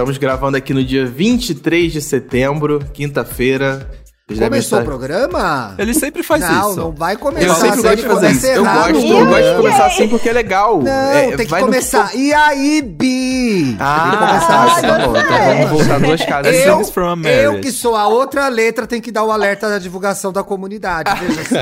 Estamos 0.00 0.16
gravando 0.16 0.56
aqui 0.56 0.72
no 0.72 0.82
dia 0.82 1.04
23 1.04 1.92
de 1.92 2.00
setembro, 2.00 2.82
quinta-feira. 2.94 3.86
Começou 4.26 4.80
o 4.80 4.84
programa? 4.84 5.74
Ele 5.76 5.92
sempre 5.92 6.22
faz 6.22 6.40
não, 6.40 6.48
isso. 6.48 6.76
Não, 6.76 6.84
não 6.86 6.92
vai 6.92 7.18
começar. 7.18 7.46
Eu 7.46 7.54
sempre 7.54 7.82
gosto 7.82 7.96
de 7.96 8.02
fazer 8.04 8.30
isso. 8.30 8.46
Eu 8.46 8.64
gosto, 8.64 8.96
eu 8.96 9.26
gosto 9.26 9.50
de 9.50 9.56
começar 9.56 9.86
assim 9.86 10.08
porque 10.08 10.30
é 10.30 10.32
legal. 10.32 10.80
Não, 10.80 10.90
é, 10.90 11.36
tem 11.36 11.46
que 11.46 11.54
começar. 11.54 12.14
No... 12.14 12.18
E 12.18 12.32
aí, 12.32 12.80
Bi? 12.80 13.76
Ah, 13.78 14.00
tem 14.00 14.10
que 14.10 14.26
começar 14.26 14.64
assim. 14.64 14.80
Tá 14.80 15.06
bom, 15.06 15.16
então 15.18 15.68
vamos 15.68 15.70
voltar 15.70 16.00
duas 16.00 16.24
casas. 16.24 16.56
Eu, 16.56 17.52
eu 17.52 17.60
que 17.60 17.70
sou 17.70 17.94
a 17.94 18.08
outra 18.08 18.48
letra, 18.48 18.86
tem 18.86 19.02
que 19.02 19.12
dar 19.12 19.24
o 19.24 19.30
alerta 19.30 19.68
da 19.68 19.78
divulgação 19.78 20.32
da 20.32 20.42
comunidade. 20.42 21.12
Veja 21.20 21.44
só. 21.44 21.56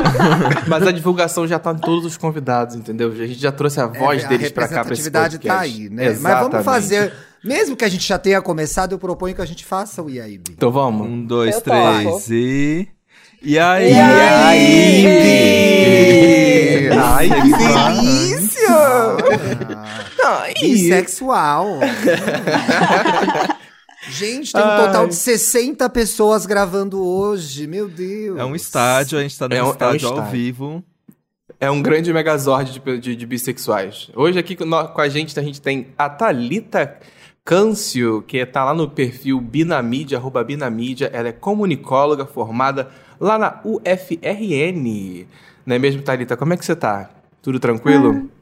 Mas 0.66 0.86
a 0.86 0.92
divulgação 0.92 1.46
já 1.46 1.58
tá 1.58 1.72
em 1.72 1.78
todos 1.78 2.06
os 2.06 2.16
convidados, 2.16 2.74
entendeu? 2.74 3.12
A 3.12 3.26
gente 3.26 3.38
já 3.38 3.52
trouxe 3.52 3.82
a 3.82 3.86
voz 3.86 4.24
é, 4.24 4.28
deles 4.28 4.48
a 4.48 4.54
pra 4.54 4.66
cá 4.66 4.82
pra 4.82 4.94
esse 4.94 5.10
podcast. 5.10 5.46
tá 5.46 5.60
aí, 5.60 5.90
né? 5.90 6.06
Exatamente. 6.06 6.22
Mas 6.22 6.40
vamos 6.40 6.64
fazer... 6.64 7.29
Mesmo 7.42 7.74
que 7.74 7.84
a 7.84 7.88
gente 7.88 8.06
já 8.06 8.18
tenha 8.18 8.42
começado, 8.42 8.92
eu 8.92 8.98
proponho 8.98 9.34
que 9.34 9.40
a 9.40 9.46
gente 9.46 9.64
faça 9.64 10.02
o 10.02 10.10
IAIB. 10.10 10.52
Então 10.52 10.70
vamos. 10.70 11.06
Um, 11.06 11.24
dois, 11.24 11.54
eu 11.54 11.62
três 11.62 12.04
toco. 12.04 12.32
e. 12.32 12.88
E 13.42 13.58
aí? 13.58 13.90
E 13.90 13.98
aí? 13.98 15.00
Ai, 16.90 17.28
que 17.28 17.40
delícia! 17.56 18.68
Ah, 20.22 20.44
Bissexual. 20.60 21.80
Gente, 24.10 24.52
tem 24.52 24.60
um 24.62 24.76
total 24.76 25.06
de 25.08 25.14
60 25.14 25.88
pessoas 25.88 26.44
gravando 26.44 27.02
hoje. 27.02 27.66
Meu 27.66 27.88
Deus. 27.88 28.38
É 28.38 28.44
um 28.44 28.54
estádio, 28.54 29.18
a 29.18 29.22
gente 29.22 29.38
tá 29.38 29.48
no 29.48 29.54
é 29.54 29.62
um, 29.62 29.70
estádio, 29.70 29.86
é 29.88 29.92
um 29.92 29.96
estádio 29.96 30.22
ao 30.24 30.30
vivo. 30.30 30.84
É 31.58 31.70
um 31.70 31.80
grande 31.80 32.12
megazord 32.12 32.72
de, 32.72 32.98
de, 32.98 33.16
de 33.16 33.26
bissexuais. 33.26 34.10
Hoje 34.14 34.38
aqui 34.38 34.56
com 34.56 34.74
a 34.74 35.08
gente, 35.08 35.38
a 35.38 35.42
gente 35.42 35.60
tem 35.60 35.88
a 35.96 36.08
Thalita 36.08 36.98
Câncio, 37.44 38.22
que 38.22 38.36
está 38.36 38.64
lá 38.64 38.74
no 38.74 38.88
perfil 38.88 39.40
Binamídia, 39.40 40.18
arroba 40.18 40.44
Binamídia. 40.44 41.10
Ela 41.12 41.28
é 41.28 41.32
comunicóloga 41.32 42.26
formada 42.26 42.90
lá 43.18 43.38
na 43.38 43.60
UFRN. 43.64 45.26
Não 45.66 45.76
é 45.76 45.78
mesmo, 45.78 46.02
Thalita? 46.02 46.36
Como 46.36 46.52
é 46.52 46.56
que 46.56 46.64
você 46.64 46.76
tá? 46.76 47.10
Tudo 47.42 47.58
tranquilo? 47.58 48.28
Ah. 48.28 48.39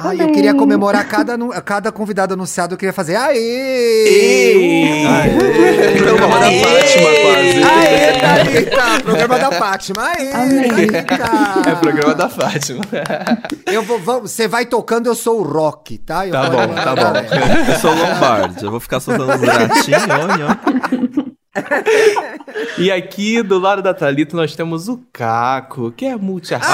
Ai, 0.00 0.20
eu 0.20 0.30
queria 0.30 0.54
comemorar 0.54 1.04
cada, 1.08 1.36
cada 1.62 1.90
convidado 1.90 2.34
anunciado, 2.34 2.74
eu 2.74 2.78
queria 2.78 2.92
fazer 2.92 3.16
aê! 3.16 3.36
Aê! 3.36 5.06
aê! 5.06 5.98
Programa 5.98 6.38
da 6.38 6.52
Fátima, 6.52 7.10
quase. 7.22 7.64
Aê, 7.64 8.12
Thalita! 8.20 9.02
Programa 9.02 9.38
da 9.38 9.52
Fátima, 9.52 10.02
aê, 10.04 10.30
Thalita! 10.30 11.70
É 11.70 11.74
programa 11.74 12.14
da 12.14 12.28
Fátima. 12.28 12.80
Eu 13.66 13.82
vou, 13.82 14.20
você 14.20 14.46
vai 14.46 14.66
tocando, 14.66 15.08
eu 15.08 15.16
sou 15.16 15.40
o 15.40 15.42
rock, 15.42 15.98
tá? 15.98 16.26
Eu 16.26 16.32
tá 16.32 16.48
bom, 16.48 16.74
tá 16.74 16.94
bom. 16.94 17.72
Eu 17.72 17.78
sou 17.80 17.90
o 17.90 17.98
Lombardi, 17.98 18.64
eu 18.64 18.70
vou 18.70 18.78
ficar 18.78 19.00
soltando 19.00 19.34
os 19.34 19.40
gatinhos, 19.40 20.02
ó, 20.04 21.27
e 22.78 22.90
aqui 22.90 23.42
do 23.42 23.58
lado 23.58 23.82
da 23.82 23.94
Thalita 23.94 24.36
nós 24.36 24.54
temos 24.54 24.88
o 24.88 25.00
Caco, 25.12 25.92
que 25.92 26.06
é 26.06 26.16
multiartista. 26.16 26.72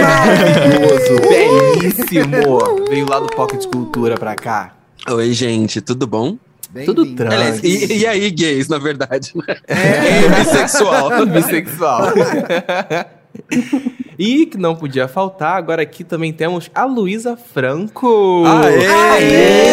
Maravilhoso, 0.00 1.28
belíssimo. 1.28 2.86
Veio 2.88 3.08
lá 3.08 3.20
do 3.20 3.26
Pocket 3.26 3.64
Cultura 3.66 4.16
pra 4.16 4.34
cá. 4.34 4.74
Oi, 5.10 5.32
gente, 5.32 5.80
tudo 5.80 6.06
bom? 6.06 6.36
Bem 6.72 6.86
Tudo 6.86 7.04
trans. 7.14 7.62
E, 7.62 7.98
e, 7.98 8.06
aí, 8.06 8.30
gays, 8.30 8.66
na 8.66 8.78
verdade. 8.78 9.32
Né? 9.34 9.56
É, 9.68 10.24
é 10.24 10.28
bissexual. 10.40 11.26
bissexual. 11.26 12.12
E 14.24 14.46
que 14.46 14.56
não 14.56 14.76
podia 14.76 15.08
faltar, 15.08 15.56
agora 15.56 15.82
aqui 15.82 16.04
também 16.04 16.32
temos 16.32 16.70
a 16.72 16.84
Luísa 16.84 17.36
Franco. 17.36 18.44
Aê! 18.46 18.86
Aê! 18.86 19.72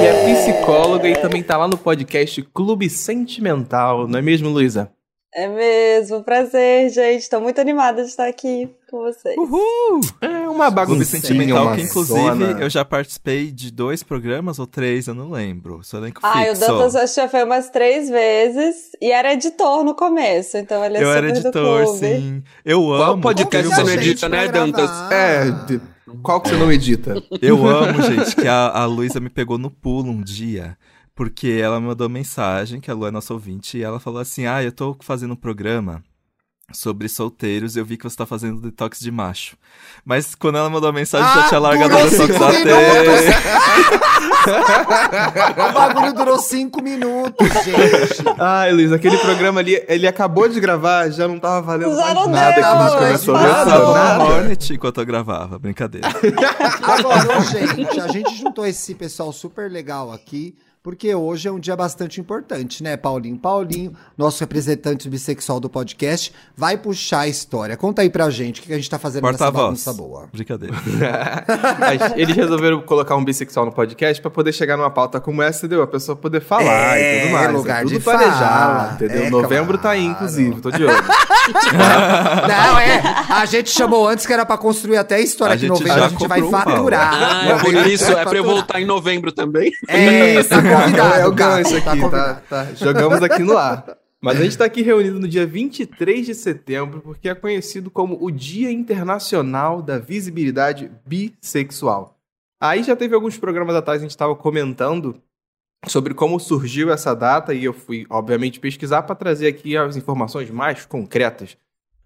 Que 0.00 0.06
é 0.06 0.34
psicóloga 0.34 1.06
e 1.06 1.12
também 1.12 1.42
tá 1.42 1.58
lá 1.58 1.68
no 1.68 1.76
podcast 1.76 2.40
Clube 2.54 2.88
Sentimental, 2.88 4.08
não 4.08 4.18
é 4.18 4.22
mesmo, 4.22 4.48
Luísa? 4.48 4.90
É 5.32 5.46
mesmo, 5.46 6.24
prazer, 6.24 6.90
gente. 6.90 7.20
Estou 7.20 7.40
muito 7.40 7.60
animada 7.60 8.02
de 8.02 8.08
estar 8.08 8.26
aqui 8.26 8.68
com 8.90 8.98
vocês. 8.98 9.36
Uhul! 9.38 10.00
É 10.20 10.48
uma 10.48 10.68
bagunça 10.70 11.04
sentimental 11.04 11.76
que, 11.76 11.82
inclusive, 11.82 12.18
zona. 12.18 12.60
eu 12.60 12.68
já 12.68 12.84
participei 12.84 13.52
de 13.52 13.70
dois 13.70 14.02
programas 14.02 14.58
ou 14.58 14.66
três, 14.66 15.06
eu 15.06 15.14
não 15.14 15.30
lembro. 15.30 15.80
Elenco 15.94 16.20
ah, 16.24 16.32
fixo. 16.32 16.64
Ah, 16.64 16.72
o 16.72 16.78
Dantas 16.78 16.96
acho 16.96 17.14
que 17.14 17.20
já 17.20 17.28
foi 17.28 17.44
umas 17.44 17.70
três 17.70 18.10
vezes 18.10 18.90
e 19.00 19.12
era 19.12 19.32
editor 19.32 19.84
no 19.84 19.94
começo, 19.94 20.56
então 20.56 20.84
ele 20.84 20.96
é 20.96 21.02
eu 21.02 21.06
super 21.06 21.16
era 21.18 21.28
editor, 21.28 21.86
sim. 21.96 22.42
Eu 22.64 22.92
amo. 22.92 23.04
Qual 23.04 23.20
podcast 23.20 23.72
você 23.72 23.82
não 23.84 23.92
edita, 23.92 24.28
né, 24.28 24.48
Dantas? 24.48 24.90
É, 25.12 25.44
qual 26.24 26.40
que 26.40 26.48
você 26.48 26.56
não 26.56 26.72
edita? 26.72 27.22
Eu 27.40 27.68
amo, 27.68 28.02
gente, 28.02 28.34
que 28.34 28.48
a, 28.48 28.68
a 28.68 28.84
Luísa 28.84 29.20
me 29.20 29.30
pegou 29.30 29.58
no 29.58 29.70
pulo 29.70 30.10
um 30.10 30.20
dia 30.20 30.76
porque 31.20 31.60
ela 31.62 31.78
me 31.78 31.86
mandou 31.86 32.08
mensagem, 32.08 32.80
que 32.80 32.90
a 32.90 32.94
Lu 32.94 33.06
é 33.06 33.10
nossa 33.10 33.34
ouvinte, 33.34 33.76
e 33.76 33.82
ela 33.82 34.00
falou 34.00 34.20
assim: 34.20 34.46
Ah, 34.46 34.64
eu 34.64 34.72
tô 34.72 34.96
fazendo 35.02 35.34
um 35.34 35.36
programa 35.36 36.02
sobre 36.72 37.10
solteiros, 37.10 37.76
eu 37.76 37.84
vi 37.84 37.98
que 37.98 38.04
você 38.04 38.16
tá 38.16 38.24
fazendo 38.24 38.58
detox 38.58 38.98
de 38.98 39.10
macho. 39.10 39.54
Mas 40.02 40.34
quando 40.34 40.56
ela 40.56 40.70
mandou 40.70 40.88
a 40.88 40.92
mensagem, 40.94 41.28
ah, 41.28 41.42
já 41.42 41.48
tinha 41.48 41.60
largado 41.60 41.94
o 41.94 42.08
detox 42.08 42.34
até. 42.40 42.72
o 45.68 45.72
bagulho 45.74 46.14
durou 46.14 46.38
cinco 46.38 46.82
minutos, 46.82 47.46
gente. 47.64 48.24
Ai, 48.38 48.72
Luiz, 48.72 48.90
aquele 48.90 49.18
programa 49.18 49.60
ali, 49.60 49.84
ele 49.88 50.06
acabou 50.06 50.48
de 50.48 50.58
gravar, 50.58 51.10
já 51.10 51.28
não 51.28 51.38
tava 51.38 51.60
valendo 51.60 51.96
mais 51.96 52.14
nada 52.28 52.54
que 52.54 52.60
a 52.60 52.88
gente 52.88 52.96
começou. 52.96 53.36
Eu 53.38 53.54
tava 53.66 54.24
no 54.24 54.24
Hornet 54.24 54.72
enquanto 54.72 55.02
eu 55.02 55.04
gravava, 55.04 55.58
brincadeira. 55.58 56.08
Agora, 56.80 57.42
gente, 57.42 58.00
a 58.00 58.08
gente 58.08 58.34
juntou 58.36 58.64
esse 58.64 58.94
pessoal 58.94 59.30
super 59.34 59.70
legal 59.70 60.10
aqui 60.10 60.56
porque 60.82 61.14
hoje 61.14 61.46
é 61.46 61.52
um 61.52 61.60
dia 61.60 61.76
bastante 61.76 62.20
importante, 62.20 62.82
né, 62.82 62.96
Paulinho? 62.96 63.36
Paulinho, 63.36 63.92
nosso 64.16 64.40
representante 64.40 65.10
bissexual 65.10 65.60
do 65.60 65.68
podcast, 65.68 66.32
vai 66.56 66.76
puxar 66.78 67.20
a 67.20 67.28
história. 67.28 67.76
Conta 67.76 68.00
aí 68.00 68.08
pra 68.08 68.30
gente 68.30 68.60
o 68.60 68.62
que 68.64 68.72
a 68.72 68.76
gente 68.76 68.88
tá 68.88 68.98
fazendo 68.98 69.22
Porta 69.22 69.44
nessa 69.44 69.50
bagunça 69.50 69.92
boa. 69.92 70.28
Brincadeira. 70.32 70.74
Eles 72.16 72.34
resolveram 72.34 72.80
colocar 72.80 73.14
um 73.14 73.24
bissexual 73.24 73.66
no 73.66 73.72
podcast 73.72 74.22
para 74.22 74.30
poder 74.30 74.52
chegar 74.52 74.78
numa 74.78 74.90
pauta 74.90 75.20
como 75.20 75.42
essa, 75.42 75.66
entendeu? 75.66 75.82
A 75.82 75.86
pessoa 75.86 76.16
poder 76.16 76.40
falar 76.40 76.98
é, 76.98 77.18
e 77.18 77.20
tudo 77.20 77.32
mais. 77.32 77.52
Lugar 77.52 77.80
é 77.80 77.82
tudo 77.82 77.98
de 77.98 78.00
planejado, 78.00 78.94
entendeu? 78.94 79.24
É 79.24 79.30
Novembro 79.30 79.78
claro. 79.78 79.82
tá 79.82 79.90
aí, 79.90 80.06
inclusive, 80.06 80.60
tô 80.62 80.70
de 80.70 80.84
olho. 80.84 80.94
Não, 82.48 82.78
é. 82.78 83.02
A 83.28 83.44
gente 83.44 83.70
chamou 83.70 84.08
antes 84.08 84.24
que 84.24 84.32
era 84.32 84.46
para 84.46 84.56
construir 84.56 84.96
até 84.96 85.16
a 85.16 85.20
história 85.20 85.54
a 85.54 85.58
que 85.58 85.66
novembro 85.66 86.04
a 86.04 86.08
gente 86.08 86.26
vai 86.26 86.42
faturar. 86.42 87.10
Ah, 87.12 87.48
é 87.48 87.58
por 87.58 87.74
isso, 87.86 88.10
é 88.12 88.24
pra 88.24 88.38
eu 88.38 88.44
voltar 88.44 88.80
em 88.80 88.86
novembro 88.86 89.30
também. 89.30 89.72
É, 89.88 90.42
tá 90.44 90.60
convidado. 90.76 91.20
É 91.20 91.26
o 91.26 91.32
gancho 91.32 91.76
aqui, 91.76 92.00
tá, 92.00 92.08
tá, 92.08 92.42
tá. 92.48 92.74
Jogamos 92.74 93.22
aqui 93.22 93.42
no 93.42 93.56
ar. 93.56 93.96
Mas 94.20 94.38
a 94.38 94.42
gente 94.42 94.52
está 94.52 94.66
aqui 94.66 94.82
reunido 94.82 95.18
no 95.18 95.26
dia 95.26 95.46
23 95.46 96.26
de 96.26 96.34
setembro 96.34 97.00
porque 97.00 97.28
é 97.28 97.34
conhecido 97.34 97.90
como 97.90 98.18
o 98.20 98.30
Dia 98.30 98.70
Internacional 98.70 99.80
da 99.80 99.98
Visibilidade 99.98 100.90
Bissexual. 101.06 102.18
Aí 102.60 102.82
já 102.82 102.94
teve 102.94 103.14
alguns 103.14 103.38
programas 103.38 103.74
atrás 103.74 104.00
a 104.00 104.02
gente 104.02 104.10
estava 104.10 104.36
comentando 104.36 105.20
sobre 105.86 106.12
como 106.12 106.38
surgiu 106.38 106.92
essa 106.92 107.14
data 107.14 107.54
e 107.54 107.64
eu 107.64 107.72
fui, 107.72 108.06
obviamente, 108.10 108.60
pesquisar 108.60 109.02
para 109.02 109.14
trazer 109.14 109.46
aqui 109.46 109.74
as 109.76 109.96
informações 109.96 110.50
mais 110.50 110.84
concretas. 110.84 111.56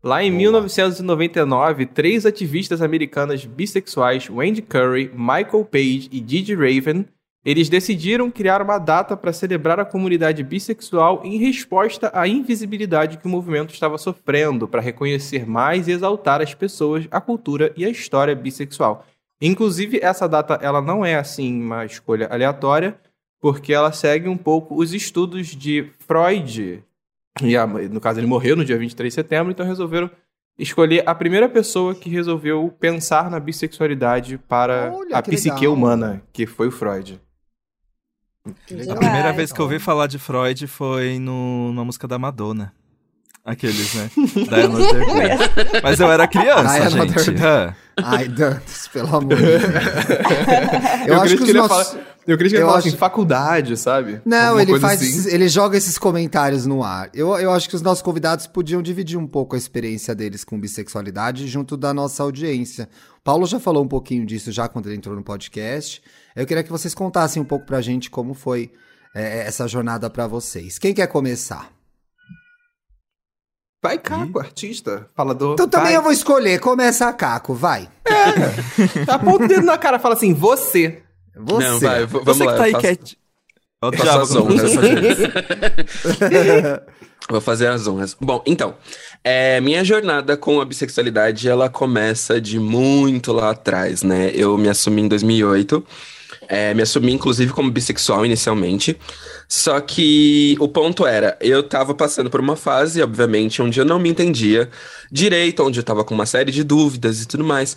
Lá 0.00 0.22
em 0.22 0.30
1999, 0.30 1.86
três 1.86 2.26
ativistas 2.26 2.82
americanas 2.82 3.44
bissexuais, 3.44 4.28
Wendy 4.28 4.62
Curry, 4.62 5.10
Michael 5.14 5.64
Page 5.64 6.10
e 6.12 6.22
Gigi 6.24 6.54
Raven, 6.54 7.06
eles 7.44 7.68
decidiram 7.68 8.30
criar 8.30 8.62
uma 8.62 8.78
data 8.78 9.16
para 9.16 9.32
celebrar 9.32 9.78
a 9.78 9.84
comunidade 9.84 10.42
bissexual 10.42 11.20
em 11.24 11.36
resposta 11.36 12.10
à 12.14 12.26
invisibilidade 12.26 13.18
que 13.18 13.26
o 13.26 13.28
movimento 13.28 13.74
estava 13.74 13.98
sofrendo, 13.98 14.66
para 14.66 14.80
reconhecer 14.80 15.46
mais 15.46 15.86
e 15.86 15.92
exaltar 15.92 16.40
as 16.40 16.54
pessoas, 16.54 17.06
a 17.10 17.20
cultura 17.20 17.72
e 17.76 17.84
a 17.84 17.90
história 17.90 18.34
bissexual. 18.34 19.04
Inclusive, 19.40 20.00
essa 20.02 20.26
data 20.26 20.58
ela 20.62 20.80
não 20.80 21.04
é 21.04 21.16
assim 21.16 21.60
uma 21.60 21.84
escolha 21.84 22.28
aleatória, 22.28 22.96
porque 23.40 23.74
ela 23.74 23.92
segue 23.92 24.26
um 24.26 24.38
pouco 24.38 24.74
os 24.74 24.94
estudos 24.94 25.48
de 25.48 25.90
Freud. 25.98 26.82
E 27.42 27.56
a, 27.56 27.66
no 27.66 28.00
caso, 28.00 28.20
ele 28.20 28.26
morreu 28.26 28.56
no 28.56 28.64
dia 28.64 28.78
23 28.78 29.10
de 29.10 29.14
setembro, 29.14 29.52
então 29.52 29.66
resolveram 29.66 30.10
escolher 30.58 31.02
a 31.06 31.14
primeira 31.14 31.48
pessoa 31.48 31.94
que 31.94 32.08
resolveu 32.08 32.72
pensar 32.80 33.30
na 33.30 33.38
bissexualidade 33.38 34.38
para 34.38 34.92
Olha, 34.94 35.16
a 35.18 35.22
psique 35.22 35.56
legal. 35.56 35.74
humana, 35.74 36.22
que 36.32 36.46
foi 36.46 36.68
o 36.68 36.70
Freud. 36.70 37.20
A 38.46 38.96
primeira 38.96 39.32
vez 39.32 39.52
que 39.52 39.58
eu 39.60 39.64
ouvi 39.64 39.78
falar 39.78 40.06
de 40.06 40.18
Freud 40.18 40.66
foi 40.66 41.18
no, 41.18 41.68
numa 41.68 41.84
música 41.84 42.06
da 42.06 42.18
Madonna. 42.18 42.74
Aqueles, 43.42 43.94
né? 43.94 44.10
da 44.48 45.80
Mas 45.82 45.98
eu 45.98 46.10
era 46.10 46.26
criança, 46.26 46.90
gente. 46.90 47.14
Ai, 48.02 48.28
Dantas, 48.28 48.88
pelo 48.88 49.08
amor 49.16 49.36
de 49.36 49.42
Deus. 49.42 49.62
Eu, 51.06 51.16
acredito 51.16 51.44
que 51.44 51.50
ele 51.50 51.58
ia 51.58 51.62
nossos- 51.68 51.96
eu 52.26 52.34
acredito 52.34 52.52
que 52.52 52.56
ele 52.56 52.62
eu 52.62 52.66
falar 52.66 52.78
acho- 52.78 52.88
assim, 52.88 52.96
faculdade, 52.96 53.76
sabe? 53.76 54.20
Não, 54.24 54.38
Alguma 54.58 54.62
ele 54.62 54.80
faz. 54.80 55.02
assim. 55.02 55.28
Ele 55.30 55.46
joga 55.48 55.76
esses 55.76 55.98
comentários 55.98 56.64
no 56.64 56.82
ar. 56.82 57.10
Eu, 57.14 57.36
eu 57.38 57.50
acho 57.52 57.68
que 57.68 57.76
os 57.76 57.82
nossos 57.82 58.00
convidados 58.02 58.46
podiam 58.46 58.80
dividir 58.80 59.18
um 59.18 59.26
pouco 59.26 59.54
a 59.54 59.58
experiência 59.58 60.14
deles 60.14 60.42
com 60.42 60.58
bissexualidade 60.58 61.46
junto 61.46 61.76
da 61.76 61.92
nossa 61.92 62.22
audiência. 62.22 62.88
O 63.18 63.20
Paulo 63.22 63.46
já 63.46 63.60
falou 63.60 63.84
um 63.84 63.88
pouquinho 63.88 64.24
disso 64.24 64.50
já 64.50 64.66
quando 64.68 64.86
ele 64.86 64.96
entrou 64.96 65.14
no 65.14 65.22
podcast. 65.22 66.02
Eu 66.34 66.46
queria 66.46 66.62
que 66.62 66.70
vocês 66.70 66.94
contassem 66.94 67.42
um 67.42 67.44
pouco 67.44 67.66
pra 67.66 67.80
gente 67.82 68.10
como 68.10 68.32
foi 68.32 68.72
é, 69.14 69.40
essa 69.46 69.68
jornada 69.68 70.08
pra 70.08 70.26
vocês. 70.26 70.78
Quem 70.78 70.94
quer 70.94 71.06
começar? 71.08 71.70
Vai, 73.84 73.98
Caco, 73.98 74.38
artista, 74.38 75.06
falador. 75.14 75.52
Então 75.52 75.68
também 75.68 75.88
vai. 75.88 75.96
eu 75.96 76.02
vou 76.02 76.10
escolher. 76.10 76.58
Começa 76.58 77.06
a 77.06 77.12
Caco, 77.12 77.52
vai. 77.52 77.86
Aponta 79.06 79.44
o 79.44 79.48
dedo 79.48 79.66
na 79.66 79.76
cara, 79.76 79.98
fala 79.98 80.14
assim, 80.14 80.32
você. 80.32 81.02
Você. 81.36 81.68
Não, 81.68 81.78
vai, 81.80 82.06
vamos 82.06 82.24
Você 82.26 82.44
lá. 82.44 82.52
que 82.52 82.56
tá 82.58 82.64
aí 82.64 82.70
eu 82.70 82.80
faço- 82.80 82.86
quieto. 82.86 83.16
Faço 83.82 84.02
diabo 84.02 84.22
as 84.22 84.36
honras. 84.36 84.72
Vou 87.28 87.40
fazer 87.40 87.68
as 87.68 87.86
honras. 87.86 88.16
Bom, 88.20 88.42
então, 88.46 88.74
é, 89.22 89.60
minha 89.60 89.82
jornada 89.84 90.36
com 90.36 90.60
a 90.60 90.64
bissexualidade, 90.64 91.48
ela 91.48 91.68
começa 91.68 92.40
de 92.40 92.58
muito 92.58 93.32
lá 93.32 93.50
atrás, 93.50 94.02
né? 94.02 94.30
Eu 94.34 94.56
me 94.58 94.68
assumi 94.68 95.02
em 95.02 95.08
2008, 95.08 95.84
é, 96.48 96.74
me 96.74 96.82
assumi 96.82 97.12
inclusive 97.12 97.52
como 97.52 97.70
bissexual 97.70 98.24
inicialmente, 98.24 98.98
só 99.48 99.80
que 99.80 100.56
o 100.58 100.68
ponto 100.68 101.06
era, 101.06 101.36
eu 101.40 101.62
tava 101.62 101.94
passando 101.94 102.30
por 102.30 102.40
uma 102.40 102.56
fase, 102.56 103.02
obviamente, 103.02 103.60
onde 103.62 103.78
eu 103.78 103.84
não 103.84 103.98
me 103.98 104.08
entendia 104.08 104.68
direito, 105.10 105.62
onde 105.62 105.80
eu 105.80 105.84
tava 105.84 106.04
com 106.04 106.14
uma 106.14 106.26
série 106.26 106.50
de 106.50 106.64
dúvidas 106.64 107.22
e 107.22 107.26
tudo 107.26 107.44
mais. 107.44 107.76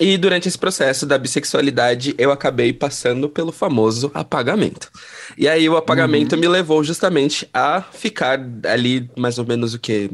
E 0.00 0.16
durante 0.16 0.48
esse 0.48 0.58
processo 0.58 1.04
da 1.04 1.18
bissexualidade, 1.18 2.14
eu 2.16 2.32
acabei 2.32 2.72
passando 2.72 3.28
pelo 3.28 3.52
famoso 3.52 4.10
apagamento. 4.14 4.90
E 5.36 5.46
aí 5.46 5.68
o 5.68 5.76
apagamento 5.76 6.36
me 6.36 6.48
levou 6.48 6.82
justamente 6.82 7.48
a 7.52 7.82
ficar 7.82 8.40
ali 8.64 9.10
mais 9.16 9.38
ou 9.38 9.46
menos 9.46 9.74
o 9.74 9.78
quê? 9.78 10.10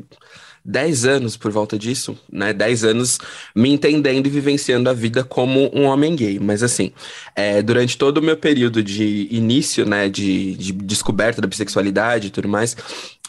10 0.68 1.06
anos 1.06 1.34
por 1.36 1.50
volta 1.50 1.78
disso, 1.78 2.18
né? 2.30 2.52
10 2.52 2.84
anos 2.84 3.18
me 3.56 3.70
entendendo 3.70 4.26
e 4.26 4.30
vivenciando 4.30 4.90
a 4.90 4.92
vida 4.92 5.24
como 5.24 5.70
um 5.74 5.84
homem 5.84 6.14
gay. 6.14 6.38
Mas 6.38 6.62
assim, 6.62 6.92
é, 7.34 7.62
durante 7.62 7.96
todo 7.96 8.18
o 8.18 8.22
meu 8.22 8.36
período 8.36 8.82
de 8.82 9.26
início, 9.30 9.86
né, 9.86 10.10
de, 10.10 10.54
de 10.56 10.72
descoberta 10.72 11.40
da 11.40 11.48
bissexualidade 11.48 12.26
e 12.26 12.30
tudo 12.30 12.48
mais, 12.48 12.76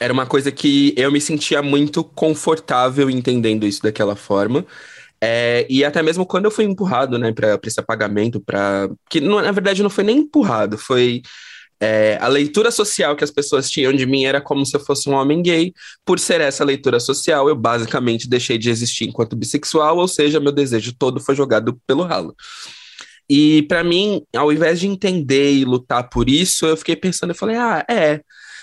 era 0.02 0.12
uma 0.12 0.26
coisa 0.26 0.52
que 0.52 0.94
eu 0.98 1.12
me 1.12 1.22
sentia 1.22 1.62
muito 1.62 2.04
confortável 2.04 3.10
entendendo 3.10 3.66
isso 3.66 3.82
daquela 3.84 4.16
forma. 4.18 4.66
É, 5.22 5.66
e 5.70 5.84
até 5.86 6.02
mesmo 6.02 6.26
quando 6.26 6.46
eu 6.46 6.52
fui 6.52 6.66
empurrado, 6.66 7.18
né, 7.18 7.32
para 7.34 7.60
esse 7.66 7.80
apagamento, 7.80 8.40
para 8.42 8.90
que 9.10 9.20
não- 9.22 9.42
na 9.42 9.52
verdade 9.52 9.84
não 9.84 9.90
foi 9.90 10.04
nem 10.04 10.20
empurrado, 10.20 10.78
foi 10.78 11.22
é, 11.82 12.18
a 12.20 12.28
leitura 12.28 12.72
social 12.72 13.16
que 13.16 13.24
as 13.24 13.32
pessoas 13.32 13.70
tinham 13.70 13.94
de 13.94 14.06
mim 14.06 14.26
era 14.26 14.42
como 14.42 14.66
se 14.66 14.76
eu 14.76 14.82
fosse 14.82 15.10
um 15.10 15.14
homem 15.14 15.42
gay. 15.42 15.74
Por 16.06 16.20
ser 16.20 16.42
essa 16.42 16.64
leitura 16.64 17.00
social, 17.00 17.48
eu 17.48 17.56
basicamente 17.56 18.28
deixei 18.30 18.58
de 18.58 18.70
existir 18.70 19.06
enquanto 19.08 19.36
bissexual, 19.36 19.98
ou 19.98 20.08
seja, 20.08 20.40
meu 20.40 20.52
desejo 20.52 20.94
todo 20.98 21.20
foi 21.22 21.36
jogado 21.36 21.80
pelo 21.88 22.04
ralo. 22.04 22.36
E 23.30 23.62
pra 23.64 23.84
mim, 23.84 24.24
ao 24.36 24.52
invés 24.52 24.80
de 24.80 24.88
entender 24.88 25.54
e 25.54 25.64
lutar 25.64 26.10
por 26.10 26.28
isso, 26.30 26.66
eu 26.66 26.76
fiquei 26.76 26.96
pensando, 26.96 27.30
eu 27.30 27.36
falei, 27.36 27.56
ah, 27.56 27.86
é. 27.90 28.22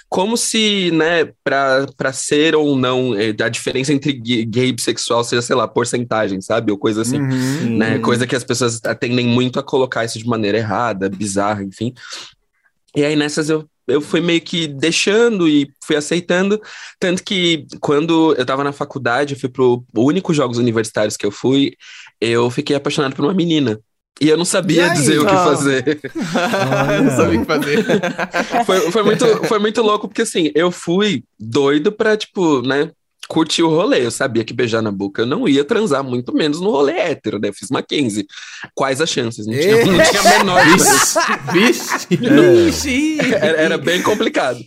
Como 0.08 0.36
se, 0.36 0.92
né, 0.92 1.32
pra, 1.42 1.84
pra 1.96 2.12
ser 2.12 2.54
ou 2.54 2.76
não, 2.76 3.12
eh, 3.18 3.34
a 3.42 3.48
diferença 3.48 3.92
entre 3.92 4.12
gay 4.12 4.44
gay 4.44 4.68
e 4.68 4.72
bissexual 4.72 5.24
seja, 5.24 5.42
sei 5.42 5.56
lá, 5.56 5.66
porcentagem, 5.66 6.40
sabe? 6.40 6.70
Ou 6.70 6.78
coisa 6.78 7.02
assim 7.02 7.18
Uhum. 7.18 7.76
né? 7.76 7.98
Coisa 7.98 8.24
que 8.24 8.36
as 8.36 8.44
pessoas 8.44 8.80
tendem 9.00 9.26
muito 9.26 9.58
a 9.58 9.64
colocar 9.64 10.04
isso 10.04 10.16
de 10.16 10.24
maneira 10.26 10.58
errada, 10.58 11.08
bizarra, 11.08 11.64
enfim. 11.64 11.92
E 12.96 13.04
aí 13.04 13.14
nessas 13.14 13.50
eu, 13.50 13.68
eu 13.86 14.00
fui 14.00 14.20
meio 14.20 14.40
que 14.40 14.66
deixando 14.66 15.46
e 15.46 15.68
fui 15.84 15.94
aceitando, 15.96 16.60
tanto 16.98 17.22
que 17.22 17.66
quando 17.80 18.34
eu 18.36 18.46
tava 18.46 18.64
na 18.64 18.72
faculdade, 18.72 19.34
eu 19.34 19.38
fui 19.40 19.48
pro 19.50 19.84
único 19.94 20.32
jogos 20.32 20.56
universitários 20.58 21.16
que 21.16 21.26
eu 21.26 21.30
fui, 21.30 21.74
eu 22.20 22.50
fiquei 22.50 22.74
apaixonado 22.74 23.14
por 23.14 23.24
uma 23.24 23.34
menina. 23.34 23.78
E 24.18 24.30
eu 24.30 24.36
não 24.38 24.46
sabia 24.46 24.90
aí? 24.90 24.96
dizer 24.96 25.18
o 25.18 25.26
que 25.26 25.32
Ah. 25.32 25.44
fazer. 25.44 26.00
não 27.04 27.16
sabia 27.16 27.38
o 27.38 27.40
que 27.42 27.46
fazer. 27.46 27.84
Foi, 28.64 28.90
foi, 28.90 29.02
muito, 29.02 29.26
foi 29.44 29.58
muito 29.58 29.82
louco, 29.82 30.08
porque 30.08 30.22
assim, 30.22 30.50
eu 30.54 30.70
fui 30.70 31.22
doido 31.38 31.92
pra, 31.92 32.16
tipo, 32.16 32.62
né, 32.62 32.90
curtir 33.28 33.62
o 33.62 33.68
rolê. 33.68 34.04
Eu 34.04 34.10
sabia 34.10 34.44
que 34.44 34.54
beijar 34.54 34.82
na 34.82 34.90
boca 34.90 35.22
eu 35.22 35.26
não 35.26 35.48
ia 35.48 35.64
transar, 35.64 36.02
muito 36.02 36.34
menos 36.34 36.60
no 36.60 36.70
rolê 36.70 36.92
hétero, 36.92 37.38
né? 37.38 37.48
Eu 37.48 37.54
fiz 37.54 37.70
Mackenzie. 37.70 38.26
Quais 38.74 39.00
as 39.00 39.10
chances? 39.10 39.46
Não 39.46 39.54
tinha, 39.54 39.84
não 39.86 40.04
tinha 40.04 40.20
a 40.20 40.38
menor. 40.38 40.62
Vixe. 41.52 42.16
Vixe. 42.16 43.18
Era, 43.34 43.60
era 43.60 43.78
bem 43.78 44.02
complicado. 44.02 44.58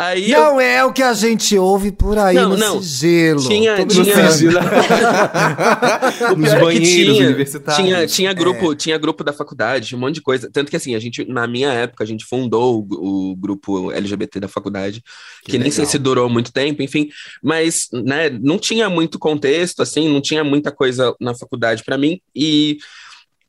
Aí 0.00 0.32
eu 0.32 0.40
Não 0.40 0.60
é 0.60 0.84
o 0.84 0.92
que 0.92 1.02
a 1.02 1.12
gente 1.12 1.56
ouve 1.58 1.92
por 1.92 2.16
aí 2.16 2.34
Não, 2.34 2.50
no 2.50 2.56
não. 2.56 2.82
sigilo. 2.82 3.46
Tinha- 3.46 3.84
tinha-. 3.86 4.14
O 6.32 6.36
Nos 6.36 6.48
pior 6.48 6.58
é 6.58 6.60
banheiros 6.64 6.88
tinha, 7.16 7.26
universitários. 7.26 7.84
tinha, 7.84 8.06
tinha 8.06 8.32
grupo, 8.32 8.74
tinha 8.74 8.98
grupo 8.98 9.22
da 9.22 9.32
faculdade, 9.32 9.94
um 9.94 9.98
monte 9.98 10.16
de 10.16 10.22
coisa. 10.22 10.48
Tanto 10.52 10.70
que 10.70 10.76
assim, 10.76 10.94
a 10.94 10.98
gente, 10.98 11.24
na 11.26 11.46
minha 11.46 11.70
época, 11.72 12.04
a 12.04 12.06
gente 12.06 12.24
fundou 12.24 12.86
o, 12.90 13.30
o 13.32 13.36
grupo 13.36 13.92
LGBT 13.92 14.40
da 14.40 14.48
faculdade, 14.48 15.02
que, 15.44 15.52
Que 15.52 15.58
nem 15.58 15.70
sei 15.70 15.84
se 15.84 15.98
durou 15.98 16.28
muito 16.28 16.52
tempo, 16.52 16.82
enfim, 16.82 17.08
mas 17.42 17.88
né, 17.92 18.30
não 18.30 18.58
tinha 18.58 18.88
muito 18.88 19.18
contexto, 19.18 19.82
assim, 19.82 20.08
não 20.08 20.20
tinha 20.20 20.44
muita 20.44 20.70
coisa 20.70 21.14
na 21.20 21.34
faculdade 21.34 21.82
pra 21.84 21.98
mim, 21.98 22.20
e 22.34 22.78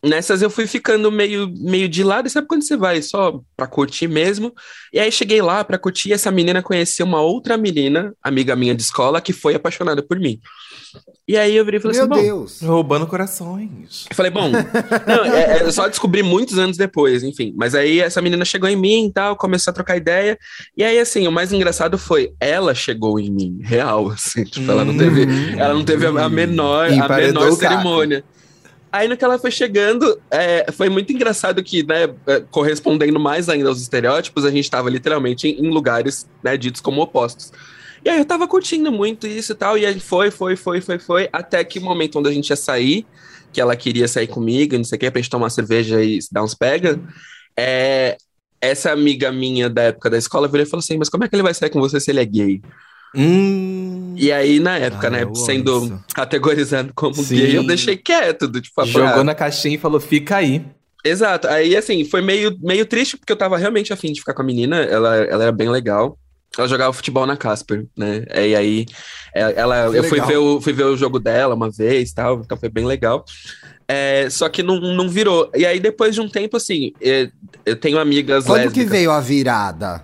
nessas 0.03 0.41
eu 0.41 0.49
fui 0.49 0.65
ficando 0.65 1.11
meio, 1.11 1.51
meio 1.57 1.87
de 1.87 2.03
lado, 2.03 2.27
e 2.27 2.29
sabe 2.29 2.47
quando 2.47 2.63
você 2.63 2.75
vai 2.75 3.01
só 3.01 3.39
pra 3.55 3.67
curtir 3.67 4.07
mesmo? 4.07 4.53
E 4.91 4.99
aí 4.99 5.11
cheguei 5.11 5.41
lá 5.41 5.63
pra 5.63 5.77
curtir, 5.77 6.09
e 6.09 6.13
essa 6.13 6.31
menina 6.31 6.61
conheceu 6.61 7.05
uma 7.05 7.21
outra 7.21 7.57
menina, 7.57 8.13
amiga 8.21 8.55
minha 8.55 8.75
de 8.75 8.81
escola, 8.81 9.21
que 9.21 9.33
foi 9.33 9.55
apaixonada 9.55 10.01
por 10.01 10.19
mim. 10.19 10.39
E 11.27 11.37
aí 11.37 11.55
eu 11.55 11.63
virei 11.63 11.79
e 11.79 11.81
falei 11.81 11.97
Meu 11.97 12.11
assim, 12.11 12.23
Deus. 12.23 12.61
Roubando 12.61 13.07
corações. 13.07 14.05
eu 14.09 14.15
falei, 14.15 14.31
bom, 14.31 14.51
não, 14.51 15.25
é, 15.25 15.59
é, 15.59 15.63
eu 15.63 15.71
só 15.71 15.87
descobri 15.87 16.21
muitos 16.21 16.57
anos 16.57 16.75
depois, 16.75 17.23
enfim. 17.23 17.53
Mas 17.55 17.73
aí 17.73 17.99
essa 17.99 18.21
menina 18.21 18.43
chegou 18.43 18.67
em 18.67 18.75
mim 18.75 19.05
e 19.05 19.13
tal, 19.13 19.37
começou 19.37 19.71
a 19.71 19.73
trocar 19.73 19.95
ideia. 19.95 20.37
E 20.75 20.83
aí, 20.83 20.99
assim, 20.99 21.27
o 21.27 21.31
mais 21.31 21.53
engraçado 21.53 21.97
foi, 21.97 22.33
ela 22.39 22.75
chegou 22.75 23.19
em 23.19 23.31
mim, 23.31 23.59
real, 23.61 24.09
assim. 24.09 24.43
Tipo, 24.43 24.71
ela 24.71 24.83
não 24.83 24.97
teve, 24.97 25.25
ela 25.57 25.73
não 25.73 25.85
teve 25.85 26.05
a, 26.05 26.09
a 26.09 26.29
menor, 26.29 26.87
a 26.87 27.15
menor 27.15 27.57
Caco. 27.57 28.23
Aí 28.91 29.07
no 29.07 29.15
que 29.15 29.23
ela 29.23 29.39
foi 29.39 29.51
chegando, 29.51 30.21
é, 30.29 30.69
foi 30.71 30.89
muito 30.89 31.13
engraçado 31.13 31.63
que, 31.63 31.81
né, 31.83 32.13
é, 32.27 32.41
correspondendo 32.51 33.19
mais 33.19 33.47
ainda 33.47 33.69
aos 33.69 33.81
estereótipos, 33.81 34.43
a 34.43 34.51
gente 34.51 34.69
tava 34.69 34.89
literalmente 34.89 35.47
em, 35.47 35.65
em 35.65 35.69
lugares, 35.69 36.27
né, 36.43 36.57
ditos 36.57 36.81
como 36.81 37.01
opostos. 37.01 37.53
E 38.03 38.09
aí 38.09 38.17
eu 38.17 38.25
tava 38.25 38.47
curtindo 38.47 38.91
muito 38.91 39.25
isso 39.25 39.53
e 39.53 39.55
tal, 39.55 39.77
e 39.77 39.85
aí 39.85 39.99
foi, 39.99 40.29
foi, 40.29 40.57
foi, 40.57 40.81
foi, 40.81 40.99
foi, 40.99 41.29
até 41.31 41.63
que 41.63 41.79
o 41.79 41.81
momento 41.81 42.19
onde 42.19 42.29
a 42.29 42.33
gente 42.33 42.49
ia 42.49 42.55
sair, 42.55 43.05
que 43.53 43.61
ela 43.61 43.75
queria 43.75 44.07
sair 44.07 44.27
comigo, 44.27 44.75
não 44.75 44.83
sei 44.83 44.97
o 44.97 44.99
que, 44.99 45.09
pra 45.09 45.21
gente 45.21 45.29
tomar 45.29 45.45
uma 45.45 45.49
cerveja 45.49 46.03
e 46.03 46.19
dar 46.29 46.43
uns 46.43 46.53
pega, 46.53 46.99
é, 47.57 48.17
essa 48.59 48.91
amiga 48.91 49.31
minha 49.31 49.69
da 49.69 49.83
época 49.83 50.09
da 50.09 50.17
escola 50.17 50.47
virou 50.47 50.65
e 50.65 50.69
falou 50.69 50.81
assim, 50.81 50.97
mas 50.97 51.09
como 51.09 51.23
é 51.23 51.29
que 51.29 51.35
ele 51.35 51.43
vai 51.43 51.53
sair 51.53 51.69
com 51.69 51.79
você 51.79 51.99
se 51.99 52.11
ele 52.11 52.19
é 52.19 52.25
gay? 52.25 52.61
Hum. 53.15 54.13
E 54.17 54.31
aí, 54.31 54.59
na 54.59 54.77
época, 54.77 55.07
Ah, 55.07 55.09
né, 55.09 55.23
eu 55.23 55.35
sendo 55.35 55.85
isso. 55.85 55.99
categorizado 56.13 56.91
como 56.95 57.15
Sim. 57.15 57.35
gay, 57.35 57.57
eu 57.57 57.65
deixei 57.65 57.97
quieto, 57.97 58.47
do 58.47 58.61
tipo, 58.61 58.85
Jogou 58.85 59.23
na 59.23 59.35
caixinha 59.35 59.75
e 59.75 59.79
falou, 59.79 59.99
fica 59.99 60.37
aí. 60.37 60.63
Exato. 61.03 61.47
Aí, 61.47 61.75
assim, 61.75 62.05
foi 62.05 62.21
meio, 62.21 62.55
meio 62.61 62.85
triste, 62.85 63.17
porque 63.17 63.31
eu 63.31 63.37
tava 63.37 63.57
realmente 63.57 63.91
afim 63.91 64.13
de 64.13 64.19
ficar 64.19 64.33
com 64.33 64.41
a 64.43 64.45
menina. 64.45 64.77
Ela, 64.77 65.15
ela 65.17 65.43
era 65.43 65.51
bem 65.51 65.69
legal. 65.69 66.17
Ela 66.57 66.67
jogava 66.67 66.93
futebol 66.93 67.25
na 67.25 67.35
Casper, 67.37 67.85
né? 67.97 68.25
E 68.35 68.55
aí, 68.55 68.85
é, 69.33 69.53
ela, 69.59 69.89
Que 69.89 69.97
eu 69.97 70.03
fui 70.03 70.11
legal. 70.19 70.27
ver, 70.27 70.37
o, 70.37 70.61
fui 70.61 70.73
ver 70.73 70.83
o 70.83 70.97
jogo 70.97 71.17
dela 71.17 71.55
uma 71.55 71.71
vez 71.71 72.11
tal, 72.13 72.41
então 72.41 72.57
foi 72.57 72.69
bem 72.69 72.85
legal. 72.85 73.23
É, 73.87 74.29
só 74.29 74.47
que 74.49 74.61
não, 74.61 74.79
não 74.79 75.09
virou. 75.09 75.49
E 75.55 75.65
aí, 75.65 75.79
depois 75.79 76.13
de 76.13 76.21
um 76.21 76.29
tempo, 76.29 76.55
assim, 76.57 76.91
é, 77.01 77.29
eu 77.65 77.75
tenho 77.75 77.97
amigas 77.97 78.45
Quando 78.45 78.59
que 78.59 78.65
lésbicas. 78.79 78.89
veio 78.91 79.11
a 79.11 79.19
virada? 79.19 80.03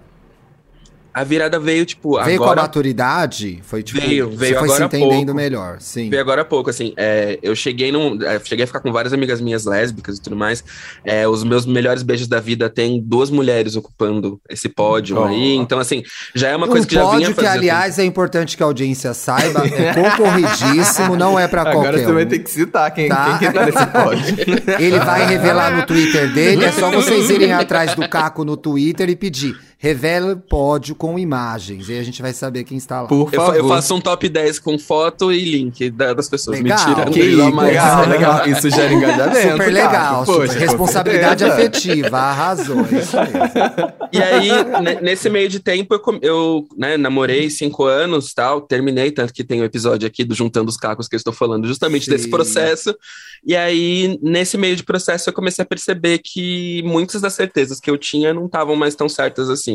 A 1.19 1.23
virada 1.23 1.59
veio, 1.59 1.85
tipo, 1.85 2.21
Veio 2.23 2.37
com 2.37 2.43
a 2.43 2.47
agora. 2.47 2.61
maturidade? 2.61 3.59
Foi 3.63 3.81
tipo. 3.81 3.99
Veio, 3.99 4.29
veio 4.29 4.37
você 4.53 4.59
foi 4.59 4.63
agora 4.65 4.77
se 4.77 4.83
entendendo 4.97 5.25
pouco. 5.27 5.33
melhor, 5.33 5.77
sim. 5.79 6.09
Veio 6.09 6.21
agora 6.21 6.41
há 6.43 6.45
pouco, 6.45 6.69
assim, 6.69 6.93
é, 6.95 7.39
eu 7.41 7.55
cheguei 7.55 7.91
num, 7.91 8.21
é, 8.23 8.39
cheguei 8.43 8.63
a 8.63 8.67
ficar 8.67 8.79
com 8.81 8.91
várias 8.91 9.13
amigas 9.13 9.41
minhas 9.41 9.65
lésbicas 9.65 10.17
e 10.17 10.21
tudo 10.21 10.35
mais. 10.35 10.63
É, 11.03 11.27
os 11.27 11.43
meus 11.43 11.65
melhores 11.65 12.03
beijos 12.03 12.27
da 12.27 12.39
vida 12.39 12.69
tem 12.69 13.01
duas 13.03 13.29
mulheres 13.31 13.75
ocupando 13.75 14.39
esse 14.49 14.69
pódio 14.69 15.17
Oh. 15.19 15.23
aí. 15.25 15.55
Então, 15.55 15.79
assim, 15.79 16.03
já 16.35 16.49
é 16.49 16.55
uma 16.55 16.67
um 16.67 16.69
coisa 16.69 16.85
que 16.85 16.93
já 16.93 17.01
vinha 17.01 17.11
pódio 17.13 17.27
que, 17.29 17.33
fazendo. 17.41 17.51
aliás, 17.51 17.97
é 17.99 18.03
importante 18.05 18.55
que 18.55 18.61
a 18.61 18.65
audiência 18.67 19.13
saiba, 19.13 19.63
é 19.65 19.93
concorridíssimo, 19.93 21.15
não 21.15 21.39
é 21.39 21.47
pra 21.47 21.61
Agora 21.67 21.75
qualquer 21.75 22.05
você 22.05 22.11
vai 22.13 22.25
um. 22.25 22.27
ter 22.27 22.39
que 22.39 22.49
citar 22.51 22.91
quem, 22.93 23.09
Tá. 23.09 23.37
quem 23.39 23.47
que 23.47 23.53
tá 23.53 23.65
nesse 23.65 23.85
pódio. 23.87 24.35
Ele 24.79 24.99
vai 24.99 25.25
revelar 25.25 25.75
no 25.75 25.85
Twitter 25.85 26.31
dele, 26.33 26.65
é 26.65 26.71
só 26.71 26.91
vocês 26.91 27.29
irem 27.29 27.53
atrás 27.53 27.95
do 27.95 28.07
Caco 28.07 28.43
no 28.45 28.55
Twitter 28.55 29.09
e 29.09 29.15
pedir. 29.15 29.57
Revela 29.79 30.33
o 30.33 30.37
pódio 30.37 30.95
com 30.95 31.19
imagens. 31.19 31.87
E 31.87 31.93
aí 31.93 31.99
a 31.99 32.03
gente 32.03 32.19
vai 32.21 32.33
saber 32.33 32.63
quem 32.63 32.77
está 32.77 33.03
lá. 33.03 33.07
Por 33.07 33.29
Eu, 33.31 33.39
favor. 33.39 33.51
fa- 33.53 33.57
eu 33.59 33.67
faço 33.67 33.93
um 33.95 34.01
top 34.01 34.27
10 34.27 34.57
com 34.57 34.77
foto 34.79 35.31
e 35.31 35.39
link 35.45 35.91
da- 35.91 36.13
das 36.15 36.27
pessoas. 36.27 36.59
Legal. 36.59 36.79
Mentira. 36.79 37.09
Que 37.11 37.35
mas- 37.51 37.67
legal, 37.69 38.07
legal. 38.07 38.47
Isso 38.49 38.69
gera 38.71 38.91
engajamento. 38.91 39.51
Super 39.51 39.71
legal, 39.73 40.25
super. 40.25 40.47
Poxa, 40.47 40.59
responsabilidade 40.59 41.43
afetiva, 41.43 42.17
arrasou. 42.17 42.79
é 42.79 42.99
Isso 42.99 43.17
mesmo. 43.17 43.97
E 44.09 44.23
aí, 44.23 44.49
ne- 44.81 45.01
nesse 45.01 45.29
meio 45.29 45.49
de 45.49 45.59
tempo, 45.59 45.93
eu, 45.93 46.01
eu 46.21 46.67
né, 46.77 46.95
namorei 46.95 47.49
cinco 47.49 47.83
anos 47.83 48.33
tal, 48.33 48.61
terminei, 48.61 49.11
tanto 49.11 49.33
que 49.33 49.43
tem 49.43 49.61
um 49.61 49.65
episódio 49.65 50.07
aqui 50.07 50.23
do 50.23 50.33
Juntando 50.33 50.69
os 50.69 50.77
Cacos 50.77 51.09
que 51.09 51.15
eu 51.15 51.17
estou 51.17 51.33
falando 51.33 51.67
justamente 51.67 52.05
Sim. 52.05 52.11
desse 52.11 52.29
processo. 52.29 52.95
E 53.45 53.53
aí, 53.53 54.17
nesse 54.23 54.57
meio 54.57 54.77
de 54.77 54.83
processo, 54.83 55.29
eu 55.29 55.33
comecei 55.33 55.61
a 55.61 55.65
perceber 55.65 56.19
que 56.19 56.81
muitas 56.85 57.21
das 57.21 57.33
certezas 57.33 57.81
que 57.81 57.91
eu 57.91 57.97
tinha 57.97 58.33
não 58.33 58.45
estavam 58.45 58.77
mais 58.77 58.95
tão 58.95 59.09
certas 59.09 59.49
assim. 59.49 59.66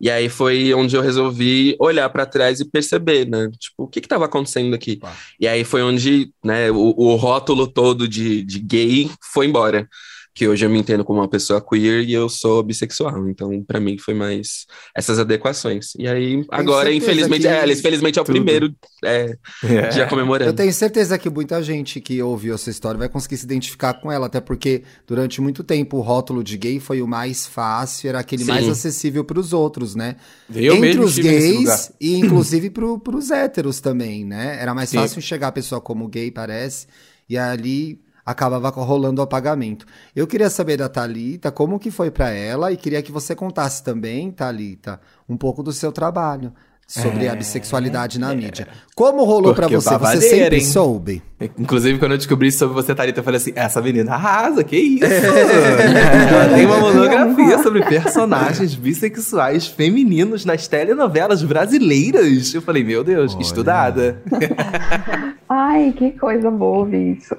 E 0.00 0.10
aí 0.10 0.28
foi 0.28 0.74
onde 0.74 0.94
eu 0.94 1.00
resolvi 1.00 1.74
olhar 1.80 2.08
para 2.10 2.26
trás 2.26 2.60
e 2.60 2.70
perceber, 2.70 3.26
né? 3.26 3.50
Tipo, 3.58 3.84
o 3.84 3.88
que 3.88 4.00
que 4.00 4.06
estava 4.06 4.26
acontecendo 4.26 4.74
aqui? 4.74 4.96
Tá. 4.96 5.16
E 5.40 5.48
aí 5.48 5.64
foi 5.64 5.82
onde, 5.82 6.30
né, 6.44 6.70
o, 6.70 6.94
o 6.96 7.16
rótulo 7.16 7.66
todo 7.66 8.06
de, 8.06 8.42
de 8.42 8.58
gay 8.58 9.10
foi 9.32 9.46
embora. 9.46 9.88
Que 10.36 10.46
hoje 10.46 10.66
eu 10.66 10.68
me 10.68 10.78
entendo 10.78 11.02
como 11.02 11.18
uma 11.18 11.28
pessoa 11.28 11.62
queer 11.62 12.04
e 12.04 12.12
eu 12.12 12.28
sou 12.28 12.62
bissexual. 12.62 13.26
Então, 13.26 13.62
para 13.66 13.80
mim, 13.80 13.96
foi 13.96 14.12
mais 14.12 14.66
essas 14.94 15.18
adequações. 15.18 15.94
E 15.98 16.06
aí, 16.06 16.44
agora, 16.50 16.92
infelizmente, 16.92 17.46
é, 17.46 17.66
infelizmente 17.72 18.18
é 18.18 18.22
o 18.22 18.24
Tudo. 18.24 18.34
primeiro 18.34 18.74
é, 19.02 19.34
É. 19.64 19.88
dia 19.88 20.06
comemorando. 20.06 20.50
Eu 20.50 20.54
tenho 20.54 20.70
certeza 20.74 21.16
que 21.16 21.30
muita 21.30 21.62
gente 21.62 22.02
que 22.02 22.20
ouviu 22.20 22.54
essa 22.54 22.68
história 22.68 22.98
vai 22.98 23.08
conseguir 23.08 23.38
se 23.38 23.46
identificar 23.46 23.94
com 23.94 24.12
ela, 24.12 24.26
até 24.26 24.38
porque 24.38 24.82
durante 25.06 25.40
muito 25.40 25.64
tempo 25.64 25.96
o 25.96 26.00
rótulo 26.02 26.44
de 26.44 26.58
gay 26.58 26.78
foi 26.80 27.00
o 27.00 27.06
mais 27.08 27.46
fácil, 27.46 28.10
era 28.10 28.18
aquele 28.18 28.44
Sim. 28.44 28.50
mais 28.50 28.68
acessível 28.68 29.24
para 29.24 29.40
os 29.40 29.54
outros, 29.54 29.94
né? 29.94 30.16
Eu 30.54 30.74
Entre 30.74 30.80
mesmo 30.88 31.04
os 31.04 31.18
gays 31.18 31.92
e 31.98 32.14
inclusive 32.14 32.68
para 32.68 33.16
os 33.16 33.30
héteros 33.30 33.80
também, 33.80 34.22
né? 34.26 34.58
Era 34.60 34.74
mais 34.74 34.90
Sim. 34.90 34.98
fácil 34.98 35.18
enxergar 35.18 35.48
a 35.48 35.52
pessoa 35.52 35.80
como 35.80 36.06
gay, 36.08 36.30
parece, 36.30 36.86
e 37.26 37.38
ali 37.38 38.04
acabava 38.26 38.68
rolando 38.70 39.20
o 39.20 39.24
apagamento. 39.24 39.86
Eu 40.14 40.26
queria 40.26 40.50
saber 40.50 40.76
da 40.76 40.88
Thalita 40.88 41.52
como 41.52 41.78
que 41.78 41.92
foi 41.92 42.10
para 42.10 42.30
ela 42.30 42.72
e 42.72 42.76
queria 42.76 43.00
que 43.00 43.12
você 43.12 43.36
contasse 43.36 43.84
também, 43.84 44.32
Thalita, 44.32 45.00
um 45.28 45.36
pouco 45.36 45.62
do 45.62 45.72
seu 45.72 45.92
trabalho 45.92 46.52
sobre 46.86 47.28
a 47.28 47.34
bissexualidade 47.34 48.18
na 48.18 48.32
mídia. 48.32 48.68
Como 48.94 49.24
rolou 49.24 49.54
para 49.54 49.66
É. 49.66 49.68
Você? 49.68 49.98
Você 49.98 50.20
sempre 50.20 50.56
hein? 50.56 50.64
soube? 50.64 51.22
Inclusive, 51.58 51.98
quando 51.98 52.12
eu 52.12 52.18
descobri 52.18 52.52
sobre 52.52 52.74
você, 52.74 52.94
Thalita, 52.94 53.20
eu 53.20 53.24
falei 53.24 53.38
assim: 53.38 53.52
essa 53.56 53.82
menina 53.82 54.14
arrasa, 54.14 54.62
que 54.62 54.76
isso? 54.76 55.04
Ela 55.04 56.54
tem 56.54 56.64
uma 56.64 56.78
monografia 56.80 57.58
sobre 57.58 57.84
personagens 57.84 58.74
bissexuais 58.74 59.66
femininos 59.66 60.44
nas 60.44 60.68
telenovelas 60.68 61.42
brasileiras. 61.42 62.54
Eu 62.54 62.62
falei, 62.62 62.84
meu 62.84 63.02
Deus, 63.02 63.34
Olha. 63.34 63.42
estudada. 63.42 64.22
Ai, 65.48 65.92
que 65.96 66.12
coisa 66.12 66.50
boa 66.50 66.78
ouvir 66.78 67.18
isso. 67.18 67.36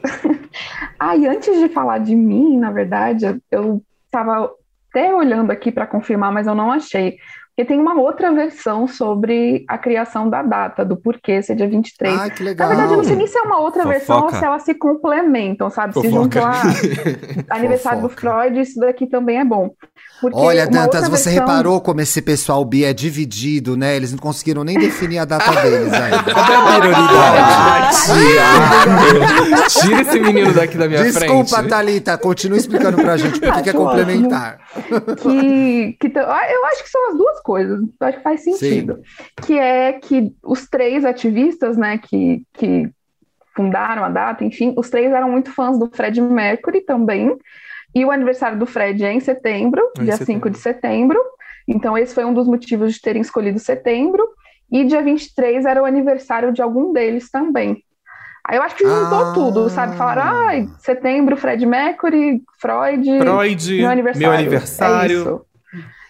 Ai, 0.99 1.25
antes 1.25 1.57
de 1.57 1.69
falar 1.69 1.99
de 1.99 2.15
mim, 2.15 2.57
na 2.57 2.71
verdade, 2.71 3.25
eu 3.51 3.81
estava 4.05 4.51
até 4.89 5.13
olhando 5.13 5.51
aqui 5.51 5.71
para 5.71 5.87
confirmar, 5.87 6.31
mas 6.31 6.47
eu 6.47 6.55
não 6.55 6.71
achei. 6.71 7.17
Porque 7.57 7.69
tem 7.69 7.79
uma 7.79 7.99
outra 7.99 8.31
versão 8.31 8.87
sobre 8.87 9.65
a 9.67 9.79
criação 9.79 10.29
da 10.29 10.43
data, 10.43 10.85
do 10.85 10.95
porquê 10.95 11.41
ser 11.41 11.55
dia 11.55 11.67
23. 11.67 12.15
Ai, 12.15 12.29
que 12.29 12.43
Na 12.43 12.49
legal. 12.51 12.67
verdade, 12.67 12.93
eu 12.93 12.97
não 12.97 13.03
sei 13.03 13.15
nem 13.15 13.25
se 13.25 13.35
é 13.35 13.41
uma 13.41 13.59
outra 13.59 13.83
versão 13.83 14.17
ou 14.17 14.21
Fofoca. 14.25 14.37
se 14.39 14.45
elas 14.45 14.61
se 14.61 14.75
complementam, 14.75 15.67
sabe? 15.71 15.91
Se 15.95 16.03
Fofoca. 16.03 16.39
juntam 16.39 16.45
a 16.45 16.61
aniversário 17.57 18.01
do 18.03 18.09
Fofoca. 18.09 18.43
Freud, 18.43 18.59
isso 18.61 18.79
daqui 18.79 19.07
também 19.07 19.39
é 19.39 19.43
bom. 19.43 19.71
Porque 20.19 20.35
Olha, 20.39 20.65
Dantas, 20.65 21.07
você 21.07 21.29
versão- 21.29 21.33
reparou 21.33 21.79
como 21.79 22.01
esse 22.01 22.21
pessoal 22.23 22.65
bi 22.65 22.83
é 22.83 22.91
dividido, 22.91 23.77
né? 23.77 23.95
Eles 23.95 24.11
não 24.11 24.17
conseguiram 24.17 24.63
nem 24.63 24.77
definir 24.79 25.19
a 25.19 25.25
data 25.25 25.51
deles 25.61 25.93
ainda. 25.93 26.23
Cadê 26.23 26.53
a 26.53 26.79
prioridade? 26.79 27.97
Tira 29.79 30.01
esse 30.01 30.19
menino 30.19 30.53
daqui 30.53 30.77
da 30.77 30.87
minha 30.87 31.03
Desculpa, 31.03 31.57
frente. 31.57 31.69
Thalita, 31.69 32.17
continua 32.17 32.57
explicando 32.57 32.97
pra 32.97 33.17
gente 33.17 33.39
por 33.39 33.61
que 33.61 33.69
é 33.69 33.73
complementar. 33.73 34.59
que, 35.21 35.97
que 35.99 36.09
t- 36.09 36.19
ah, 36.19 36.47
eu 36.51 36.65
acho 36.67 36.83
que 36.83 36.89
são 36.89 37.09
as 37.11 37.17
duas 37.17 37.39
coisas, 37.41 37.79
eu 37.79 38.07
acho 38.07 38.17
que 38.17 38.23
faz 38.23 38.43
sentido. 38.43 38.99
Que 39.45 39.57
é 39.59 39.93
que 39.93 40.31
os 40.43 40.67
três 40.67 41.05
ativistas, 41.05 41.77
né, 41.77 41.97
que, 41.97 42.41
que 42.53 42.89
fundaram 43.55 44.03
a 44.03 44.09
data, 44.09 44.43
enfim, 44.43 44.73
os 44.77 44.89
três 44.89 45.11
eram 45.11 45.29
muito 45.29 45.51
fãs 45.51 45.77
do 45.77 45.89
Fred 45.93 46.19
Mercury 46.21 46.81
também. 46.81 47.35
E 47.97 48.05
o 48.05 48.11
aniversário 48.11 48.59
do 48.59 48.65
Fred 48.65 49.03
é 49.03 49.11
em 49.11 49.19
setembro, 49.19 49.81
É 49.97 50.01
em 50.01 50.03
dia 50.05 50.17
setembro. 50.17 50.33
5 50.43 50.49
de 50.51 50.57
setembro. 50.59 51.19
Então, 51.67 51.97
esse 51.97 52.13
foi 52.13 52.23
um 52.25 52.33
dos 52.33 52.47
motivos 52.47 52.93
de 52.93 53.01
terem 53.01 53.21
escolhido 53.21 53.57
setembro. 53.59 54.27
E 54.71 54.83
dia 54.85 55.01
23 55.01 55.65
era 55.65 55.81
o 55.81 55.85
aniversário 55.85 56.51
de 56.53 56.61
algum 56.61 56.93
deles 56.93 57.31
também. 57.31 57.83
Aí 58.47 58.57
eu 58.57 58.61
acho 58.63 58.75
que 58.75 58.83
juntou 58.85 59.25
Ah. 59.29 59.33
tudo, 59.33 59.69
sabe? 59.69 59.97
Falaram, 59.97 60.21
ai, 60.23 60.67
setembro, 60.79 61.35
Fred 61.35 61.65
Mercury, 61.65 62.41
Freud, 62.61 63.03
Freud, 63.19 63.73
meu 63.77 63.89
aniversário. 63.89 64.19
meu 64.27 64.31
É 64.31 64.37
aniversário. 64.37 65.19
isso. 65.21 65.41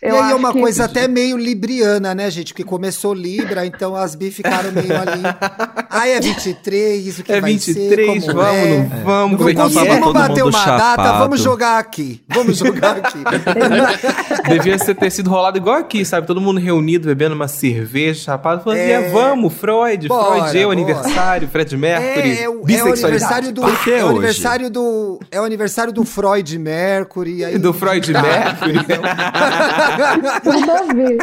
E 0.04 0.06
Eu 0.10 0.22
aí 0.24 0.32
é 0.32 0.36
uma 0.36 0.54
que- 0.54 0.60
coisa 0.60 0.86
até 0.86 1.08
meio 1.08 1.36
libriana, 1.38 2.14
né, 2.14 2.30
gente? 2.30 2.54
Porque 2.54 2.64
começou 2.64 3.14
Libra, 3.16 3.66
então 3.66 3.96
as 3.96 4.14
bi 4.14 4.30
ficaram 4.30 4.72
meio 4.72 4.94
ali. 4.96 5.24
Ai, 6.00 6.12
é 6.14 6.20
23, 6.20 7.20
o 7.20 7.24
que 7.24 7.32
É 7.32 7.42
vai 7.42 7.52
23, 7.54 8.24
ser, 8.24 8.32
como 8.32 8.44
vamos, 8.44 8.58
é? 8.58 8.78
não 8.78 9.04
vamos, 9.06 9.32
Não 9.40 9.54
conseguimos 9.64 10.00
todo 10.00 10.14
bater 10.14 10.44
uma 10.44 10.52
data, 10.52 11.04
chapado. 11.04 11.20
vamos 11.20 11.42
jogar 11.42 11.80
aqui. 11.80 12.22
Vamos 12.28 12.58
jogar 12.58 12.98
aqui. 12.98 13.18
Devia 14.50 14.78
ser- 14.78 14.96
ter 14.96 15.12
sido 15.12 15.30
rolado 15.30 15.58
igual 15.58 15.76
aqui, 15.78 16.04
sabe? 16.06 16.26
Todo 16.28 16.40
mundo 16.42 16.60
reunido, 16.60 17.08
bebendo 17.08 17.36
uma 17.36 17.48
cerveja, 17.48 18.22
chapado, 18.24 18.64
falando, 18.64 18.80
É. 18.80 18.92
é, 18.92 19.10
vamos, 19.10 19.54
Freud, 19.54 20.08
Bora, 20.08 20.42
Freud, 20.42 20.58
eu, 20.58 20.70
bora. 20.70 20.80
aniversário, 20.80 21.48
Fred 21.48 21.78
Mercury, 21.78 22.32
É, 22.38 22.44
é, 22.44 22.50
o, 22.50 22.54
é 22.54 22.58
o 22.58 22.64
bissexualidade. 22.64 23.06
aniversário 23.06 23.52
do. 23.54 23.62
É 23.64 23.66
o 23.66 24.06
hoje? 24.06 24.10
aniversário 24.10 24.70
do. 24.70 25.20
É 25.32 25.42
o 25.42 25.44
aniversário 25.44 25.94
do 25.94 26.04
Freud 26.06 26.58
Mercury. 26.60 27.44
Aí, 27.46 27.58
Do 27.58 27.74
Freud 27.74 28.12
Tá. 28.14 28.22
Mercury. 28.22 28.80
Tudo 30.44 30.72
a 30.72 30.94
ver. 30.94 31.18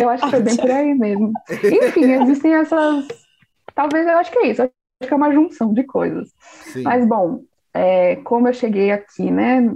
Eu 0.00 0.08
acho 0.10 0.24
que 0.24 0.30
foi 0.30 0.40
bem 0.42 0.56
por 0.56 0.70
aí 0.70 0.94
mesmo. 0.94 1.32
Enfim, 1.50 2.12
existem 2.22 2.54
essas. 2.54 3.04
Talvez 3.78 4.08
eu 4.08 4.18
acho 4.18 4.32
que 4.32 4.38
é 4.40 4.48
isso. 4.48 4.62
Acho 4.62 4.72
que 5.06 5.14
é 5.14 5.16
uma 5.16 5.32
junção 5.32 5.72
de 5.72 5.84
coisas. 5.84 6.32
Sim. 6.40 6.82
Mas, 6.82 7.06
bom, 7.06 7.44
é, 7.72 8.16
como 8.16 8.48
eu 8.48 8.52
cheguei 8.52 8.90
aqui, 8.90 9.30
né? 9.30 9.72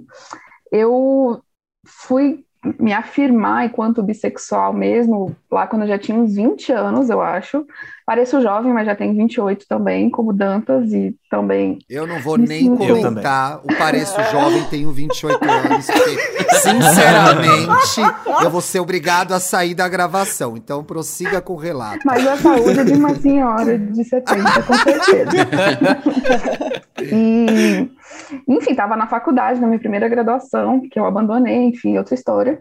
Eu 0.73 1.41
fui 1.87 2.45
me 2.81 2.93
afirmar 2.93 3.67
enquanto 3.67 4.03
bissexual 4.03 4.73
mesmo, 4.73 5.37
lá 5.49 5.69
quando 5.69 5.83
eu 5.83 5.89
já 5.89 6.01
tinha 6.01 6.19
uns 6.19 6.35
20 6.35 6.73
anos, 6.73 7.11
eu 7.11 7.21
acho. 7.21 7.65
Pareço 8.05 8.41
jovem, 8.41 8.73
mas 8.73 8.87
já 8.87 8.95
tenho 8.97 9.15
28 9.15 9.67
também, 9.69 10.11
como 10.11 10.33
Dantas, 10.33 10.93
e 10.93 11.15
também 11.31 11.79
Eu 11.89 12.07
não 12.07 12.19
vou 12.21 12.37
nem 12.37 12.63
sinto- 12.63 12.79
comentar. 12.79 13.61
O 13.63 13.69
pareço 13.79 14.21
jovem, 14.31 14.65
tenho 14.65 14.91
28 14.91 15.39
anos. 15.45 15.87
Porque, 15.87 16.55
sinceramente, 16.59 18.01
eu 18.43 18.51
vou 18.51 18.61
ser 18.61 18.81
obrigado 18.81 19.33
a 19.33 19.41
sair 19.41 19.75
da 19.75 19.89
gravação. 19.89 20.57
Então 20.57 20.83
prossiga 20.83 21.41
com 21.41 21.53
o 21.55 21.57
relato. 21.57 22.01
Mas 22.05 22.27
a 22.27 22.37
saúde 22.37 22.81
é 22.81 22.85
de 22.85 22.93
uma 22.93 23.15
senhora 23.15 23.79
de 23.79 24.05
70, 24.05 24.63
com 24.63 24.75
certeza. 24.75 25.31
E, 27.05 27.91
enfim, 28.49 28.71
estava 28.71 28.97
na 28.97 29.07
faculdade, 29.09 29.61
na 29.61 29.67
minha 29.67 29.79
primeira 29.79 30.09
graduação, 30.09 30.81
que 30.89 30.99
eu 30.99 31.05
abandonei, 31.05 31.65
enfim, 31.65 31.99
outra 31.99 32.15
história. 32.15 32.61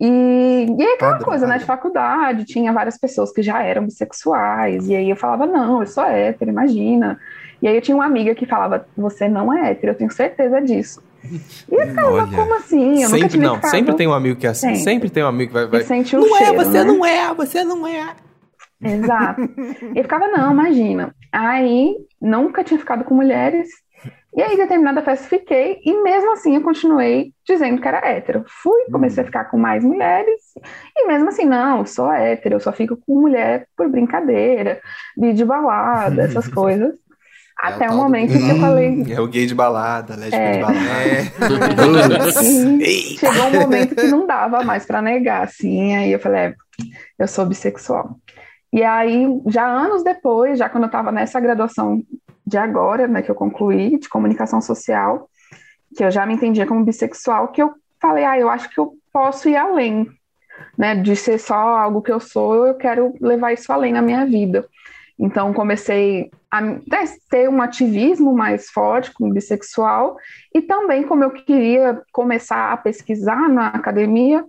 E, 0.00 0.66
e 0.78 0.82
aí 0.82 0.92
aquela 0.92 1.12
Padrão, 1.12 1.28
coisa, 1.28 1.46
né, 1.46 1.52
padrão. 1.52 1.58
de 1.58 1.64
faculdade, 1.64 2.44
tinha 2.44 2.72
várias 2.72 2.98
pessoas 2.98 3.32
que 3.32 3.42
já 3.42 3.62
eram 3.62 3.86
bissexuais, 3.86 4.88
e 4.88 4.94
aí 4.94 5.08
eu 5.08 5.16
falava, 5.16 5.46
não, 5.46 5.80
eu 5.80 5.86
sou 5.86 6.04
hétero, 6.04 6.50
imagina. 6.50 7.18
E 7.62 7.66
aí 7.66 7.74
eu 7.74 7.80
tinha 7.80 7.94
uma 7.94 8.04
amiga 8.04 8.34
que 8.34 8.44
falava, 8.44 8.86
você 8.96 9.28
não 9.28 9.52
é 9.52 9.70
hétero, 9.70 9.92
eu 9.92 9.96
tenho 9.96 10.10
certeza 10.12 10.60
disso. 10.60 11.02
E 11.70 11.74
eu 11.74 11.88
ficava, 11.88 12.12
Olha. 12.12 12.36
como 12.36 12.54
assim? 12.54 13.02
Eu 13.02 13.08
nunca 13.08 13.22
sempre, 13.22 13.38
não, 13.38 13.54
ficado... 13.56 13.70
sempre 13.70 13.94
tem 13.94 14.06
um 14.06 14.12
amigo 14.12 14.38
que 14.38 14.46
é 14.46 14.50
assim. 14.50 14.68
Sempre. 14.68 14.80
Sempre 14.82 15.10
tem 15.10 15.24
um 15.24 15.28
amigo 15.28 15.48
que 15.48 15.54
vai. 15.54 15.66
vai... 15.66 15.82
sente 15.82 16.14
o 16.14 16.20
Não 16.20 16.36
é, 16.36 16.38
cheiro, 16.38 16.54
você 16.54 16.78
né? 16.78 16.84
não 16.84 17.04
é, 17.06 17.34
você 17.34 17.64
não 17.64 17.86
é. 17.86 18.14
Exato. 18.82 19.40
E 19.42 19.98
eu 19.98 20.02
ficava, 20.02 20.28
não, 20.28 20.52
imagina. 20.52 21.14
Aí, 21.32 21.96
nunca 22.20 22.62
tinha 22.62 22.78
ficado 22.78 23.04
com 23.04 23.14
mulheres. 23.14 23.68
E 24.36 24.42
aí, 24.42 24.54
determinada 24.56 25.02
festa, 25.02 25.26
fiquei. 25.26 25.80
E 25.82 26.02
mesmo 26.02 26.32
assim, 26.32 26.56
eu 26.56 26.62
continuei 26.62 27.32
dizendo 27.46 27.80
que 27.80 27.88
era 27.88 28.06
hétero. 28.06 28.44
Fui, 28.46 28.84
comecei 28.92 29.22
a 29.22 29.26
ficar 29.26 29.46
com 29.46 29.56
mais 29.56 29.82
mulheres. 29.82 30.40
E 30.94 31.06
mesmo 31.06 31.30
assim, 31.30 31.46
não, 31.46 31.78
eu 31.78 31.86
sou 31.86 32.12
hétero. 32.12 32.56
Eu 32.56 32.60
só 32.60 32.70
fico 32.70 32.98
com 32.98 33.20
mulher 33.20 33.66
por 33.74 33.88
brincadeira, 33.88 34.78
de, 35.16 35.32
de 35.32 35.44
balada, 35.44 36.24
essas 36.24 36.46
coisas. 36.52 36.94
É 37.64 37.68
Até 37.68 37.88
o 37.88 37.92
do 37.92 37.96
momento 37.96 38.36
que 38.36 38.50
eu 38.50 38.60
falei... 38.60 39.04
É 39.10 39.18
o 39.18 39.26
gay 39.26 39.46
de 39.46 39.54
balada, 39.54 40.14
lésbica 40.14 40.36
É. 40.36 40.52
de 40.52 40.60
balada. 40.60 42.26
E 42.82 43.16
chegou 43.18 43.46
um 43.46 43.60
momento 43.60 43.94
que 43.94 44.06
não 44.08 44.26
dava 44.28 44.62
mais 44.62 44.84
para 44.84 45.00
negar, 45.00 45.44
assim, 45.44 45.96
aí 45.96 46.12
eu 46.12 46.18
falei, 46.20 46.40
é, 46.40 46.54
eu 47.18 47.26
sou 47.26 47.46
bissexual. 47.46 48.18
E 48.70 48.82
aí, 48.82 49.26
já 49.46 49.64
anos 49.66 50.04
depois, 50.04 50.58
já 50.58 50.68
quando 50.68 50.84
eu 50.84 50.88
estava 50.88 51.10
nessa 51.10 51.40
graduação 51.40 52.02
de 52.46 52.56
agora, 52.56 53.08
né, 53.08 53.22
que 53.22 53.30
eu 53.30 53.34
concluí, 53.34 53.98
de 53.98 54.08
comunicação 54.08 54.60
social, 54.60 55.28
que 55.96 56.04
eu 56.04 56.10
já 56.10 56.24
me 56.26 56.34
entendia 56.34 56.66
como 56.66 56.84
bissexual, 56.84 57.48
que 57.48 57.62
eu 57.62 57.74
falei, 58.00 58.24
ah, 58.24 58.38
eu 58.38 58.48
acho 58.48 58.68
que 58.70 58.78
eu 58.78 58.94
posso 59.12 59.48
ir 59.48 59.56
além. 59.56 60.06
né, 60.76 60.94
de 60.94 61.14
ser 61.16 61.38
só 61.38 61.54
algo 61.54 62.02
que 62.02 62.12
eu 62.12 62.20
sou, 62.20 62.66
eu 62.66 62.74
quero 62.74 63.14
levar 63.20 63.52
isso 63.52 63.72
além 63.72 63.92
na 63.92 64.02
minha 64.02 64.24
vida. 64.24 64.66
Então, 65.18 65.52
comecei 65.52 66.30
a 66.50 66.60
né, 66.60 66.80
ter 67.30 67.48
um 67.48 67.62
ativismo 67.62 68.34
mais 68.34 68.70
forte 68.70 69.12
como 69.12 69.32
bissexual 69.32 70.16
e 70.54 70.60
também 70.60 71.02
como 71.02 71.24
eu 71.24 71.30
queria 71.30 72.02
começar 72.12 72.72
a 72.72 72.76
pesquisar 72.76 73.48
na 73.48 73.68
academia, 73.68 74.44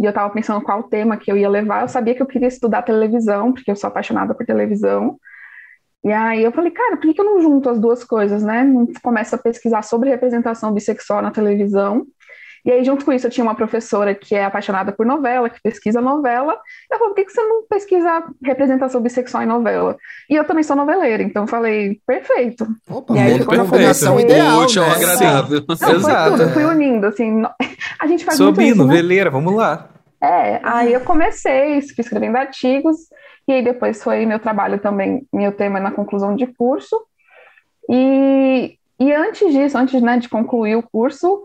e 0.00 0.04
eu 0.04 0.10
estava 0.10 0.32
pensando 0.32 0.62
qual 0.62 0.84
tema 0.84 1.16
que 1.16 1.30
eu 1.30 1.36
ia 1.36 1.48
levar, 1.48 1.82
eu 1.82 1.88
sabia 1.88 2.14
que 2.14 2.22
eu 2.22 2.26
queria 2.26 2.48
estudar 2.48 2.82
televisão, 2.82 3.52
porque 3.52 3.70
eu 3.70 3.76
sou 3.76 3.88
apaixonada 3.88 4.34
por 4.34 4.46
televisão, 4.46 5.18
e 6.04 6.12
aí 6.12 6.42
eu 6.42 6.52
falei, 6.52 6.70
cara, 6.70 6.96
por 6.96 7.02
que, 7.02 7.14
que 7.14 7.20
eu 7.20 7.24
não 7.24 7.40
junto 7.40 7.68
as 7.68 7.78
duas 7.78 8.04
coisas, 8.04 8.42
né? 8.42 8.66
Começo 9.02 9.34
a 9.34 9.38
pesquisar 9.38 9.82
sobre 9.82 10.10
representação 10.10 10.72
bissexual 10.72 11.20
na 11.22 11.30
televisão, 11.30 12.06
e 12.64 12.72
aí, 12.72 12.84
junto 12.84 13.04
com 13.04 13.12
isso, 13.12 13.26
eu 13.26 13.30
tinha 13.30 13.44
uma 13.44 13.54
professora 13.54 14.14
que 14.14 14.34
é 14.34 14.44
apaixonada 14.44 14.92
por 14.92 15.06
novela, 15.06 15.48
que 15.48 15.58
pesquisa 15.62 16.02
novela. 16.02 16.58
Eu 16.90 16.98
falei, 16.98 17.08
por 17.10 17.14
que, 17.14 17.24
que 17.24 17.32
você 17.32 17.40
não 17.42 17.62
pesquisa 17.66 18.24
representação 18.44 19.00
bissexual 19.00 19.42
em 19.42 19.46
novela? 19.46 19.96
E 20.28 20.34
eu 20.34 20.44
também 20.44 20.62
sou 20.64 20.76
noveleira, 20.76 21.22
então 21.22 21.44
eu 21.44 21.46
falei, 21.46 21.98
perfeito. 22.06 22.66
Opa, 22.90 23.14
E 23.14 23.18
aí, 23.20 23.32
mundo 23.32 23.46
combinação 23.46 24.16
comecei- 24.16 24.36
ideal, 24.36 24.60
Útil 24.60 24.82
né? 24.82 24.90
agradável. 24.96 25.64
Não, 25.66 25.76
foi 25.76 25.94
Exato. 25.96 26.30
tudo, 26.32 26.42
eu 26.42 26.48
fui 26.50 26.64
unindo, 26.64 27.06
assim, 27.06 27.42
a 28.00 28.06
gente 28.06 28.24
faz 28.24 28.36
Sou 28.36 28.48
muito 28.48 28.60
isso, 28.60 28.72
Bino, 28.74 28.86
né? 28.86 29.30
vamos 29.30 29.54
lá. 29.54 29.88
É, 30.20 30.60
aí 30.62 30.92
eu 30.92 31.00
comecei, 31.00 31.80
fui 31.80 31.94
escrevendo 32.00 32.36
artigos, 32.36 32.96
e 33.48 33.52
aí 33.52 33.62
depois 33.62 34.02
foi 34.02 34.26
meu 34.26 34.38
trabalho 34.38 34.78
também, 34.78 35.26
meu 35.32 35.52
tema 35.52 35.80
na 35.80 35.90
conclusão 35.90 36.36
de 36.36 36.46
curso. 36.46 37.02
E, 37.90 38.78
e 39.00 39.12
antes 39.12 39.50
disso, 39.50 39.78
antes, 39.78 40.02
né, 40.02 40.18
de 40.18 40.28
concluir 40.28 40.76
o 40.76 40.82
curso, 40.82 41.42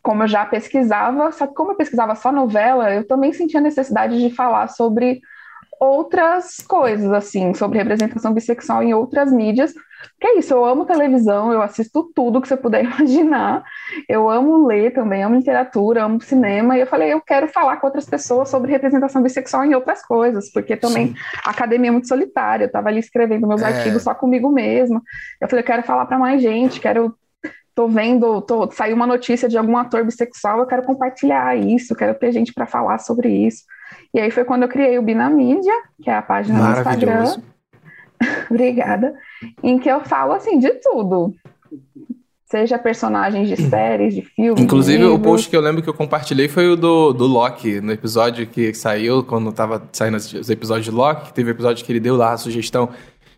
como 0.00 0.22
eu 0.22 0.28
já 0.28 0.46
pesquisava, 0.46 1.32
só 1.32 1.48
que 1.48 1.54
como 1.54 1.72
eu 1.72 1.76
pesquisava 1.76 2.14
só 2.14 2.30
novela, 2.30 2.94
eu 2.94 3.04
também 3.04 3.32
sentia 3.32 3.60
necessidade 3.60 4.20
de 4.20 4.32
falar 4.32 4.68
sobre 4.68 5.20
outras 5.80 6.58
coisas, 6.58 7.12
assim, 7.12 7.52
sobre 7.54 7.78
representação 7.78 8.32
bissexual 8.32 8.84
em 8.84 8.94
outras 8.94 9.32
mídias. 9.32 9.74
Que 10.20 10.26
é 10.26 10.38
isso, 10.38 10.54
eu 10.54 10.64
amo 10.64 10.84
televisão, 10.84 11.52
eu 11.52 11.62
assisto 11.62 12.10
tudo 12.14 12.40
que 12.40 12.48
você 12.48 12.56
puder 12.56 12.84
imaginar. 12.86 13.64
Eu 14.08 14.28
amo 14.30 14.66
ler 14.66 14.92
também, 14.92 15.22
amo 15.22 15.36
literatura, 15.36 16.04
amo 16.04 16.20
cinema. 16.20 16.76
E 16.76 16.80
eu 16.80 16.86
falei, 16.86 17.12
eu 17.12 17.20
quero 17.20 17.48
falar 17.48 17.76
com 17.78 17.86
outras 17.86 18.06
pessoas 18.06 18.48
sobre 18.48 18.72
representação 18.72 19.22
bissexual 19.22 19.64
em 19.64 19.74
outras 19.74 20.04
coisas, 20.04 20.50
porque 20.52 20.76
também 20.76 21.14
a 21.44 21.50
academia 21.50 21.88
é 21.88 21.92
muito 21.92 22.08
solitária. 22.08 22.64
Eu 22.64 22.68
estava 22.68 22.88
ali 22.88 23.00
escrevendo 23.00 23.46
meus 23.46 23.62
É. 23.62 23.66
artigos 23.66 24.02
só 24.02 24.14
comigo 24.14 24.50
mesma. 24.50 25.02
Eu 25.40 25.48
falei, 25.48 25.62
eu 25.62 25.66
quero 25.66 25.82
falar 25.82 26.06
para 26.06 26.18
mais 26.18 26.40
gente, 26.42 26.80
quero 26.80 27.14
tô 27.74 27.86
vendo, 27.88 28.40
tô, 28.40 28.70
saiu 28.70 28.96
uma 28.96 29.06
notícia 29.06 29.46
de 29.50 29.58
algum 29.58 29.76
ator 29.76 30.02
bissexual, 30.02 30.60
eu 30.60 30.66
quero 30.66 30.82
compartilhar 30.82 31.54
isso, 31.58 31.94
quero 31.94 32.14
ter 32.14 32.32
gente 32.32 32.54
para 32.54 32.64
falar 32.64 32.96
sobre 32.98 33.28
isso. 33.28 33.64
E 34.14 34.18
aí 34.18 34.30
foi 34.30 34.44
quando 34.44 34.62
eu 34.62 34.68
criei 34.68 34.98
o 34.98 35.02
Binamídia, 35.02 35.74
que 36.02 36.08
é 36.08 36.14
a 36.14 36.22
página 36.22 36.58
no 36.58 36.70
Instagram. 36.78 37.24
Obrigada. 38.50 39.14
Em 39.62 39.78
que 39.78 39.88
eu 39.88 40.00
falo 40.00 40.32
assim 40.32 40.58
de 40.58 40.70
tudo. 40.74 41.34
Seja 42.44 42.78
personagens 42.78 43.48
de 43.48 43.56
séries, 43.56 44.14
de 44.14 44.22
filmes. 44.22 44.62
Inclusive, 44.62 44.98
de 44.98 45.04
o 45.04 45.18
post 45.18 45.50
que 45.50 45.56
eu 45.56 45.60
lembro 45.60 45.82
que 45.82 45.88
eu 45.88 45.94
compartilhei 45.94 46.46
foi 46.46 46.68
o 46.68 46.76
do, 46.76 47.12
do 47.12 47.26
Loki, 47.26 47.80
no 47.80 47.90
episódio 47.90 48.46
que 48.46 48.72
saiu, 48.72 49.24
quando 49.24 49.52
tava 49.52 49.82
saindo 49.92 50.16
os 50.16 50.48
episódios 50.48 50.84
de 50.84 50.92
Loki, 50.92 51.32
teve 51.32 51.50
um 51.50 51.54
episódio 51.54 51.84
que 51.84 51.90
ele 51.90 51.98
deu 51.98 52.16
lá 52.16 52.32
a 52.32 52.36
sugestão 52.36 52.90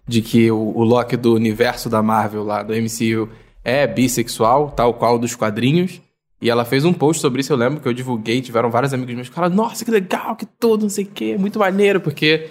de 0.06 0.20
que 0.20 0.50
o, 0.50 0.58
o 0.58 0.84
Loki 0.84 1.16
do 1.16 1.34
universo 1.34 1.88
da 1.88 2.02
Marvel, 2.02 2.44
lá 2.44 2.62
do 2.62 2.74
MCU, 2.74 3.30
é 3.64 3.86
bissexual, 3.86 4.70
tal 4.70 4.92
qual 4.94 5.18
dos 5.18 5.34
quadrinhos. 5.34 6.02
E 6.40 6.48
ela 6.48 6.64
fez 6.64 6.84
um 6.84 6.92
post 6.92 7.20
sobre 7.20 7.40
isso, 7.40 7.52
eu 7.52 7.56
lembro 7.56 7.80
que 7.80 7.88
eu 7.88 7.92
divulguei, 7.92 8.40
tiveram 8.40 8.70
vários 8.70 8.94
amigos 8.94 9.14
meus 9.14 9.28
que 9.28 9.34
falaram, 9.34 9.56
nossa, 9.56 9.84
que 9.84 9.90
legal, 9.90 10.36
que 10.36 10.46
tudo, 10.46 10.82
não 10.82 10.90
sei 10.90 11.04
o 11.04 11.08
quê, 11.08 11.36
muito 11.36 11.58
maneiro, 11.58 12.00
porque 12.00 12.48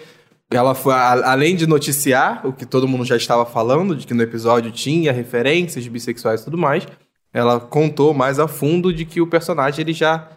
ela 0.52 0.74
foi, 0.74 0.94
a- 0.94 1.32
além 1.32 1.56
de 1.56 1.68
noticiar 1.68 2.46
o 2.46 2.54
que 2.54 2.66
todo 2.66 2.88
mundo 2.88 3.04
já 3.06 3.16
estava 3.18 3.46
falando, 3.46 3.96
de 3.96 4.08
que 4.08 4.14
no 4.14 4.24
episódio 4.24 4.72
tinha 4.72 5.12
referências 5.12 5.88
bissexuais 5.88 6.42
e 6.42 6.46
tudo 6.46 6.58
mais, 6.58 6.88
ela 7.34 7.60
contou 7.60 8.14
mais 8.14 8.40
a 8.40 8.48
fundo 8.48 8.94
de 8.94 9.06
que 9.06 9.20
o 9.22 9.28
personagem 9.28 9.82
ele 9.82 9.94
já 9.94 10.30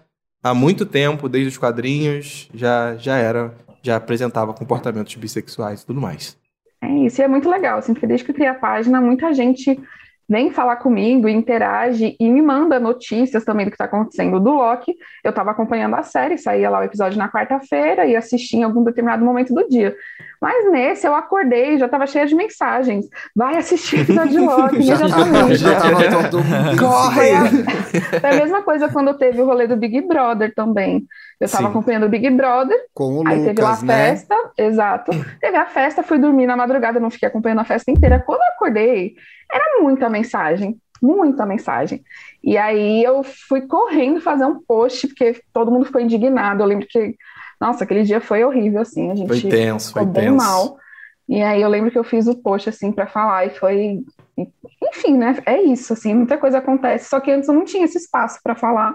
há 0.43 0.53
muito 0.55 0.85
tempo, 0.85 1.29
desde 1.29 1.51
os 1.51 1.59
quadrinhos, 1.59 2.49
já 2.55 2.97
já 2.97 3.17
era, 3.17 3.55
já 3.83 3.97
apresentava 3.97 4.53
comportamentos 4.53 5.15
bissexuais 5.15 5.83
e 5.83 5.87
tudo 5.87 6.01
mais. 6.01 6.37
É 6.83 6.89
isso, 7.07 7.21
e 7.21 7.25
é 7.25 7.29
muito 7.29 7.49
legal, 7.49 7.79
assim, 7.79 7.93
porque 7.93 8.07
desde 8.07 8.25
que 8.25 8.31
eu 8.31 8.35
criei 8.35 8.51
a 8.51 8.55
página, 8.55 9.01
muita 9.01 9.33
gente 9.35 9.79
vem 10.31 10.53
falar 10.53 10.77
comigo, 10.77 11.29
interage 11.29 12.17
e 12.21 12.31
me 12.31 12.41
manda 12.41 12.79
notícias 12.79 13.45
também 13.45 13.67
do 13.67 13.71
que 13.71 13.75
está 13.75 13.87
acontecendo 13.87 14.39
do 14.39 14.53
Loki. 14.53 14.97
Eu 15.25 15.31
estava 15.31 15.51
acompanhando 15.51 15.97
a 15.97 16.05
série, 16.05 16.39
saía 16.39 16.71
lá 16.71 16.79
o 16.79 16.85
episódio 16.85 17.19
na 17.19 17.29
quarta-feira 17.29 18.07
e 18.07 18.15
assisti 18.15 18.57
em 18.57 18.63
algum 18.63 18.85
determinado 18.85 19.25
momento 19.25 19.53
do 19.53 19.69
dia. 19.69 19.97
Mas 20.41 20.71
nesse 20.73 21.07
eu 21.07 21.15
acordei, 21.15 21.77
já 21.79 21.85
estava 21.85 22.07
cheia 22.07 22.25
de 22.27 22.35
mensagens. 22.35 23.07
Vai 23.37 23.57
assistir 23.57 23.97
o 23.97 24.01
episódio 24.01 24.31
de 24.31 24.39
Loki, 24.41 24.83
Já 24.83 24.99
tava, 24.99 25.21
imediatamente. 25.29 25.57
já 25.57 25.81
tava 25.81 26.09
todo 26.31 26.45
mundo. 26.45 27.13
Foi 27.15 27.31
a, 27.33 28.21
foi 28.21 28.31
a 28.31 28.35
mesma 28.37 28.63
coisa 28.63 28.89
quando 28.89 29.13
teve 29.19 29.41
o 29.43 29.45
rolê 29.47 29.67
do 29.67 29.77
Big 29.77 30.01
Brother 30.01 30.55
também. 30.55 31.05
Eu 31.39 31.45
estava 31.45 31.65
Sim. 31.65 31.71
acompanhando 31.71 32.07
o 32.07 32.09
Big 32.09 32.29
Brother, 32.31 32.77
Com 32.95 33.19
o 33.19 33.29
Aí 33.29 33.45
teve 33.45 33.61
lá 33.61 33.69
a 33.69 33.73
Lucas, 33.73 33.83
né? 33.87 33.95
festa, 34.09 34.37
exato. 34.57 35.11
Teve 35.41 35.57
a 35.57 35.67
festa, 35.67 36.03
fui 36.03 36.19
dormir 36.19 36.47
na 36.47 36.57
madrugada, 36.57 37.01
não 37.01 37.11
fiquei 37.11 37.29
acompanhando 37.29 37.61
a 37.61 37.65
festa 37.65 37.91
inteira. 37.91 38.19
Quando 38.25 38.41
eu 38.41 38.49
acordei, 38.49 39.15
era 39.53 39.83
muita 39.83 40.09
mensagem, 40.09 40.79
muita 41.03 41.45
mensagem. 41.47 42.03
E 42.43 42.57
aí 42.57 43.03
eu 43.03 43.23
fui 43.23 43.63
correndo 43.63 44.21
fazer 44.21 44.45
um 44.45 44.61
post, 44.67 45.07
porque 45.09 45.41
todo 45.53 45.71
mundo 45.71 45.87
ficou 45.87 46.01
indignado. 46.01 46.63
Eu 46.63 46.67
lembro 46.67 46.87
que, 46.89 47.15
nossa, 47.61 47.85
aquele 47.85 48.03
dia 48.05 48.21
foi 48.21 48.43
horrível, 48.45 48.81
assim, 48.81 49.11
a 49.11 49.15
gente 49.15 49.29
Foi 49.29 49.41
tenso, 49.43 49.93
foi 49.93 50.03
ficou 50.03 50.15
bem 50.15 50.25
tenso. 50.31 50.37
mal. 50.37 50.79
E 51.29 51.43
aí 51.43 51.63
eu 51.63 51.69
lembro 51.69 51.91
que 51.91 51.99
eu 51.99 52.05
fiz 52.05 52.27
o 52.27 52.35
post, 52.43 52.69
assim, 52.69 52.91
pra 52.93 53.07
falar, 53.07 53.47
e 53.47 53.51
foi... 53.51 54.01
Enfim, 54.83 55.17
né, 55.19 55.37
é 55.47 55.61
isso, 55.63 55.93
assim, 55.93 56.15
muita 56.15 56.39
coisa 56.39 56.59
acontece, 56.59 57.09
só 57.09 57.21
que 57.21 57.31
antes 57.31 57.49
eu 57.49 57.55
não 57.55 57.65
tinha 57.65 57.85
esse 57.85 57.99
espaço 57.99 58.39
pra 58.43 58.55
falar 58.57 58.95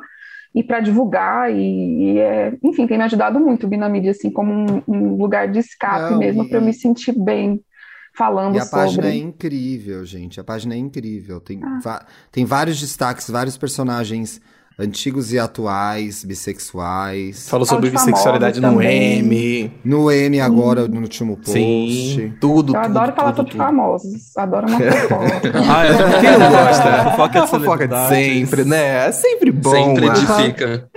e 0.53 0.63
para 0.63 0.79
divulgar 0.79 1.51
e, 1.53 2.13
e 2.15 2.19
é, 2.19 2.57
enfim, 2.63 2.87
tem 2.87 2.97
me 2.97 3.03
ajudado 3.03 3.39
muito 3.39 3.65
o 3.65 3.69
Binamídia, 3.69 4.11
assim, 4.11 4.31
como 4.31 4.51
um, 4.51 4.83
um 4.87 5.15
lugar 5.17 5.47
de 5.49 5.59
escape 5.59 6.11
Não, 6.11 6.19
mesmo 6.19 6.43
e- 6.43 6.49
para 6.49 6.57
eu 6.57 6.61
me 6.61 6.73
sentir 6.73 7.11
bem 7.17 7.61
falando 8.17 8.55
E 8.55 8.59
a 8.59 8.65
página 8.65 9.07
é 9.07 9.13
sobre. 9.13 9.23
incrível, 9.23 10.05
gente. 10.05 10.39
A 10.39 10.43
página 10.43 10.73
é 10.73 10.77
incrível. 10.77 11.41
Tem, 11.41 11.59
Ah. 11.61 11.79
va- 11.83 12.05
tem 12.31 12.45
vários 12.45 12.79
destaques, 12.79 13.29
vários 13.29 13.57
personagens 13.57 14.39
antigos 14.77 15.31
e 15.31 15.39
atuais, 15.39 16.23
bissexuais. 16.23 17.47
Falou 17.49 17.65
sobre 17.65 17.89
bissexualidade 17.89 18.59
no 18.59 18.69
também. 18.71 19.19
M. 19.19 19.71
No 19.83 20.11
M 20.11 20.41
agora, 20.41 20.87
no 20.87 21.01
último 21.01 21.37
post. 21.37 21.51
Sim, 21.53 22.33
tudo, 22.41 22.75
Eu 22.75 22.81
tudo, 22.81 22.97
adoro 22.97 23.13
falar 23.13 23.29
tudo, 23.31 23.37
sobre 23.37 23.51
tudo. 23.51 23.63
famosos, 23.63 24.37
adoro 24.37 24.67
uma 24.67 24.77
fofoca. 24.91 25.51
Ah, 25.69 25.85
é. 25.85 26.19
Quem 26.21 26.37
não 26.37 26.51
gosta? 26.51 26.85
Fofoca 27.15 27.29
de 27.31 27.37
A 27.39 27.47
fofoca 27.47 27.87
de 27.87 28.07
sempre, 28.09 28.65
né? 28.65 29.07
É 29.07 29.11
sempre 29.11 29.51
bom, 29.51 29.69
Sempre 29.71 30.07
edifica. 30.07 30.89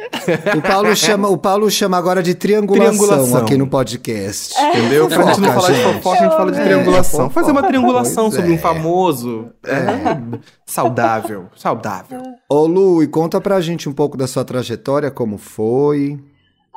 O 0.57 0.61
Paulo 0.63 0.97
chama, 0.97 1.29
o 1.29 1.39
Paulo 1.39 1.71
chama 1.71 1.97
agora 1.97 2.23
de 2.23 2.35
triangulação, 2.35 2.97
Triangulação. 2.99 3.41
aqui 3.43 3.57
no 3.57 3.67
podcast. 3.67 4.55
Entendeu? 4.61 5.07
Pra 5.09 5.23
gente 5.27 5.41
não 5.41 5.53
falar 5.53 5.71
de 5.71 5.75
gente. 5.77 5.95
fofoca, 5.95 6.19
a 6.19 6.23
gente 6.23 6.37
fala 6.37 6.53
de 6.53 6.61
É, 6.61 6.65
triangulação. 6.65 7.21
fofoca. 7.21 7.35
Fazer 7.41 7.53
uma 7.53 7.63
triangulação 7.63 8.25
Pois 8.25 8.35
sobre 8.35 8.51
um 8.51 8.55
é. 8.55 8.59
famoso. 8.59 9.47
É, 9.67 10.39
saudável, 10.67 11.47
saudável. 11.57 12.21
Ô 12.49 12.67
Lu, 12.67 13.03
e 13.03 13.07
conta 13.07 13.41
pra 13.41 13.61
gente 13.61 13.68
um 13.89 13.93
pouco 13.93 14.17
da 14.17 14.27
sua 14.29 14.45
trajetória, 14.45 15.11
como 15.11 15.37
foi. 15.37 16.19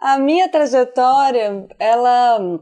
A 0.01 0.17
minha 0.17 0.49
trajetória, 0.49 1.67
ela 1.77 2.59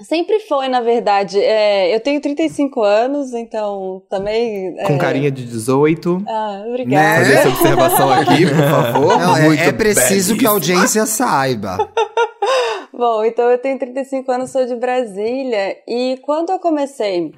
sempre 0.00 0.40
foi, 0.40 0.66
na 0.68 0.80
verdade. 0.80 1.38
é, 1.40 1.94
eu 1.94 2.00
tenho 2.00 2.20
35 2.20 2.82
anos, 2.82 3.32
então 3.32 4.02
também. 4.10 4.74
Com 4.86 4.94
é, 4.94 4.98
carinha 4.98 5.30
de 5.30 5.44
18. 5.44 6.24
Ah, 6.26 6.58
Né? 6.58 6.68
obrigada. 6.68 7.18
Fazer 7.20 7.34
essa 7.34 7.48
observação 7.48 8.12
aqui, 8.12 8.46
por 8.46 8.56
favor. 8.56 9.18
Não, 9.18 9.36
é- 9.36 9.42
Muito 9.42 9.62
é, 9.62 9.72
preciso 9.72 10.36
que 10.36 10.46
a 10.46 10.50
audiência 10.50 11.06
saiba. 11.06 11.78
Bom, 12.92 13.24
então 13.24 13.50
eu 13.50 13.58
tenho 13.58 13.78
35 13.78 14.30
anos, 14.30 14.50
sou 14.50 14.64
de 14.66 14.76
Brasília, 14.76 15.76
e 15.88 16.18
quando 16.22 16.50
eu 16.50 16.58
comecei 16.58 17.32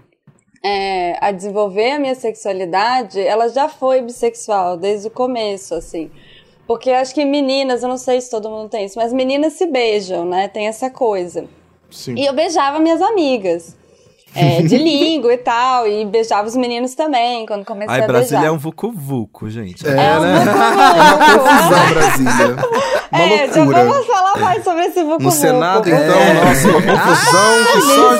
é, 0.64 1.18
a 1.20 1.30
desenvolver 1.30 1.90
a 1.90 1.98
minha 1.98 2.14
sexualidade, 2.14 3.20
ela 3.20 3.48
já 3.48 3.68
foi 3.68 4.00
bissexual 4.00 4.78
desde 4.78 5.08
o 5.08 5.10
começo, 5.10 5.74
assim. 5.74 6.10
Porque 6.66 6.90
acho 6.90 7.14
que 7.14 7.22
meninas, 7.22 7.82
eu 7.82 7.88
não 7.90 7.98
sei 7.98 8.18
se 8.18 8.30
todo 8.30 8.48
mundo 8.48 8.70
tem 8.70 8.86
isso, 8.86 8.98
mas 8.98 9.12
meninas 9.12 9.52
se 9.52 9.66
beijam, 9.66 10.24
né? 10.24 10.48
Tem 10.48 10.66
essa 10.66 10.88
coisa. 10.88 11.44
Sim. 11.90 12.14
E 12.16 12.24
eu 12.24 12.32
beijava 12.32 12.78
minhas 12.78 13.02
amigas. 13.02 13.76
É, 14.34 14.62
de 14.62 14.76
língua 14.78 15.32
e 15.32 15.38
tal, 15.38 15.86
e 15.86 16.04
beijava 16.04 16.46
os 16.48 16.56
meninos 16.56 16.94
também, 16.94 17.46
quando 17.46 17.64
comecei 17.64 17.94
Ai, 17.94 18.02
a 18.02 18.06
Brasília 18.06 18.38
beijar. 18.40 18.52
é 18.52 18.56
um 18.56 18.58
vucu-vucu, 18.58 19.48
gente. 19.50 19.86
É, 19.86 19.90
É 19.90 20.18
um 20.18 20.20
né? 20.22 20.34
vucu-vucu. 20.40 21.44
Confusão, 21.44 21.94
Brasília. 21.94 22.56
Uma 23.12 23.20
É, 23.22 23.46
já 23.48 23.54
loucura. 23.62 23.84
vamos 23.84 24.06
falar 24.06 24.36
mais 24.38 24.64
sobre 24.64 24.84
esse 24.86 25.02
vucu 25.04 25.22
No 25.22 25.30
Senado, 25.30 25.88
É. 25.88 25.92
então, 25.92 26.44
nossa, 26.44 26.68
uma 26.68 26.80
confusão 26.82 27.64
que 27.72 27.80
só 27.80 28.16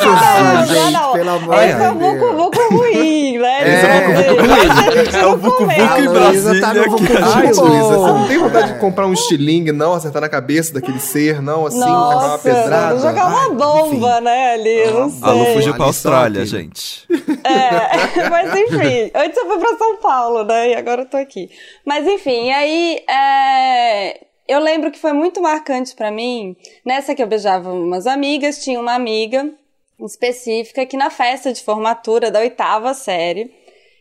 gente, 0.67 1.13
pelo 1.15 1.31
amor 1.31 1.55
Esse 1.63 1.75
de 1.77 1.83
é 1.83 1.91
o 1.91 1.95
vucu 1.95 2.19
Deus. 2.21 2.37
vucu 2.37 2.77
ruim, 2.77 3.24
né? 3.63 5.15
É, 5.15 5.19
É 5.21 5.27
o 5.27 5.37
Vucu 5.37 5.63
momento. 5.63 5.81
Vucu 5.81 6.01
em 6.01 6.07
A 6.07 6.11
Luísa 6.29 6.61
tá 6.61 6.75
no 6.75 6.75
Brasília. 6.75 6.91
Vucu 6.91 6.99
Vucu. 6.99 7.13
Ai, 7.23 7.43
Luísa, 7.53 7.99
você 7.99 8.13
não 8.13 8.29
tem 8.29 8.39
vontade 8.39 8.73
de 8.73 8.79
comprar 8.81 9.07
um 9.07 9.13
estilingue, 9.13 9.73
não, 9.73 9.93
acertar 9.95 10.23
na 10.23 10.29
cabeça 10.29 10.75
daquele 10.75 10.99
ser, 11.01 11.41
não, 11.43 11.67
assim, 11.67 11.79
tacar 11.81 11.95
uma 11.95 12.15
Nossa, 12.15 12.39
pedrada? 12.39 12.99
jogar 13.01 13.27
uma 13.29 13.43
Ai, 13.45 13.51
bomba, 13.51 14.21
né, 14.21 14.53
ali, 14.55 14.91
não 14.91 15.11
sei. 15.11 15.29
A 15.29 15.33
Lu 15.33 15.45
fugiu 15.47 15.75
pra 15.75 15.85
Austrália, 15.85 16.47
gente. 16.47 17.07
É, 17.45 18.25
mas 18.31 18.55
enfim, 18.55 19.11
antes 19.15 19.37
eu 19.37 19.47
fui 19.47 19.59
pra 19.59 19.77
São 19.77 19.97
Paulo, 19.97 20.45
né? 20.45 20.71
E 20.71 20.75
agora 20.75 21.03
eu 21.03 21.07
tô 21.07 21.17
aqui. 21.17 21.51
Mas 21.85 22.07
enfim, 22.07 22.51
aí 22.51 22.99
é, 23.09 24.21
eu 24.49 24.61
lembro 24.61 24.91
que 24.91 24.99
foi 24.99 25.13
muito 25.13 25.41
marcante 25.43 25.95
pra 25.95 26.11
mim. 26.11 26.57
Nessa 26.85 27.15
que 27.15 27.23
eu 27.23 27.27
beijava 27.27 27.71
umas 27.73 28.07
amigas, 28.07 28.63
tinha 28.63 28.81
uma 28.81 28.95
amiga 28.95 29.51
específica 30.01 30.87
que 30.87 30.97
na 30.97 31.11
festa 31.11 31.53
de 31.53 31.63
formatura 31.63 32.31
da 32.31 32.41
oitava 32.41 32.95
série, 32.95 33.53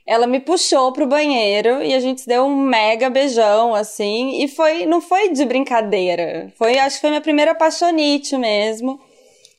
ela 0.05 0.27
me 0.27 0.39
puxou 0.39 0.91
pro 0.91 1.07
banheiro 1.07 1.81
e 1.81 1.93
a 1.93 1.99
gente 1.99 2.27
deu 2.27 2.43
um 2.43 2.55
mega 2.55 3.09
beijão, 3.09 3.73
assim, 3.73 4.43
e 4.43 4.47
foi, 4.47 4.85
não 4.85 4.99
foi 4.99 5.29
de 5.29 5.45
brincadeira. 5.45 6.51
Foi, 6.57 6.77
acho 6.77 6.97
que 6.97 7.01
foi 7.01 7.09
minha 7.09 7.21
primeira 7.21 7.51
apaixonite 7.51 8.37
mesmo. 8.37 8.99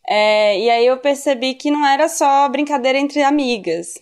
É, 0.07 0.59
e 0.59 0.69
aí 0.69 0.87
eu 0.87 0.99
percebi 0.99 1.55
que 1.55 1.71
não 1.71 1.87
era 1.87 2.09
só 2.09 2.49
brincadeira 2.49 2.99
entre 2.99 3.23
amigas. 3.23 3.95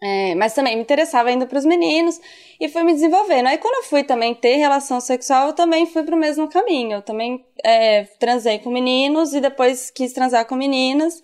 É, 0.00 0.34
mas 0.34 0.52
também 0.52 0.76
me 0.76 0.82
interessava 0.82 1.30
ainda 1.30 1.46
para 1.46 1.58
os 1.58 1.64
meninos 1.64 2.20
e 2.60 2.68
fui 2.68 2.82
me 2.84 2.92
desenvolvendo. 2.92 3.46
Aí 3.46 3.58
quando 3.58 3.76
eu 3.76 3.82
fui 3.84 4.04
também 4.04 4.34
ter 4.34 4.56
relação 4.56 5.00
sexual, 5.00 5.48
eu 5.48 5.52
também 5.54 5.86
fui 5.86 6.02
para 6.04 6.14
o 6.14 6.18
mesmo 6.18 6.46
caminho. 6.48 6.98
Eu 6.98 7.02
também 7.02 7.44
é, 7.64 8.04
transei 8.20 8.58
com 8.58 8.70
meninos 8.70 9.34
e 9.34 9.40
depois 9.40 9.90
quis 9.90 10.12
transar 10.12 10.46
com 10.46 10.54
meninas 10.54 11.22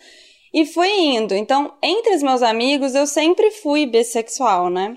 e 0.52 0.64
fui 0.66 0.88
indo. 0.88 1.34
Então, 1.34 1.72
entre 1.82 2.14
os 2.14 2.22
meus 2.22 2.42
amigos, 2.42 2.94
eu 2.94 3.06
sempre 3.06 3.50
fui 3.50 3.86
bissexual, 3.86 4.68
né? 4.70 4.96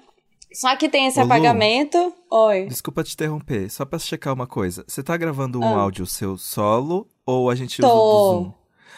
Só 0.53 0.75
que 0.75 0.87
tem 0.87 1.07
esse 1.07 1.17
Ô, 1.19 1.23
Lu. 1.23 1.25
apagamento. 1.27 2.13
Oi. 2.31 2.65
Desculpa 2.67 3.03
te 3.03 3.13
interromper, 3.13 3.69
só 3.71 3.85
pra 3.85 3.97
checar 3.97 4.33
uma 4.33 4.45
coisa. 4.45 4.83
Você 4.87 5.01
tá 5.01 5.17
gravando 5.17 5.59
um 5.59 5.63
Ah. 5.65 5.81
áudio 5.81 6.05
seu 6.05 6.37
solo 6.37 7.07
ou 7.25 7.49
a 7.49 7.55
gente 7.55 7.81
Tô. 7.81 7.87
usa 7.87 7.95
o 7.95 7.99
do 8.39 8.43
Zoom? 8.45 8.53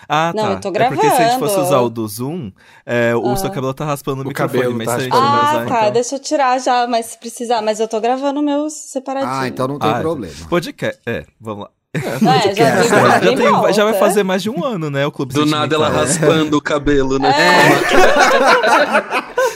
Ah, 0.07 0.33
Não, 0.35 0.43
tá. 0.43 0.51
eu 0.51 0.59
tô 0.59 0.69
É 0.79 0.87
porque 0.89 1.01
se 1.01 1.07
a 1.07 1.09
gente 1.09 1.17
gravando. 1.29 1.39
fosse 1.47 1.59
usar 1.61 1.79
o 1.79 1.89
do 1.89 2.07
Zoom, 2.07 2.51
é, 2.85 3.15
o 3.15 3.29
Ah. 3.31 3.37
seu 3.37 3.49
cabelo 3.49 3.73
tá 3.73 3.85
raspando 3.85 4.19
o, 4.21 4.25
O 4.25 4.27
microfone, 4.27 4.59
cabelo 4.61 4.77
mas 4.77 4.85
tá 4.87 4.91
se 4.95 4.99
a 4.99 5.03
gente 5.03 5.13
não 5.13 5.19
Ah, 5.21 5.39
usar, 5.39 5.65
tá. 5.65 5.79
então... 5.79 5.91
Deixa 5.93 6.15
eu 6.15 6.19
tirar 6.19 6.59
já, 6.59 6.85
mas 6.87 7.05
se 7.07 7.17
precisar. 7.17 7.61
Mas 7.61 7.79
eu 7.79 7.87
tô 7.87 7.99
gravando 8.01 8.41
meus 8.41 8.73
separadinhos. 8.73 9.35
Ah, 9.37 9.47
então 9.47 9.67
não 9.67 9.79
tem 9.79 9.89
Ah, 9.89 10.01
problema. 10.01 10.33
Podcast. 10.49 11.01
É, 11.07 11.25
vamos 11.39 11.63
lá. 11.63 11.71
É, 11.95 12.55
já, 12.55 12.84
fico 12.84 12.95
Já, 12.95 13.31
em 13.31 13.36
tem- 13.36 13.73
já 13.73 13.84
vai 13.86 13.93
fazer 13.93 14.23
mais 14.23 14.43
de 14.43 14.49
um 14.49 14.63
ano, 14.63 14.89
né? 14.89 15.05
O 15.05 15.12
Clube 15.12 15.34
Do 15.34 15.45
nada 15.45 15.75
ela 15.75 15.89
raspando 15.89 16.58
o 16.58 16.62
cabelo, 16.62 17.17
né? 17.19 17.34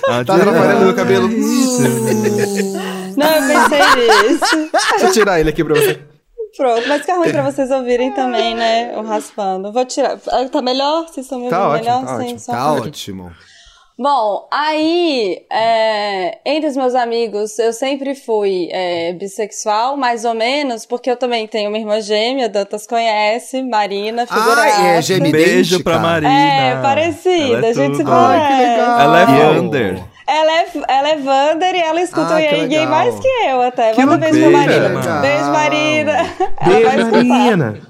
Ah, 0.07 0.23
Tá 0.25 0.35
atrapalhando 0.35 0.85
meu 0.85 0.95
cabelo. 0.95 1.27
Não, 3.17 3.27
eu 3.27 3.41
pensei 3.47 4.29
nisso. 4.29 4.69
Deixa 4.91 5.05
eu 5.05 5.11
tirar 5.11 5.39
ele 5.39 5.49
aqui 5.49 5.63
pra 5.63 5.75
você. 5.75 5.99
Pronto, 6.57 6.87
mas 6.87 7.01
fica 7.01 7.15
ruim 7.15 7.31
pra 7.31 7.43
vocês 7.43 7.69
ouvirem 7.69 8.11
também, 8.13 8.55
né? 8.55 8.91
O 8.97 9.03
raspando. 9.03 9.71
Vou 9.71 9.85
tirar. 9.85 10.17
Ah, 10.31 10.45
Tá 10.51 10.61
melhor? 10.61 11.03
Vocês 11.07 11.25
estão 11.25 11.39
me 11.39 11.47
Tá 11.49 11.67
ouvindo 11.69 11.87
ótimo, 11.87 11.95
melhor? 11.95 12.05
tá 12.05 12.17
Sem 12.17 12.33
ótimo. 12.33 12.45
Tá 12.47 12.73
ótimo. 12.73 13.31
Bom, 14.01 14.47
aí, 14.49 15.41
é, 15.51 16.37
entre 16.45 16.69
os 16.69 16.77
meus 16.77 16.95
amigos, 16.95 17.59
eu 17.59 17.73
sempre 17.73 18.15
fui 18.15 18.69
é, 18.71 19.11
bissexual, 19.11 19.97
mais 19.97 20.23
ou 20.23 20.33
menos, 20.33 20.85
porque 20.85 21.11
eu 21.11 21.17
também 21.17 21.45
tenho 21.47 21.67
uma 21.69 21.77
irmã 21.77 21.99
gêmea, 21.99 22.47
Dantas 22.47 22.87
conhece, 22.87 23.61
Marina, 23.61 24.25
figura. 24.25 24.61
Ah, 24.61 24.87
é 24.87 25.01
gêmea 25.01 25.29
Beijo 25.33 25.83
pra 25.83 25.99
Marina. 25.99 26.31
É, 26.31 26.81
parecida, 26.81 27.67
é 27.67 27.69
a 27.71 27.73
gente 27.73 27.97
se 27.97 28.03
tudo. 28.03 28.09
parece. 28.09 28.41
Ai, 28.45 28.55
que 28.55 28.69
legal. 28.69 28.99
Ela 29.01 29.19
é 29.19 29.23
E? 29.25 29.57
Wander. 29.59 29.99
Ela 30.25 30.51
é, 30.61 30.65
ela 30.87 31.09
é 31.09 31.15
Wander 31.17 31.75
e 31.75 31.79
ela 31.81 32.01
escuta 32.01 32.33
Ah, 32.33 32.35
o 32.35 32.37
que 32.37 32.43
Yay 32.43 32.67
Gay 32.67 32.79
legal. 32.79 32.87
mais 32.87 33.19
que 33.19 33.27
eu 33.27 33.61
até. 33.63 33.91
Que 33.93 34.05
Manda 34.05 34.27
um 34.27 34.31
beijo 34.31 34.49
pra 34.49 34.59
Marina. 34.59 34.89
mano. 34.89 35.21
Beijo, 35.21 35.51
Marina. 35.51 36.13
Ela 36.61 36.79
vai 36.79 36.95
Beijo. 36.95 37.11
Marina. 37.27 37.81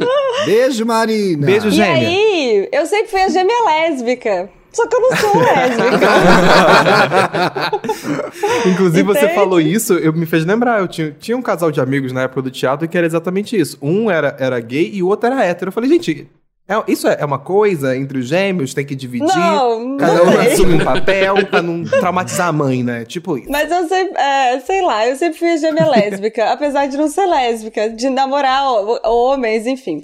Beijo, 0.46 0.86
Marina. 0.86 1.46
Beijo, 1.46 1.68
E 1.68 1.72
gêmea. 1.72 2.08
aí, 2.08 2.70
eu 2.72 2.86
sempre 2.88 3.08
fui 3.12 3.22
a 3.22 3.30
gêmea 3.30 3.56
lésbica. 3.66 4.50
Só 4.72 4.88
que 4.88 4.96
eu 4.96 5.02
não 5.02 5.16
sou 5.18 5.42
lésbica. 5.42 6.00
Inclusive, 8.70 9.04
você 9.04 9.30
falou 9.30 9.60
isso, 9.60 9.94
eu 9.94 10.14
me 10.14 10.26
fez 10.26 10.46
lembrar. 10.46 10.80
Eu 10.80 10.88
tinha, 10.88 11.16
tinha 11.20 11.36
um 11.38 11.42
casal 11.42 11.72
de 11.72 11.82
amigos 11.82 12.12
na 12.12 12.22
época 12.24 12.42
do 12.44 12.52
teatro 12.52 12.88
que 12.88 12.98
era 12.98 13.08
exatamente 13.08 13.60
isso. 13.60 13.78
Um 13.82 14.10
era, 14.12 14.36
era 14.40 14.60
gay 14.60 14.90
e 14.94 15.02
o 15.04 15.08
outro 15.08 15.28
era 15.28 15.44
hétero. 15.44 15.70
Eu 15.70 15.74
falei, 15.74 15.90
gente, 15.90 16.28
é- 16.68 16.84
isso 16.88 17.08
é, 17.08 17.18
é 17.20 17.26
uma 17.26 17.40
coisa 17.40 17.98
entre 17.98 18.20
os 18.20 18.28
gêmeos, 18.28 18.74
tem 18.74 18.86
que 18.86 18.96
dividir. 18.96 19.28
Não, 19.36 19.98
Cada 19.98 20.24
um 20.24 20.40
assume 20.40 20.76
um 20.76 20.86
papel 20.86 21.46
pra 21.48 21.62
não 21.64 21.84
traumatizar 21.84 22.48
a 22.50 22.52
mãe, 22.52 22.84
né? 22.84 23.06
Tipo 23.06 23.38
isso. 23.40 23.50
Mas 23.50 23.72
eu 23.72 23.88
sempre, 23.88 24.16
é, 24.22 24.60
sei 24.60 24.82
lá, 24.84 25.08
eu 25.08 25.16
sempre 25.16 25.40
fui 25.40 25.58
gêmea 25.58 25.88
lésbica, 25.88 26.52
apesar 26.52 26.86
de 26.88 26.96
não 26.96 27.08
ser 27.10 27.26
lésbica, 27.26 27.90
de 27.90 28.08
namorar 28.10 28.72
ho- 28.72 29.00
homens, 29.04 29.66
enfim. 29.66 30.04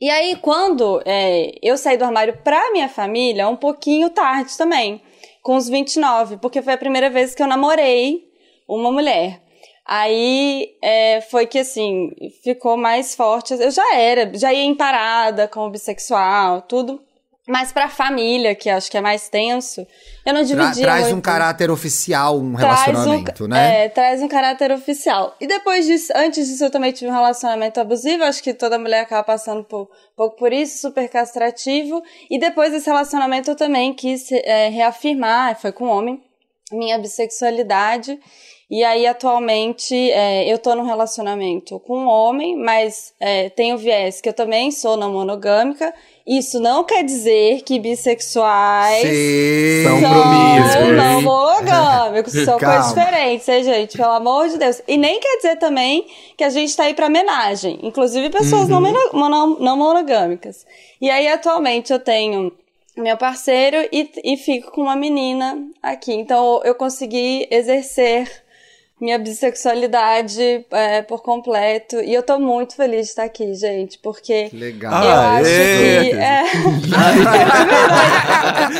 E 0.00 0.08
aí, 0.08 0.36
quando 0.36 1.02
é, 1.04 1.52
eu 1.62 1.76
saí 1.76 1.98
do 1.98 2.04
armário 2.04 2.38
pra 2.42 2.72
minha 2.72 2.88
família, 2.88 3.48
um 3.48 3.56
pouquinho 3.56 4.08
tarde 4.08 4.56
também, 4.56 5.02
com 5.42 5.56
os 5.56 5.68
29, 5.68 6.38
porque 6.38 6.62
foi 6.62 6.72
a 6.72 6.78
primeira 6.78 7.10
vez 7.10 7.34
que 7.34 7.42
eu 7.42 7.46
namorei 7.46 8.24
uma 8.66 8.90
mulher. 8.90 9.42
Aí 9.84 10.74
é, 10.82 11.20
foi 11.20 11.46
que 11.46 11.58
assim, 11.58 12.12
ficou 12.42 12.76
mais 12.76 13.14
forte. 13.14 13.52
Eu 13.52 13.70
já 13.70 13.94
era, 13.94 14.30
já 14.38 14.52
ia 14.52 14.64
em 14.64 14.74
parada 14.74 15.48
como 15.48 15.70
bissexual, 15.70 16.62
tudo. 16.62 17.02
Mas 17.50 17.72
pra 17.72 17.88
família, 17.88 18.54
que 18.54 18.70
acho 18.70 18.88
que 18.88 18.96
é 18.96 19.00
mais 19.00 19.28
tenso, 19.28 19.84
eu 20.24 20.32
não 20.32 20.44
Tra- 20.46 20.56
dividia 20.56 20.84
traz 20.84 21.06
um 21.06 21.10
muito 21.10 21.24
caráter 21.24 21.68
oficial, 21.68 22.38
um 22.38 22.54
traz 22.54 22.82
relacionamento, 22.82 23.44
um, 23.44 23.48
né? 23.48 23.84
É, 23.86 23.88
traz 23.88 24.22
um 24.22 24.28
caráter 24.28 24.70
oficial. 24.70 25.34
E 25.40 25.48
depois 25.48 25.84
disso, 25.84 26.12
antes 26.14 26.46
disso, 26.46 26.64
eu 26.64 26.70
também 26.70 26.92
tive 26.92 27.10
um 27.10 27.14
relacionamento 27.14 27.80
abusivo. 27.80 28.22
Acho 28.22 28.40
que 28.40 28.54
toda 28.54 28.78
mulher 28.78 29.00
acaba 29.00 29.24
passando 29.24 29.64
por, 29.64 29.82
um 29.82 30.16
pouco 30.16 30.36
por 30.36 30.52
isso, 30.52 30.78
super 30.78 31.08
castrativo. 31.08 32.00
E 32.30 32.38
depois 32.38 32.70
desse 32.70 32.88
relacionamento, 32.88 33.50
eu 33.50 33.56
também 33.56 33.92
quis 33.94 34.30
é, 34.30 34.68
reafirmar, 34.68 35.60
foi 35.60 35.72
com 35.72 35.86
um 35.86 35.90
homem, 35.90 36.22
minha 36.70 36.98
bissexualidade. 36.98 38.16
E 38.70 38.84
aí, 38.84 39.04
atualmente, 39.04 39.94
é, 40.12 40.44
eu 40.52 40.56
tô 40.56 40.76
num 40.76 40.84
relacionamento 40.84 41.80
com 41.80 42.04
um 42.04 42.06
homem, 42.06 42.56
mas 42.56 43.12
é, 43.18 43.48
tem 43.50 43.74
o 43.74 43.78
viés 43.78 44.20
que 44.20 44.28
eu 44.28 44.32
também 44.32 44.70
sou 44.70 44.96
não 44.96 45.12
monogâmica. 45.12 45.92
Isso 46.38 46.60
não 46.60 46.84
quer 46.84 47.02
dizer 47.02 47.62
que 47.62 47.78
bissexuais 47.80 49.02
Sim. 49.02 49.82
São 49.82 50.00
são 50.00 50.10
promíscuos, 50.12 50.96
não 50.96 51.22
monogâmicos, 51.22 52.32
são 52.32 52.56
Calma. 52.58 52.76
coisas 52.76 52.94
diferentes, 52.94 53.48
hein, 53.48 53.64
gente? 53.64 53.96
Pelo 53.96 54.12
amor 54.12 54.48
de 54.48 54.56
Deus. 54.58 54.80
E 54.86 54.96
nem 54.96 55.18
quer 55.18 55.36
dizer 55.38 55.56
também 55.56 56.06
que 56.36 56.44
a 56.44 56.50
gente 56.50 56.76
tá 56.76 56.84
aí 56.84 56.94
pra 56.94 57.06
homenagem. 57.06 57.80
Inclusive 57.82 58.30
pessoas 58.30 58.68
não, 58.68 58.80
mono- 58.80 59.10
mono- 59.12 59.56
não 59.60 59.76
monogâmicas. 59.76 60.64
E 61.00 61.10
aí, 61.10 61.26
atualmente, 61.26 61.92
eu 61.92 61.98
tenho 61.98 62.52
meu 62.96 63.16
parceiro 63.16 63.76
e, 63.90 64.08
e 64.22 64.36
fico 64.36 64.70
com 64.70 64.82
uma 64.82 64.94
menina 64.96 65.58
aqui. 65.82 66.12
Então, 66.12 66.60
eu 66.64 66.74
consegui 66.74 67.48
exercer 67.50 68.30
minha 69.00 69.18
bissexualidade 69.18 70.64
é, 70.70 71.00
por 71.02 71.22
completo. 71.22 71.96
E 72.00 72.12
eu 72.12 72.22
tô 72.22 72.38
muito 72.38 72.76
feliz 72.76 73.06
de 73.06 73.10
estar 73.10 73.24
aqui, 73.24 73.54
gente, 73.54 73.98
porque 73.98 74.48
Que 74.50 74.56
legal. 74.56 74.92
Ah, 74.94 75.04
eu 75.04 75.20
acho 75.40 75.50
é. 75.50 76.04
que. 76.04 76.12
É, 76.16 76.20
é. 76.20 76.44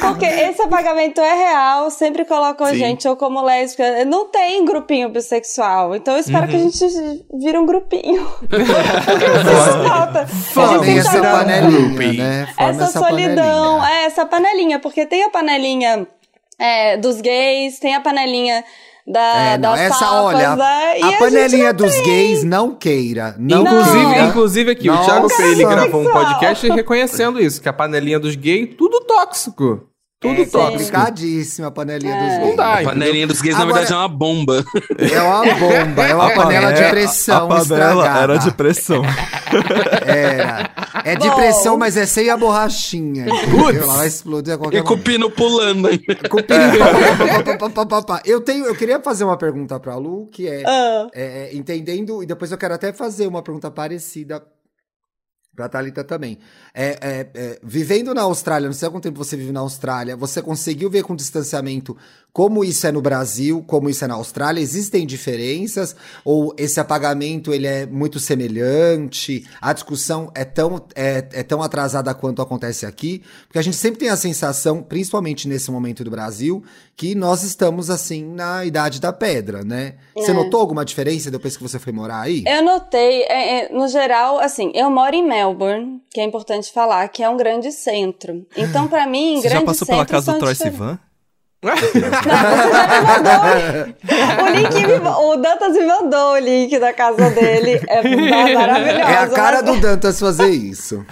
Porque 0.11 0.25
esse 0.27 0.63
apagamento 0.63 1.21
é 1.21 1.35
real, 1.35 1.91
sempre 1.91 2.25
colocam 2.25 2.67
a 2.67 2.75
gente 2.75 3.07
ou 3.09 3.17
como 3.17 3.43
lésbica. 3.43 4.05
Não 4.05 4.29
tem 4.29 4.65
grupinho 4.65 5.09
bissexual. 5.09 5.95
Então 5.95 6.15
eu 6.15 6.21
espero 6.21 6.49
que 6.49 6.57
a 6.57 6.59
Uhum. 6.59 6.71
gente 6.71 7.25
vire 7.35 7.59
um 7.59 7.67
grupinho. 7.67 8.27
Porque 8.49 8.65
sinto 8.65 9.89
falta. 9.89 10.23
A 10.23 10.27
Formem 10.27 10.99
essa 10.99 11.21
panelinha, 11.21 12.13
né? 12.13 12.47
Forma 12.57 12.85
essa, 12.85 12.99
solidão, 12.99 13.79
panelinha. 13.79 14.01
é 14.01 14.05
essa 14.05 14.27
panelinha, 14.27 14.79
porque 14.79 15.07
tem 15.07 15.23
a 15.25 15.31
panelinha 15.31 16.07
é, 16.59 16.97
dos 16.97 17.21
gays, 17.21 17.79
tem 17.79 17.95
a 17.95 18.01
panelinha 18.01 18.65
da, 19.11 19.37
É, 19.37 19.59
não, 19.59 19.73
das 19.73 19.81
essa, 19.81 19.99
tapas, 19.99 20.19
olha, 20.25 20.57
né? 20.57 20.99
E 20.99 21.03
a 21.03 21.07
gente 21.09 21.19
panelinha 21.19 21.73
dos 21.73 21.93
tem. 21.93 22.05
gays 22.05 22.45
não 22.45 22.75
queira. 22.75 23.35
Não 23.39 23.63
inclusive, 23.63 24.07
queira. 24.07 24.27
inclusive 24.29 24.71
aqui, 24.71 24.91
o. 24.91 25.05
Thiago 25.05 25.29
Freire 25.29 25.65
gravou 25.65 26.03
um 26.03 26.11
podcast 26.11 26.69
reconhecendo 26.71 27.41
isso, 27.41 27.61
que 27.61 27.69
a 27.69 27.73
panelinha 27.73 28.19
dos 28.19 28.35
gays, 28.37 28.71
tudo 28.77 29.01
tóxico. 29.01 29.90
Tudo 30.21 30.43
É 30.43 30.45
tóxico. 30.45 30.59
complicadíssimo 30.73 31.67
a 31.67 31.71
panelinha 31.71 32.15
dos 32.15 32.23
É. 32.25 32.29
gays. 32.37 32.49
Não 32.51 32.57
dá, 32.57 32.67
A 32.67 32.73
entendeu? 32.75 32.91
panelinha 32.93 33.27
dos 33.27 33.41
gays, 33.41 33.57
na 33.57 33.63
Agora- 33.63 33.79
verdade, 33.79 33.95
é 33.95 33.97
uma 33.97 34.09
bomba. 34.09 34.65
É 34.99 35.23
uma 35.23 35.41
bomba, 35.57 36.07
é 36.07 36.15
uma 36.15 36.27
A 36.27 36.35
panela 36.35 36.73
de 36.75 36.91
pressão 36.91 37.37
A 37.37 37.41
panela 37.49 37.63
estragada. 37.63 38.21
era 38.21 38.37
de 38.39 38.51
pressão. 38.53 39.03
Era. 40.05 40.71
É 41.05 41.17
de 41.17 41.27
Bom. 41.29 41.35
pressão, 41.37 41.77
mas 41.79 41.97
é 41.97 42.05
sem 42.07 42.29
a 42.31 42.37
borrachinha. 42.37 43.27
Ela 43.27 43.97
vai 43.97 44.07
explodir 44.07 44.55
a 44.55 44.59
qualquer 44.59 44.77
E 44.79 44.83
com 44.83 44.89
o 44.89 44.91
momento. 44.91 45.05
pino 45.07 45.31
pulando 45.31 45.89
ainda. 45.89 46.29
Com 46.29 46.37
o 46.39 46.43
pino- 46.45 46.79
pá, 46.79 47.43
pá, 47.43 47.57
pá, 47.57 47.71
pá, 47.71 47.87
pá, 47.87 48.03
pá. 48.03 48.23
Eu 48.25 48.41
tenho, 48.43 48.67
eu 48.67 48.77
queria 48.77 49.01
fazer 49.01 49.25
uma 49.25 49.37
pergunta 49.39 49.81
pra 49.81 49.97
Lu, 49.97 50.27
que 50.31 50.47
é, 50.47 50.63
Ah. 50.67 51.09
é, 51.15 51.51
entendendo, 51.55 52.23
e 52.23 52.27
depois 52.27 52.53
eu 52.53 52.59
quero 52.59 52.75
até 52.75 52.93
fazer 52.93 53.27
uma 53.27 53.43
pergunta 53.43 53.71
parecida 53.71 54.43
Pra 55.61 55.69
Thalita 55.69 56.03
também. 56.03 56.39
É, 56.73 56.99
é, 57.03 57.27
é, 57.35 57.59
vivendo 57.63 58.15
na 58.15 58.23
Austrália, 58.23 58.67
não 58.67 58.73
sei 58.73 58.89
há 58.89 58.91
quanto 58.91 59.03
tempo 59.03 59.19
você 59.19 59.37
vive 59.37 59.53
na 59.53 59.61
Austrália, 59.61 60.17
você 60.17 60.41
conseguiu 60.41 60.89
ver 60.89 61.03
com 61.03 61.15
distanciamento 61.15 61.95
como 62.33 62.65
isso 62.65 62.87
é 62.87 62.93
no 62.93 63.03
Brasil, 63.03 63.63
como 63.67 63.91
isso 63.91 64.05
é 64.05 64.09
na 64.09 64.15
Austrália? 64.15 64.61
Existem 64.61 65.05
diferenças? 65.05 65.97
Ou 66.25 66.55
esse 66.57 66.79
apagamento 66.79 67.53
ele 67.53 67.67
é 67.67 67.85
muito 67.87 68.21
semelhante? 68.21 69.45
A 69.61 69.73
discussão 69.73 70.31
é 70.35 70.45
tão, 70.45 70.83
é, 70.95 71.29
é 71.33 71.43
tão 71.43 71.61
atrasada 71.61 72.15
quanto 72.15 72.41
acontece 72.41 72.87
aqui? 72.87 73.23
Porque 73.47 73.59
a 73.59 73.63
gente 73.63 73.77
sempre 73.77 73.99
tem 73.99 74.09
a 74.09 74.17
sensação, 74.17 74.83
principalmente 74.83 75.49
nesse 75.49 75.71
momento 75.71 76.05
do 76.05 76.11
Brasil, 76.11 76.63
que 77.01 77.15
nós 77.15 77.43
estamos 77.43 77.89
assim 77.89 78.23
na 78.23 78.63
idade 78.63 79.01
da 79.01 79.11
pedra, 79.11 79.65
né? 79.65 79.95
Você 80.15 80.33
É. 80.33 80.35
notou 80.35 80.61
alguma 80.61 80.85
diferença 80.85 81.31
depois 81.31 81.57
que 81.57 81.63
você 81.63 81.79
foi 81.79 81.95
morar 81.95 82.21
aí? 82.21 82.45
Eu 82.47 82.63
notei, 82.63 83.23
é, 83.23 83.65
é, 83.65 83.69
no 83.73 83.89
geral, 83.89 84.39
assim, 84.39 84.71
eu 84.75 84.91
moro 84.91 85.17
em 85.17 85.27
Melbourne, 85.27 86.03
que 86.11 86.21
é 86.21 86.25
importante 86.25 86.71
falar, 86.71 87.09
que 87.09 87.23
é 87.23 87.29
um 87.31 87.39
grande 87.39 87.73
centro. 87.73 88.47
Então, 88.55 88.87
pra 88.87 89.07
mim, 89.07 89.37
Você 89.41 89.49
já 89.49 89.55
grandes 89.61 89.79
passou 89.79 89.87
pela 89.87 90.05
casa 90.05 90.31
do 90.35 90.39
Troy 90.41 90.53
diferentes. 90.53 90.79
Sivan? 90.79 90.99
Não, 91.63 91.77
você 91.77 92.01
já 92.01 92.09
me 92.89 93.07
mandou. 93.07 94.45
O 94.45 94.49
link 94.57 94.87
me, 94.87 95.09
o 95.09 95.37
Dantas 95.37 95.73
me 95.75 95.85
mandou 95.87 96.33
o 96.33 96.39
link 96.39 96.79
da 96.79 96.93
casa 96.95 97.29
dele. 97.31 97.81
É 97.87 98.03
maravilhoso. 98.55 98.99
É 98.99 99.17
a 99.19 99.29
cara 99.29 99.63
mas 99.63 99.67
do 99.67 99.81
Dantas 99.81 100.19
fazer 100.19 100.49
isso. 100.49 101.05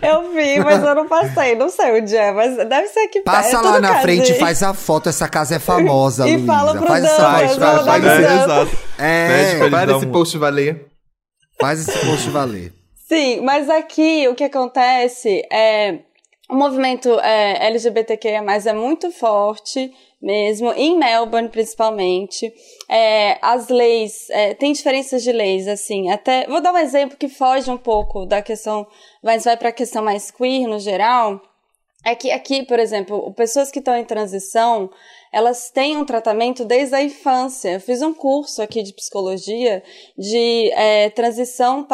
Eu 0.00 0.32
vi, 0.32 0.58
mas 0.60 0.82
eu 0.82 0.94
não 0.94 1.06
passei. 1.06 1.54
Não 1.54 1.68
sei 1.68 2.00
onde 2.00 2.16
é, 2.16 2.32
mas 2.32 2.56
deve 2.56 2.88
ser 2.88 3.00
aqui 3.00 3.20
Passa 3.20 3.50
perto. 3.60 3.64
lá 3.72 3.80
na 3.80 4.00
frente 4.00 4.32
e 4.32 4.38
faz 4.38 4.62
a 4.62 4.72
foto. 4.72 5.08
Essa 5.10 5.28
casa 5.28 5.56
é 5.56 5.58
famosa, 5.58 6.24
E 6.28 6.36
Luísa. 6.36 6.46
fala 6.52 6.74
pro 6.74 6.86
faz 6.86 7.02
Dantas, 7.02 7.20
Faz, 7.20 7.56
faz, 7.56 7.84
faz, 7.84 8.04
É, 8.04 8.24
exato. 8.44 8.78
É, 8.98 9.70
Faz 9.70 9.90
esse 9.90 10.06
post 10.06 10.38
valer. 10.38 10.86
faz 11.60 11.86
esse 11.88 12.06
post 12.06 12.30
valer. 12.30 12.72
Sim, 13.08 13.40
mas 13.42 13.68
aqui 13.68 14.28
o 14.28 14.34
que 14.34 14.44
acontece 14.44 15.42
é 15.52 15.98
o 16.50 16.54
movimento 16.54 17.08
é, 17.20 17.66
LGBTQIA+, 17.66 18.42
é 18.66 18.72
muito 18.72 19.10
forte 19.12 19.92
mesmo, 20.20 20.72
em 20.72 20.98
Melbourne 20.98 21.48
principalmente. 21.48 22.52
É, 22.88 23.38
as 23.40 23.68
leis, 23.68 24.28
é, 24.30 24.52
tem 24.54 24.72
diferenças 24.72 25.22
de 25.22 25.32
leis, 25.32 25.66
assim, 25.66 26.10
até, 26.10 26.46
vou 26.46 26.60
dar 26.60 26.74
um 26.74 26.78
exemplo 26.78 27.16
que 27.16 27.28
foge 27.28 27.70
um 27.70 27.78
pouco 27.78 28.26
da 28.26 28.42
questão, 28.42 28.86
mas 29.22 29.44
vai 29.44 29.56
para 29.56 29.70
a 29.70 29.72
questão 29.72 30.02
mais 30.02 30.30
queer 30.30 30.66
no 30.66 30.78
geral, 30.78 31.40
é 32.04 32.14
que 32.14 32.30
aqui, 32.30 32.64
por 32.64 32.78
exemplo, 32.78 33.32
pessoas 33.34 33.70
que 33.70 33.78
estão 33.78 33.96
em 33.96 34.04
transição, 34.04 34.90
elas 35.32 35.70
têm 35.70 35.96
um 35.96 36.04
tratamento 36.04 36.64
desde 36.64 36.94
a 36.94 37.02
infância. 37.02 37.70
Eu 37.74 37.80
fiz 37.80 38.02
um 38.02 38.12
curso 38.12 38.60
aqui 38.60 38.82
de 38.82 38.92
psicologia 38.92 39.82
de 40.18 40.70
é, 40.72 41.08
transição 41.10 41.86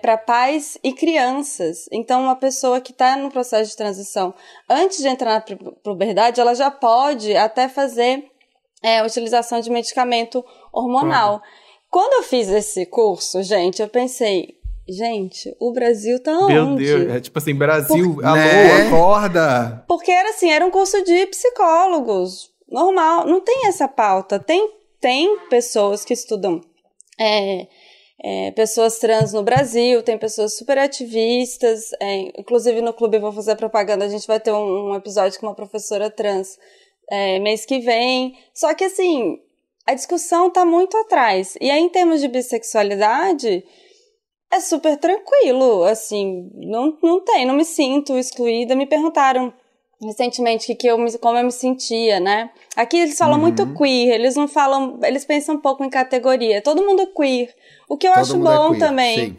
para 0.00 0.16
pais 0.18 0.76
e 0.82 0.92
crianças. 0.92 1.86
Então, 1.92 2.22
uma 2.22 2.34
pessoa 2.36 2.80
que 2.80 2.90
está 2.92 3.16
no 3.16 3.30
processo 3.30 3.70
de 3.70 3.76
transição, 3.76 4.34
antes 4.68 4.98
de 4.98 5.08
entrar 5.08 5.34
na 5.34 5.40
pu- 5.40 5.72
puberdade, 5.84 6.40
ela 6.40 6.54
já 6.54 6.70
pode 6.70 7.36
até 7.36 7.68
fazer 7.68 8.24
é, 8.82 9.02
utilização 9.04 9.60
de 9.60 9.70
medicamento 9.70 10.44
hormonal. 10.72 11.40
Quando 11.90 12.14
eu 12.14 12.22
fiz 12.22 12.48
esse 12.48 12.86
curso, 12.86 13.42
gente, 13.42 13.80
eu 13.82 13.88
pensei, 13.88 14.54
gente, 14.88 15.54
o 15.60 15.72
Brasil 15.72 16.20
tá 16.22 16.32
onde? 16.32 16.52
Meu 16.54 16.74
Deus. 16.76 17.16
É 17.16 17.20
tipo 17.20 17.38
assim, 17.38 17.54
Brasil, 17.54 18.18
alô, 18.24 18.34
Né? 18.36 18.86
acorda. 18.88 19.84
Porque 19.86 20.10
era 20.10 20.30
assim, 20.30 20.50
era 20.50 20.64
um 20.66 20.70
curso 20.70 21.02
de 21.04 21.26
psicólogos, 21.26 22.49
normal, 22.70 23.26
não 23.26 23.40
tem 23.40 23.66
essa 23.66 23.88
pauta. 23.88 24.38
Tem, 24.38 24.70
tem 25.00 25.38
pessoas 25.48 26.04
que 26.04 26.14
estudam 26.14 26.60
é, 27.18 27.66
é, 28.22 28.50
pessoas 28.52 28.98
trans 28.98 29.32
no 29.32 29.42
Brasil, 29.42 30.02
tem 30.02 30.18
pessoas 30.18 30.56
super 30.56 30.78
ativistas, 30.78 31.90
é, 32.00 32.40
inclusive 32.40 32.80
no 32.80 32.92
clube 32.92 33.18
vou 33.18 33.32
fazer 33.32 33.56
propaganda, 33.56 34.04
a 34.04 34.08
gente 34.08 34.26
vai 34.26 34.38
ter 34.38 34.52
um, 34.52 34.90
um 34.90 34.94
episódio 34.94 35.38
com 35.40 35.46
uma 35.46 35.54
professora 35.54 36.10
trans 36.10 36.58
é, 37.10 37.38
mês 37.38 37.66
que 37.66 37.80
vem. 37.80 38.36
Só 38.54 38.72
que 38.74 38.84
assim, 38.84 39.38
a 39.86 39.94
discussão 39.94 40.50
tá 40.50 40.64
muito 40.64 40.96
atrás. 40.96 41.56
E 41.60 41.70
aí, 41.70 41.80
em 41.80 41.88
termos 41.88 42.20
de 42.20 42.28
bissexualidade, 42.28 43.64
é 44.52 44.60
super 44.60 44.96
tranquilo, 44.96 45.84
assim, 45.84 46.50
não, 46.54 46.96
não 47.02 47.24
tem, 47.24 47.46
não 47.46 47.54
me 47.54 47.64
sinto 47.64 48.18
excluída. 48.18 48.76
Me 48.76 48.86
perguntaram 48.86 49.52
recentemente 50.02 50.66
que, 50.66 50.74
que 50.74 50.86
eu 50.86 50.96
me- 50.98 51.18
como 51.18 51.36
eu 51.38 51.44
me 51.44 51.52
sentia, 51.52 52.18
né? 52.20 52.50
Aqui 52.76 52.96
eles 52.98 53.18
falam 53.18 53.34
Uhum. 53.36 53.40
muito 53.42 53.66
queer, 53.74 54.14
eles 54.14 54.36
não 54.36 54.48
falam, 54.48 54.98
eles 55.02 55.24
pensam 55.24 55.56
um 55.56 55.60
pouco 55.60 55.84
em 55.84 55.90
categoria. 55.90 56.62
Todo 56.62 56.82
mundo 56.82 57.06
queer, 57.16 57.54
o 57.88 57.96
que 57.96 58.06
eu 58.08 58.12
Todo 58.12 58.20
acho 58.22 58.36
mundo 58.36 58.50
é 58.52 58.56
bom 58.56 58.68
queer, 58.70 58.80
também. 58.80 59.16
sim. 59.18 59.36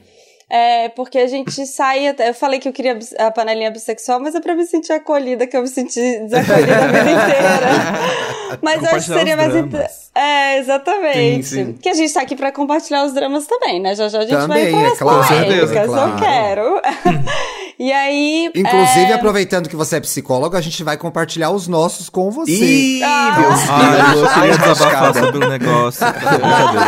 É, 0.54 0.90
porque 0.90 1.18
a 1.18 1.28
gente 1.28 1.50
sai 1.66 2.08
até. 2.10 2.28
Eu 2.28 2.34
falei 2.34 2.60
que 2.60 2.68
eu 2.68 2.74
queria 2.74 3.00
a 3.20 3.32
panelinha 3.32 3.72
bissexual, 3.72 4.20
mas 4.20 4.36
é 4.36 4.42
pra 4.42 4.54
me 4.54 4.66
sentir 4.66 4.92
acolhida, 4.92 5.48
que 5.48 5.56
eu 5.56 5.62
me 5.62 5.68
senti 5.70 6.02
desacolhida 6.20 6.76
a 6.76 6.88
vida 6.88 7.00
inteira. 7.10 8.60
Mas 8.62 8.84
eu 8.84 8.90
acho 8.90 9.08
que 9.14 9.18
seria 9.18 9.38
mais. 9.38 9.54
dramas. 9.54 9.74
inte- 9.74 9.92
É, 10.14 10.58
exatamente. 10.58 11.46
Sim, 11.48 11.66
sim. 11.68 11.74
Que 11.82 11.88
a 11.88 11.94
gente 11.94 12.14
tá 12.14 12.20
aqui 12.22 12.36
pra 12.36 12.52
compartilhar 12.52 13.06
os 13.06 13.14
dramas 13.14 13.48
também, 13.48 13.80
né? 13.80 13.96
Já 13.96 14.10
já 14.10 14.20
a 14.20 14.22
gente 14.24 14.32
Também, 14.32 14.72
vai 14.74 14.82
é 14.82 14.84
para 14.84 14.92
as 14.92 15.00
claro, 15.00 15.18
Com 15.20 15.24
certeza, 15.24 15.68
polêmicas, 15.68 15.88
claro. 15.88 16.12
eu 16.12 16.18
quero. 16.18 16.82
e 17.84 17.92
aí. 17.92 18.52
Inclusive, 18.56 19.12
é, 19.12 19.14
aproveitando 19.14 19.68
que 19.68 19.76
você 19.76 19.98
é 19.98 20.00
psicólogo, 20.00 20.56
a 20.56 20.62
gente 20.62 20.84
vai 20.84 20.98
compartilhar 20.98 21.50
os 21.52 21.68
nossos 21.68 22.10
com 22.10 22.30
você. 22.30 22.52
Ih, 22.52 23.04
Ah. 23.04 23.36
Deus. 23.40 23.60
Ai, 23.70 24.22
eu 24.22 24.28
queria 24.30 24.58
desabafar 24.58 25.14
sobre 25.14 25.46
o 25.46 25.50
negócio. 25.50 26.06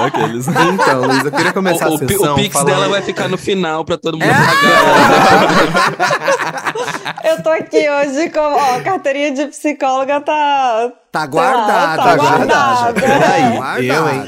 Aqueles. 0.05 0.47
Então, 0.47 1.01
Luiz, 1.01 1.25
eu 1.25 1.31
queria 1.31 1.51
começar 1.53 1.89
O, 1.89 1.95
a 1.95 1.97
sessão 1.97 2.33
o 2.33 2.35
pix 2.35 2.53
falando- 2.53 2.67
dela 2.67 2.87
vai 2.89 3.01
ficar 3.01 3.27
no 3.27 3.37
final 3.37 3.83
pra 3.83 3.97
todo 3.97 4.17
mundo 4.17 4.29
É. 4.29 4.33
pagar. 6.13 6.73
Eu 7.23 7.41
tô 7.43 7.49
aqui 7.49 7.89
hoje 7.89 8.29
com. 8.29 8.39
Ó, 8.39 8.75
a 8.75 8.81
carteirinha 8.81 9.31
de 9.31 9.45
psicóloga 9.47 10.21
tá. 10.21 10.91
Tá 11.11 11.25
guardado, 11.25 11.97
tá 12.03 12.15
guardado. 12.15 12.37
guardado. 12.37 12.93
Peraí, 13.01 13.55
Guardado. 13.57 13.83
eu, 13.83 14.09
hein? 14.09 14.23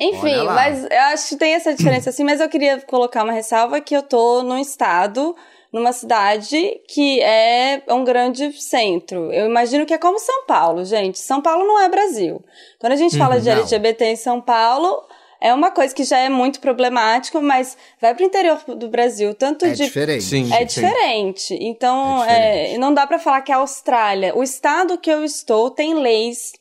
Enfim, 0.00 0.44
mas 0.44 0.84
eu 0.84 1.00
acho 1.12 1.28
que 1.30 1.36
tem 1.36 1.54
essa 1.54 1.74
diferença 1.74 2.10
assim, 2.10 2.22
mas 2.22 2.40
eu 2.40 2.48
queria 2.48 2.80
colocar 2.86 3.24
uma 3.24 3.32
ressalva 3.32 3.80
que 3.80 3.96
eu 3.96 4.02
tô 4.02 4.44
num 4.44 4.58
estado, 4.58 5.34
numa 5.72 5.92
cidade 5.92 6.80
que 6.88 7.20
é 7.20 7.82
um 7.90 8.04
grande 8.04 8.52
centro. 8.60 9.32
Eu 9.32 9.46
imagino 9.46 9.84
que 9.84 9.94
é 9.94 9.98
como 9.98 10.18
São 10.18 10.44
Paulo, 10.46 10.84
gente. 10.84 11.18
São 11.18 11.40
Paulo 11.42 11.64
não 11.66 11.80
é 11.80 11.88
Brasil. 11.88 12.42
Quando 12.78 12.92
a 12.92 12.96
gente 12.96 13.16
fala 13.18 13.40
de 13.40 13.48
não. 13.48 13.58
LGBT 13.58 14.04
em 14.06 14.16
São 14.16 14.40
Paulo, 14.40 15.02
é 15.40 15.52
uma 15.54 15.70
coisa 15.70 15.94
que 15.94 16.02
já 16.04 16.18
é 16.18 16.28
muito 16.28 16.58
problemático, 16.60 17.40
mas 17.40 17.76
vai 18.00 18.14
pro 18.14 18.24
interior 18.24 18.58
do 18.66 18.88
Brasil, 18.88 19.34
tanto 19.34 19.66
É 19.66 19.70
de 19.70 19.84
diferente. 19.84 20.24
Sim. 20.24 20.52
é 20.52 20.64
diferente. 20.64 21.56
Então, 21.60 22.24
É 22.24 22.28
é 22.28 22.52
diferente. 22.62 22.78
não 22.78 22.92
dá 22.92 23.06
pra 23.06 23.18
falar 23.18 23.42
que 23.42 23.52
é 23.52 23.54
a 23.54 23.58
Austrália. 23.58 24.36
O 24.36 24.42
estado 24.42 24.98
que 24.98 25.10
eu 25.10 25.22
estou 25.24 25.70
tem 25.70 25.94
leis 25.94 26.52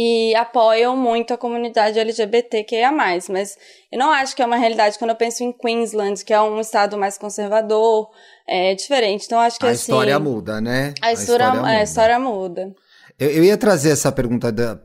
e 0.00 0.32
apoiam 0.36 0.96
muito 0.96 1.34
a 1.34 1.36
comunidade 1.36 1.98
LGBTQIA+, 1.98 2.92
mas 2.92 3.58
eu 3.90 3.98
não 3.98 4.12
acho 4.12 4.36
que 4.36 4.40
é 4.40 4.46
uma 4.46 4.56
realidade 4.56 4.96
quando 4.96 5.10
eu 5.10 5.16
penso 5.16 5.42
em 5.42 5.50
Queensland, 5.50 6.24
que 6.24 6.32
é 6.32 6.40
um 6.40 6.60
estado 6.60 6.96
mais 6.96 7.18
conservador, 7.18 8.08
é 8.46 8.76
diferente. 8.76 9.26
Então, 9.26 9.40
acho 9.40 9.58
que 9.58 9.66
A 9.66 9.70
assim... 9.70 9.90
história 9.90 10.16
muda, 10.20 10.60
né? 10.60 10.94
A 11.02 11.12
história, 11.12 11.46
é, 11.46 11.50
muda. 11.50 11.66
a 11.66 11.82
história 11.82 12.20
muda. 12.20 12.72
Eu, 13.18 13.28
eu 13.28 13.44
ia 13.44 13.56
trazer 13.56 13.90
essa 13.90 14.12
pergunta 14.12 14.52
da- 14.52 14.78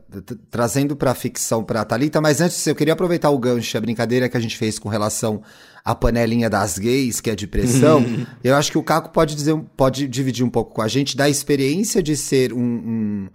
trazendo 0.50 0.96
para 0.96 1.14
ficção 1.14 1.62
para 1.62 1.84
Talita, 1.84 2.20
mas 2.20 2.40
antes 2.40 2.66
eu 2.66 2.74
queria 2.74 2.94
aproveitar 2.94 3.30
o 3.30 3.38
gancho, 3.38 3.78
a 3.78 3.80
brincadeira 3.80 4.28
que 4.28 4.36
a 4.36 4.40
gente 4.40 4.56
fez 4.56 4.80
com 4.80 4.88
relação 4.88 5.40
à 5.84 5.94
panelinha 5.94 6.50
das 6.50 6.76
gays, 6.76 7.20
que 7.20 7.30
é 7.30 7.36
de 7.36 7.46
pressão. 7.46 8.04
eu 8.42 8.56
acho 8.56 8.72
que 8.72 8.78
o 8.78 8.82
Caco 8.82 9.10
pode 9.10 9.36
dizer, 9.36 9.56
pode 9.76 10.08
dividir 10.08 10.44
um 10.44 10.50
pouco 10.50 10.74
com 10.74 10.82
a 10.82 10.88
gente 10.88 11.16
da 11.16 11.28
experiência 11.28 12.02
de 12.02 12.16
ser 12.16 12.52
um, 12.52 12.58
um, 12.58 13.28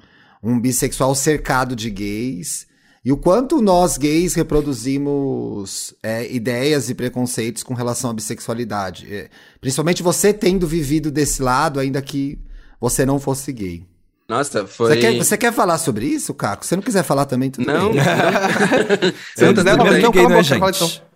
um 0.44 0.60
bissexual 0.60 1.14
cercado 1.16 1.76
de 1.76 1.90
gays. 1.90 2.68
E 3.04 3.12
o 3.12 3.18
quanto 3.18 3.62
nós 3.62 3.98
gays 3.98 4.34
reproduzimos 4.34 5.94
é, 6.04 6.30
ideias 6.32 6.90
e 6.90 6.96
preconceitos 6.96 7.64
com 7.64 7.74
relação 7.74 8.10
à 8.10 8.14
bissexualidade. 8.14 9.08
É, 9.14 9.30
principalmente 9.62 10.04
você 10.04 10.34
tendo 10.34 10.68
vivido 10.68 11.10
desse 11.10 11.42
lado, 11.42 11.80
ainda 11.80 12.02
que 12.02 12.38
você 12.80 13.06
não 13.06 13.20
fosse 13.20 13.52
gay. 13.54 13.86
Nossa, 14.28 14.68
foi. 14.68 14.90
Você 14.94 14.98
quer, 14.98 15.18
você 15.18 15.38
quer 15.38 15.52
falar 15.52 15.80
sobre 15.80 16.06
isso, 16.06 16.34
Caco? 16.36 16.64
Se 16.64 16.76
não 16.76 16.84
quiser 16.84 17.04
falar 17.04 17.26
também, 17.26 17.50
tudo 17.50 17.66
Não, 17.66 17.92
bem. 17.92 18.00
Você 19.36 19.46
não 19.46 19.54
quiser, 19.56 19.76
também 19.76 20.02
não, 20.04 20.12
gay, 20.12 20.24
cala 20.24 20.36
a 20.36 20.42
né, 20.42 20.44
boca, 20.44 20.60
fala 20.60 20.74
gente? 20.74 20.86
então. 20.86 21.10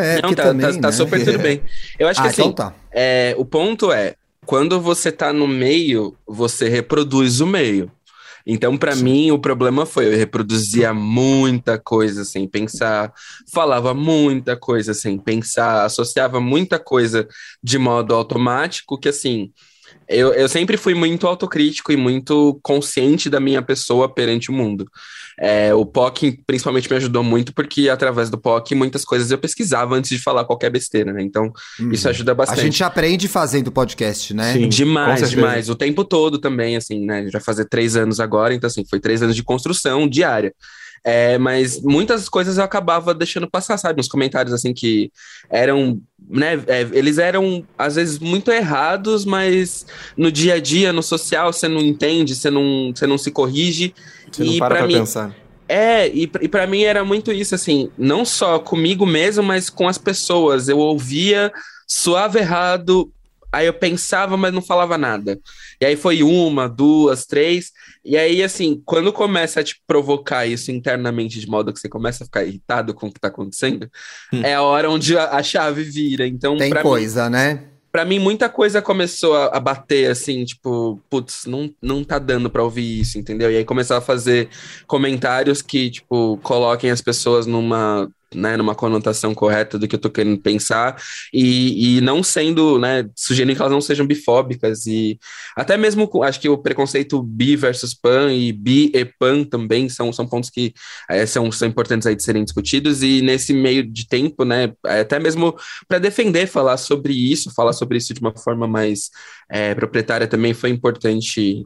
É, 0.00 0.14
não 0.14 0.20
porque 0.22 0.34
tá, 0.34 0.42
também, 0.42 0.66
tá, 0.66 0.72
tá 0.72 0.88
né? 0.88 0.92
super 0.92 1.24
tudo 1.24 1.38
bem. 1.38 1.62
Eu 1.98 2.08
acho 2.08 2.20
que 2.20 2.26
Ah, 2.26 2.30
assim, 2.30 2.42
então 2.42 2.52
tá. 2.52 2.74
é, 2.90 3.34
o 3.38 3.44
ponto 3.44 3.92
é, 3.92 4.16
quando 4.44 4.80
você 4.80 5.12
tá 5.12 5.32
no 5.32 5.46
meio, 5.46 6.16
você 6.26 6.68
reproduz 6.68 7.40
o 7.40 7.46
meio. 7.46 7.90
Então, 8.46 8.76
pra 8.76 8.94
mim, 8.96 9.30
o 9.30 9.38
problema 9.38 9.86
foi 9.86 10.06
eu 10.06 10.16
reproduzia 10.16 10.92
muita 10.92 11.78
coisa 11.78 12.24
sem 12.24 12.48
pensar, 12.48 13.12
falava 13.52 13.94
muita 13.94 14.56
coisa 14.56 14.94
sem 14.94 15.18
pensar, 15.18 15.84
associava 15.84 16.40
muita 16.40 16.78
coisa 16.78 17.26
de 17.62 17.78
modo 17.78 18.14
automático, 18.14 18.98
que 18.98 19.08
assim, 19.08 19.50
eu, 20.08 20.32
eu 20.32 20.48
sempre 20.48 20.76
fui 20.76 20.94
muito 20.94 21.26
autocrítico 21.26 21.92
e 21.92 21.96
muito 21.96 22.58
consciente 22.62 23.30
da 23.30 23.40
minha 23.40 23.62
pessoa 23.62 24.12
perante 24.12 24.50
o 24.50 24.54
mundo. 24.54 24.86
É, 25.38 25.74
o 25.74 25.84
POC 25.84 26.40
principalmente 26.46 26.90
me 26.90 26.96
ajudou 26.96 27.22
muito 27.22 27.54
porque 27.54 27.88
através 27.88 28.30
do 28.30 28.38
POC 28.38 28.74
muitas 28.74 29.04
coisas 29.04 29.30
eu 29.30 29.38
pesquisava 29.38 29.94
antes 29.94 30.10
de 30.10 30.18
falar 30.18 30.44
qualquer 30.44 30.70
besteira, 30.70 31.12
né? 31.12 31.22
Então 31.22 31.52
isso 31.90 32.08
ajuda 32.08 32.34
bastante. 32.34 32.60
A 32.60 32.64
gente 32.64 32.84
aprende 32.84 33.28
fazendo 33.28 33.72
podcast, 33.72 34.34
né? 34.34 34.52
Sim. 34.52 34.68
Demais, 34.68 35.30
demais. 35.30 35.68
O 35.68 35.74
tempo 35.74 36.04
todo 36.04 36.38
também, 36.38 36.76
assim, 36.76 37.04
né? 37.04 37.28
Já 37.28 37.40
fazer 37.40 37.64
três 37.66 37.96
anos 37.96 38.20
agora, 38.20 38.54
então, 38.54 38.68
assim, 38.68 38.84
foi 38.88 39.00
três 39.00 39.22
anos 39.22 39.34
de 39.36 39.42
construção 39.42 40.08
diária. 40.08 40.54
É, 41.04 41.36
mas 41.36 41.80
muitas 41.82 42.28
coisas 42.28 42.58
eu 42.58 42.64
acabava 42.64 43.12
deixando 43.12 43.50
passar, 43.50 43.76
sabe? 43.76 44.00
Uns 44.00 44.06
comentários, 44.08 44.54
assim, 44.54 44.72
que 44.72 45.10
eram, 45.50 46.00
né? 46.30 46.62
é, 46.68 46.82
eles 46.92 47.18
eram, 47.18 47.66
às 47.76 47.96
vezes, 47.96 48.18
muito 48.20 48.52
errados, 48.52 49.24
mas 49.24 49.84
no 50.16 50.30
dia 50.30 50.54
a 50.54 50.60
dia, 50.60 50.92
no 50.92 51.02
social, 51.02 51.52
você 51.52 51.66
não 51.66 51.80
entende, 51.80 52.36
você 52.36 52.50
não, 52.50 52.92
você 52.94 53.06
não 53.06 53.18
se 53.18 53.30
corrige. 53.32 53.94
Você 54.30 54.44
não 54.44 54.52
E 54.52 54.58
para 54.58 54.76
pra 54.76 54.86
mim- 54.86 54.94
pensar. 54.94 55.34
É, 55.68 56.06
e, 56.08 56.26
pra- 56.26 56.44
e 56.44 56.48
para 56.48 56.66
mim 56.66 56.82
era 56.82 57.02
muito 57.04 57.32
isso, 57.32 57.54
assim, 57.54 57.90
não 57.96 58.24
só 58.24 58.58
comigo 58.58 59.06
mesmo, 59.06 59.42
mas 59.42 59.70
com 59.70 59.88
as 59.88 59.96
pessoas. 59.98 60.68
Eu 60.68 60.78
ouvia, 60.78 61.50
suave 61.86 62.38
errado, 62.38 63.10
aí 63.52 63.66
eu 63.66 63.74
pensava, 63.74 64.36
mas 64.36 64.52
não 64.52 64.62
falava 64.62 64.96
nada. 64.96 65.38
E 65.80 65.84
aí 65.84 65.94
foi 65.94 66.22
uma, 66.22 66.68
duas, 66.68 67.26
três. 67.26 67.70
E 68.04 68.16
aí, 68.16 68.42
assim, 68.42 68.82
quando 68.84 69.12
começa 69.12 69.60
a 69.60 69.64
te 69.64 69.80
provocar 69.86 70.46
isso 70.46 70.72
internamente, 70.72 71.38
de 71.38 71.46
modo 71.46 71.72
que 71.72 71.78
você 71.78 71.88
começa 71.88 72.24
a 72.24 72.26
ficar 72.26 72.44
irritado 72.44 72.94
com 72.94 73.06
o 73.06 73.12
que 73.12 73.20
tá 73.20 73.28
acontecendo, 73.28 73.90
é 74.42 74.54
a 74.54 74.62
hora 74.62 74.90
onde 74.90 75.16
a, 75.16 75.36
a 75.36 75.42
chave 75.42 75.84
vira. 75.84 76.26
Então, 76.26 76.56
Tem 76.56 76.70
pra 76.70 76.82
mim, 76.82 76.88
coisa, 76.88 77.28
né? 77.28 77.64
Pra 77.92 78.06
mim, 78.06 78.18
muita 78.18 78.48
coisa 78.48 78.80
começou 78.80 79.36
a, 79.36 79.46
a 79.48 79.60
bater, 79.60 80.10
assim, 80.10 80.44
tipo, 80.46 80.98
putz, 81.10 81.44
não, 81.44 81.70
não 81.82 82.02
tá 82.02 82.18
dando 82.18 82.48
pra 82.48 82.64
ouvir 82.64 83.00
isso, 83.00 83.18
entendeu? 83.18 83.52
E 83.52 83.56
aí 83.58 83.64
começar 83.66 83.98
a 83.98 84.00
fazer 84.00 84.48
comentários 84.86 85.60
que, 85.60 85.90
tipo, 85.90 86.38
coloquem 86.42 86.90
as 86.90 87.02
pessoas 87.02 87.46
numa, 87.46 88.10
né, 88.34 88.56
numa 88.56 88.74
conotação 88.74 89.34
correta 89.34 89.78
do 89.78 89.86
que 89.86 89.96
eu 89.96 90.00
tô 90.00 90.10
querendo 90.10 90.38
pensar 90.40 90.96
e, 91.32 91.96
e 91.96 92.00
não 92.00 92.22
sendo, 92.22 92.78
né, 92.78 93.08
sugerindo 93.16 93.54
que 93.56 93.62
elas 93.62 93.72
não 93.72 93.80
sejam 93.80 94.06
bifóbicas 94.06 94.86
e 94.86 95.18
até 95.56 95.76
mesmo, 95.76 96.08
acho 96.22 96.40
que 96.40 96.48
o 96.48 96.58
preconceito 96.58 97.22
bi 97.22 97.56
versus 97.56 97.94
pan 97.94 98.32
e 98.32 98.52
bi 98.52 98.90
e 98.94 99.04
pan 99.04 99.44
também 99.44 99.88
são, 99.88 100.12
são 100.12 100.26
pontos 100.26 100.50
que 100.50 100.72
eh, 101.10 101.26
são, 101.26 101.50
são 101.52 101.68
importantes 101.68 102.06
aí 102.06 102.14
de 102.14 102.22
serem 102.22 102.44
discutidos 102.44 103.02
e 103.02 103.22
nesse 103.22 103.52
meio 103.52 103.82
de 103.82 104.06
tempo, 104.06 104.44
né, 104.44 104.72
até 104.84 105.18
mesmo 105.18 105.56
para 105.88 105.98
defender, 105.98 106.46
falar 106.46 106.76
sobre 106.76 107.12
isso, 107.12 107.52
falar 107.54 107.72
sobre 107.72 107.98
isso 107.98 108.14
de 108.14 108.20
uma 108.20 108.36
forma 108.36 108.66
mais 108.66 109.10
é, 109.50 109.74
proprietária 109.74 110.26
também 110.26 110.54
foi 110.54 110.70
importante 110.70 111.64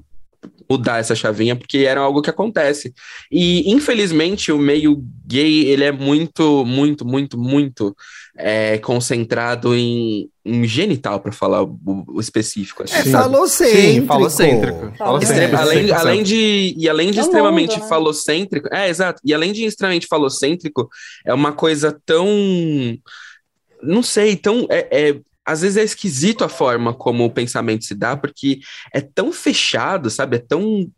mudar 0.70 0.98
essa 0.98 1.14
chavinha, 1.14 1.54
porque 1.56 1.78
era 1.78 2.00
algo 2.00 2.20
que 2.22 2.30
acontece. 2.30 2.92
E, 3.30 3.70
infelizmente, 3.70 4.50
o 4.52 4.58
meio 4.58 5.02
gay, 5.26 5.66
ele 5.66 5.84
é 5.84 5.92
muito, 5.92 6.64
muito, 6.64 7.04
muito, 7.06 7.38
muito 7.38 7.96
é, 8.36 8.78
concentrado 8.78 9.74
em, 9.74 10.28
em 10.44 10.64
genital, 10.64 11.20
para 11.20 11.32
falar 11.32 11.62
o, 11.62 11.78
o 12.08 12.20
específico. 12.20 12.82
assim, 12.82 12.94
É 12.96 13.02
sabe? 13.04 13.24
falocêntrico. 13.32 13.82
Sim, 14.00 14.06
falocêntrico. 14.06 14.92
Falocêntrico, 14.96 15.54
Extrema- 15.54 15.60
além, 15.60 15.86
100%. 15.86 15.92
além 15.94 16.22
de 16.22 16.74
e 16.76 16.88
além 16.88 17.10
de 17.10 17.18
No 17.18 17.24
extremamente 17.24 17.72
mundo, 17.74 17.82
né? 17.82 17.88
falocêntrico, 17.88 18.68
é 18.74 18.88
exato. 18.88 19.20
E 19.24 19.32
além 19.32 19.52
de 19.52 19.64
extremamente 19.64 20.06
falocêntrico, 20.06 20.88
é 21.24 21.32
uma 21.32 21.52
coisa 21.52 21.96
tão 22.04 22.26
não 23.82 24.02
sei, 24.02 24.36
tão 24.36 24.66
é, 24.70 24.88
é- 25.10 25.20
às 25.46 25.60
vezes 25.62 25.76
é 25.76 25.84
esquisito 25.84 26.42
a 26.44 26.48
forma 26.48 26.92
como 26.92 27.24
o 27.24 27.30
pensamento 27.30 27.84
se 27.84 27.94
dá, 27.94 28.16
porque 28.16 28.58
é 28.92 29.00
tão 29.00 29.32
fechado, 29.32 30.10
sabe? 30.10 30.36
É 30.36 30.40
tão 30.40 30.90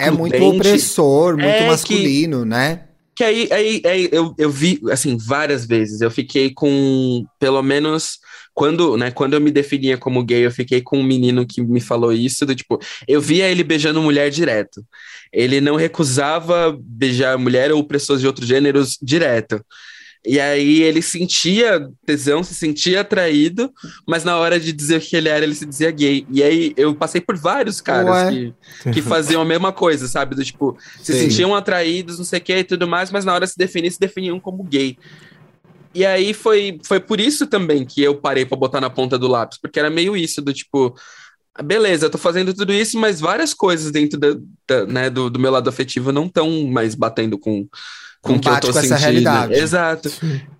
É 0.00 0.10
muito 0.10 0.34
excludente. 0.34 0.56
opressor, 0.68 1.32
muito 1.34 1.46
É 1.48 1.58
que- 1.58 1.66
masculino, 1.66 2.44
né? 2.44 2.84
Que 3.16 3.24
aí, 3.24 3.48
aí, 3.50 3.82
aí 3.84 4.08
eu, 4.12 4.32
eu 4.38 4.48
vi, 4.48 4.80
assim, 4.92 5.16
várias 5.16 5.66
vezes. 5.66 6.00
Eu 6.00 6.08
fiquei 6.10 6.50
com, 6.54 7.24
pelo 7.40 7.60
menos, 7.64 8.18
quando, 8.54 8.96
né, 8.96 9.10
quando 9.10 9.34
eu 9.34 9.40
me 9.40 9.50
definia 9.50 9.98
como 9.98 10.22
gay, 10.22 10.46
eu 10.46 10.52
fiquei 10.52 10.80
com 10.80 10.98
um 10.98 11.02
menino 11.02 11.44
que 11.44 11.60
me 11.60 11.80
falou 11.80 12.12
isso, 12.12 12.46
do 12.46 12.54
tipo, 12.54 12.78
eu 13.08 13.20
via 13.20 13.48
ele 13.48 13.64
beijando 13.64 14.00
mulher 14.00 14.30
direto. 14.30 14.84
Ele 15.32 15.60
não 15.60 15.74
recusava 15.74 16.76
beijar 16.80 17.36
mulher 17.36 17.72
ou 17.72 17.82
pessoas 17.82 18.20
de 18.20 18.26
outros 18.28 18.46
gêneros 18.46 18.96
direto. 19.02 19.60
E 20.28 20.38
aí 20.38 20.82
ele 20.82 21.00
sentia 21.00 21.88
tesão, 22.04 22.44
se 22.44 22.54
sentia 22.54 23.00
atraído, 23.00 23.72
mas 24.06 24.24
na 24.24 24.36
hora 24.36 24.60
de 24.60 24.72
dizer 24.74 24.98
o 24.98 25.00
que 25.00 25.16
ele 25.16 25.30
era, 25.30 25.42
ele 25.42 25.54
se 25.54 25.64
dizia 25.64 25.90
gay. 25.90 26.26
E 26.30 26.42
aí 26.42 26.74
eu 26.76 26.94
passei 26.94 27.18
por 27.18 27.34
vários 27.38 27.80
caras 27.80 28.14
Ué. 28.14 28.28
que, 28.28 28.92
que 28.92 29.00
faziam 29.00 29.40
a 29.40 29.44
mesma 29.44 29.72
coisa, 29.72 30.06
sabe? 30.06 30.36
Do 30.36 30.44
tipo, 30.44 30.76
se 31.02 31.14
Sim. 31.14 31.20
sentiam 31.30 31.54
atraídos, 31.54 32.18
não 32.18 32.26
sei 32.26 32.40
o 32.40 32.42
que 32.42 32.54
e 32.58 32.62
tudo 32.64 32.86
mais, 32.86 33.10
mas 33.10 33.24
na 33.24 33.32
hora 33.32 33.46
de 33.46 33.52
se 33.52 33.58
definir, 33.58 33.90
se 33.90 33.98
definiam 33.98 34.38
como 34.38 34.62
gay. 34.64 34.98
E 35.94 36.04
aí 36.04 36.34
foi, 36.34 36.78
foi 36.84 37.00
por 37.00 37.18
isso 37.18 37.46
também 37.46 37.86
que 37.86 38.02
eu 38.02 38.20
parei 38.20 38.44
pra 38.44 38.56
botar 38.58 38.80
na 38.82 38.90
ponta 38.90 39.18
do 39.18 39.26
lápis, 39.26 39.58
porque 39.58 39.78
era 39.80 39.88
meio 39.88 40.14
isso, 40.14 40.42
do 40.42 40.52
tipo, 40.52 40.94
beleza, 41.64 42.06
eu 42.06 42.10
tô 42.10 42.18
fazendo 42.18 42.52
tudo 42.52 42.72
isso, 42.72 42.98
mas 42.98 43.18
várias 43.18 43.54
coisas 43.54 43.90
dentro 43.90 44.18
da, 44.20 44.28
da- 44.68 44.86
né, 44.86 45.10
do, 45.10 45.30
do 45.30 45.38
meu 45.38 45.50
lado 45.50 45.68
afetivo 45.70 46.12
não 46.12 46.26
estão 46.26 46.66
mais 46.68 46.94
batendo 46.94 47.38
com, 47.38 47.66
com 48.34 48.40
que 48.40 48.48
eu 48.48 48.60
tô 48.60 48.72
com 48.72 48.78
essa 48.78 48.82
sentindo. 48.82 49.00
realidade. 49.00 49.54
Exato. 49.54 50.10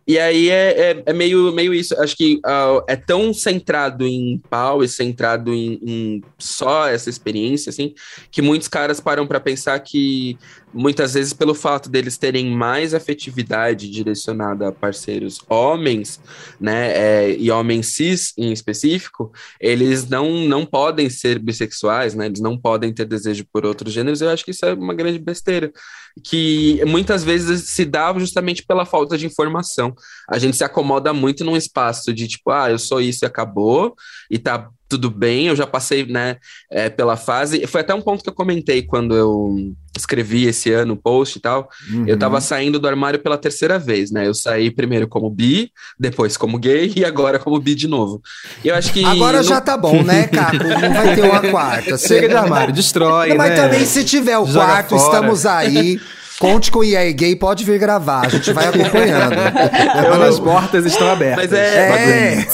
E 0.09 0.19
aí 0.19 0.49
é, 0.49 0.91
é, 0.91 1.03
é 1.05 1.13
meio, 1.13 1.53
meio 1.53 1.75
isso. 1.75 1.95
Acho 2.01 2.17
que 2.17 2.41
ah, 2.43 2.83
é 2.89 2.97
tão 2.97 3.35
centrado 3.35 4.07
em 4.07 4.41
pau 4.49 4.83
e 4.83 4.89
centrado 4.89 5.53
em, 5.53 5.79
em 5.83 6.23
só 6.39 6.89
essa 6.89 7.11
experiência, 7.11 7.69
assim, 7.69 7.93
que 8.31 8.41
muitos 8.41 8.69
caras 8.69 9.01
param 9.01 9.27
pra 9.27 9.39
pensar 9.39 9.79
que 9.81 10.39
muitas 10.73 11.15
vezes 11.15 11.33
pelo 11.33 11.55
fato 11.55 11.91
deles 11.91 12.17
terem 12.17 12.51
mais 12.51 12.95
afetividade 12.95 13.91
direcionada 13.91 14.69
a 14.69 14.73
parceiros 14.73 15.41
homens, 15.49 16.21
né, 16.61 16.93
é, 16.93 17.37
e 17.37 17.51
homens 17.51 17.89
cis 17.89 18.33
em 18.37 18.53
específico, 18.53 19.33
eles 19.61 20.09
não, 20.09 20.31
não 20.47 20.65
podem 20.65 21.09
ser 21.09 21.39
bissexuais, 21.39 22.15
né, 22.15 22.27
eles 22.27 22.41
não 22.41 22.57
podem 22.57 22.93
ter 22.93 23.05
desejo 23.05 23.45
por 23.53 23.65
outros 23.67 23.93
gêneros. 23.93 24.21
Eu 24.21 24.31
acho 24.31 24.45
que 24.45 24.51
isso 24.53 24.65
é 24.65 24.73
uma 24.73 24.95
grande 24.95 25.19
besteira, 25.19 25.71
que 26.25 26.83
muitas 26.87 27.25
vezes 27.25 27.69
se 27.71 27.85
dá 27.85 28.13
justamente 28.19 28.65
pela 28.65 28.85
falta 28.85 29.17
de 29.17 29.27
informação. 29.27 29.95
A 30.29 30.39
gente 30.39 30.57
se 30.57 30.65
acomoda 30.65 31.13
muito 31.13 31.45
num 31.45 31.57
espaço 31.57 32.13
de 32.13 32.29
tipo, 32.29 32.51
ah, 32.51 32.71
eu 32.71 32.79
sou 32.79 33.01
isso 33.01 33.25
e 33.25 33.27
acabou, 33.27 33.95
e 34.31 34.39
tá 34.39 34.71
tudo 34.89 35.11
bem, 35.11 35.47
eu 35.49 35.55
já 35.57 35.67
passei, 35.67 36.07
né, 36.07 36.37
é, 36.71 36.89
pela 36.89 37.17
fase. 37.17 37.67
Foi 37.67 37.81
até 37.83 37.93
um 37.95 38.01
ponto 38.01 38.23
que 38.25 38.31
eu 38.31 38.35
comentei 38.35 38.83
quando 38.83 39.15
eu 39.15 39.73
escrevi 39.97 40.47
esse 40.47 40.71
ano 40.73 40.95
o 40.95 40.97
post 40.97 41.39
e 41.39 41.41
tal. 41.43 41.69
Eu 42.07 42.15
Uhum. 42.15 42.19
tava 42.19 42.41
saindo 42.41 42.79
do 42.79 42.87
armário 42.89 43.19
pela 43.19 43.37
terceira 43.37 43.79
vez, 43.79 44.11
né? 44.11 44.27
Eu 44.27 44.33
saí 44.35 44.71
primeiro 44.71 45.07
como 45.09 45.29
bi, 45.29 45.71
depois 45.99 46.37
como 46.37 46.57
gay 46.59 46.93
e 46.97 47.05
agora 47.05 47.39
como 47.39 47.59
bi 47.61 47.75
de 47.75 47.89
novo. 47.89 48.23
E 48.65 48.69
eu 48.69 48.75
acho 48.77 48.93
que. 48.93 49.05
Agora 49.05 49.39
não- 49.39 49.45
já 49.45 49.61
tá 49.61 49.77
bom, 49.77 50.03
né, 50.03 50.27
Caco? 50.29 50.57
Não 50.57 50.95
vai 50.95 51.15
ter 51.17 51.23
uma 51.25 51.41
quarta. 51.51 51.99
Chega 51.99 52.29
de 52.29 52.35
armário, 52.37 52.73
destrói, 52.73 53.31
Não, 53.31 53.37
mas 53.37 53.51
né? 53.51 53.57
também, 53.57 53.85
se 53.85 54.05
tiver 54.05 54.39
o 54.39 54.47
Joga 54.47 54.67
quarto, 54.67 54.89
fora. 54.91 55.03
estamos 55.03 55.45
aí. 55.47 56.01
Conte 56.39 56.71
com 56.71 56.79
o 56.79 56.85
EA 56.85 57.11
Gay, 57.11 57.35
pode 57.35 57.65
vir 57.65 57.81
gravar. 57.81 58.25
A 58.25 58.29
gente 58.29 58.53
vai 58.53 58.69
acompanhando. 58.69 59.35
As 60.29 60.39
portas 60.39 60.87
estão 60.87 61.11
abertas. 61.11 61.51
Mas 61.51 61.53
é- 61.53 62.39
É. 62.39 62.47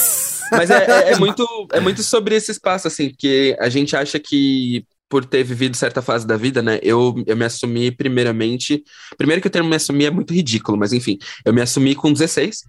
Mas 0.56 0.70
é, 0.70 0.84
é- 0.84 1.12
é 1.12 1.18
muito, 1.18 1.46
é 1.72 1.80
muito 1.80 2.02
sobre 2.02 2.34
esse 2.34 2.50
espaço, 2.50 2.86
assim, 2.88 3.10
porque 3.10 3.56
a 3.58 3.68
gente 3.68 3.96
acha 3.96 4.18
que 4.18 4.84
por 5.08 5.24
ter 5.24 5.44
vivido 5.44 5.76
certa 5.76 6.02
fase 6.02 6.26
da 6.26 6.36
vida, 6.36 6.60
né, 6.62 6.80
eu, 6.82 7.14
eu 7.26 7.36
me 7.36 7.44
assumi 7.44 7.90
primeiramente. 7.90 8.82
Primeiro 9.16 9.40
que 9.40 9.46
o 9.46 9.50
termo 9.50 9.68
me 9.68 9.76
assumir 9.76 10.06
é 10.06 10.10
muito 10.10 10.34
ridículo, 10.34 10.76
mas 10.76 10.92
enfim, 10.92 11.18
eu 11.44 11.52
me 11.52 11.60
assumi 11.60 11.94
com 11.94 12.12
16. 12.12 12.64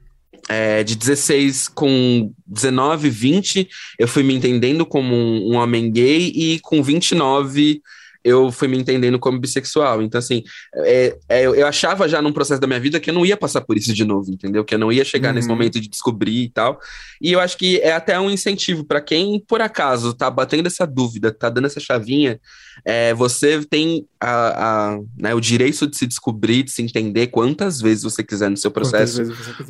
É, 0.48 0.84
de 0.84 0.96
16 0.96 1.68
com 1.70 2.32
19, 2.46 3.10
20, 3.10 3.68
eu 3.98 4.08
fui 4.08 4.22
me 4.22 4.36
entendendo 4.36 4.86
como 4.86 5.16
um, 5.16 5.54
um 5.54 5.56
homem 5.56 5.92
gay, 5.92 6.32
e 6.36 6.60
com 6.60 6.84
29 6.84 7.82
eu 8.26 8.52
fui 8.52 8.68
me 8.68 8.76
entendendo 8.76 9.20
como 9.20 9.40
bissexual. 9.40 10.02
Então, 10.02 10.18
assim, 10.18 10.42
é, 10.78 11.16
é, 11.30 11.44
eu, 11.46 11.68
achava 11.68 12.10
já 12.10 12.22
num 12.24 12.34
processo 12.34 12.60
da 12.60 12.66
minha 12.66 12.80
vida 12.80 13.00
que 13.00 13.12
eu 13.12 13.14
não 13.14 13.24
ia 13.24 13.38
passar 13.38 13.62
por 13.62 13.78
isso 13.78 13.94
de 13.94 14.04
novo, 14.04 14.32
entendeu? 14.32 14.66
Que 14.66 14.74
eu 14.74 14.80
não 14.80 14.92
ia 14.92 15.06
chegar 15.06 15.32
nesse 15.32 15.48
Uhum. 15.48 15.54
momento 15.54 15.80
de 15.80 15.88
descobrir 15.88 16.42
e 16.46 16.50
tal. 16.50 16.80
E 17.22 17.32
eu 17.32 17.40
acho 17.40 17.56
que 17.56 17.78
é 17.82 17.94
até 17.94 18.20
um 18.20 18.32
incentivo 18.32 18.84
para 18.84 19.00
quem, 19.00 19.40
por 19.48 19.62
acaso, 19.62 20.12
tá 20.14 20.30
batendo 20.32 20.66
essa 20.66 20.88
dúvida, 20.88 21.32
tá 21.32 21.50
dando 21.50 21.68
essa 21.68 21.80
chavinha, 21.80 22.40
é, 22.84 23.14
você 23.14 23.64
tem 23.64 24.06
a, 24.20 24.94
a, 24.96 25.00
né, 25.18 25.34
o 25.36 25.40
direito 25.40 25.86
de 25.88 25.96
se 25.96 26.08
descobrir, 26.08 26.64
de 26.64 26.72
se 26.72 26.82
entender 26.82 27.28
quantas 27.28 27.80
vezes 27.80 28.04
você 28.04 28.24
quiser 28.24 28.50
no 28.50 28.58
seu 28.58 28.72
processo, 28.72 29.22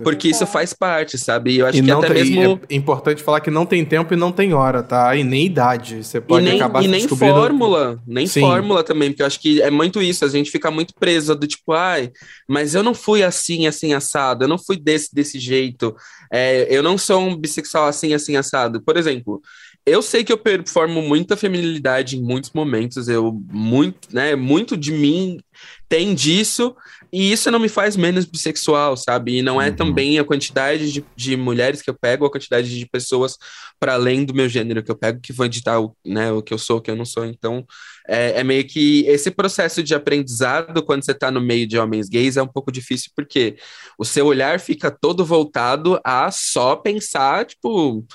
porque 0.01 0.29
isso 0.29 0.45
faz 0.47 0.71
parte, 0.73 1.17
sabe? 1.17 1.51
E 1.51 1.59
eu 1.59 1.67
acho 1.67 1.77
E 1.77 1.81
que 1.81 1.87
não 1.87 1.99
até 1.99 2.13
tem, 2.13 2.31
mesmo. 2.31 2.61
é 2.69 2.75
importante 2.75 3.21
falar 3.21 3.41
que 3.41 3.51
não 3.51 3.65
tem 3.65 3.83
tempo 3.83 4.13
e 4.13 4.17
não 4.17 4.31
tem 4.31 4.53
hora, 4.53 4.81
tá? 4.81 5.13
E 5.15 5.23
nem 5.23 5.45
idade. 5.45 6.03
Você 6.03 6.17
E 6.19 6.21
pode 6.21 6.45
nem, 6.45 6.55
acabar 6.55 6.79
e 6.79 6.83
se 6.83 6.89
nem 6.89 7.01
descobrindo... 7.01 7.33
fórmula, 7.35 7.99
nem 8.07 8.25
Sim. 8.27 8.44
Fórmula 8.47 8.83
também, 8.83 9.09
porque 9.11 9.21
eu 9.21 9.25
acho 9.27 9.39
que 9.39 9.61
é 9.61 9.69
muito 9.71 10.01
isso, 10.01 10.23
a 10.25 10.29
gente 10.29 10.51
fica 10.51 10.69
muito 10.71 10.93
preso 10.99 11.35
do 11.35 11.47
tipo, 11.47 11.73
ai, 11.73 12.11
mas 12.47 12.75
eu 12.75 12.83
não 12.83 12.93
fui 12.93 13.23
assim, 13.23 13.67
assim, 13.67 13.93
assado, 13.93 14.43
eu 14.43 14.47
não 14.47 14.57
fui 14.57 14.77
desse, 14.77 15.13
desse 15.13 15.39
jeito, 15.39 15.95
é, 16.31 16.67
eu 16.69 16.81
não 16.83 16.97
sou 16.97 17.19
um 17.21 17.35
bissexual 17.35 17.87
assim, 17.87 18.13
assim, 18.13 18.35
assado. 18.35 18.81
Por 18.83 18.97
exemplo, 18.97 19.41
eu 19.85 20.01
sei 20.01 20.23
que 20.23 20.31
eu 20.33 20.37
performo 20.37 21.01
muita 21.01 21.37
feminilidade 21.37 22.17
em 22.17 22.21
muitos 22.21 22.51
momentos, 22.53 23.07
eu 23.07 23.31
muito, 23.51 24.07
né, 24.11 24.35
muito 24.35 24.75
de 24.75 24.91
mim 24.91 25.39
tem 25.87 26.15
disso, 26.15 26.75
e 27.13 27.31
isso 27.31 27.49
não 27.51 27.59
me 27.59 27.69
faz 27.69 27.95
menos 27.95 28.25
bissexual, 28.25 28.97
sabe? 28.97 29.37
E 29.37 29.41
não 29.41 29.61
é 29.61 29.69
Uhum. 29.69 29.75
também 29.75 30.19
a 30.19 30.23
quantidade 30.25 30.91
de, 30.91 31.05
de 31.15 31.37
mulheres 31.37 31.81
que 31.81 31.89
eu 31.89 31.93
pego, 31.97 32.25
a 32.25 32.31
quantidade 32.31 32.77
de 32.77 32.85
pessoas 32.87 33.37
para 33.79 33.93
além 33.93 34.25
do 34.25 34.33
meu 34.33 34.49
gênero 34.49 34.83
que 34.83 34.91
eu 34.91 34.97
pego, 34.97 35.21
que 35.21 35.31
vão 35.31 35.45
editar 35.45 35.79
o, 35.79 35.95
né, 36.05 36.31
o 36.31 36.41
que 36.41 36.53
eu 36.53 36.57
sou, 36.57 36.77
o 36.77 36.81
que 36.81 36.91
eu 36.91 36.95
não 36.95 37.05
sou. 37.05 37.23
Então, 37.25 37.65
é, 38.07 38.39
é 38.39 38.43
meio 38.43 38.65
que 38.67 39.05
esse 39.07 39.31
processo 39.31 39.81
de 39.83 39.95
aprendizado, 39.95 40.83
quando 40.83 41.03
você 41.05 41.13
tá 41.13 41.31
no 41.31 41.41
meio 41.41 41.67
de 41.67 41.77
homens 41.77 42.09
gays, 42.09 42.37
é 42.37 42.41
um 42.43 42.47
pouco 42.47 42.71
difícil, 42.71 43.11
porque 43.15 43.55
o 43.97 44.05
seu 44.05 44.25
olhar 44.25 44.59
fica 44.59 44.91
todo 44.91 45.25
voltado 45.25 45.99
a 46.03 46.29
só 46.31 46.75
pensar, 46.75 47.45
tipo, 47.45 48.05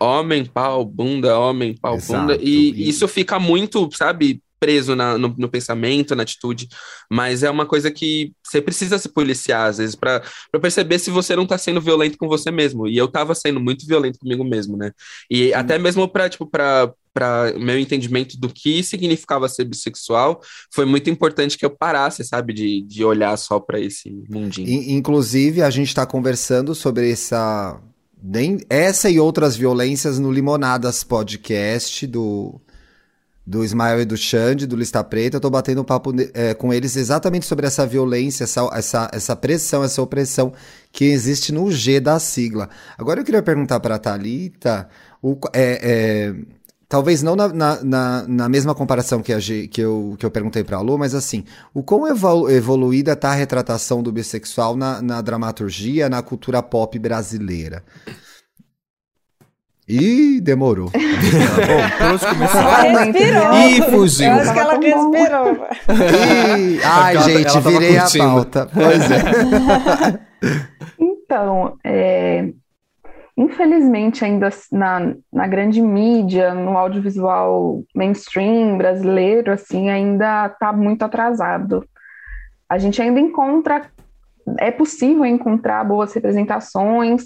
homem, 0.00 0.44
pau, 0.44 0.84
bunda, 0.84 1.38
homem, 1.38 1.76
pau, 1.80 1.96
Exato. 1.96 2.20
bunda. 2.20 2.38
E 2.42 2.70
E- 2.70 2.88
isso 2.88 3.06
fica 3.08 3.38
muito, 3.38 3.88
sabe, 3.92 4.42
preso 4.64 4.94
na- 4.96 5.18
no, 5.18 5.34
no 5.36 5.48
pensamento, 5.48 6.14
na 6.16 6.22
atitude. 6.22 6.68
Mas 7.10 7.42
é 7.42 7.50
uma 7.50 7.66
coisa 7.66 7.90
que 7.90 8.32
você 8.42 8.62
precisa 8.62 8.98
se 8.98 9.08
policiar, 9.10 9.68
às 9.68 9.76
vezes, 9.78 9.94
pra 9.94 10.22
perceber 10.60 10.98
se 10.98 11.10
você 11.10 11.36
não 11.36 11.46
tá 11.46 11.58
sendo 11.58 11.80
violento 11.80 12.16
com 12.16 12.26
você 12.28 12.50
mesmo. 12.50 12.88
E 12.88 12.96
eu 12.96 13.08
tava 13.08 13.34
sendo 13.34 13.60
muito 13.60 13.86
violento 13.86 14.18
comigo 14.18 14.42
mesmo, 14.44 14.76
né? 14.76 14.90
E 15.30 15.52
até 15.52 15.78
mesmo 15.78 16.08
pra, 16.08 16.28
tipo, 16.28 16.46
pra. 16.46 16.90
Para 17.16 17.52
meu 17.56 17.78
entendimento 17.78 18.36
do 18.36 18.48
que 18.48 18.82
significava 18.82 19.48
ser 19.48 19.62
bissexual, 19.66 20.40
foi 20.74 20.84
muito 20.84 21.08
importante 21.08 21.56
que 21.56 21.64
eu 21.64 21.70
parasse, 21.70 22.24
sabe, 22.24 22.52
de, 22.52 22.82
de 22.82 23.04
olhar 23.04 23.36
só 23.36 23.60
pra 23.60 23.78
esse 23.78 24.10
mundinho. 24.28 24.68
In- 24.68 24.94
Inclusive, 24.96 25.62
a 25.62 25.70
gente 25.70 25.86
está 25.86 26.04
conversando 26.04 26.74
sobre 26.74 27.12
essa, 27.12 27.80
nem- 28.20 28.58
essa 28.68 29.08
e 29.08 29.20
outras 29.20 29.54
violências 29.56 30.18
no 30.18 30.32
Limonadas 30.32 31.04
Podcast 31.04 32.04
do, 32.08 32.60
do 33.46 33.64
Ismael 33.64 34.00
e 34.00 34.04
do 34.04 34.16
Xande, 34.16 34.66
do 34.66 34.76
Lista 34.76 35.04
Preta. 35.04 35.36
Eu 35.36 35.40
tô 35.40 35.50
batendo 35.50 35.82
um 35.82 35.84
papo 35.84 36.12
eh, 36.32 36.54
com 36.54 36.72
eles 36.72 36.96
exatamente 36.96 37.44
sobre 37.44 37.66
essa 37.66 37.86
violência, 37.86 38.44
essa, 38.44 38.70
essa, 38.72 39.10
essa 39.12 39.36
pressão, 39.36 39.84
essa 39.84 40.00
opressão 40.00 40.52
que 40.90 41.04
existe 41.04 41.52
no 41.52 41.70
G 41.70 42.00
da 42.00 42.18
sigla. 42.18 42.70
Agora 42.96 43.20
eu 43.20 43.24
queria 43.24 43.42
perguntar 43.42 43.80
para 43.80 43.96
a 43.96 43.98
Thalita, 43.98 44.88
o, 45.20 45.38
é, 45.52 45.80
é, 45.82 46.34
talvez 46.88 47.22
não 47.22 47.36
na, 47.36 47.48
na, 47.82 48.24
na, 48.26 48.48
mesma 48.48 48.74
comparação 48.74 49.20
que, 49.20 49.32
a 49.32 49.38
G- 49.38 49.68
que, 49.68 49.80
eu, 49.80 50.16
que 50.18 50.24
eu 50.24 50.30
perguntei 50.30 50.64
para 50.64 50.78
a 50.78 50.80
Lu, 50.80 50.96
mas 50.96 51.14
assim, 51.14 51.44
o 51.74 51.82
quão 51.82 52.06
evolu- 52.06 52.50
evoluída 52.50 53.12
está 53.12 53.30
a 53.30 53.34
retratação 53.34 54.02
do 54.02 54.12
bissexual 54.12 54.74
na, 54.74 55.02
na 55.02 55.20
dramaturgia, 55.20 56.08
na 56.08 56.22
cultura 56.22 56.62
pop 56.62 56.98
brasileira? 56.98 57.84
Ih, 59.86 60.40
demorou. 60.40 60.90
Bom, 60.94 62.12
onde 62.12 62.26
começar? 62.26 62.82
Respirou. 62.82 63.54
Ih, 63.54 63.82
fugiu. 63.90 64.26
Eu 64.28 64.32
acho 64.40 64.52
que 64.52 64.58
ela 64.58 64.74
bom. 64.78 65.10
respirou. 65.10 65.66
Ih, 66.58 66.80
ai, 66.84 67.14
Ela- 67.16 67.24
gente, 67.24 67.48
ela 67.48 67.60
virei 67.60 67.96
a 67.98 68.00
curtindo. 68.02 68.24
pauta. 68.24 68.68
Pois 68.72 69.10
é. 69.10 70.24
Então, 71.26 71.76
é, 71.82 72.50
infelizmente, 73.36 74.24
ainda 74.24 74.50
na, 74.70 75.14
na 75.32 75.46
grande 75.46 75.80
mídia, 75.80 76.54
no 76.54 76.76
audiovisual 76.76 77.82
mainstream 77.94 78.76
brasileiro, 78.76 79.50
assim, 79.50 79.88
ainda 79.88 80.46
está 80.46 80.70
muito 80.72 81.02
atrasado. 81.02 81.82
A 82.68 82.76
gente 82.78 83.00
ainda 83.00 83.18
encontra, 83.18 83.86
é 84.58 84.70
possível 84.70 85.24
encontrar 85.24 85.82
boas 85.84 86.12
representações 86.12 87.24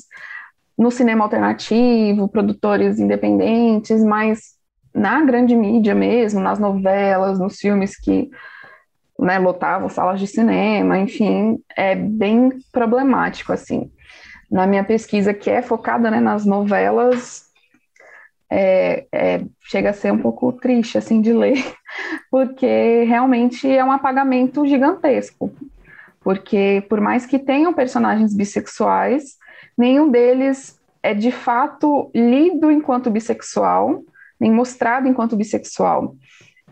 no 0.78 0.90
cinema 0.92 1.24
alternativo, 1.24 2.28
produtores 2.28 3.00
independentes, 3.00 4.02
mas 4.04 4.56
na 4.94 5.20
grande 5.24 5.56
mídia 5.56 5.94
mesmo, 5.94 6.40
nas 6.40 6.58
novelas, 6.58 7.38
nos 7.38 7.58
filmes 7.58 7.98
que 7.98 8.30
né, 9.18 9.38
lotavam 9.38 9.88
salas 9.88 10.20
de 10.20 10.26
cinema, 10.28 10.96
enfim, 10.96 11.58
é 11.76 11.96
bem 11.96 12.52
problemático, 12.70 13.52
assim. 13.52 13.90
Na 14.48 14.66
minha 14.66 14.84
pesquisa, 14.84 15.34
que 15.34 15.50
é 15.50 15.60
focada, 15.60 16.10
né, 16.10 16.20
nas 16.20 16.46
novelas, 16.46 17.46
é, 18.48 19.06
é, 19.12 19.44
chega 19.60 19.90
a 19.90 19.92
ser 19.92 20.12
um 20.12 20.18
pouco 20.18 20.52
triste, 20.52 20.96
assim, 20.96 21.20
de 21.20 21.32
ler, 21.32 21.62
porque 22.30 23.02
realmente 23.04 23.68
é 23.68 23.84
um 23.84 23.90
apagamento 23.90 24.64
gigantesco. 24.64 25.52
Porque, 26.20 26.84
por 26.88 27.00
mais 27.00 27.26
que 27.26 27.38
tenham 27.38 27.72
personagens 27.72 28.34
bissexuais, 28.34 29.36
nenhum 29.78 30.10
deles 30.10 30.78
é 31.02 31.14
de 31.14 31.30
fato 31.30 32.10
lido 32.14 32.70
enquanto 32.70 33.10
bissexual, 33.10 34.02
nem 34.38 34.50
mostrado 34.50 35.08
enquanto 35.08 35.36
bissexual. 35.36 36.14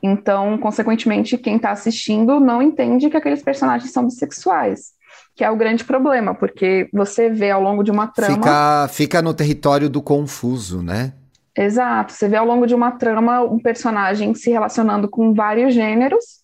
Então, 0.03 0.59
consequentemente, 0.59 1.39
quem 1.39 1.57
está 1.57 1.71
assistindo 1.71 2.39
não 2.39 2.61
entende 2.61 3.09
que 3.09 3.17
aqueles 3.17 3.43
personagens 3.43 3.93
são 3.93 4.05
bissexuais, 4.05 4.93
que 5.35 5.45
é 5.45 5.51
o 5.51 5.57
grande 5.57 5.85
problema, 5.85 6.35
porque 6.35 6.89
você 6.93 7.31
vê 7.31 7.51
ao 7.51 7.63
longo 7.63 7.83
de 7.83 7.91
uma 7.91 8.07
trama. 8.07 8.35
Fica, 8.35 8.89
fica 8.89 9.23
no 9.23 9.33
território 9.33 9.89
do 9.89 10.03
confuso, 10.03 10.83
né? 10.83 11.13
Exato, 11.57 12.13
você 12.13 12.29
vê 12.29 12.37
ao 12.37 12.47
longo 12.47 12.67
de 12.67 12.75
uma 12.75 12.93
trama 12.93 13.43
um 13.43 13.59
personagem 13.59 14.35
se 14.35 14.51
relacionando 14.51 15.09
com 15.09 15.33
vários 15.33 15.73
gêneros, 15.73 16.43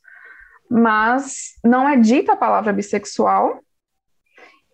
mas 0.71 1.53
não 1.63 1.87
é 1.87 1.97
dita 1.97 2.33
a 2.33 2.37
palavra 2.37 2.73
bissexual, 2.73 3.59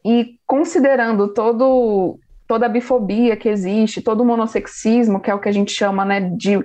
e 0.05 0.38
considerando 0.46 1.28
todo, 1.28 2.18
toda 2.46 2.66
a 2.66 2.68
bifobia 2.68 3.36
que 3.36 3.49
existe, 3.49 4.03
todo 4.03 4.22
o 4.22 4.24
monossexismo, 4.24 5.20
que 5.20 5.30
é 5.30 5.34
o 5.34 5.40
que 5.40 5.49
a 5.49 5.53
gente 5.53 5.72
chama 5.72 6.05
né, 6.05 6.20
de, 6.20 6.59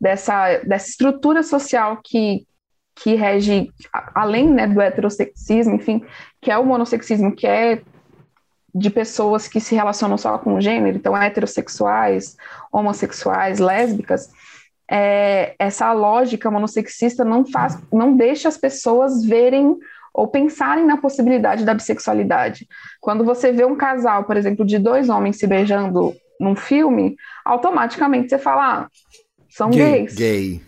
dessa, 0.00 0.58
dessa 0.58 0.88
estrutura 0.88 1.42
social 1.42 2.00
que, 2.02 2.46
que 2.94 3.14
rege, 3.14 3.70
além 4.14 4.48
né, 4.50 4.66
do 4.66 4.80
heterossexismo, 4.80 5.74
enfim, 5.74 6.04
que 6.40 6.50
é 6.50 6.58
o 6.58 6.64
monossexismo, 6.64 7.34
que 7.34 7.46
é 7.46 7.82
de 8.74 8.88
pessoas 8.88 9.48
que 9.48 9.60
se 9.60 9.74
relacionam 9.74 10.16
só 10.16 10.38
com 10.38 10.54
o 10.54 10.60
gênero, 10.60 10.96
então 10.96 11.16
heterossexuais, 11.16 12.36
homossexuais, 12.72 13.58
lésbicas, 13.58 14.30
é, 14.90 15.54
essa 15.58 15.92
lógica 15.92 16.50
monossexista 16.50 17.24
não 17.24 17.44
faz, 17.44 17.78
não 17.92 18.16
deixa 18.16 18.48
as 18.48 18.56
pessoas 18.56 19.24
verem 19.24 19.76
ou 20.12 20.28
pensarem 20.28 20.84
na 20.84 20.96
possibilidade 20.96 21.64
da 21.64 21.74
bissexualidade. 21.74 22.66
Quando 23.00 23.24
você 23.24 23.52
vê 23.52 23.64
um 23.64 23.76
casal, 23.76 24.24
por 24.24 24.36
exemplo, 24.36 24.64
de 24.64 24.78
dois 24.78 25.08
homens 25.08 25.38
se 25.38 25.46
beijando 25.46 26.14
num 26.38 26.56
filme, 26.56 27.16
automaticamente 27.44 28.28
você 28.28 28.38
fala, 28.38 28.82
ah, 28.82 28.88
são 29.48 29.70
gays. 29.70 30.14
Gay. 30.14 30.62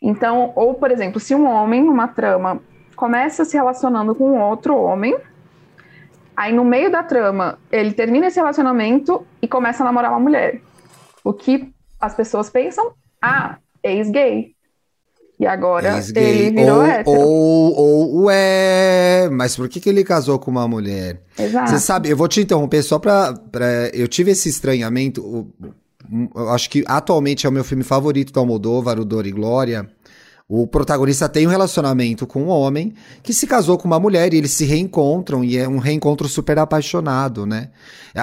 Então, 0.00 0.52
ou 0.56 0.74
por 0.74 0.90
exemplo, 0.90 1.20
se 1.20 1.34
um 1.34 1.46
homem 1.46 1.84
numa 1.84 2.08
trama 2.08 2.60
começa 2.96 3.44
se 3.44 3.56
relacionando 3.56 4.14
com 4.14 4.40
outro 4.40 4.76
homem, 4.76 5.16
aí 6.36 6.52
no 6.52 6.64
meio 6.64 6.90
da 6.90 7.02
trama 7.02 7.58
ele 7.70 7.92
termina 7.92 8.26
esse 8.26 8.38
relacionamento 8.38 9.26
e 9.40 9.46
começa 9.46 9.82
a 9.82 9.86
namorar 9.86 10.10
uma 10.10 10.20
mulher. 10.20 10.60
O 11.22 11.32
que 11.32 11.72
as 12.00 12.14
pessoas 12.14 12.50
pensam? 12.50 12.94
Ah, 13.20 13.58
ex-gay. 13.82 14.54
E 15.42 15.46
agora 15.46 16.00
ele 16.14 16.50
virou 16.52 16.76
ou, 16.76 16.84
hétero. 16.84 17.10
ou, 17.18 17.74
ou, 17.74 18.22
ué, 18.26 19.28
mas 19.28 19.56
por 19.56 19.68
que, 19.68 19.80
que 19.80 19.88
ele 19.88 20.04
casou 20.04 20.38
com 20.38 20.52
uma 20.52 20.68
mulher? 20.68 21.20
Exato. 21.36 21.68
Você 21.68 21.80
sabe, 21.80 22.08
eu 22.08 22.16
vou 22.16 22.28
te 22.28 22.40
interromper 22.40 22.80
só 22.84 22.96
pra, 22.96 23.32
pra. 23.32 23.88
Eu 23.92 24.06
tive 24.06 24.30
esse 24.30 24.48
estranhamento. 24.48 25.52
Eu 26.32 26.48
acho 26.50 26.70
que 26.70 26.84
atualmente 26.86 27.44
é 27.44 27.48
o 27.48 27.52
meu 27.52 27.64
filme 27.64 27.82
favorito 27.82 28.32
do 28.32 28.38
Almodóvar, 28.38 29.00
o 29.00 29.04
Dor 29.04 29.26
e 29.26 29.32
Glória. 29.32 29.90
O 30.48 30.64
protagonista 30.64 31.28
tem 31.28 31.44
um 31.44 31.50
relacionamento 31.50 32.24
com 32.24 32.44
um 32.44 32.48
homem 32.48 32.94
que 33.20 33.34
se 33.34 33.44
casou 33.44 33.76
com 33.76 33.88
uma 33.88 33.98
mulher 33.98 34.32
e 34.32 34.36
eles 34.36 34.52
se 34.52 34.64
reencontram 34.64 35.42
e 35.42 35.58
é 35.58 35.66
um 35.66 35.78
reencontro 35.78 36.28
super 36.28 36.56
apaixonado, 36.60 37.44
né? 37.44 37.70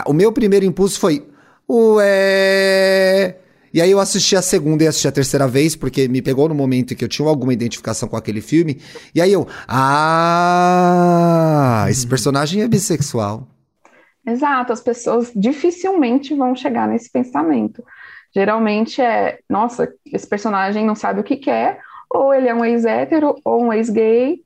O 0.05 0.13
meu 0.13 0.31
primeiro 0.31 0.65
impulso 0.65 0.97
foi, 0.97 1.27
ué. 1.69 3.35
E 3.73 3.81
aí 3.81 3.91
eu 3.91 3.99
assisti 3.99 4.35
a 4.35 4.41
segunda 4.41 4.83
e 4.83 4.87
assisti 4.87 5.07
a 5.07 5.11
terceira 5.11 5.47
vez, 5.47 5.75
porque 5.75 6.07
me 6.07 6.21
pegou 6.21 6.49
no 6.49 6.55
momento 6.55 6.93
em 6.93 6.97
que 6.97 7.03
eu 7.03 7.09
tinha 7.09 7.27
alguma 7.27 7.53
identificação 7.53 8.09
com 8.09 8.15
aquele 8.17 8.41
filme. 8.41 8.81
E 9.13 9.21
aí 9.21 9.31
eu, 9.31 9.47
ah, 9.67 11.05
esse 11.89 12.07
personagem 12.07 12.61
é 12.61 12.67
bissexual. 12.67 13.47
Exato, 14.25 14.73
as 14.73 14.81
pessoas 14.81 15.31
dificilmente 15.35 16.35
vão 16.35 16.55
chegar 16.55 16.87
nesse 16.87 17.11
pensamento. 17.11 17.83
Geralmente 18.33 19.01
é, 19.01 19.39
nossa, 19.49 19.91
esse 20.05 20.27
personagem 20.27 20.85
não 20.85 20.95
sabe 20.95 21.19
o 21.19 21.23
que 21.23 21.37
quer, 21.37 21.79
ou 22.09 22.33
ele 22.33 22.47
é 22.47 22.53
um 22.53 22.63
ex-hétero, 22.63 23.35
ou 23.43 23.63
um 23.63 23.73
ex-gay, 23.73 24.43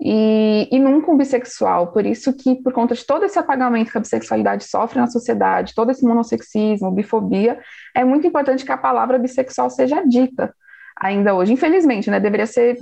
e, 0.00 0.68
e 0.72 0.78
nunca 0.78 1.10
um 1.10 1.16
bissexual. 1.16 1.88
Por 1.88 2.06
isso 2.06 2.32
que, 2.32 2.56
por 2.56 2.72
conta 2.72 2.94
de 2.94 3.04
todo 3.04 3.24
esse 3.24 3.38
apagamento 3.38 3.92
que 3.92 3.98
a 3.98 4.00
bissexualidade 4.00 4.64
sofre 4.64 4.98
na 4.98 5.06
sociedade, 5.06 5.74
todo 5.74 5.90
esse 5.90 6.04
monossexismo, 6.04 6.90
bifobia, 6.90 7.58
é 7.94 8.02
muito 8.02 8.26
importante 8.26 8.64
que 8.64 8.72
a 8.72 8.78
palavra 8.78 9.18
bissexual 9.18 9.68
seja 9.68 10.02
dita 10.06 10.54
ainda 10.96 11.34
hoje. 11.34 11.52
Infelizmente, 11.52 12.10
né? 12.10 12.18
Deveria 12.18 12.46
ser 12.46 12.78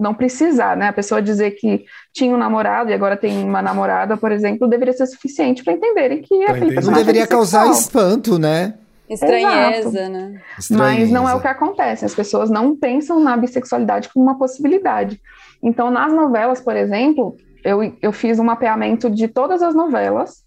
não 0.00 0.12
precisar, 0.12 0.76
né? 0.76 0.88
A 0.88 0.92
pessoa 0.92 1.22
dizer 1.22 1.52
que 1.52 1.84
tinha 2.12 2.34
um 2.34 2.38
namorado 2.38 2.90
e 2.90 2.94
agora 2.94 3.16
tem 3.16 3.44
uma 3.44 3.62
namorada, 3.62 4.16
por 4.16 4.32
exemplo, 4.32 4.66
deveria 4.66 4.92
ser 4.92 5.06
suficiente 5.06 5.62
para 5.62 5.74
entenderem 5.74 6.20
que 6.20 6.42
aquele. 6.42 6.66
Não 6.66 6.74
personagem 6.74 7.04
deveria 7.04 7.22
é 7.22 7.26
causar 7.26 7.70
espanto, 7.70 8.36
né? 8.36 8.74
Estranheza, 9.08 9.88
Exato. 9.88 10.12
né? 10.12 10.40
Mas 10.70 11.10
não 11.10 11.28
é 11.28 11.34
o 11.34 11.36
Estranheza. 11.36 11.40
que 11.40 11.46
acontece. 11.46 12.04
As 12.04 12.14
pessoas 12.14 12.50
não 12.50 12.74
pensam 12.74 13.20
na 13.20 13.36
bissexualidade 13.36 14.08
como 14.08 14.24
uma 14.24 14.38
possibilidade. 14.38 15.20
Então, 15.62 15.90
nas 15.90 16.12
novelas, 16.12 16.60
por 16.60 16.76
exemplo, 16.76 17.36
eu, 17.64 17.96
eu 18.02 18.12
fiz 18.12 18.38
um 18.38 18.44
mapeamento 18.44 19.08
de 19.08 19.28
todas 19.28 19.62
as 19.62 19.74
novelas 19.74 20.44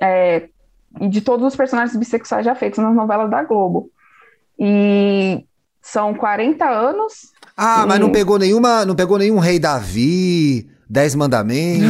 é, 0.00 0.48
e 1.00 1.08
de 1.08 1.20
todos 1.20 1.46
os 1.46 1.56
personagens 1.56 1.96
bissexuais 1.96 2.44
já 2.44 2.54
feitos 2.54 2.78
nas 2.78 2.94
novelas 2.94 3.30
da 3.30 3.42
Globo. 3.42 3.90
E 4.58 5.44
são 5.80 6.14
40 6.14 6.64
anos. 6.68 7.32
Ah, 7.56 7.86
mas 7.86 7.98
não 7.98 8.12
pegou 8.12 8.38
nenhuma, 8.38 8.84
não 8.84 8.94
pegou 8.94 9.18
nenhum 9.18 9.38
rei 9.38 9.58
Davi, 9.58 10.70
Dez 10.90 11.14
Mandamentos. 11.14 11.86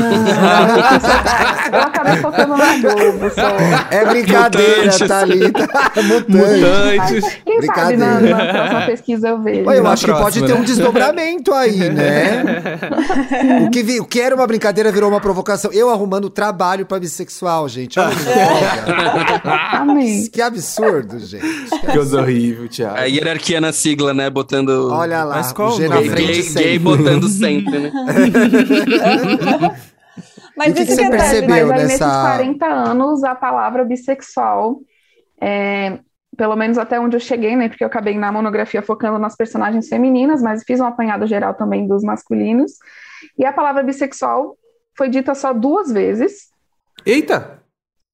eu 1.72 1.78
acabei 1.80 2.16
focando 2.16 2.56
na 2.56 2.76
Globo. 2.78 3.30
Só. 3.32 3.56
É 3.92 4.04
brincadeira, 4.04 4.76
Mutantes. 4.92 5.08
Thalita. 5.08 5.68
Mutante. 6.02 6.26
Mutantes. 6.28 7.38
Quem 7.44 7.62
sabe 7.62 7.96
na, 7.96 8.14
Brincadeira. 8.16 8.36
na 8.44 8.52
próxima 8.54 8.80
pesquisa 8.86 9.28
eu 9.28 9.40
vejo. 9.42 9.70
Eu 9.70 9.82
Na 9.84 9.90
acho 9.92 10.04
que 10.04 10.10
pode 10.10 10.20
próxima, 10.22 10.46
ter 10.48 10.54
né? 10.54 10.58
um 10.60 10.64
desdobramento 10.64 11.54
aí, 11.54 11.78
né? 11.90 12.42
o, 13.66 13.70
que 13.70 13.82
vi- 13.84 14.00
o 14.00 14.04
que 14.04 14.20
era 14.20 14.34
uma 14.34 14.46
brincadeira 14.48 14.90
virou 14.90 15.08
uma 15.08 15.20
provocação. 15.20 15.70
Eu 15.72 15.90
arrumando 15.90 16.28
trabalho 16.28 16.84
pra 16.84 16.98
bissexual, 16.98 17.68
gente. 17.68 18.00
Olha 18.00 18.10
que 18.16 18.24
droga. 18.24 19.42
Amém. 19.74 20.26
Que 20.26 20.42
absurdo, 20.42 21.20
gente. 21.20 21.44
Que 21.70 21.86
coisa 21.86 22.20
horrível, 22.20 22.68
Thiago. 22.68 22.96
A 22.96 23.04
hierarquia 23.04 23.60
na 23.60 23.72
sigla, 23.72 24.12
né? 24.12 24.28
Botando. 24.28 24.90
Olha 24.92 25.22
lá, 25.22 25.36
Mas 25.36 25.52
qual? 25.52 25.76
Gay, 25.78 26.08
gay, 26.08 26.42
gay 26.52 26.78
botando 26.80 27.28
sempre, 27.28 27.78
né? 27.78 27.92
Mas 30.56 30.68
E 30.68 30.70
o 30.70 30.74
que 30.74 30.82
isso 30.82 30.86
que 30.90 30.94
você 30.96 31.02
é 31.02 31.10
verdade. 31.10 31.30
percebeu? 31.30 31.66
Mas 31.68 31.80
aí, 31.80 31.86
nessa- 31.86 32.06
nesses 32.06 32.20
40 32.22 32.66
anos, 32.66 33.24
a 33.24 33.34
palavra 33.34 33.84
bissexual, 33.84 34.80
é, 35.40 35.98
pelo 36.36 36.56
menos 36.56 36.78
até 36.78 36.98
onde 36.98 37.16
eu 37.16 37.20
cheguei, 37.20 37.54
né? 37.54 37.68
Porque 37.68 37.84
eu 37.84 37.88
acabei 37.88 38.16
na 38.18 38.32
monografia 38.32 38.82
focando 38.82 39.18
nas 39.18 39.36
personagens 39.36 39.88
femininas, 39.88 40.42
mas 40.42 40.64
fiz 40.64 40.80
um 40.80 40.84
apanhado 40.86 41.26
geral 41.26 41.54
também 41.54 41.86
dos 41.86 42.02
masculinos. 42.02 42.72
E 43.38 43.44
a 43.44 43.52
palavra 43.52 43.82
bissexual 43.84 44.56
foi 44.96 45.08
dita 45.08 45.34
só 45.34 45.52
duas 45.52 45.92
vezes 45.92 46.48
Eita! 47.06 47.57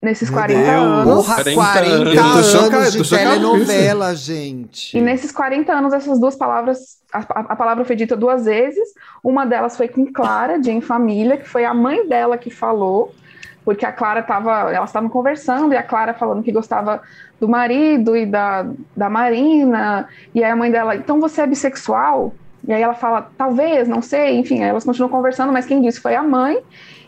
Nesses 0.05 0.29
Meu 0.31 0.39
40 0.39 0.61
Deus. 0.61 0.73
anos. 0.79 1.15
Porra, 1.27 1.35
40 1.43 1.55
40 1.55 1.91
anos. 1.95 2.19
Anos 2.19 2.47
chocado, 2.47 2.91
de 2.91 3.11
telenovela, 3.11 4.15
gente. 4.15 4.97
E 4.97 5.01
nesses 5.01 5.33
40 5.33 5.73
anos, 5.73 5.93
essas 5.93 6.21
duas 6.21 6.37
palavras, 6.37 6.99
a, 7.13 7.19
a- 7.19 7.47
a 7.51 7.57
palavra 7.57 7.85
foi 7.85 7.97
dita 7.97 8.17
duas 8.17 8.45
vezes. 8.45 8.89
Uma 9.23 9.45
delas 9.45 9.77
foi 9.77 9.89
com 9.89 10.05
Clara, 10.13 10.59
de 10.59 10.71
Em 10.71 10.81
Família, 10.81 11.37
que 11.37 11.49
foi 11.49 11.65
a 11.65 11.73
mãe 11.75 12.07
dela 12.07 12.37
que 12.39 12.51
falou, 12.51 13.13
porque 13.65 13.87
a 13.87 13.93
Clara 13.93 14.21
estava, 14.21 14.71
elas 14.73 14.91
estavam 14.91 15.09
conversando 15.09 15.73
e 15.73 15.77
a 15.77 15.83
Clara 15.83 16.13
falando 16.13 16.43
que 16.43 16.53
gostava 16.53 17.01
do 17.41 17.49
marido 17.49 18.15
e 18.17 18.27
da, 18.27 18.67
da 18.97 19.09
Marina. 19.09 20.07
E 20.35 20.45
aí 20.45 20.51
a 20.51 20.57
mãe 20.57 20.71
dela, 20.71 20.95
então 20.97 21.21
você 21.21 21.41
é 21.43 21.47
bissexual? 21.47 22.35
E 22.67 22.73
aí 22.73 22.83
ela 22.83 22.95
fala, 22.95 23.31
talvez, 23.39 23.89
não 23.89 24.03
sei. 24.03 24.39
Enfim, 24.39 24.63
aí 24.63 24.69
elas 24.69 24.85
continuam 24.85 25.11
conversando, 25.11 25.53
mas 25.53 25.65
quem 25.67 25.81
disse 25.81 26.01
foi 26.01 26.15
a 26.15 26.23
mãe. 26.23 26.59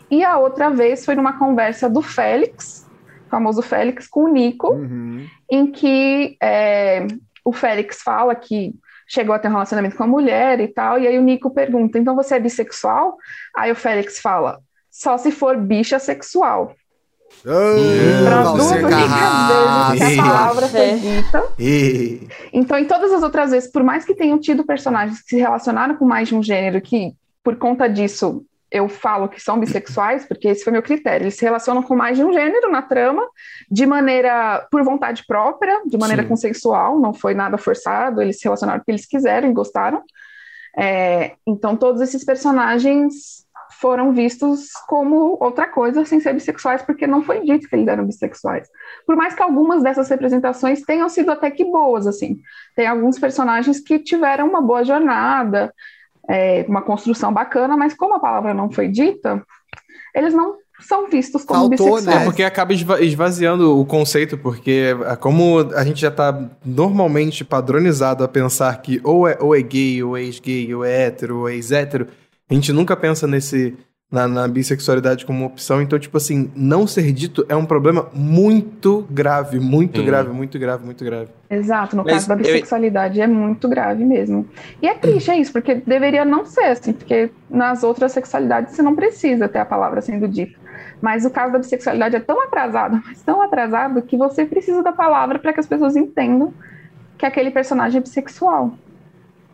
E 0.09 0.23
a 0.23 0.37
outra 0.37 0.69
vez 0.69 1.03
foi 1.03 1.15
numa 1.15 1.33
conversa 1.33 1.89
do 1.89 2.01
Félix, 2.01 2.86
famoso 3.29 3.61
Félix, 3.61 4.07
com 4.07 4.25
o 4.25 4.27
Nico 4.27 4.73
Uhum. 4.73 5.25
em 5.49 5.67
que 5.71 6.37
é, 6.41 7.05
o 7.45 7.51
Félix 7.53 8.01
fala 8.01 8.33
que 8.35 8.73
chegou 9.07 9.33
a 9.33 9.39
ter 9.39 9.47
um 9.47 9.51
relacionamento 9.51 9.95
com 9.95 10.03
a 10.03 10.07
mulher 10.07 10.59
e 10.59 10.67
tal, 10.67 10.99
e 10.99 11.07
aí 11.07 11.17
o 11.17 11.21
Nico 11.21 11.49
pergunta, 11.51 11.97
então 11.97 12.15
você 12.15 12.35
é 12.35 12.39
bissexual? 12.39 13.17
Aí 13.55 13.71
o 13.71 13.75
Félix 13.75 14.19
fala, 14.19 14.59
só 14.91 15.17
se 15.17 15.31
for 15.31 15.55
bicha 15.57 15.97
sexual. 15.99 16.73
Para 17.43 17.53
Ah, 18.35 18.41
as 18.41 18.53
duas 18.53 18.71
únicas 18.71 18.89
vezes 19.99 20.15
que 20.15 20.19
a 20.19 20.23
palavra 20.23 20.67
foi 20.67 20.95
dita. 20.97 21.43
Então, 22.53 22.77
em 22.77 22.85
todas 22.85 23.11
as 23.13 23.21
outras 23.23 23.51
vezes, 23.51 23.71
por 23.71 23.83
mais 23.83 24.03
que 24.05 24.15
tenham 24.15 24.37
tido 24.39 24.65
personagens 24.65 25.21
que 25.21 25.29
se 25.29 25.37
relacionaram 25.37 25.95
com 25.95 26.05
mais 26.05 26.27
de 26.27 26.35
um 26.35 26.41
gênero, 26.43 26.81
que 26.81 27.13
por 27.43 27.55
conta 27.57 27.87
disso 27.87 28.43
eu 28.71 28.89
falo 28.89 29.29
que 29.29 29.41
são 29.41 29.59
bissexuais, 29.59 30.25
porque 30.25 30.49
esse 30.49 30.63
foi 30.63 30.73
meu 30.73 30.83
critério. 30.83 31.23
Eles 31.23 31.35
se 31.35 31.45
relacionam 31.45 31.81
com 31.81 31.95
mais 31.95 32.17
de 32.17 32.23
um 32.23 32.33
gênero 32.33 32.69
na 32.69 32.81
trama, 32.81 33.25
de 33.69 33.85
maneira 33.85 34.67
por 34.69 34.83
vontade 34.83 35.25
própria, 35.25 35.81
de 35.85 35.97
maneira 35.97 36.23
Sim. 36.23 36.29
consensual, 36.29 36.99
não 36.99 37.13
foi 37.13 37.33
nada 37.33 37.57
forçado, 37.57 38.21
eles 38.21 38.37
se 38.37 38.43
relacionaram 38.43 38.79
porque 38.79 38.91
eles 38.91 39.05
quiseram 39.05 39.49
e 39.49 39.53
gostaram. 39.53 40.03
É, 40.77 41.35
então, 41.47 41.75
todos 41.75 42.01
esses 42.01 42.23
personagens 42.23 43.47
foram 43.79 44.11
vistos 44.11 44.71
como 44.87 45.37
outra 45.39 45.67
coisa 45.67 46.03
sem 46.05 46.19
ser 46.19 46.33
bissexuais, 46.33 46.81
porque 46.81 47.05
não 47.05 47.21
foi 47.23 47.41
dito 47.41 47.67
que 47.67 47.75
eles 47.75 47.87
eram 47.87 48.05
bissexuais. 48.05 48.67
Por 49.05 49.15
mais 49.15 49.33
que 49.33 49.41
algumas 49.41 49.83
dessas 49.83 50.09
representações 50.09 50.81
tenham 50.81 51.07
sido 51.09 51.31
até 51.31 51.49
que 51.51 51.63
boas, 51.63 52.07
assim. 52.07 52.39
Tem 52.75 52.87
alguns 52.87 53.19
personagens 53.19 53.79
que 53.79 53.99
tiveram 53.99 54.47
uma 54.47 54.61
boa 54.61 54.83
jornada, 54.83 55.73
é, 56.27 56.65
uma 56.67 56.81
construção 56.81 57.33
bacana, 57.33 57.75
mas 57.77 57.93
como 57.93 58.15
a 58.15 58.19
palavra 58.19 58.53
não 58.53 58.69
foi 58.71 58.87
dita, 58.87 59.41
eles 60.13 60.33
não 60.33 60.55
são 60.79 61.09
vistos 61.09 61.43
como 61.43 61.61
Faltou, 61.61 61.69
bissexuais. 61.95 62.05
né? 62.05 62.21
É 62.21 62.25
porque 62.25 62.43
acaba 62.43 62.71
esva- 62.73 63.01
esvaziando 63.01 63.79
o 63.79 63.85
conceito, 63.85 64.37
porque 64.37 64.95
é, 65.07 65.15
como 65.15 65.59
a 65.75 65.83
gente 65.83 66.01
já 66.01 66.11
tá 66.11 66.49
normalmente 66.63 67.43
padronizado 67.43 68.23
a 68.23 68.27
pensar 68.27 68.79
que 68.81 69.01
ou 69.03 69.27
é, 69.27 69.37
ou 69.41 69.55
é 69.55 69.61
gay, 69.61 70.03
ou 70.03 70.15
é 70.15 70.21
ex-gay, 70.23 70.73
ou 70.75 70.85
é 70.85 71.05
hétero, 71.07 71.39
ou 71.39 71.49
é 71.49 71.55
ex-hétero, 71.55 72.07
a 72.49 72.53
gente 72.53 72.71
nunca 72.71 72.95
pensa 72.95 73.25
nesse 73.27 73.75
na, 74.11 74.27
na 74.27 74.47
bissexualidade 74.47 75.25
como 75.25 75.45
opção. 75.45 75.81
Então, 75.81 75.99
tipo 75.99 76.15
assim, 76.17 76.49
não 76.55 76.87
ser 76.87 77.11
dito 77.11 77.45
é 77.49 77.55
um 77.55 77.65
problema 77.65 78.07
muito 78.13 79.05
grave, 79.09 79.59
muito 79.59 80.01
Hum. 80.01 80.05
grave, 80.05 80.29
muito 80.29 80.57
grave, 80.57 80.85
muito 80.85 81.03
grave. 81.03 81.29
Exato, 81.49 81.95
no 81.95 82.03
Mas 82.03 82.13
caso 82.13 82.27
da 82.29 82.33
eu- 82.35 82.37
bissexualidade 82.39 83.19
é 83.19 83.27
muito 83.27 83.67
grave 83.67 84.03
mesmo. 84.05 84.47
E 84.81 84.87
é 84.87 84.93
triste, 84.93 85.29
é 85.31 85.37
isso, 85.37 85.51
porque 85.51 85.75
deveria 85.75 86.23
não 86.23 86.45
ser 86.45 86.65
assim, 86.65 86.93
porque 86.93 87.29
nas 87.49 87.83
outras 87.83 88.11
sexualidades 88.13 88.73
você 88.75 88.81
não 88.81 88.95
precisa 88.95 89.47
ter 89.49 89.59
a 89.59 89.65
palavra 89.65 90.01
sendo 90.01 90.27
dita. 90.27 90.57
Mas 91.01 91.25
o 91.25 91.29
caso 91.29 91.53
da 91.53 91.59
bissexualidade 91.59 92.15
é 92.15 92.19
tão 92.19 92.41
atrasado, 92.41 93.01
mas 93.05 93.21
tão 93.21 93.41
atrasado, 93.41 94.01
que 94.01 94.15
você 94.17 94.45
precisa 94.45 94.81
da 94.81 94.91
palavra 94.93 95.37
para 95.37 95.51
que 95.53 95.59
as 95.59 95.67
pessoas 95.67 95.95
entendam 95.95 96.53
que 97.17 97.25
aquele 97.25 97.51
personagem 97.51 97.97
é 97.99 98.01
bissexual. 98.01 98.73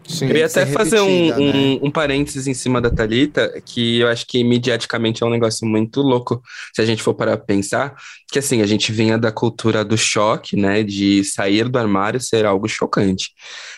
Sim. 0.08 0.26
Eu 0.28 0.36
ia 0.38 0.50
Tem 0.50 0.64
até 0.64 0.66
fazer 0.66 1.00
um, 1.00 1.28
né? 1.30 1.36
um, 1.82 1.88
um 1.88 1.92
parênteses 1.92 2.46
em 2.48 2.54
cima 2.54 2.82
da 2.82 2.90
Thalita, 2.90 3.62
que 3.66 4.00
eu 4.00 4.08
acho 4.10 4.26
que 4.28 4.44
mediaticamente 4.44 5.24
é 5.24 5.26
um 5.26 5.30
negócio 5.30 5.66
muito 5.66 6.02
louco, 6.02 6.42
se 6.76 6.82
a 6.82 6.86
gente 6.86 7.02
for 7.02 7.14
para 7.14 7.38
pensar, 7.38 7.96
que 8.32 8.38
assim, 8.40 8.62
a 8.62 8.66
gente 8.66 8.92
vinha 8.92 9.18
da 9.18 9.32
cultura 9.32 9.86
do 9.86 9.98
choque, 9.98 10.58
né, 10.58 10.84
de 10.84 11.24
sair 11.24 11.70
do 11.70 11.78
armário 11.80 12.20
ser 12.20 12.46
algo 12.46 12.68
chocante, 12.68 13.30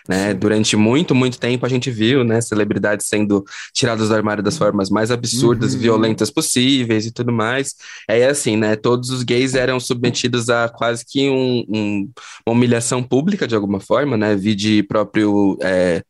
né, 0.09 0.34
durante 0.34 0.76
muito, 0.76 1.13
muito 1.13 1.39
tempo 1.39 1.65
a 1.65 1.69
gente 1.69 1.91
viu, 1.91 2.23
né, 2.23 2.41
celebridades 2.41 3.07
sendo 3.07 3.43
tiradas 3.73 4.07
do 4.09 4.15
armário 4.15 4.41
das 4.43 4.57
formas 4.57 4.89
mais 4.89 5.11
absurdas 5.11 5.73
Uhum. 5.76 5.80
violentas 5.82 6.32
possíveis 6.32 7.05
e 7.05 7.11
tudo 7.11 7.32
mais, 7.32 7.76
é 8.09 8.26
assim, 8.26 8.57
né, 8.57 8.76
todos 8.76 9.09
os 9.11 9.21
gays 9.23 9.53
eram 9.53 9.80
submetidos 9.80 10.49
a 10.49 10.69
quase 10.69 11.05
que 11.05 11.30
um, 11.30 11.63
um- 11.69 12.11
uma 12.47 12.53
humilhação 12.55 13.03
pública 13.03 13.47
de 13.47 13.53
alguma 13.55 13.80
forma, 13.80 14.17
né, 14.17 14.36
vi 14.36 14.55
de 14.55 14.82
próprio... 14.84 15.57
é, 15.61 16.01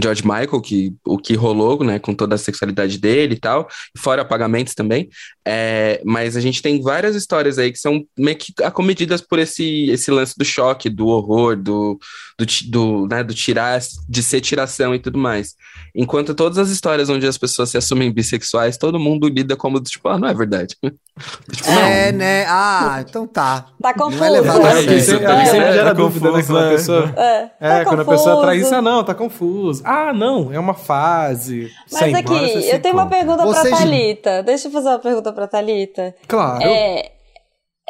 George 0.00 0.22
Michael, 0.22 0.60
que 0.60 0.92
o 1.04 1.18
que 1.18 1.34
rolou, 1.34 1.82
né, 1.84 1.98
com 1.98 2.14
toda 2.14 2.34
a 2.34 2.38
sexualidade 2.38 2.98
dele 2.98 3.34
e 3.34 3.38
tal, 3.38 3.68
fora 3.96 4.22
apagamentos 4.22 4.74
também. 4.74 5.08
É, 5.46 6.00
mas 6.04 6.36
a 6.36 6.40
gente 6.40 6.62
tem 6.62 6.82
várias 6.82 7.14
histórias 7.14 7.58
aí 7.58 7.70
que 7.70 7.78
são 7.78 8.04
meio 8.18 8.36
que 8.36 8.52
acomedidas 8.62 9.20
por 9.20 9.38
esse, 9.38 9.90
esse 9.90 10.10
lance 10.10 10.34
do 10.36 10.44
choque, 10.44 10.88
do 10.88 11.06
horror, 11.06 11.56
do, 11.56 11.98
do, 12.38 12.46
do, 12.70 13.06
né, 13.08 13.22
do 13.22 13.34
tirar, 13.34 13.80
de 14.08 14.22
ser 14.22 14.40
tiração 14.40 14.94
e 14.94 14.98
tudo 14.98 15.18
mais. 15.18 15.54
Enquanto 15.94 16.34
todas 16.34 16.58
as 16.58 16.70
histórias 16.70 17.08
onde 17.08 17.26
as 17.26 17.38
pessoas 17.38 17.70
se 17.70 17.76
assumem 17.76 18.12
bissexuais, 18.12 18.76
todo 18.76 18.98
mundo 18.98 19.28
lida 19.28 19.56
como, 19.56 19.80
tipo, 19.80 20.08
ah, 20.08 20.18
não 20.18 20.28
é 20.28 20.34
verdade. 20.34 20.76
Tipo, 21.52 21.70
É, 21.70 22.10
né? 22.12 22.44
Ah, 22.48 23.04
então 23.08 23.26
tá. 23.26 23.66
Tá 23.80 23.92
Não 23.96 24.06
confuso. 24.06 24.24
é 24.24 24.30
levado 24.30 24.64
a 24.64 24.68
É, 24.70 24.72
sério. 24.82 25.00
sempre, 25.00 25.24
É. 25.26 25.44
sempre 25.46 25.72
gera 25.72 25.84
Tá 25.86 25.92
dúvida, 25.92 26.26
né? 26.26 26.32
confuso, 26.32 26.52
Quando 26.52 26.66
a 26.66 26.70
pessoa, 26.70 27.14
É, 27.16 27.50
é, 27.60 27.78
tá 27.78 27.84
quando 27.84 28.00
a 28.00 28.04
pessoa 28.04 28.40
traz 28.42 28.58
confuso. 28.58 28.66
isso, 28.66 28.74
ah, 28.74 28.82
não, 28.82 29.04
tá 29.04 29.14
confuso. 29.14 29.82
Ah, 29.84 30.12
não, 30.12 30.52
é 30.52 30.58
uma 30.58 30.74
fase. 30.74 31.70
Mas 31.90 32.00
Sem 32.00 32.14
aqui, 32.14 32.32
embora, 32.32 32.46
eu 32.48 32.82
tenho 32.82 32.94
uma 32.94 33.02
encontra. 33.04 33.18
pergunta 33.18 33.44
Vocês- 33.46 33.68
pra 33.68 33.78
Thalita. 33.78 34.42
Deixa 34.42 34.68
eu 34.68 34.72
fazer 34.72 34.88
uma 34.88 34.98
pergunta 34.98 35.32
pra 35.32 35.46
Thalita. 35.46 36.14
Claro. 36.26 36.62
É, 36.64 37.12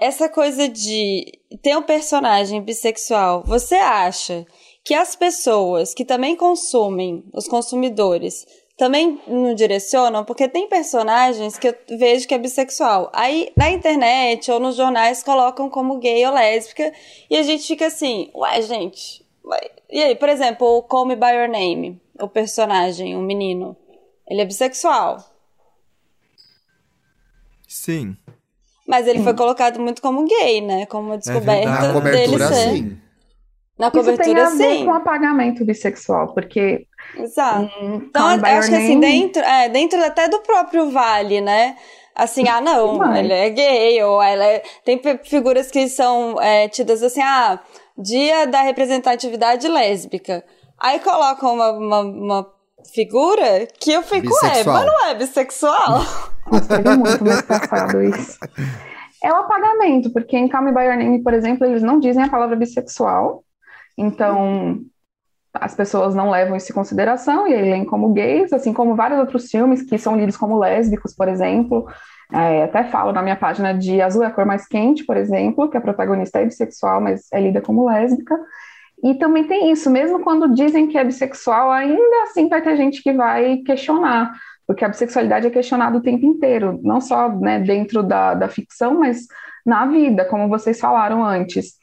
essa 0.00 0.28
coisa 0.28 0.68
de 0.68 1.24
ter 1.62 1.76
um 1.76 1.82
personagem 1.82 2.62
bissexual, 2.62 3.42
você 3.46 3.76
acha 3.76 4.44
que 4.84 4.92
as 4.92 5.16
pessoas 5.16 5.94
que 5.94 6.04
também 6.04 6.36
consumem, 6.36 7.24
os 7.32 7.48
consumidores, 7.48 8.44
também 8.76 9.20
não 9.26 9.54
direcionam? 9.54 10.24
Porque 10.24 10.48
tem 10.48 10.68
personagens 10.68 11.56
que 11.58 11.68
eu 11.68 11.74
vejo 11.98 12.26
que 12.26 12.34
é 12.34 12.38
bissexual. 12.38 13.10
Aí 13.12 13.52
na 13.56 13.70
internet 13.70 14.50
ou 14.50 14.58
nos 14.60 14.76
jornais 14.76 15.22
colocam 15.22 15.70
como 15.70 15.98
gay 15.98 16.24
ou 16.26 16.32
lésbica 16.34 16.92
e 17.30 17.36
a 17.36 17.42
gente 17.42 17.66
fica 17.66 17.86
assim, 17.86 18.30
ué, 18.34 18.60
gente. 18.62 19.24
mas- 19.44 19.68
E 19.90 20.02
aí, 20.02 20.14
por 20.16 20.28
exemplo, 20.28 20.66
o 20.66 20.82
Call 20.82 21.06
Me 21.06 21.14
By 21.16 21.30
Your 21.32 21.48
Name, 21.48 22.00
o 22.20 22.28
personagem, 22.28 23.16
o 23.16 23.20
menino, 23.20 23.76
ele 24.28 24.40
é 24.40 24.44
bissexual. 24.44 25.18
Sim. 27.68 28.16
Mas 28.86 29.06
ele 29.06 29.22
foi 29.22 29.34
colocado 29.34 29.80
muito 29.80 30.02
como 30.02 30.26
gay, 30.26 30.60
né? 30.60 30.86
Como 30.86 31.08
uma 31.08 31.18
descoberta 31.18 31.70
verdade. 31.70 31.80
Na 31.94 32.00
dele 32.00 32.26
cobertura, 32.28 32.48
ser. 32.48 32.70
sim. 32.70 32.98
Na 33.78 33.88
Isso 33.88 33.92
tem 33.96 34.04
cobertura, 34.04 34.46
a 34.46 34.50
ver 34.50 34.76
sim. 34.76 34.84
com 34.84 34.92
apagamento 34.94 35.64
bissexual, 35.64 36.32
porque 36.34 36.86
Exato. 37.16 37.70
em 37.80 37.96
Então, 37.96 38.26
acho 38.26 38.68
que 38.68 38.74
assim, 38.74 38.98
dentro, 39.00 39.42
é, 39.42 39.68
dentro 39.68 40.02
até 40.04 40.28
do 40.28 40.40
próprio 40.40 40.90
Vale, 40.90 41.40
né? 41.40 41.76
Assim, 42.14 42.48
ah, 42.48 42.60
não, 42.60 42.92
Demais. 42.92 43.18
ele 43.18 43.32
é 43.32 43.50
gay, 43.50 44.02
ou 44.02 44.22
ela 44.22 44.44
é... 44.44 44.62
Tem 44.84 44.98
fi- 45.02 45.18
figuras 45.24 45.70
que 45.70 45.88
são 45.88 46.40
é, 46.40 46.68
tidas 46.68 47.02
assim, 47.02 47.20
ah, 47.22 47.58
dia 47.98 48.46
da 48.46 48.62
representatividade 48.62 49.66
lésbica. 49.68 50.44
Aí 50.80 51.00
colocam 51.00 51.54
uma, 51.54 51.70
uma, 51.72 52.00
uma 52.00 52.46
figura 52.94 53.66
que 53.80 53.92
eu 53.92 54.02
fico, 54.02 54.28
é, 54.44 54.48
Bissexual. 54.48 54.74
mas 54.74 54.86
não 54.86 55.06
é 55.06 55.14
bissexual? 55.14 56.00
Nossa, 56.50 56.82
teve 56.82 56.96
muito 56.96 57.24
mês 57.24 57.42
passado 57.42 58.02
isso. 58.02 58.38
É 59.22 59.32
o 59.32 59.36
apagamento, 59.36 60.12
porque 60.12 60.36
em 60.36 60.48
Call 60.48 60.62
Me 60.62 60.72
By 60.72 60.82
Your 60.82 60.96
Name, 60.96 61.22
por 61.22 61.32
exemplo, 61.32 61.66
eles 61.66 61.82
não 61.82 61.98
dizem 61.98 62.22
a 62.24 62.28
palavra 62.28 62.54
bissexual, 62.56 63.42
então 63.96 64.80
as 65.54 65.74
pessoas 65.74 66.14
não 66.14 66.30
levam 66.30 66.56
isso 66.56 66.72
em 66.72 66.74
consideração 66.74 67.46
e 67.46 67.54
aí 67.54 67.62
leem 67.62 67.84
como 67.84 68.12
gays, 68.12 68.52
assim 68.52 68.72
como 68.72 68.96
vários 68.96 69.20
outros 69.20 69.48
filmes 69.48 69.82
que 69.82 69.96
são 69.96 70.16
lidos 70.16 70.36
como 70.36 70.58
lésbicos, 70.58 71.14
por 71.14 71.28
exemplo. 71.28 71.86
É, 72.32 72.64
até 72.64 72.84
falo 72.84 73.12
na 73.12 73.22
minha 73.22 73.36
página 73.36 73.72
de 73.72 74.00
Azul 74.00 74.24
é 74.24 74.26
a 74.26 74.30
cor 74.30 74.44
mais 74.44 74.66
quente, 74.66 75.04
por 75.04 75.16
exemplo, 75.16 75.68
que 75.70 75.76
a 75.76 75.80
protagonista 75.80 76.40
é 76.40 76.44
bissexual, 76.44 77.00
mas 77.00 77.28
é 77.32 77.40
lida 77.40 77.60
como 77.60 77.86
lésbica. 77.86 78.36
E 79.02 79.14
também 79.14 79.44
tem 79.44 79.70
isso, 79.70 79.90
mesmo 79.90 80.20
quando 80.20 80.52
dizem 80.52 80.88
que 80.88 80.98
é 80.98 81.04
bissexual, 81.04 81.70
ainda 81.70 82.22
assim 82.24 82.48
vai 82.48 82.60
ter 82.60 82.76
gente 82.76 83.02
que 83.02 83.12
vai 83.12 83.58
questionar, 83.58 84.32
porque 84.66 84.84
a 84.84 84.88
bissexualidade 84.88 85.46
é 85.46 85.50
questionada 85.50 85.96
o 85.96 86.02
tempo 86.02 86.26
inteiro, 86.26 86.80
não 86.82 87.00
só 87.00 87.28
né, 87.28 87.60
dentro 87.60 88.02
da, 88.02 88.34
da 88.34 88.48
ficção, 88.48 88.98
mas 88.98 89.26
na 89.64 89.86
vida, 89.86 90.24
como 90.24 90.48
vocês 90.48 90.80
falaram 90.80 91.22
antes. 91.24 91.74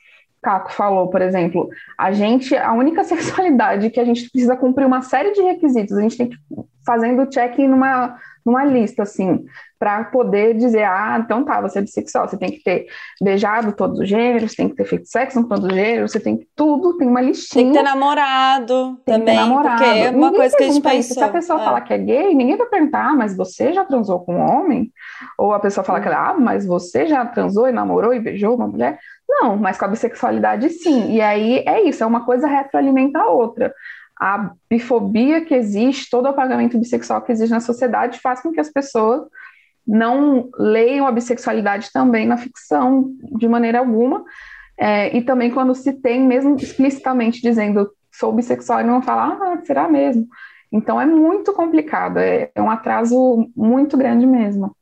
Caco 0.41 0.71
falou, 0.71 1.09
por 1.09 1.21
exemplo, 1.21 1.69
a 1.97 2.11
gente, 2.11 2.55
a 2.55 2.73
única 2.73 3.03
sexualidade 3.05 3.89
que 3.89 3.99
a 3.99 4.05
gente 4.05 4.29
precisa 4.29 4.55
cumprir 4.55 4.85
uma 4.85 5.01
série 5.01 5.31
de 5.31 5.41
requisitos, 5.41 5.97
a 5.97 6.01
gente 6.01 6.17
tem 6.17 6.29
que 6.29 6.37
fazendo 6.85 7.27
check 7.27 7.57
numa, 7.59 8.17
numa 8.45 8.65
lista, 8.65 9.03
assim, 9.03 9.45
para 9.81 10.03
poder 10.05 10.55
dizer, 10.55 10.83
ah, 10.83 11.19
então 11.23 11.43
tá, 11.43 11.59
você 11.59 11.79
é 11.79 11.81
bissexual, 11.81 12.27
você 12.27 12.37
tem 12.37 12.51
que 12.51 12.63
ter 12.63 12.85
beijado 13.21 13.71
todos 13.71 13.99
os 13.99 14.07
gêneros, 14.07 14.53
tem 14.53 14.69
que 14.69 14.75
ter 14.75 14.85
feito 14.85 15.07
sexo 15.07 15.41
com 15.41 15.47
todos 15.47 15.65
os 15.65 15.73
gêneros, 15.73 16.11
você 16.11 16.19
tem 16.19 16.37
que 16.37 16.47
tudo, 16.55 16.97
tem 16.97 17.07
uma 17.07 17.21
listinha. 17.21 17.63
Tem 17.63 17.71
que 17.71 17.77
ter 17.79 17.83
namorado 17.83 18.99
Tem 19.05 19.19
também, 19.19 19.35
ter 19.35 19.41
namorado. 19.41 19.83
porque 19.83 19.99
é 19.99 20.09
uma 20.09 20.11
Ninguém 20.11 20.33
coisa 20.33 20.57
que 20.57 20.63
a 20.63 20.67
gente 20.67 20.81
pergunta 20.81 20.99
isso. 20.99 21.13
Se 21.15 21.23
a 21.23 21.29
pessoa 21.29 21.61
é. 21.61 21.65
falar 21.65 21.81
que 21.81 21.93
é 21.93 21.97
gay, 21.97 22.35
ninguém 22.35 22.57
vai 22.57 22.67
perguntar, 22.67 23.07
ah, 23.09 23.15
mas 23.15 23.35
você 23.35 23.73
já 23.73 23.83
transou 23.83 24.19
com 24.19 24.35
um 24.35 24.41
homem? 24.41 24.91
Ou 25.37 25.53
a 25.53 25.59
pessoa 25.59 25.83
fala 25.83 25.99
que 25.99 26.09
ah, 26.09 26.35
mas 26.37 26.65
você 26.65 27.07
já 27.07 27.25
transou 27.25 27.67
e 27.67 27.71
namorou 27.71 28.13
e 28.13 28.19
beijou 28.19 28.55
uma 28.55 28.67
mulher? 28.67 28.99
Não, 29.31 29.55
mas 29.55 29.77
com 29.77 29.85
a 29.85 29.87
bissexualidade 29.87 30.69
sim. 30.69 31.13
E 31.13 31.21
aí 31.21 31.63
é 31.65 31.81
isso, 31.87 32.03
é 32.03 32.07
uma 32.07 32.25
coisa 32.25 32.47
retroalimenta 32.47 33.19
a 33.19 33.27
outra. 33.27 33.73
A 34.19 34.51
bifobia 34.69 35.45
que 35.45 35.55
existe, 35.55 36.09
todo 36.09 36.25
o 36.25 36.27
apagamento 36.27 36.77
bissexual 36.77 37.21
que 37.21 37.31
existe 37.31 37.51
na 37.51 37.61
sociedade 37.61 38.19
faz 38.19 38.41
com 38.41 38.51
que 38.51 38.59
as 38.59 38.69
pessoas 38.69 39.21
não 39.87 40.49
leiam 40.57 41.07
a 41.07 41.11
bissexualidade 41.11 41.91
também 41.91 42.27
na 42.27 42.37
ficção 42.37 43.11
de 43.37 43.47
maneira 43.47 43.79
alguma. 43.79 44.23
É, 44.77 45.15
e 45.15 45.21
também 45.21 45.49
quando 45.49 45.73
se 45.73 45.93
tem, 45.93 46.21
mesmo 46.21 46.55
explicitamente 46.57 47.41
dizendo 47.41 47.89
sou 48.11 48.33
bissexual, 48.33 48.81
e 48.81 48.83
não 48.83 49.01
fala, 49.01 49.37
ah, 49.41 49.61
será 49.63 49.87
mesmo? 49.87 50.27
Então 50.71 50.99
é 50.99 51.05
muito 51.05 51.53
complicado, 51.53 52.17
é, 52.17 52.51
é 52.53 52.61
um 52.61 52.69
atraso 52.69 53.49
muito 53.55 53.97
grande 53.97 54.25
mesmo. 54.27 54.75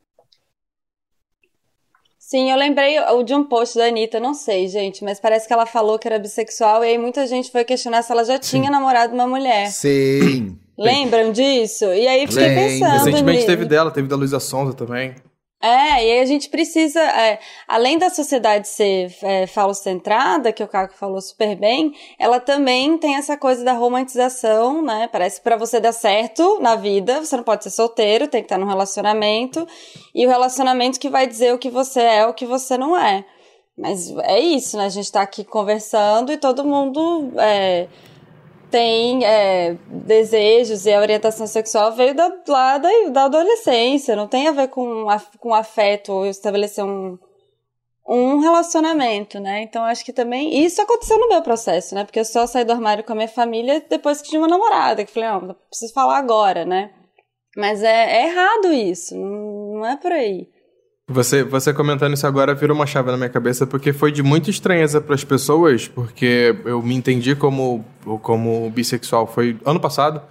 Sim, 2.30 2.52
eu 2.52 2.58
lembrei 2.58 3.00
o- 3.00 3.24
de 3.24 3.34
um 3.34 3.44
post 3.44 3.76
da 3.76 3.86
Anitta, 3.86 4.20
não 4.20 4.36
sei, 4.36 4.68
gente, 4.68 5.04
mas 5.04 5.20
parece 5.20 5.48
que 5.48 5.52
ela 5.54 5.66
falou 5.66 5.98
que 5.98 6.08
era 6.08 6.20
bissexual 6.20 6.84
e 6.84 6.90
aí 6.90 6.96
muita 7.00 7.26
gente 7.26 7.50
foi 7.52 7.64
questionar 7.64 8.04
se 8.04 8.12
ela 8.12 8.24
já 8.24 8.38
tinha 8.38 8.70
namorado 8.70 9.16
uma 9.16 9.26
mulher. 9.26 9.72
Sim. 9.72 10.56
Lembram 10.78 11.32
disso? 11.32 11.86
E 11.86 12.08
aí 12.08 12.28
fiquei 12.28 12.50
Lembro. 12.50 12.64
pensando. 12.66 12.92
Recentemente 13.06 13.46
teve 13.48 13.66
dela, 13.66 13.90
teve 13.90 14.08
da 14.08 14.16
Luísa 14.16 14.40
Sonza 14.40 14.76
também. 14.76 15.16
É, 15.62 16.06
e 16.08 16.22
a 16.22 16.26
gente 16.26 16.50
precisa, 16.50 17.02
é, 17.02 17.38
além 17.68 17.98
da 17.98 18.10
sociedade 18.10 18.66
ser 18.66 19.14
é, 19.22 19.46
falocentrada, 19.46 20.54
que 20.54 20.64
o 20.64 20.68
Caco 20.68 20.94
falou 20.94 21.20
super 21.20 21.54
bem, 21.58 21.94
ela 22.18 22.40
também 22.40 22.98
tem 22.98 23.16
essa 23.16 23.36
coisa 23.36 23.62
da 23.66 23.74
romantização, 23.74 24.82
né? 24.82 25.10
Parece 25.12 25.38
que 25.38 25.44
pra 25.44 25.58
você 25.58 25.82
dar 25.82 25.92
certo 25.92 26.60
na 26.62 26.78
vida, 26.78 27.20
você 27.20 27.36
não 27.36 27.44
pode 27.44 27.66
ser 27.66 27.72
solteiro, 27.72 28.30
tem 28.30 28.42
que 28.42 28.46
estar 28.46 28.58
num 28.58 28.68
relacionamento, 28.68 29.68
e 30.16 30.26
o 30.26 30.30
relacionamento 30.30 30.98
que 30.98 31.10
vai 31.10 31.28
dizer 31.28 31.54
o 31.54 31.58
que 31.58 31.70
você 31.70 32.00
é, 32.00 32.26
o 32.26 32.34
que 32.34 32.46
você 32.46 32.78
não 32.78 32.96
é. 32.96 33.26
Mas 33.78 34.12
é 34.24 34.40
isso, 34.40 34.78
né? 34.78 34.86
A 34.86 34.90
gente 34.90 35.12
tá 35.12 35.22
aqui 35.22 35.44
conversando 35.44 36.32
e 36.32 36.38
todo 36.38 36.64
mundo 36.64 37.34
é, 37.38 37.88
tem 38.70 39.26
é, 39.26 39.76
desejos 39.88 40.86
e 40.86 40.94
a 40.94 41.00
orientação 41.00 41.48
sexual 41.48 41.92
veio 41.94 42.14
da, 42.14 42.32
lá 42.48 42.78
da, 42.78 42.90
da 43.10 43.24
adolescência, 43.26 44.16
não 44.16 44.28
tem 44.28 44.48
a 44.48 44.52
ver 44.52 44.68
com, 44.68 45.06
com 45.40 45.54
afeto 45.54 46.12
ou 46.12 46.26
estabelecer 46.26 46.84
um, 46.84 47.18
um 48.08 48.40
relacionamento, 48.40 49.40
né? 49.40 49.62
Então 49.62 49.84
acho 49.84 50.04
que 50.06 50.14
também. 50.14 50.64
Isso 50.64 50.82
aconteceu 50.82 51.20
no 51.20 51.30
meu 51.30 51.42
processo, 51.42 51.96
né? 51.96 52.04
Porque 52.04 52.20
eu 52.20 52.26
só 52.26 52.48
saí 52.48 52.66
do 52.66 52.72
armário 52.74 53.04
com 53.04 53.14
a 53.14 53.16
minha 53.16 53.28
família 53.28 53.84
depois 53.90 54.22
que 54.22 54.30
tinha 54.30 54.42
uma 54.42 54.48
namorada, 54.48 55.04
que 55.06 55.12
falei, 55.12 55.30
não, 55.30 55.56
preciso 55.70 55.94
falar 55.94 56.18
agora, 56.18 56.66
né? 56.66 56.92
Mas 57.56 57.84
é, 57.84 58.22
é 58.22 58.28
errado 58.28 58.72
isso, 58.74 59.16
não, 59.16 59.80
não 59.80 59.86
é 59.86 59.98
por 59.98 60.12
aí. 60.12 60.48
Você, 61.10 61.44
você 61.44 61.74
comentando 61.74 62.14
isso 62.14 62.28
agora 62.28 62.54
virou 62.54 62.76
uma 62.76 62.86
chave 62.86 63.10
na 63.10 63.18
minha 63.18 63.30
cabeça, 63.30 63.66
porque 63.66 63.92
foi 63.92 64.12
de 64.12 64.22
muita 64.22 64.52
estranheza 64.52 65.02
para 65.02 65.16
as 65.16 65.24
pessoas, 65.24 65.88
porque 65.88 66.56
eu 66.64 66.84
me 66.84 66.94
entendi 66.94 67.36
como, 67.36 67.84
como 68.22 68.70
bissexual. 68.70 69.26
Foi 69.26 69.58
ano 69.66 69.80
passado, 69.80 70.22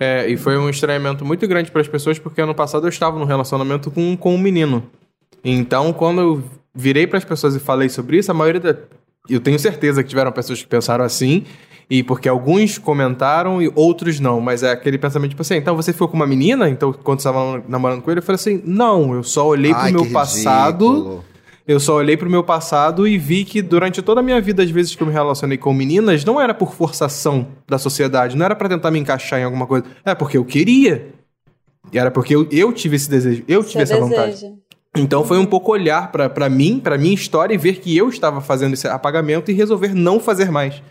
é, 0.00 0.28
e 0.28 0.36
foi 0.36 0.58
um 0.58 0.68
estranhamento 0.68 1.24
muito 1.24 1.46
grande 1.46 1.70
para 1.70 1.80
as 1.80 1.86
pessoas, 1.86 2.18
porque 2.18 2.40
ano 2.40 2.56
passado 2.56 2.86
eu 2.86 2.88
estava 2.88 3.16
num 3.16 3.24
relacionamento 3.24 3.88
com, 3.88 4.16
com 4.16 4.34
um 4.34 4.38
menino. 4.38 4.82
Então, 5.44 5.92
quando 5.92 6.20
eu 6.20 6.44
virei 6.74 7.06
para 7.06 7.18
as 7.18 7.24
pessoas 7.24 7.54
e 7.54 7.60
falei 7.60 7.88
sobre 7.88 8.18
isso, 8.18 8.30
a 8.30 8.34
maioria 8.34 8.60
da. 8.60 8.76
Eu 9.28 9.38
tenho 9.38 9.58
certeza 9.60 10.02
que 10.02 10.08
tiveram 10.08 10.32
pessoas 10.32 10.60
que 10.60 10.68
pensaram 10.68 11.04
assim, 11.04 11.44
e 11.88 12.02
porque 12.02 12.28
alguns 12.28 12.78
comentaram 12.78 13.62
e 13.62 13.70
outros 13.74 14.18
não, 14.18 14.40
mas 14.40 14.62
é 14.62 14.72
aquele 14.72 14.98
pensamento 14.98 15.30
tipo 15.30 15.42
assim, 15.42 15.54
então 15.54 15.76
você 15.76 15.92
ficou 15.92 16.08
com 16.08 16.16
uma 16.16 16.26
menina, 16.26 16.68
então 16.68 16.92
quando 16.92 17.20
você 17.20 17.28
estava 17.28 17.62
namorando 17.68 18.02
com 18.02 18.10
ele, 18.10 18.18
eu 18.18 18.22
falei 18.22 18.36
assim, 18.36 18.60
não, 18.64 19.14
eu 19.14 19.22
só 19.22 19.46
olhei 19.46 19.72
Ai, 19.72 19.92
pro 19.92 20.02
meu 20.02 20.12
passado, 20.12 20.88
ridículo. 20.88 21.24
eu 21.66 21.78
só 21.78 21.94
olhei 21.94 22.16
pro 22.16 22.28
meu 22.28 22.42
passado 22.42 23.06
e 23.06 23.16
vi 23.16 23.44
que 23.44 23.62
durante 23.62 24.02
toda 24.02 24.18
a 24.20 24.22
minha 24.22 24.40
vida, 24.40 24.64
às 24.64 24.70
vezes 24.70 24.96
que 24.96 25.02
eu 25.02 25.06
me 25.06 25.12
relacionei 25.12 25.56
com 25.56 25.72
meninas, 25.72 26.24
não 26.24 26.40
era 26.40 26.52
por 26.52 26.74
forçação 26.74 27.46
da 27.68 27.78
sociedade, 27.78 28.36
não 28.36 28.44
era 28.44 28.56
pra 28.56 28.68
tentar 28.68 28.90
me 28.90 28.98
encaixar 28.98 29.38
em 29.38 29.44
alguma 29.44 29.66
coisa, 29.66 29.84
é 30.04 30.14
porque 30.14 30.36
eu 30.36 30.44
queria. 30.44 31.14
E 31.92 31.98
era 31.98 32.10
porque 32.10 32.34
eu, 32.34 32.48
eu 32.50 32.72
tive 32.72 32.96
esse 32.96 33.08
desejo, 33.08 33.44
eu 33.46 33.62
tive 33.62 33.86
Seu 33.86 33.96
essa 33.96 34.04
vontade. 34.04 34.32
desejo. 34.32 34.54
Então 34.96 35.22
foi 35.24 35.38
um 35.38 35.46
pouco 35.46 35.70
olhar 35.70 36.10
pra 36.10 36.48
mim, 36.48 36.80
pra 36.80 36.98
minha 36.98 37.14
história 37.14 37.54
e 37.54 37.58
ver 37.58 37.74
que 37.74 37.96
eu 37.96 38.08
estava 38.08 38.40
fazendo 38.40 38.72
esse 38.74 38.88
apagamento 38.88 39.50
e 39.50 39.54
resolver 39.54 39.94
não 39.94 40.18
fazer 40.18 40.50
mais. 40.50 40.82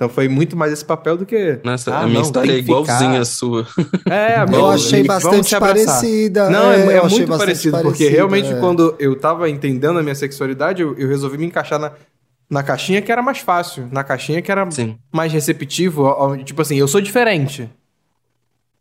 Então 0.00 0.08
foi 0.08 0.28
muito 0.28 0.56
mais 0.56 0.72
esse 0.72 0.82
papel 0.82 1.14
do 1.14 1.26
que. 1.26 1.60
Nossa, 1.62 1.94
ah, 1.94 2.00
a 2.00 2.02
minha 2.04 2.14
não, 2.14 2.22
história 2.22 2.52
é 2.54 2.56
igualzinha 2.56 3.20
à 3.20 3.24
sua. 3.26 3.66
É, 4.08 4.36
Eu 4.40 4.42
amigo, 4.44 4.66
achei 4.70 5.02
vamos 5.02 5.24
bastante 5.24 5.60
parecida. 5.60 6.48
Não, 6.48 6.72
é, 6.72 6.76
é, 6.76 6.92
é 6.92 6.96
eu 6.96 7.04
achei 7.04 7.18
muito 7.18 7.28
bastante 7.28 7.70
parecido, 7.70 7.82
porque 7.82 8.08
realmente 8.08 8.50
é. 8.50 8.58
quando 8.58 8.96
eu 8.98 9.14
tava 9.14 9.50
entendendo 9.50 9.98
a 9.98 10.02
minha 10.02 10.14
sexualidade, 10.14 10.80
eu, 10.80 10.96
eu 10.96 11.06
resolvi 11.06 11.36
me 11.36 11.44
encaixar 11.44 11.78
na, 11.78 11.92
na 12.48 12.62
caixinha 12.62 13.02
que 13.02 13.12
era 13.12 13.20
mais 13.20 13.40
fácil, 13.40 13.90
na 13.92 14.02
caixinha 14.02 14.40
que 14.40 14.50
era 14.50 14.70
Sim. 14.70 14.96
mais 15.12 15.34
receptivo, 15.34 16.04
ó, 16.04 16.30
ó, 16.30 16.36
tipo 16.38 16.62
assim, 16.62 16.78
eu 16.78 16.88
sou 16.88 17.02
diferente. 17.02 17.68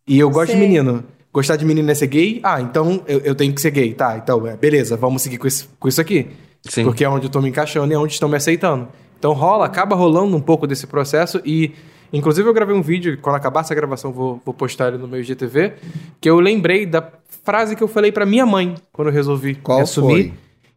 E 0.07 0.17
eu 0.17 0.29
gosto 0.29 0.53
de 0.53 0.57
menino. 0.57 1.03
Gostar 1.33 1.57
de 1.57 1.65
menino 1.65 1.91
é 1.91 1.95
ser 1.95 2.07
gay? 2.07 2.39
Ah, 2.41 2.61
então 2.61 3.03
eu, 3.05 3.19
eu 3.19 3.35
tenho 3.35 3.53
que 3.53 3.59
ser 3.59 3.71
gay. 3.71 3.93
Tá, 3.93 4.17
então, 4.17 4.47
é, 4.47 4.55
beleza, 4.55 4.95
vamos 4.95 5.21
seguir 5.21 5.37
com, 5.37 5.47
esse, 5.47 5.67
com 5.77 5.89
isso 5.89 5.99
aqui. 5.99 6.29
Sim. 6.63 6.85
Porque 6.85 7.03
é 7.03 7.09
onde 7.09 7.25
eu 7.25 7.29
tô 7.29 7.41
me 7.41 7.49
encaixando 7.49 7.91
e 7.91 7.93
é 7.93 7.99
onde 7.99 8.13
estão 8.13 8.29
me 8.29 8.37
aceitando. 8.37 8.87
Então 9.19 9.33
rola, 9.33 9.65
acaba 9.65 9.95
rolando 9.95 10.35
um 10.35 10.41
pouco 10.41 10.65
desse 10.65 10.87
processo 10.87 11.41
e. 11.45 11.71
Inclusive 12.11 12.49
eu 12.49 12.53
gravei 12.55 12.73
um 12.75 12.81
vídeo, 12.81 13.19
quando 13.21 13.35
acabar 13.35 13.59
essa 13.59 13.75
gravação 13.75 14.11
vou, 14.11 14.41
vou 14.43 14.51
postar 14.51 14.87
ele 14.87 14.97
no 14.97 15.07
meu 15.07 15.19
IGTV, 15.21 15.75
que 16.19 16.27
eu 16.27 16.39
lembrei 16.39 16.83
da 16.87 17.07
frase 17.43 17.75
que 17.75 17.83
eu 17.83 17.87
falei 17.87 18.11
pra 18.11 18.25
minha 18.25 18.47
mãe 18.47 18.73
quando 18.91 19.09
eu 19.09 19.13
resolvi 19.13 19.53
Qual 19.53 19.81
assumir. 19.81 20.29
foi? 20.29 20.33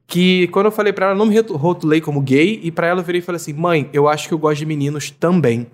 Que 0.06 0.46
quando 0.48 0.66
eu 0.66 0.72
falei 0.72 0.92
pra 0.92 1.06
ela, 1.06 1.14
eu 1.14 1.18
não 1.18 1.24
me 1.24 1.40
rotulei 1.40 2.02
como 2.02 2.20
gay, 2.20 2.60
e 2.62 2.70
pra 2.70 2.86
ela 2.86 3.00
eu 3.00 3.04
virei 3.04 3.20
e 3.20 3.24
falei 3.24 3.36
assim: 3.36 3.54
mãe, 3.54 3.88
eu 3.94 4.06
acho 4.06 4.28
que 4.28 4.34
eu 4.34 4.38
gosto 4.38 4.58
de 4.58 4.66
meninos 4.66 5.10
também. 5.10 5.66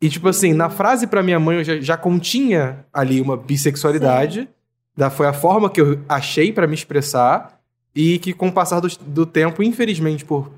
E 0.00 0.08
tipo 0.08 0.28
assim, 0.28 0.54
na 0.54 0.70
frase 0.70 1.06
pra 1.06 1.22
minha 1.22 1.38
mãe 1.38 1.58
eu 1.58 1.64
já, 1.64 1.78
já 1.78 1.96
continha 1.98 2.86
ali 2.90 3.20
uma 3.20 3.36
bissexualidade. 3.36 4.48
Da, 4.96 5.10
foi 5.10 5.26
a 5.26 5.32
forma 5.34 5.68
que 5.68 5.80
eu 5.80 6.00
achei 6.08 6.52
pra 6.52 6.66
me 6.66 6.74
expressar. 6.74 7.60
E 7.94 8.18
que 8.18 8.32
com 8.32 8.48
o 8.48 8.52
passar 8.52 8.80
do, 8.80 8.88
do 9.06 9.26
tempo, 9.26 9.62
infelizmente, 9.62 10.24
por 10.24 10.50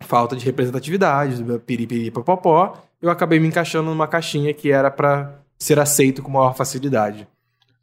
falta 0.00 0.34
de 0.36 0.44
representatividade, 0.44 1.42
do 1.42 1.60
piripiri 1.60 2.10
popopó, 2.10 2.76
eu 3.00 3.10
acabei 3.10 3.38
me 3.38 3.48
encaixando 3.48 3.90
numa 3.90 4.06
caixinha 4.06 4.52
que 4.52 4.70
era 4.70 4.90
pra 4.90 5.34
ser 5.58 5.78
aceito 5.78 6.22
com 6.22 6.30
maior 6.30 6.54
facilidade. 6.56 7.26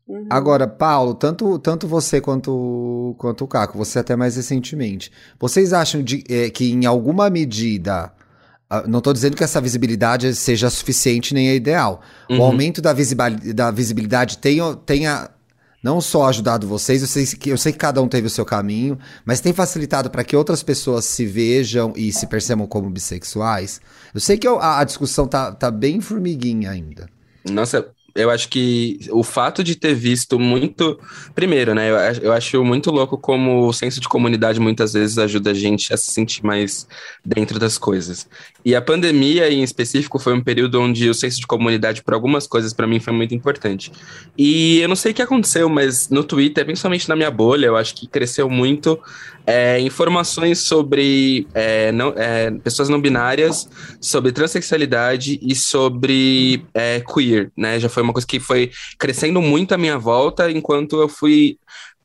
Uhum. 0.07 0.25
Agora, 0.29 0.67
Paulo, 0.67 1.13
tanto, 1.13 1.59
tanto 1.59 1.87
você 1.87 2.21
quanto, 2.21 3.13
quanto 3.17 3.43
o 3.43 3.47
Caco, 3.47 3.77
você 3.77 3.99
até 3.99 4.15
mais 4.15 4.35
recentemente, 4.35 5.11
vocês 5.39 5.73
acham 5.73 6.01
de, 6.01 6.23
é, 6.29 6.49
que 6.49 6.71
em 6.71 6.85
alguma 6.85 7.29
medida, 7.29 8.11
ah, 8.69 8.83
não 8.87 8.99
estou 8.99 9.11
dizendo 9.13 9.35
que 9.35 9.43
essa 9.43 9.59
visibilidade 9.59 10.33
seja 10.33 10.69
suficiente 10.69 11.33
nem 11.33 11.49
é 11.49 11.55
ideal, 11.55 12.01
Uhum. 12.29 12.39
o 12.39 12.43
aumento 12.43 12.81
da 12.81 13.69
visibilidade 13.71 14.37
tenha, 14.37 14.75
tenha 14.85 15.29
não 15.83 16.01
só 16.01 16.27
ajudado 16.27 16.67
vocês, 16.67 17.01
eu 17.01 17.07
sei, 17.07 17.25
que, 17.25 17.49
eu 17.49 17.57
sei 17.57 17.71
que 17.71 17.77
cada 17.77 18.01
um 18.01 18.07
teve 18.07 18.27
o 18.27 18.29
seu 18.29 18.45
caminho, 18.45 18.97
mas 19.25 19.39
tem 19.41 19.53
facilitado 19.53 20.09
para 20.09 20.23
que 20.23 20.35
outras 20.35 20.63
pessoas 20.63 21.05
se 21.05 21.25
vejam 21.25 21.93
e 21.95 22.11
se 22.11 22.27
percebam 22.27 22.67
como 22.67 22.89
bissexuais? 22.89 23.79
Eu 24.13 24.19
sei 24.19 24.37
que 24.37 24.47
eu- 24.47 24.59
a, 24.59 24.79
a 24.79 24.83
discussão 24.83 25.27
tá, 25.27 25.51
tá 25.51 25.71
bem 25.71 26.01
formiguinha 26.01 26.71
ainda. 26.71 27.07
Nossa, 27.49 27.93
eu 28.13 28.29
acho 28.29 28.49
que 28.49 28.99
o 29.11 29.23
fato 29.23 29.63
de 29.63 29.75
ter 29.75 29.93
visto 29.93 30.37
muito. 30.39 30.99
Primeiro, 31.33 31.73
né? 31.73 31.89
Eu, 31.89 31.95
eu 32.23 32.33
acho 32.33 32.63
muito 32.63 32.91
louco 32.91 33.17
como 33.17 33.67
o 33.67 33.73
senso 33.73 34.01
de 34.01 34.09
comunidade 34.09 34.59
muitas 34.59 34.93
vezes 34.93 35.17
ajuda 35.17 35.51
a 35.51 35.53
gente 35.53 35.93
a 35.93 35.97
se 35.97 36.11
sentir 36.11 36.43
mais 36.43 36.85
dentro 37.23 37.57
das 37.59 37.77
coisas. 37.77 38.27
E 38.67 38.75
a 38.75 38.81
pandemia, 38.81 39.49
em 39.49 39.63
específico, 39.63 40.19
foi 40.19 40.33
um 40.33 40.43
período 40.43 40.81
onde 40.81 41.09
o 41.09 41.13
senso 41.13 41.39
de 41.39 41.47
comunidade, 41.47 42.03
para 42.03 42.13
algumas 42.13 42.45
coisas, 42.45 42.73
para 42.73 42.85
mim, 42.85 42.99
foi 42.99 43.13
muito 43.13 43.33
importante. 43.33 43.93
E 44.37 44.81
eu 44.81 44.89
não 44.89 44.95
sei 44.97 45.13
o 45.13 45.15
que 45.15 45.21
aconteceu, 45.21 45.69
mas 45.69 46.09
no 46.09 46.21
Twitter, 46.21 46.65
principalmente 46.65 47.07
na 47.07 47.15
minha 47.15 47.31
bolha, 47.31 47.67
eu 47.67 47.77
acho 47.77 47.95
que 47.95 48.05
cresceu 48.05 48.49
muito 48.49 48.99
é, 49.45 49.79
informações 49.79 50.59
sobre 50.59 51.47
é, 51.53 51.93
não, 51.93 52.13
é, 52.17 52.51
pessoas 52.61 52.89
não 52.89 52.99
binárias, 52.99 53.69
sobre 54.01 54.33
transexualidade 54.33 55.39
e 55.41 55.55
sobre 55.55 56.65
é, 56.73 56.99
queer, 56.99 57.49
né? 57.55 57.79
Já 57.79 57.87
foi 57.87 58.03
uma 58.03 58.11
coisa 58.11 58.27
que 58.27 58.37
foi 58.37 58.69
crescendo 58.99 59.41
muito 59.41 59.71
à 59.71 59.77
minha 59.77 59.97
volta 59.97 60.51
enquanto 60.51 60.99
eu 60.99 61.07
fui 61.07 61.57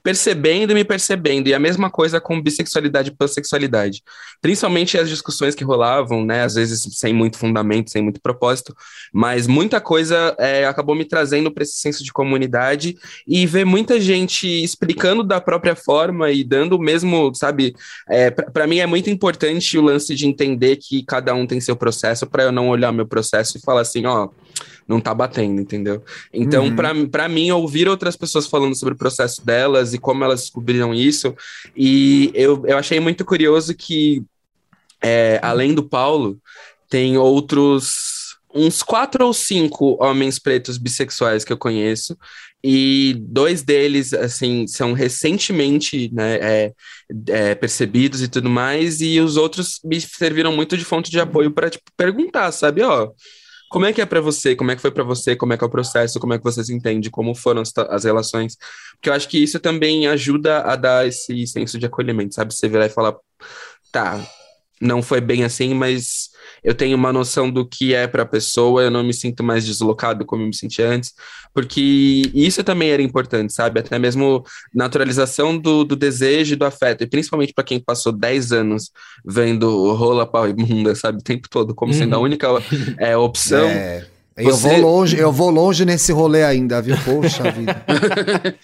percebendo 0.02 0.72
e 0.72 0.74
me 0.74 0.84
percebendo. 0.84 1.48
E 1.48 1.54
a 1.54 1.58
mesma 1.58 1.90
coisa 1.90 2.20
com 2.20 2.40
bissexualidade 2.40 3.10
e 3.10 3.14
pansexualidade. 3.14 4.02
Principalmente 4.40 4.98
as 4.98 5.08
discussões 5.08 5.54
que 5.54 5.64
rolavam, 5.64 6.24
né? 6.24 6.42
Às 6.42 6.54
vezes 6.54 6.82
sem 6.98 7.12
muito 7.12 7.38
fundamento, 7.38 7.90
sem 7.90 8.02
muito 8.02 8.20
propósito, 8.20 8.74
mas 9.12 9.46
muita 9.46 9.80
coisa 9.80 10.34
é, 10.38 10.66
acabou 10.66 10.94
me 10.94 11.04
trazendo 11.04 11.50
para 11.50 11.62
esse 11.62 11.78
senso 11.78 12.02
de 12.02 12.12
comunidade 12.12 12.96
e 13.26 13.46
ver 13.46 13.64
muita 13.64 14.00
gente 14.00 14.46
explicando 14.46 15.22
da 15.22 15.40
própria 15.40 15.76
forma 15.76 16.30
e 16.30 16.42
dando 16.42 16.76
o 16.76 16.82
mesmo, 16.82 17.32
sabe? 17.34 17.74
É, 18.08 18.30
para 18.30 18.66
mim 18.66 18.78
é 18.78 18.86
muito 18.86 19.10
importante 19.10 19.78
o 19.78 19.82
lance 19.82 20.14
de 20.14 20.26
entender 20.26 20.76
que 20.76 21.04
cada 21.04 21.34
um 21.34 21.46
tem 21.46 21.60
seu 21.60 21.76
processo 21.76 22.26
para 22.26 22.44
eu 22.44 22.52
não 22.52 22.68
olhar 22.68 22.92
meu 22.92 23.06
processo 23.06 23.56
e 23.56 23.60
falar 23.60 23.82
assim, 23.82 24.06
ó, 24.06 24.28
não 24.92 25.00
tá 25.00 25.14
batendo, 25.14 25.60
entendeu? 25.60 26.02
Então, 26.32 26.66
Uhum. 26.66 27.08
para 27.08 27.28
mim, 27.28 27.50
ouvir 27.50 27.88
outras 27.88 28.14
pessoas 28.14 28.46
falando 28.46 28.76
sobre 28.76 28.94
o 28.94 28.98
processo 28.98 29.44
delas 29.44 29.94
e 29.94 29.98
como 29.98 30.22
elas 30.22 30.42
descobriram 30.42 30.94
isso, 30.94 31.34
e 31.74 32.30
eu, 32.34 32.62
eu 32.66 32.76
achei 32.76 33.00
muito 33.00 33.24
curioso 33.24 33.74
que, 33.74 34.22
é, 35.00 35.40
além 35.42 35.74
do 35.74 35.82
Paulo, 35.82 36.38
tem 36.88 37.16
outros. 37.16 38.20
Uns 38.54 38.82
quatro 38.82 39.24
ou 39.24 39.32
cinco 39.32 39.96
homens 39.98 40.38
pretos 40.38 40.76
bissexuais 40.76 41.42
que 41.42 41.50
eu 41.50 41.56
conheço, 41.56 42.14
e 42.62 43.16
dois 43.18 43.62
deles, 43.62 44.12
assim, 44.12 44.66
são 44.66 44.92
recentemente 44.92 46.10
né, 46.12 46.34
é, 46.36 46.72
é, 47.28 47.54
percebidos 47.54 48.22
e 48.22 48.28
tudo 48.28 48.50
mais, 48.50 49.00
e 49.00 49.18
os 49.20 49.38
outros 49.38 49.80
me 49.82 49.98
serviram 50.00 50.52
muito 50.52 50.76
de 50.76 50.84
fonte 50.84 51.10
de 51.10 51.18
apoio 51.18 51.50
para 51.50 51.70
tipo, 51.70 51.90
perguntar, 51.96 52.52
sabe? 52.52 52.82
Ó, 52.82 53.10
como 53.72 53.86
é 53.86 53.92
que 53.92 54.02
é 54.02 54.06
para 54.06 54.20
você? 54.20 54.54
Como 54.54 54.70
é 54.70 54.76
que 54.76 54.82
foi 54.82 54.90
para 54.90 55.02
você? 55.02 55.34
Como 55.34 55.54
é 55.54 55.56
que 55.56 55.64
é 55.64 55.66
o 55.66 55.70
processo? 55.70 56.20
Como 56.20 56.34
é 56.34 56.38
que 56.38 56.44
vocês 56.44 56.68
entendem? 56.68 57.10
Como 57.10 57.34
foram 57.34 57.62
as, 57.62 57.72
as 57.88 58.04
relações? 58.04 58.56
Porque 58.92 59.08
eu 59.08 59.14
acho 59.14 59.26
que 59.26 59.42
isso 59.42 59.58
também 59.58 60.06
ajuda 60.06 60.60
a 60.60 60.76
dar 60.76 61.06
esse 61.06 61.46
senso 61.46 61.78
de 61.78 61.86
acolhimento, 61.86 62.34
sabe? 62.34 62.52
Você 62.52 62.68
virar 62.68 62.84
e 62.84 62.90
falar, 62.90 63.16
tá, 63.90 64.20
não 64.78 65.02
foi 65.02 65.22
bem 65.22 65.42
assim, 65.42 65.72
mas 65.72 66.31
eu 66.64 66.74
tenho 66.74 66.96
uma 66.96 67.12
noção 67.12 67.50
do 67.50 67.66
que 67.66 67.94
é 67.94 68.06
para 68.06 68.22
a 68.22 68.26
pessoa, 68.26 68.82
eu 68.82 68.90
não 68.90 69.02
me 69.02 69.12
sinto 69.14 69.42
mais 69.42 69.64
deslocado 69.64 70.24
como 70.24 70.42
eu 70.42 70.46
me 70.46 70.54
sentia 70.54 70.88
antes, 70.88 71.12
porque 71.54 72.30
isso 72.34 72.62
também 72.64 72.90
era 72.90 73.02
importante, 73.02 73.52
sabe? 73.52 73.80
Até 73.80 73.98
mesmo 73.98 74.44
naturalização 74.74 75.58
do, 75.58 75.84
do 75.84 75.96
desejo 75.96 76.54
e 76.54 76.56
do 76.56 76.64
afeto, 76.64 77.02
e 77.02 77.06
principalmente 77.06 77.52
para 77.52 77.64
quem 77.64 77.80
passou 77.80 78.12
10 78.12 78.52
anos 78.52 78.90
vendo 79.24 79.92
rola 79.94 80.26
pau 80.26 80.48
e 80.48 80.52
bunda, 80.52 80.94
sabe? 80.94 81.18
O 81.18 81.22
tempo 81.22 81.48
todo, 81.50 81.74
como 81.74 81.92
sendo 81.92 82.14
a 82.14 82.18
Uhum. 82.18 82.24
única 82.24 82.48
é, 82.98 83.16
opção. 83.16 83.68
É, 83.68 84.11
eu 84.36 84.50
Você- 84.56 84.68
vou 84.68 84.80
longe, 84.80 85.18
eu 85.18 85.30
vou 85.32 85.50
longe 85.50 85.84
nesse 85.84 86.12
rolê 86.12 86.42
ainda, 86.44 86.80
viu? 86.80 86.96
Poxa 87.04 87.50
vida. 87.50 87.82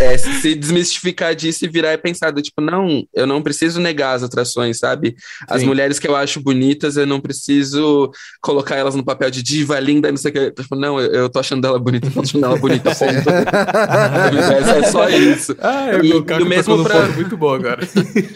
é, 0.00 0.16
se 0.18 0.54
desmistificar 0.54 1.34
disso 1.34 1.64
e 1.64 1.68
virar 1.68 1.92
e 1.94 1.98
pensar, 1.98 2.30
do 2.30 2.40
tipo, 2.42 2.60
não, 2.60 3.04
eu 3.14 3.26
não 3.26 3.42
preciso 3.42 3.80
negar 3.80 4.14
as 4.14 4.22
atrações, 4.22 4.78
sabe? 4.78 5.16
As 5.48 5.60
Sim. 5.62 5.66
mulheres 5.66 5.98
que 5.98 6.06
eu 6.08 6.14
acho 6.16 6.40
bonitas, 6.40 6.96
eu 6.96 7.06
não 7.06 7.20
preciso 7.20 8.10
colocar 8.40 8.76
elas 8.76 8.94
no 8.94 9.04
papel 9.04 9.30
de 9.30 9.42
diva 9.42 9.78
linda, 9.80 10.10
não 10.10 10.16
sei 10.16 10.30
o 10.30 10.34
que. 10.34 10.50
Tipo, 10.62 10.76
não, 10.76 11.00
eu, 11.00 11.10
eu 11.12 11.28
tô 11.28 11.38
achando 11.40 11.66
ela 11.66 11.78
bonita, 11.78 12.06
eu 12.06 12.12
tô 12.12 12.20
achando 12.20 12.44
ela 12.46 12.56
bonita, 12.56 12.90
ponto. 12.94 13.30
é, 13.30 14.78
é 14.80 14.82
só 14.90 15.08
isso. 15.08 15.56
Ah, 15.60 15.90
E- 16.02 16.12
o 16.14 16.24
Caco 16.24 16.42
e 16.42 16.44
o 16.44 16.48
mesmo 16.48 16.82
pra- 16.84 17.08
muito 17.08 17.36
bom 17.36 17.52
agora. 17.54 17.80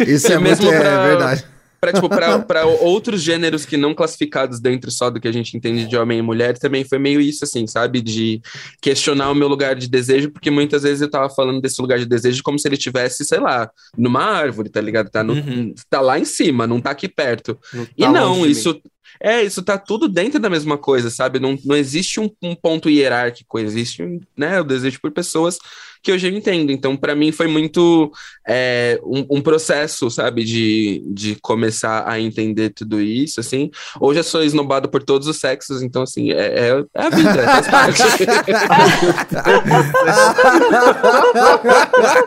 Isso 0.06 0.28
é, 0.28 0.34
É 0.34 0.38
muito 0.38 0.62
mesmo 0.64 0.72
é, 0.72 0.80
pra- 0.80 1.06
verdade. 1.06 1.44
Pra, 1.84 1.92
tipo, 1.92 2.08
pra, 2.08 2.38
pra 2.44 2.66
outros 2.66 3.20
gêneros 3.20 3.66
que 3.66 3.76
não 3.76 3.94
classificados 3.94 4.58
dentro 4.60 4.90
só 4.90 5.10
do 5.10 5.20
que 5.20 5.28
a 5.28 5.32
gente 5.32 5.56
entende 5.56 5.86
de 5.86 5.96
homem 5.96 6.18
e 6.18 6.22
mulher, 6.22 6.56
também 6.58 6.84
foi 6.84 6.98
meio 6.98 7.20
isso, 7.20 7.44
assim, 7.44 7.66
sabe? 7.66 8.00
De 8.00 8.40
questionar 8.80 9.30
o 9.30 9.34
meu 9.34 9.48
lugar 9.48 9.74
de 9.74 9.88
desejo, 9.88 10.30
porque 10.30 10.50
muitas 10.50 10.82
vezes 10.82 11.02
eu 11.02 11.10
tava 11.10 11.28
falando 11.28 11.60
desse 11.60 11.80
lugar 11.80 11.98
de 11.98 12.06
desejo 12.06 12.42
como 12.42 12.58
se 12.58 12.66
ele 12.68 12.76
tivesse, 12.76 13.24
sei 13.24 13.38
lá, 13.40 13.70
numa 13.96 14.22
árvore, 14.22 14.68
tá 14.70 14.80
ligado? 14.80 15.10
Tá, 15.10 15.22
no- 15.22 15.34
Uhum. 15.34 15.74
tá 15.90 16.00
lá 16.00 16.18
em 16.18 16.24
cima, 16.24 16.66
não 16.66 16.80
tá 16.80 16.90
aqui 16.90 17.08
perto. 17.08 17.58
Não 17.72 17.86
E 17.96 18.02
tá 18.04 18.12
não, 18.12 18.28
longe 18.38 18.54
de 18.54 18.68
mim. 18.68 18.82
É, 19.20 19.42
isso 19.42 19.62
tá 19.62 19.78
tudo 19.78 20.08
dentro 20.08 20.38
da 20.40 20.50
mesma 20.50 20.76
coisa, 20.78 21.10
sabe? 21.10 21.38
Não, 21.38 21.56
não 21.64 21.76
existe 21.76 22.20
um, 22.20 22.30
um 22.42 22.54
ponto 22.54 22.88
hierárquico, 22.90 23.58
existe 23.58 24.02
um, 24.02 24.20
né, 24.36 24.60
o 24.60 24.64
desejo 24.64 25.00
por 25.00 25.10
pessoas 25.10 25.58
que 26.02 26.12
hoje 26.12 26.28
eu 26.28 26.32
entendo. 26.36 26.70
Então, 26.70 26.94
pra 26.98 27.14
mim, 27.14 27.32
foi 27.32 27.46
muito 27.46 28.12
é, 28.46 29.00
um, 29.02 29.38
um 29.38 29.40
processo, 29.40 30.10
sabe, 30.10 30.44
de, 30.44 31.02
de 31.06 31.34
começar 31.40 32.04
a 32.06 32.20
entender 32.20 32.68
tudo 32.70 33.00
isso, 33.00 33.40
assim. 33.40 33.70
Hoje 33.98 34.20
eu 34.20 34.24
sou 34.24 34.42
esnobado 34.44 34.86
por 34.90 35.02
todos 35.02 35.26
os 35.26 35.38
sexos, 35.38 35.80
então, 35.82 36.02
assim, 36.02 36.30
é, 36.30 36.36
é, 36.68 36.84
é 36.94 37.02
a 37.02 37.08
vida, 37.08 37.42
faz 37.44 37.68
parte. 37.68 38.02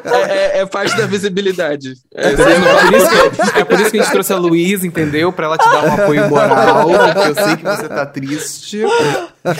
é, 0.05 0.57
é- 0.57 0.59
é 0.61 0.65
parte 0.65 0.97
da 0.97 1.05
visibilidade. 1.05 1.93
É, 2.15 2.29
É 2.29 2.35
por, 2.35 2.49
isso 2.95 3.09
que, 3.09 3.59
é 3.59 3.63
por 3.63 3.79
isso 3.79 3.91
que 3.91 3.99
a 3.99 4.01
gente 4.03 4.11
trouxe 4.11 4.33
a 4.33 4.37
Luísa, 4.37 4.87
entendeu? 4.87 5.31
Pra 5.31 5.45
ela 5.45 5.57
te 5.57 5.69
dar 5.69 5.83
um 5.85 5.93
apoio 5.93 6.27
moral, 6.29 6.66
porque 6.73 7.19
eu 7.29 7.35
sei 7.45 7.57
que 7.57 7.63
você 7.63 7.87
tá 7.89 8.05
triste. 8.05 8.81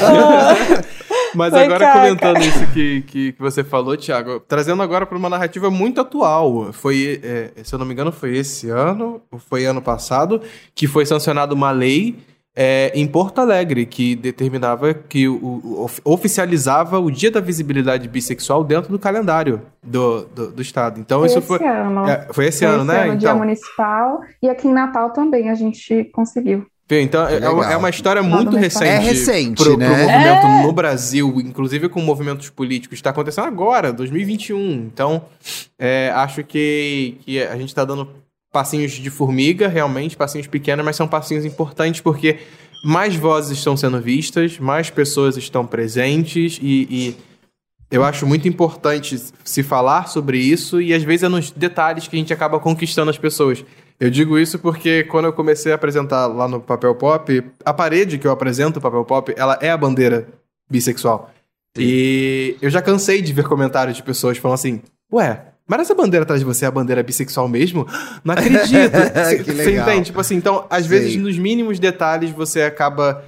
Mas 1.35 1.51
Foi 1.53 1.65
agora 1.65 1.79
caca. 1.85 1.99
comentando 1.99 2.39
isso 2.41 2.67
que, 2.73 3.01
que, 3.03 3.31
que 3.33 3.41
você 3.41 3.63
falou, 3.63 3.95
Thiago, 3.97 4.39
trazendo 4.39 4.81
agora 4.81 5.05
para 5.05 5.17
uma 5.17 5.29
narrativa 5.29 5.69
muito 5.69 6.01
atual. 6.01 6.71
Foi, 6.73 7.19
é, 7.23 7.51
se 7.63 7.73
eu 7.75 7.79
não 7.79 7.85
me 7.85 7.93
engano, 7.93 8.11
foi 8.11 8.35
esse 8.37 8.69
ano, 8.69 9.21
ou 9.31 9.37
foi 9.37 9.65
ano 9.65 9.81
passado, 9.81 10.41
que 10.73 10.87
foi 10.87 11.05
sancionada 11.05 11.53
uma 11.53 11.69
lei 11.71 12.17
é, 12.55 12.91
em 12.95 13.05
Porto 13.05 13.39
Alegre 13.39 13.85
que 13.85 14.15
determinava 14.15 14.91
que 14.93 15.27
o, 15.27 15.35
o- 15.35 15.83
of- 15.83 16.01
oficializava 16.03 16.97
o 16.99 17.11
Dia 17.11 17.29
da 17.29 17.39
Visibilidade 17.39 18.07
Bissexual 18.07 18.63
dentro 18.63 18.91
do 18.91 18.97
calendário 18.97 19.61
do, 19.83 20.23
do, 20.25 20.51
do 20.53 20.61
estado. 20.61 20.99
Então 20.99 21.19
Foi 21.19 21.27
isso 21.27 21.37
esse 21.37 21.47
foi 21.47 21.63
ano. 21.67 22.09
é, 22.09 22.27
foi 22.31 22.45
esse 22.47 22.65
Foi 22.65 22.73
ano, 22.73 22.83
né? 22.83 23.03
Dia 23.15 23.29
Então, 23.29 23.37
municipal. 23.37 24.21
E 24.41 24.49
aqui 24.49 24.67
em 24.67 24.73
Natal 24.73 25.11
também 25.11 25.51
a 25.51 25.55
gente 25.55 26.05
conseguiu. 26.05 26.65
Então, 26.89 27.27
é, 27.27 27.38
é 27.73 27.77
uma 27.77 27.89
história 27.89 28.21
Lá 28.21 28.27
muito 28.27 28.55
recente. 28.55 28.85
É 28.85 28.97
recente, 28.99 29.61
pro, 29.61 29.75
né? 29.77 29.88
pro 29.88 29.97
movimento 29.97 30.67
no 30.67 30.71
Brasil, 30.71 31.33
inclusive 31.41 31.89
com 31.89 31.99
movimentos 32.01 32.49
políticos. 32.49 32.97
Está 32.97 33.09
acontecendo 33.09 33.45
agora, 33.45 33.91
2021. 33.91 34.71
Então, 34.93 35.23
é, 35.77 36.11
acho 36.15 36.43
que, 36.43 37.17
que 37.25 37.43
a 37.43 37.57
gente 37.57 37.69
está 37.69 37.83
dando 37.83 38.07
passinhos 38.53 38.93
de 38.93 39.09
formiga, 39.09 39.67
realmente, 39.67 40.15
passinhos 40.15 40.47
pequenos, 40.47 40.85
mas 40.85 40.95
são 40.95 41.07
passinhos 41.07 41.43
importantes 41.43 41.99
porque 41.99 42.38
mais 42.83 43.15
vozes 43.15 43.57
estão 43.57 43.75
sendo 43.75 43.99
vistas, 43.99 44.57
mais 44.57 44.89
pessoas 44.89 45.35
estão 45.35 45.65
presentes 45.65 46.57
e- 46.61 46.88
e 46.89 47.17
eu 47.91 48.03
acho 48.03 48.25
muito 48.25 48.47
importante 48.47 49.21
se 49.43 49.63
falar 49.63 50.07
sobre 50.07 50.38
isso 50.38 50.81
e 50.81 50.93
às 50.93 51.03
vezes 51.03 51.23
é 51.23 51.27
nos 51.29 51.51
detalhes 51.51 52.07
que 52.07 52.15
a 52.15 52.19
gente 52.19 52.33
acaba 52.33 52.59
conquistando 52.59 53.09
as 53.11 53.17
pessoas. 53.17 53.63
Eu 53.99 54.11
digo 54.11 54.37
isso 54.37 54.59
porque 54.59 55.03
quando 55.05 55.25
eu 55.25 55.33
comecei 55.33 55.71
a 55.71 55.75
apresentar 55.75 56.27
lá 56.27 56.47
no 56.47 56.61
Papel 56.61 56.93
Pop, 56.95 57.43
a 57.65 57.73
parede 57.73 58.19
que 58.19 58.27
eu 58.27 58.31
apresento 58.31 58.77
o 58.77 58.81
Papel 58.81 59.03
Pop, 59.03 59.33
ela 59.35 59.57
é 59.59 59.71
a 59.71 59.77
bandeira 59.77 60.27
bissexual. 60.69 61.31
Sim. 61.75 61.83
E 61.83 62.57
eu 62.61 62.69
já 62.69 62.81
cansei 62.81 63.21
de 63.21 63.33
ver 63.33 63.45
comentários 63.45 63.97
de 63.97 64.03
pessoas 64.03 64.37
falando 64.37 64.55
assim: 64.55 64.81
"Ué, 65.11 65.45
mas 65.65 65.81
essa 65.81 65.95
bandeira 65.95 66.23
atrás 66.23 66.39
de 66.39 66.45
você 66.45 66.65
é 66.65 66.67
a 66.67 66.71
bandeira 66.71 67.01
bissexual 67.01 67.47
mesmo? 67.47 67.87
Não 68.23 68.33
acredito". 68.33 68.93
Você 69.45 69.77
entende? 69.77 70.05
Tipo 70.05 70.19
assim, 70.19 70.35
então, 70.35 70.65
às 70.69 70.85
vezes 70.85 71.13
Sei. 71.13 71.21
nos 71.21 71.37
mínimos 71.37 71.79
detalhes 71.79 72.29
você 72.31 72.61
acaba 72.61 73.23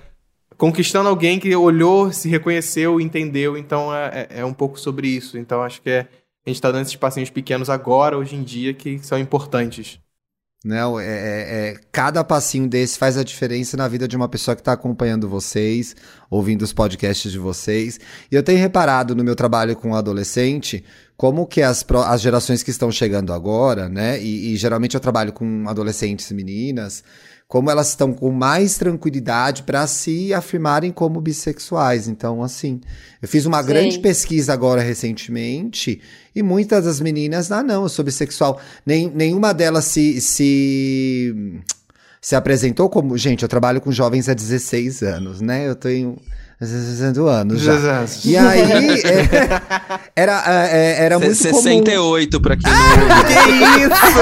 conquistando 0.55 1.09
alguém 1.09 1.39
que 1.39 1.55
olhou, 1.55 2.11
se 2.11 2.29
reconheceu, 2.29 2.99
entendeu. 2.99 3.57
Então 3.57 3.93
é, 3.95 4.27
é, 4.29 4.39
é 4.41 4.45
um 4.45 4.53
pouco 4.53 4.79
sobre 4.79 5.07
isso. 5.07 5.37
Então 5.37 5.63
acho 5.63 5.81
que 5.81 5.89
é, 5.89 5.99
a 6.45 6.49
gente 6.49 6.57
está 6.57 6.69
dando 6.69 6.83
esses 6.83 6.95
passinhos 6.95 7.29
pequenos 7.29 7.69
agora, 7.69 8.17
hoje 8.17 8.35
em 8.35 8.43
dia, 8.43 8.73
que 8.73 8.99
são 8.99 9.17
importantes. 9.17 9.99
Não, 10.63 10.99
é, 10.99 11.05
é, 11.05 11.09
é, 11.09 11.75
cada 11.89 12.21
passinho 12.21 12.67
desse 12.67 12.97
faz 12.97 13.17
a 13.17 13.23
diferença 13.23 13.77
na 13.77 13.87
vida 13.87 14.05
de 14.05 14.17
uma 14.17 14.27
pessoa 14.27 14.55
que 14.55 14.61
está 14.61 14.73
acompanhando 14.73 15.29
vocês, 15.29 15.95
ouvindo 16.29 16.63
os 16.63 16.73
podcasts 16.73 17.31
de 17.31 17.39
vocês. 17.39 17.97
E 18.29 18.35
eu 18.35 18.43
tenho 18.43 18.59
reparado 18.59 19.15
no 19.15 19.23
meu 19.23 19.37
trabalho 19.37 19.73
com 19.77 19.95
adolescente 19.95 20.83
como 21.15 21.47
que 21.47 21.61
as, 21.61 21.85
as 22.07 22.21
gerações 22.21 22.61
que 22.61 22.71
estão 22.71 22.91
chegando 22.91 23.31
agora, 23.31 23.87
né? 23.87 24.21
E, 24.21 24.53
e 24.53 24.57
geralmente 24.57 24.95
eu 24.95 24.99
trabalho 24.99 25.31
com 25.31 25.63
adolescentes 25.67 26.29
meninas 26.33 27.05
como 27.49 27.71
elas 27.71 27.89
estão 27.89 28.13
com 28.13 28.29
mais 28.29 28.77
tranquilidade 28.77 29.63
para 29.63 29.87
se 29.87 30.31
afirmarem 30.31 30.91
como 30.91 31.19
bissexuais. 31.19 32.07
Então, 32.07 32.43
assim, 32.43 32.79
eu 33.19 33.27
fiz 33.27 33.47
uma 33.47 33.59
Sim. 33.63 33.67
grande 33.67 33.97
pesquisa 33.97 34.53
agora 34.53 34.83
recentemente 34.83 35.99
e 36.35 36.43
muitas 36.43 36.85
das 36.85 37.01
meninas, 37.01 37.51
ah, 37.51 37.63
não, 37.63 37.81
eu 37.83 37.89
sou 37.89 38.05
bissexual. 38.05 38.61
Nem, 38.85 39.09
nenhuma 39.09 39.51
delas 39.51 39.85
se, 39.85 40.21
se, 40.21 41.59
se 42.21 42.35
apresentou 42.35 42.87
como. 42.87 43.17
Gente, 43.17 43.41
eu 43.41 43.49
trabalho 43.49 43.81
com 43.81 43.91
jovens 43.91 44.29
há 44.29 44.35
16 44.35 45.01
anos, 45.01 45.41
né? 45.41 45.67
Eu 45.67 45.73
tenho 45.73 46.17
60 46.48 46.48
anos 47.25 47.61
já. 47.61 48.05
E 48.25 48.35
aí, 48.35 48.61
é, 49.01 49.61
era, 50.13 50.67
é, 50.69 51.05
era 51.05 51.17
muito 51.17 51.35
68 51.35 52.31
comum. 52.31 52.41
pra 52.41 52.57
quem 52.57 52.69
não... 52.69 53.25
que 53.25 53.33
isso! 53.85 54.19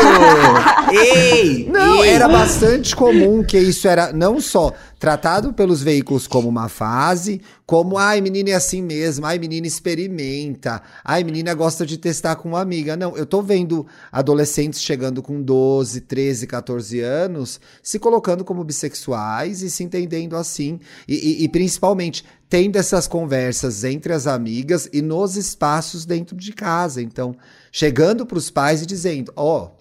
Ei! 0.94 1.68
Não, 1.68 2.04
ei. 2.04 2.12
era 2.12 2.30
bastante 2.30 2.96
comum 2.96 3.44
que 3.44 3.58
isso 3.58 3.88
era 3.88 4.14
não 4.14 4.40
só 4.40 4.72
tratado 5.00 5.54
pelos 5.54 5.82
veículos 5.82 6.28
como 6.28 6.48
uma 6.48 6.70
fase, 6.70 7.42
como, 7.66 7.98
ai, 7.98 8.22
menina 8.22 8.52
é 8.52 8.54
assim 8.54 8.82
mesmo, 8.82 9.26
ai, 9.26 9.38
menina 9.38 9.68
experimenta, 9.68 10.82
ai, 11.04 11.24
menina 11.24 11.54
gosta 11.54 11.86
de 11.86 11.98
testar 11.98 12.36
com 12.38 12.50
uma 12.50 12.62
amiga. 12.62 12.96
Não, 12.96 13.16
eu 13.16 13.26
tô 13.26 13.42
vendo 13.42 13.86
adolescentes 14.12 14.82
chegando 14.82 15.22
com 15.22 15.42
12, 15.42 16.02
13, 16.02 16.48
14 16.48 17.00
anos, 17.02 17.60
se 17.84 18.00
colocando 18.00 18.44
como 18.44 18.64
bissexuais 18.64 19.62
e 19.62 19.70
se 19.70 19.84
entendendo 19.84 20.36
assim, 20.36 20.80
e, 21.08 21.16
e, 21.16 21.44
e 21.44 21.50
principalmente 21.50 22.24
tendo 22.50 22.78
essas 22.78 23.08
conversas 23.08 23.84
entre 23.84 24.14
as 24.14 24.28
amigas 24.28 24.90
e 24.94 25.02
nos 25.02 25.36
espaços 25.36 26.06
dentro 26.06 26.36
de 26.36 26.54
casa. 26.54 27.02
Então, 27.02 27.36
chegando 27.72 28.26
para 28.26 28.38
os 28.38 28.50
pais 28.50 28.82
e 28.82 28.86
dizendo: 28.86 29.32
Ó, 29.36 29.66
oh, 29.66 29.78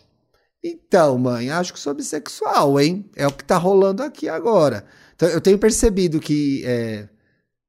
então, 0.62 1.16
mãe, 1.18 1.50
acho 1.50 1.72
que 1.72 1.80
sou 1.80 1.94
bissexual, 1.94 2.80
hein? 2.80 3.08
É 3.14 3.26
o 3.26 3.32
que 3.32 3.44
tá 3.44 3.56
rolando 3.56 4.02
aqui 4.02 4.28
agora. 4.28 4.84
Então, 5.14 5.28
eu 5.28 5.40
tenho 5.40 5.58
percebido 5.58 6.20
que 6.20 6.62
é, 6.64 7.08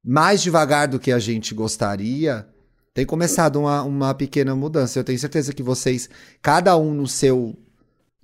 mais 0.04 0.42
devagar 0.42 0.88
do 0.88 1.00
que 1.00 1.12
a 1.12 1.20
gente 1.20 1.54
gostaria, 1.54 2.48
tem 2.94 3.06
começado 3.06 3.60
uma, 3.60 3.84
uma 3.84 4.14
pequena 4.14 4.56
mudança. 4.56 4.98
Eu 4.98 5.04
tenho 5.04 5.20
certeza 5.20 5.54
que 5.54 5.62
vocês, 5.62 6.10
cada 6.42 6.76
um 6.76 6.94
no 6.94 7.08
seu 7.08 7.56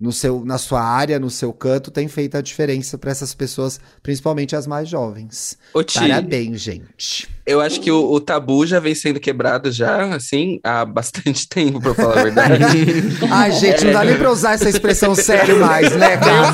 no 0.03 0.11
seu, 0.11 0.43
na 0.43 0.57
sua 0.57 0.83
área, 0.83 1.17
no 1.17 1.29
seu 1.29 1.53
canto, 1.53 1.89
tem 1.89 2.09
feito 2.09 2.35
a 2.35 2.41
diferença 2.41 2.97
para 2.97 3.09
essas 3.09 3.33
pessoas, 3.33 3.79
principalmente 4.03 4.53
as 4.53 4.67
mais 4.67 4.89
jovens. 4.89 5.57
Ô, 5.73 5.81
Ti, 5.81 5.97
Parabéns, 5.97 6.59
gente. 6.59 7.29
Eu 7.45 7.61
acho 7.61 7.79
que 7.79 7.89
o, 7.89 8.11
o, 8.11 8.19
tabu 8.19 8.65
já 8.65 8.81
vem 8.81 8.93
sendo 8.93 9.17
quebrado 9.17 9.71
já, 9.71 10.13
assim, 10.13 10.59
há 10.61 10.83
bastante 10.83 11.47
tempo, 11.47 11.79
pra 11.79 11.93
falar 11.93 12.19
a 12.19 12.23
verdade. 12.23 12.63
Ai, 13.31 13.53
gente, 13.53 13.85
não 13.85 13.93
dá 13.93 14.03
nem 14.03 14.17
pra 14.17 14.29
usar 14.29 14.55
essa 14.55 14.67
expressão 14.67 15.15
sério 15.15 15.57
mais, 15.61 15.95
né, 15.95 16.17
cara? 16.17 16.51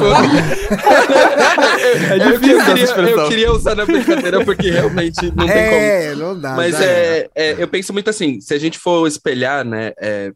é 2.11 2.19
difícil 2.19 2.59
eu, 2.59 2.65
queria, 2.65 3.09
eu 3.09 3.27
queria 3.29 3.51
usar 3.51 3.73
na 3.73 3.85
brincadeira 3.85 4.45
porque 4.45 4.69
realmente 4.69 5.25
não 5.35 5.47
tem 5.47 5.57
é, 5.57 5.69
como. 5.69 5.81
É, 5.81 6.15
não 6.15 6.39
dá. 6.39 6.55
Mas 6.55 6.79
é, 6.79 7.27
é, 7.33 7.55
eu 7.57 7.67
penso 7.67 7.91
muito 7.93 8.11
assim, 8.11 8.39
se 8.39 8.53
a 8.53 8.59
gente 8.59 8.77
for 8.77 9.07
espelhar, 9.07 9.65
né, 9.65 9.91
é, 9.99 10.31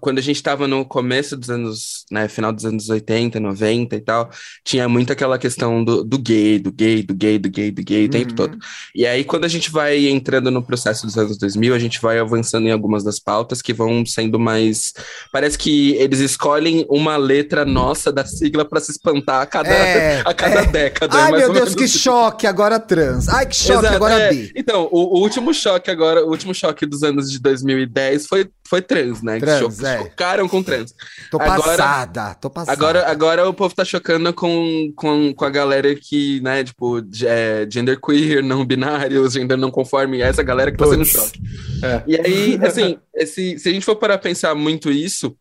quando 0.00 0.18
a 0.18 0.22
gente 0.22 0.36
estava 0.36 0.66
no 0.66 0.84
começo 0.84 1.36
dos 1.36 1.50
anos, 1.50 2.04
né, 2.10 2.28
final 2.28 2.52
dos 2.52 2.64
anos 2.64 2.88
80, 2.88 3.38
90 3.40 3.96
e 3.96 4.00
tal, 4.00 4.30
tinha 4.64 4.88
muito 4.88 5.12
aquela 5.12 5.38
questão 5.38 5.84
do, 5.84 6.04
do 6.04 6.18
gay, 6.18 6.58
do 6.58 6.72
gay, 6.72 7.02
do 7.02 7.14
gay, 7.14 7.38
do 7.38 7.50
gay, 7.50 7.70
do 7.70 7.82
gay 7.82 8.06
o 8.06 8.10
tempo 8.10 8.30
uhum. 8.30 8.36
todo. 8.36 8.58
E 8.94 9.06
aí, 9.06 9.24
quando 9.24 9.44
a 9.44 9.48
gente 9.48 9.70
vai 9.70 10.06
entrando 10.08 10.50
no 10.50 10.62
processo 10.62 11.06
dos 11.06 11.16
anos 11.16 11.38
2000, 11.38 11.74
a 11.74 11.78
gente 11.78 12.00
vai 12.00 12.18
avançando 12.18 12.66
em 12.66 12.72
algumas 12.72 13.04
das 13.04 13.18
pautas 13.18 13.60
que 13.62 13.72
vão 13.72 14.04
sendo 14.04 14.38
mais. 14.38 14.92
Parece 15.32 15.58
que 15.58 15.94
eles 15.94 16.20
escolhem 16.20 16.86
uma 16.88 17.16
letra 17.16 17.64
nossa 17.64 18.12
da 18.12 18.24
sigla 18.24 18.64
para 18.64 18.80
se 18.80 18.92
espantar 18.92 19.42
a 19.42 19.46
cada, 19.46 19.68
é, 19.68 20.22
a 20.24 20.34
cada 20.34 20.60
é. 20.60 20.66
década. 20.66 21.16
Ai, 21.16 21.32
meu 21.32 21.52
Deus, 21.52 21.74
que 21.74 21.84
assim. 21.84 21.98
choque, 21.98 22.46
agora 22.46 22.78
trans. 22.78 23.28
Ai, 23.28 23.46
que 23.46 23.56
choque, 23.56 23.86
Exato, 23.86 23.96
agora 23.96 24.14
é. 24.14 24.30
bi. 24.30 24.52
Então, 24.54 24.88
o, 24.90 25.18
o, 25.18 25.20
último 25.20 25.52
choque 25.52 25.90
agora, 25.90 26.24
o 26.24 26.30
último 26.30 26.54
choque 26.54 26.86
dos 26.86 27.02
anos 27.02 27.30
de 27.30 27.38
2010 27.38 28.26
foi, 28.26 28.48
foi 28.68 28.82
trans, 28.82 29.22
né? 29.22 29.38
Trans, 29.38 29.78
é. 29.86 29.98
Chocaram 29.98 30.48
com 30.48 30.62
trans. 30.62 30.94
Tô 31.30 31.40
agora, 31.40 31.62
passada, 31.62 32.34
tô 32.34 32.50
passada. 32.50 32.72
Agora, 32.72 33.10
agora 33.10 33.48
o 33.48 33.54
povo 33.54 33.74
tá 33.74 33.84
chocando 33.84 34.32
com, 34.32 34.92
com, 34.94 35.32
com 35.34 35.44
a 35.44 35.50
galera 35.50 35.94
que, 35.94 36.40
né, 36.40 36.64
tipo, 36.64 36.98
é, 37.24 37.66
gender 37.70 38.00
queer, 38.00 38.42
não 38.42 38.64
binários, 38.64 39.34
gender 39.34 39.56
não 39.56 39.70
conforme, 39.70 40.20
essa 40.20 40.42
galera 40.42 40.70
que 40.70 40.78
tá 40.78 40.86
sendo 40.86 41.04
choque. 41.04 41.40
É. 41.82 42.02
E 42.06 42.16
aí, 42.16 42.58
assim, 42.62 42.98
esse, 43.14 43.58
se 43.58 43.68
a 43.68 43.72
gente 43.72 43.84
for 43.84 43.96
para 43.96 44.18
pensar 44.18 44.54
muito 44.54 44.90
isso, 44.90 45.36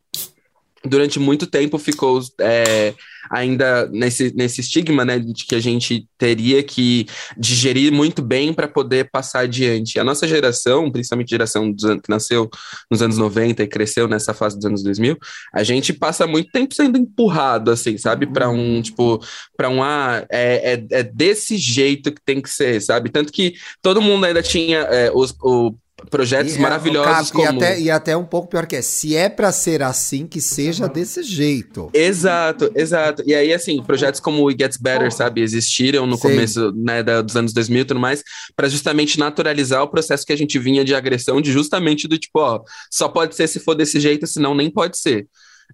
durante 0.86 1.20
muito 1.20 1.48
tempo 1.48 1.78
ficou 1.78 2.22
é, 2.40 2.94
ainda 3.30 3.88
nesse, 3.88 4.34
nesse 4.36 4.62
estigma, 4.62 5.04
né, 5.04 5.20
de 5.20 5.46
que 5.46 5.56
a 5.56 5.60
gente 5.60 6.08
teria 6.18 6.62
que 6.64 7.06
digerir 7.38 7.92
muito 7.92 8.22
bem 8.22 8.54
para 8.54 8.68
poder 8.68 9.10
passar 9.12 9.42
adiante. 9.42 10.00
A 10.00 10.04
nossa 10.04 10.28
geração, 10.28 10.92
principalmente 10.92 11.30
a 11.30 11.36
geração 11.36 11.72
dos, 11.72 11.84
que 12.02 12.10
nasceu 12.10 12.50
nos 12.90 13.02
anos 13.02 13.18
90 13.18 13.64
e 13.64 13.68
cresceu 13.68 14.08
nessa 14.08 14.34
fase 14.34 14.56
dos 14.56 14.66
anos 14.66 14.84
2000, 14.84 15.18
a 15.54 15.64
gente 15.64 15.94
passa 15.94 16.28
muito 16.28 16.52
tempo 16.52 16.74
sendo 16.74 16.98
empurrado, 16.98 17.72
assim, 17.72 17.98
sabe, 17.98 18.28
para 18.28 18.50
um, 18.50 18.82
tipo, 18.82 19.20
para 19.58 19.70
um, 19.70 19.82
ah, 19.82 20.26
é, 20.30 20.74
é, 20.74 21.00
é, 21.00 21.04
desse 21.04 21.58
jeito 21.58 22.12
que 22.12 22.22
tem 22.24 22.42
que 22.42 22.50
ser, 22.50 22.82
sabe? 22.82 23.10
Tanto 23.10 23.32
que 23.32 23.54
todo 23.82 24.02
mundo 24.02 24.26
ainda 24.26 24.42
tinha 24.42 24.80
é, 24.80 25.12
os, 25.14 25.36
o 25.42 25.76
projetos 26.10 26.56
e, 26.56 26.58
é, 26.58 26.62
maravilhosos 26.62 27.32
como... 27.32 27.43
E 27.43 27.47
até, 27.47 27.80
e 27.80 27.91
até 27.91 28.18
um 28.18 28.26
pouco 28.26 28.49
pior 28.49 28.66
que 28.66 28.76
é, 28.76 28.82
se 28.82 29.16
é 29.16 29.30
para 29.30 29.51
ser 29.51 29.82
assim, 29.82 30.26
que 30.28 30.41
seja 30.41 30.88
desse 30.88 31.24
jeito. 31.24 31.89
Exato, 31.93 32.72
exato. 32.76 33.24
E 33.26 33.34
aí, 33.34 33.53
assim, 33.53 33.82
projetos 33.84 34.20
como 34.20 34.43
o 34.43 34.49
It 34.49 34.62
Gets 34.62 34.78
Better, 34.78 35.12
sabe, 35.12 35.41
existiram 35.41 36.06
no 36.06 36.16
Sim. 36.16 36.22
começo 36.22 36.72
né, 36.76 37.03
da, 37.03 37.22
dos 37.22 37.36
anos 37.36 37.53
2000 37.53 37.82
e 37.82 37.86
tudo 37.86 37.99
mais, 37.99 38.24
para 38.56 38.68
justamente 38.68 39.20
naturalizar 39.20 39.82
o 39.84 39.88
processo 39.88 40.26
que 40.26 40.34
a 40.34 40.38
gente 40.38 40.58
vinha 40.60 40.84
de 40.84 40.95
agressão, 40.95 41.41
de 41.41 41.51
justamente 41.51 42.08
do 42.08 42.18
tipo, 42.18 42.39
ó, 42.39 42.62
só 42.91 43.08
pode 43.08 43.36
ser 43.36 43.47
se 43.47 43.60
for 43.60 43.76
desse 43.76 43.99
jeito, 43.99 44.28
senão 44.28 44.56
nem 44.56 44.70
pode 44.70 44.97
ser. 44.97 45.28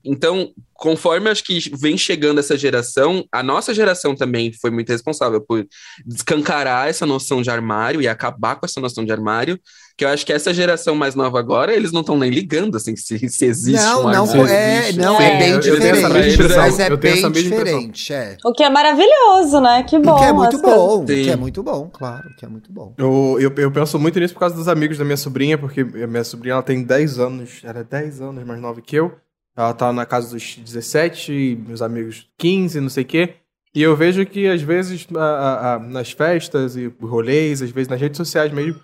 Então, 0.04 0.52
conforme 0.74 1.30
acho 1.30 1.44
que 1.44 1.60
vem 1.78 1.98
chegando 1.98 2.40
essa 2.40 2.58
geração, 2.58 3.24
a 3.32 3.44
nossa 3.44 3.74
geração 3.74 4.16
também 4.16 4.52
foi 4.54 4.72
muito 4.72 4.90
responsável 4.90 5.42
por 5.42 5.68
descancarar 6.06 6.88
essa 6.88 7.06
noção 7.06 7.42
de 7.42 7.50
armário 7.50 8.02
e 8.02 8.08
acabar 8.08 8.56
com 8.56 8.66
essa 8.66 8.82
noção 8.82 9.06
de 9.06 9.12
armário, 9.12 9.60
que 10.02 10.06
eu 10.06 10.10
acho 10.10 10.26
que 10.26 10.34
essa 10.34 10.52
geração 10.52 10.96
mais 10.96 11.14
nova 11.14 11.38
agora, 11.38 11.76
eles 11.76 11.92
não 11.92 12.02
estão 12.02 12.18
nem 12.18 12.32
ligando 12.32 12.76
assim 12.76 12.96
se, 12.96 13.30
se 13.30 13.46
existe 13.46 13.86
não, 13.86 14.08
um 14.08 14.12
Não, 14.12 14.48
é, 14.48 14.92
não, 14.94 15.22
é, 15.22 15.38
bem 15.38 15.60
diferente, 15.60 16.40
mas 16.56 16.80
é 16.80 16.96
bem 16.96 17.32
diferente, 17.32 18.12
é. 18.12 18.36
O 18.44 18.52
que 18.52 18.64
é 18.64 18.70
maravilhoso, 18.72 19.62
né? 19.62 19.84
Que 19.84 20.00
bom. 20.00 20.16
O 20.16 20.18
que 20.18 20.26
é 20.26 20.34
muito 20.34 20.60
bom, 20.60 21.04
o 21.04 21.06
que 21.06 21.30
é 21.30 21.36
muito 21.36 21.62
bom, 21.62 21.88
claro, 21.94 22.30
o 22.30 22.36
que 22.36 22.44
é 22.44 22.48
muito 22.48 22.72
bom. 22.72 22.96
Eu, 22.98 23.38
eu, 23.40 23.54
eu 23.56 23.72
penso 23.72 24.00
muito 24.00 24.20
nisso 24.20 24.34
por 24.34 24.40
causa 24.40 24.56
dos 24.56 24.68
amigos 24.68 24.98
da 24.98 25.06
minha 25.06 25.18
sobrinha, 25.18 25.56
porque 25.56 25.82
a 25.82 26.08
minha 26.08 26.24
sobrinha 26.24 26.54
ela 26.54 26.64
tem 26.64 26.82
10 26.82 27.20
anos, 27.20 27.62
era 27.64 27.84
10 27.84 28.22
anos 28.22 28.44
mais 28.44 28.60
nova 28.60 28.82
que 28.82 28.96
eu, 28.96 29.12
ela 29.56 29.72
tá 29.72 29.94
na 29.94 30.08
casa 30.08 30.32
dos 30.32 30.56
17, 30.56 31.64
meus 31.68 31.84
amigos 31.84 32.28
15, 32.40 32.82
não 32.82 32.90
sei 32.90 33.04
o 33.04 33.08
quê. 33.08 33.36
E 33.76 33.84
eu 33.84 33.96
vejo 33.96 34.26
que, 34.26 34.48
às 34.48 34.64
vezes, 34.64 35.08
a, 35.16 35.22
a, 35.22 35.74
a, 35.76 35.80
nas 35.80 36.12
festas 36.12 36.76
e 36.76 36.92
rolês, 37.00 37.62
às 37.62 37.70
vezes 37.70 37.88
nas 37.88 38.02
redes 38.02 38.18
sociais 38.18 38.52
mesmo, 38.52 38.82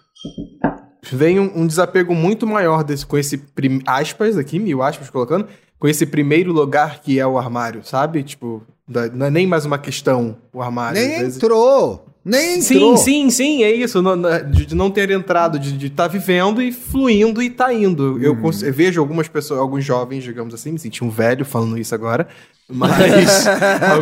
vem 1.15 1.39
um, 1.39 1.61
um 1.61 1.67
desapego 1.67 2.13
muito 2.13 2.45
maior 2.45 2.83
desse, 2.83 3.05
com 3.05 3.17
esse, 3.17 3.37
prim, 3.37 3.81
aspas 3.85 4.37
aqui, 4.37 4.59
mil 4.59 4.81
aspas 4.81 5.09
colocando, 5.09 5.47
com 5.79 5.87
esse 5.87 6.05
primeiro 6.05 6.51
lugar 6.51 7.01
que 7.01 7.19
é 7.19 7.27
o 7.27 7.37
armário, 7.37 7.81
sabe? 7.83 8.23
Tipo, 8.23 8.63
não 8.87 9.25
é 9.25 9.29
nem 9.29 9.45
mais 9.45 9.65
uma 9.65 9.77
questão 9.77 10.37
o 10.53 10.61
armário. 10.61 10.99
Nem 10.99 11.21
entrou! 11.21 12.05
Nem 12.23 12.59
entrou. 12.59 12.97
Sim, 12.97 13.29
sim, 13.29 13.29
sim, 13.29 13.63
é 13.63 13.71
isso. 13.71 14.03
de 14.51 14.75
não 14.75 14.91
ter 14.91 15.09
entrado, 15.11 15.57
de 15.57 15.87
estar 15.87 16.03
tá 16.03 16.09
vivendo 16.09 16.61
e 16.61 16.73
fluindo 16.73 17.41
e 17.41 17.49
tá 17.49 17.73
indo. 17.73 18.15
Uhum. 18.15 18.21
Eu, 18.21 18.37
eu, 18.63 18.73
vejo 18.73 18.99
algumas 18.99 19.29
pessoas, 19.29 19.61
alguns 19.61 19.85
jovens, 19.85 20.25
digamos 20.25 20.53
assim, 20.53 20.73
me 20.73 20.79
senti 20.79 21.05
um 21.05 21.09
velho 21.09 21.45
falando 21.45 21.77
isso 21.77 21.95
agora, 21.95 22.27
mas 22.67 23.47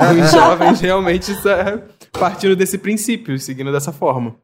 alguns 0.01 0.31
jovens 0.31 0.79
realmente 0.79 1.33
partindo 2.11 2.55
desse 2.55 2.79
princípio, 2.79 3.37
seguindo 3.37 3.71
dessa 3.71 3.91
forma. 3.91 4.35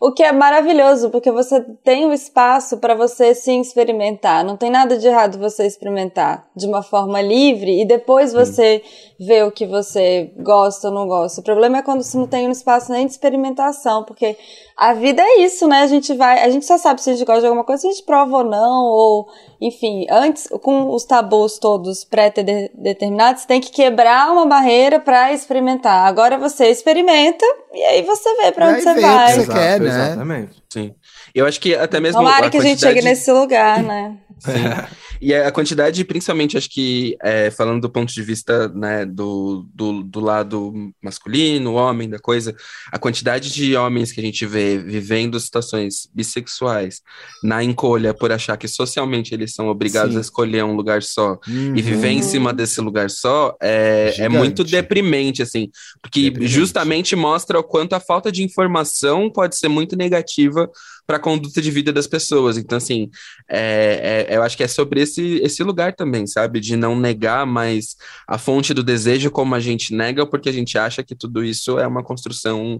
O 0.00 0.12
que 0.12 0.22
é 0.22 0.32
maravilhoso, 0.32 1.10
porque 1.10 1.30
você 1.30 1.60
tem 1.82 2.04
o 2.04 2.08
um 2.08 2.12
espaço 2.12 2.78
para 2.78 2.94
você 2.94 3.34
se 3.34 3.52
experimentar. 3.58 4.44
Não 4.44 4.56
tem 4.56 4.70
nada 4.70 4.98
de 4.98 5.06
errado 5.06 5.38
você 5.38 5.66
experimentar 5.66 6.48
de 6.54 6.66
uma 6.66 6.82
forma 6.82 7.20
livre 7.20 7.80
e 7.80 7.86
depois 7.86 8.32
você 8.32 8.82
Sim. 8.84 9.26
ver 9.26 9.44
o 9.44 9.52
que 9.52 9.66
você 9.66 10.32
gosta 10.38 10.88
ou 10.88 10.94
não 10.94 11.06
gosta. 11.06 11.40
O 11.40 11.44
problema 11.44 11.78
é 11.78 11.82
quando 11.82 12.02
você 12.02 12.16
não 12.16 12.26
tem 12.26 12.48
um 12.48 12.52
espaço 12.52 12.92
nem 12.92 13.06
de 13.06 13.12
experimentação, 13.12 14.04
porque 14.04 14.36
a 14.78 14.92
vida 14.92 15.20
é 15.20 15.40
isso, 15.40 15.66
né? 15.66 15.80
A 15.80 15.86
gente 15.88 16.14
vai, 16.14 16.40
a 16.40 16.48
gente 16.50 16.64
só 16.64 16.78
sabe 16.78 17.02
se 17.02 17.10
a 17.10 17.12
gente 17.12 17.26
gosta 17.26 17.40
de 17.40 17.46
alguma 17.46 17.64
coisa, 17.64 17.80
se 17.80 17.88
a 17.88 17.90
gente 17.90 18.04
prova 18.04 18.36
ou 18.36 18.44
não, 18.44 18.84
ou 18.84 19.28
enfim, 19.60 20.06
antes 20.08 20.46
com 20.62 20.94
os 20.94 21.04
tabus 21.04 21.58
todos 21.58 22.04
pré-determinados, 22.04 23.44
tem 23.44 23.60
que 23.60 23.72
quebrar 23.72 24.30
uma 24.30 24.46
barreira 24.46 25.00
para 25.00 25.32
experimentar. 25.32 26.06
Agora 26.06 26.38
você 26.38 26.66
experimenta 26.68 27.44
e 27.74 27.82
aí 27.82 28.02
você 28.02 28.32
vê 28.36 28.52
para 28.52 28.68
onde 28.68 28.82
você 28.82 29.00
vai. 29.00 29.32
Que 29.32 29.40
você 29.40 29.52
quer, 29.52 29.80
né? 29.80 29.88
Exatamente. 29.88 30.62
Sim. 30.72 30.94
Eu 31.34 31.44
acho 31.44 31.60
que 31.60 31.74
até 31.74 31.98
mesmo. 31.98 32.20
Tomara 32.20 32.46
a 32.46 32.50
que 32.50 32.58
a 32.58 32.62
gente 32.62 32.80
chegue 32.80 33.02
nesse 33.02 33.32
lugar, 33.32 33.82
né? 33.82 34.16
Sim. 34.38 34.52
E 35.20 35.34
a 35.34 35.50
quantidade, 35.50 36.04
principalmente, 36.04 36.56
acho 36.56 36.70
que, 36.70 37.16
é, 37.20 37.50
falando 37.50 37.80
do 37.80 37.90
ponto 37.90 38.12
de 38.12 38.22
vista 38.22 38.68
né, 38.68 39.04
do, 39.04 39.66
do, 39.74 40.02
do, 40.04 40.20
lado 40.20 40.92
masculino, 41.02 41.74
homem, 41.74 42.08
da 42.08 42.20
coisa, 42.20 42.54
a 42.92 42.98
quantidade 42.98 43.52
de 43.52 43.74
homens 43.74 44.12
que 44.12 44.20
a 44.20 44.22
gente 44.22 44.46
vê 44.46 44.78
vivendo 44.78 45.40
situações 45.40 46.08
bissexuais 46.14 47.02
na 47.42 47.64
encolha 47.64 48.14
por 48.14 48.30
achar 48.30 48.56
que 48.56 48.68
socialmente 48.68 49.34
eles 49.34 49.54
são 49.54 49.68
obrigados 49.68 50.12
Sim. 50.12 50.18
a 50.18 50.20
escolher 50.20 50.64
um 50.64 50.76
lugar 50.76 51.02
só 51.02 51.38
uhum. 51.48 51.76
e 51.76 51.82
viver 51.82 52.10
em 52.10 52.22
cima 52.22 52.52
desse 52.52 52.80
lugar 52.80 53.10
só 53.10 53.56
é, 53.60 54.14
é 54.18 54.28
muito 54.28 54.62
deprimente, 54.62 55.42
assim, 55.42 55.68
porque 56.00 56.24
deprimente. 56.24 56.52
justamente 56.52 57.16
mostra 57.16 57.58
o 57.58 57.64
quanto 57.64 57.94
a 57.94 58.00
falta 58.00 58.30
de 58.30 58.44
informação 58.44 59.30
pode 59.30 59.56
ser 59.56 59.68
muito 59.68 59.96
negativa 59.96 60.70
para 61.08 61.16
a 61.16 61.20
conduta 61.20 61.62
de 61.62 61.70
vida 61.70 61.90
das 61.90 62.06
pessoas. 62.06 62.58
Então, 62.58 62.76
assim, 62.76 63.08
é, 63.48 64.26
é, 64.28 64.36
eu 64.36 64.42
acho 64.42 64.54
que 64.54 64.62
é 64.62 64.68
sobre 64.68 65.00
esse, 65.00 65.40
esse 65.42 65.64
lugar 65.64 65.94
também, 65.94 66.26
sabe? 66.26 66.60
De 66.60 66.76
não 66.76 66.94
negar 66.94 67.46
mais 67.46 67.96
a 68.26 68.36
fonte 68.36 68.74
do 68.74 68.82
desejo 68.82 69.30
como 69.30 69.54
a 69.54 69.60
gente 69.60 69.94
nega, 69.94 70.26
porque 70.26 70.50
a 70.50 70.52
gente 70.52 70.76
acha 70.76 71.02
que 71.02 71.14
tudo 71.14 71.42
isso 71.42 71.78
é 71.78 71.86
uma 71.86 72.04
construção 72.04 72.78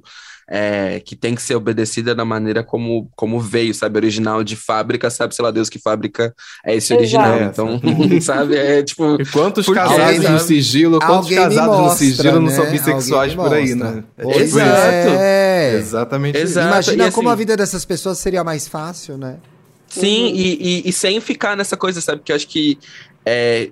é, 0.50 1.00
que 1.00 1.14
tem 1.14 1.34
que 1.34 1.42
ser 1.42 1.54
obedecida 1.54 2.14
da 2.14 2.24
maneira 2.24 2.64
como, 2.64 3.10
como 3.14 3.38
veio, 3.38 3.74
sabe? 3.74 3.98
Original 3.98 4.42
de 4.42 4.56
fábrica, 4.56 5.10
sabe? 5.10 5.34
Sei 5.34 5.44
lá, 5.44 5.50
Deus 5.50 5.68
que 5.68 5.78
fábrica 5.78 6.34
é 6.64 6.74
esse 6.74 6.94
original. 6.94 7.42
Então, 7.42 7.78
sabe? 8.22 8.56
É 8.56 8.82
tipo. 8.82 9.20
E 9.20 9.26
quantos 9.26 9.68
casados 9.68 10.28
no 10.28 10.38
sigilo, 10.38 10.98
quantos 11.00 11.28
casados 11.28 11.76
mostra, 11.76 11.82
no 11.82 11.96
sigilo 11.96 12.40
né? 12.40 12.40
não 12.40 12.48
são 12.48 12.70
bissexuais 12.70 13.34
por 13.34 13.52
aí, 13.52 13.74
né? 13.74 14.04
É 14.16 14.22
tipo 14.24 14.40
Exato. 14.40 15.08
É. 15.18 15.74
Exatamente. 15.74 16.38
Exato. 16.38 16.68
Imagina 16.68 17.04
assim, 17.04 17.14
como 17.14 17.28
a 17.28 17.34
vida 17.34 17.56
dessas 17.56 17.84
pessoas 17.84 18.18
seria 18.18 18.42
mais 18.42 18.66
fácil, 18.66 19.18
né? 19.18 19.36
Sim, 19.88 20.24
uhum. 20.24 20.34
e, 20.34 20.82
e, 20.84 20.88
e, 20.88 20.92
sem 20.92 21.20
ficar 21.20 21.56
nessa 21.56 21.76
coisa, 21.76 22.00
sabe? 22.00 22.20
Que 22.22 22.30
eu 22.30 22.36
acho 22.36 22.46
que 22.46 22.78
é, 23.24 23.70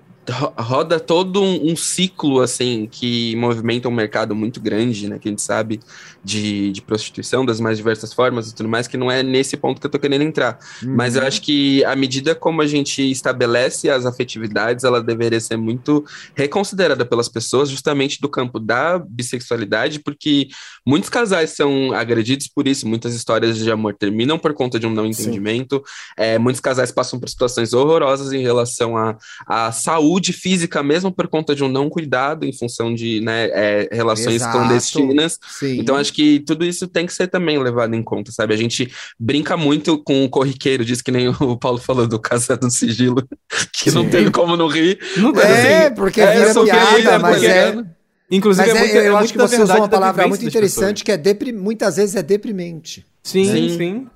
roda 0.57 0.99
todo 0.99 1.43
um, 1.43 1.73
um, 1.73 1.77
ciclo 1.77 2.41
assim 2.41 2.89
que 2.91 3.37
movimenta 3.37 3.89
um 3.89 3.93
mercado 3.93 4.35
muito 4.35 4.61
grande, 4.61 5.09
né? 5.09 5.19
Que 5.19 5.29
a 5.29 5.31
gente 5.31 5.43
sabe 5.43 5.81
de, 6.27 6.73
de, 6.73 6.83
prostituição 6.83 7.47
das 7.47 7.61
mais 7.61 7.77
diversas 7.77 8.13
formas 8.13 8.51
e 8.51 8.55
tudo 8.55 8.69
mais, 8.69 8.89
que 8.89 8.97
não 8.97 9.09
é 9.09 9.23
nesse 9.23 9.57
ponto 9.57 9.81
que 9.81 9.87
eu 9.87 9.91
tô 9.91 9.99
querendo 9.99 10.23
entrar. 10.23 10.59
Uhum. 10.83 10.97
Mas 10.97 11.15
eu 11.15 11.23
acho 11.23 11.41
que 11.41 11.85
à 11.85 11.95
medida 11.95 12.35
como 12.35 12.61
a 12.61 12.67
gente 12.67 13.01
estabelece 13.09 13.89
as 13.89 14.05
afetividades, 14.05 14.83
ela 14.83 15.01
deveria 15.01 15.39
ser 15.41 15.57
muito 15.57 16.05
reconsiderada 16.35 17.07
pelas 17.07 17.29
pessoas, 17.29 17.71
justamente 17.71 18.21
do 18.21 18.29
campo 18.29 18.59
da 18.59 18.99
bissexualidade, 18.99 20.01
porque 20.01 20.49
muitos 20.85 21.09
casais 21.09 21.51
são 21.51 21.93
agredidos 21.93 22.49
por 22.49 22.67
isso, 22.67 22.89
muitas 22.89 23.15
histórias 23.15 23.57
de 23.57 23.71
amor 23.71 23.95
terminam 23.95 24.37
por 24.37 24.53
conta 24.53 24.81
de 24.81 24.87
um 24.87 24.91
não 24.91 25.07
entendimento, 25.07 25.81
é, 26.17 26.39
muitos 26.39 26.61
casais 26.61 26.91
passam 26.91 27.21
por 27.21 27.29
situações 27.29 27.73
horrorosas 27.73 28.33
em 28.33 28.43
relação 28.43 28.97
à, 28.97 29.17
à 29.47 29.71
saúde 29.71 30.33
física, 30.33 30.83
mesmo 30.83 31.13
por 31.13 31.29
conta 31.29 31.55
de 31.55 31.63
um 31.63 31.69
não 31.69 31.89
cuidado 31.89 32.45
em 32.45 32.53
função 32.53 32.93
de 32.93 33.21
né, 33.21 33.49
é, 33.53 33.89
relações 33.93 34.37
Exato. 34.37 34.59
clandestinas. 34.59 35.39
Sim. 35.47 35.79
Então, 35.79 35.95
acho 35.95 36.16
que 36.17 36.41
tudo 36.41 36.65
isso 36.65 36.89
tem 36.89 37.05
que 37.05 37.13
ser 37.13 37.27
também 37.27 37.63
levado 37.63 37.95
em 37.95 38.03
conta, 38.03 38.33
sabe? 38.33 38.55
A 38.55 38.57
gente 38.57 38.91
brinca 39.21 39.55
muito 39.55 39.99
com 39.99 40.25
o 40.25 40.31
corriqueiro, 40.31 40.83
diz 40.83 41.03
que 41.03 41.11
nem 41.11 41.29
o 41.39 41.59
Paulo 41.59 41.77
falou 41.77 42.07
do 42.07 42.19
Casado 42.19 42.65
no 42.65 42.71
Sigilo, 42.71 43.23
que 43.71 43.91
Sim. 43.91 43.97
não 43.97 44.09
tem 44.09 44.31
como 44.31 44.57
não 44.57 44.67
rir. 44.67 44.99
Não 45.19 45.39
é, 45.39 45.89
assim, 45.89 45.95
porque 45.95 46.23
é, 46.23 46.47
vira 46.47 46.65
piada, 46.65 47.19
mas 47.19 47.45
é... 47.45 47.85
Inclusive, 48.31 48.67
mas 48.67 48.77
é, 48.77 48.81
muito, 48.81 48.97
eu, 48.97 49.17
é 49.17 49.21
acho 49.21 49.33
que 49.33 49.39
você 49.39 49.63
usou 49.63 49.77
uma 49.77 49.89
palavra 49.89 50.27
muito 50.27 50.45
interessante, 50.45 51.05
que 51.05 51.13
é 51.13 51.19
deprim... 51.19 51.53
muitas 51.53 51.97
vezes 51.97 52.17
é 52.17 52.23
deprimente. 52.23 53.07
Sim, 53.23 53.45
sim. 53.45 53.77
sim. 53.77 54.07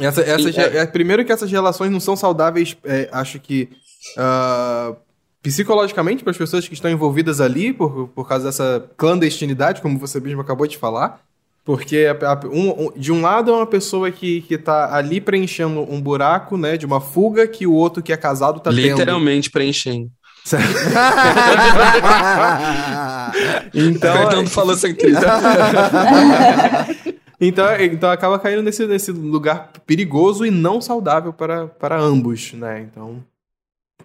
Essa, 0.00 0.22
essa, 0.22 0.50
sim, 0.50 0.58
é. 0.58 0.86
Primeiro 0.86 1.24
que 1.24 1.30
essas 1.30 1.50
relações 1.50 1.90
não 1.90 2.00
são 2.00 2.16
saudáveis, 2.16 2.76
é, 2.84 3.08
acho 3.12 3.38
que 3.38 3.68
uh, 4.16 4.96
psicologicamente 5.42 6.22
para 6.22 6.30
as 6.30 6.36
pessoas 6.36 6.66
que 6.66 6.74
estão 6.74 6.90
envolvidas 6.90 7.40
ali, 7.40 7.72
por, 7.72 8.08
por 8.08 8.28
causa 8.28 8.46
dessa 8.46 8.90
clandestinidade, 8.96 9.80
como 9.80 9.98
você 9.98 10.20
mesmo 10.20 10.40
acabou 10.40 10.66
de 10.66 10.76
falar. 10.76 11.20
Porque 11.64 12.06
a, 12.06 12.32
a, 12.32 12.40
um, 12.46 12.90
de 12.96 13.12
um 13.12 13.20
lado 13.20 13.50
é 13.50 13.54
uma 13.54 13.66
pessoa 13.66 14.10
que, 14.10 14.40
que 14.42 14.56
tá 14.56 14.94
ali 14.94 15.20
preenchendo 15.20 15.80
um 15.82 16.00
buraco, 16.00 16.56
né, 16.56 16.78
de 16.78 16.86
uma 16.86 17.00
fuga 17.00 17.46
que 17.46 17.66
o 17.66 17.72
outro 17.72 18.02
que 18.02 18.12
é 18.12 18.16
casado 18.16 18.58
tá 18.58 18.70
Literalmente 18.70 19.48
tendo. 19.48 19.52
preenchendo. 19.52 20.10
então, 23.74 24.16
Fernando 24.16 24.48
falou 24.48 24.74
sem 24.76 24.96
então, 27.38 27.66
então 27.78 28.10
acaba 28.10 28.38
caindo 28.38 28.62
nesse, 28.62 28.86
nesse 28.86 29.12
lugar 29.12 29.70
perigoso 29.86 30.46
e 30.46 30.50
não 30.50 30.80
saudável 30.80 31.34
para, 31.34 31.66
para 31.66 32.00
ambos, 32.00 32.54
né? 32.54 32.80
Então 32.80 33.22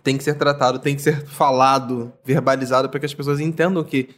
tem 0.03 0.17
que 0.17 0.23
ser 0.23 0.35
tratado, 0.35 0.79
tem 0.79 0.95
que 0.95 1.01
ser 1.01 1.25
falado, 1.25 2.11
verbalizado 2.25 2.89
para 2.89 2.99
que 2.99 3.05
as 3.05 3.13
pessoas 3.13 3.39
entendam 3.39 3.83
que 3.83 4.09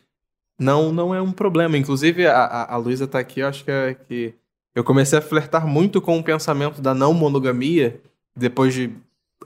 não 0.59 0.91
não 0.91 1.13
é 1.13 1.21
um 1.21 1.31
problema. 1.31 1.77
Inclusive, 1.77 2.25
a, 2.25 2.37
a, 2.37 2.73
a 2.73 2.77
Luísa 2.77 3.07
tá 3.07 3.19
aqui, 3.19 3.41
eu 3.41 3.47
acho 3.47 3.63
que, 3.63 3.71
é, 3.71 3.93
que 3.93 4.33
eu 4.73 4.83
comecei 4.83 5.19
a 5.19 5.21
flertar 5.21 5.67
muito 5.67 6.01
com 6.01 6.17
o 6.17 6.23
pensamento 6.23 6.81
da 6.81 6.93
não 6.93 7.13
monogamia 7.13 8.01
depois 8.35 8.73
de. 8.73 8.91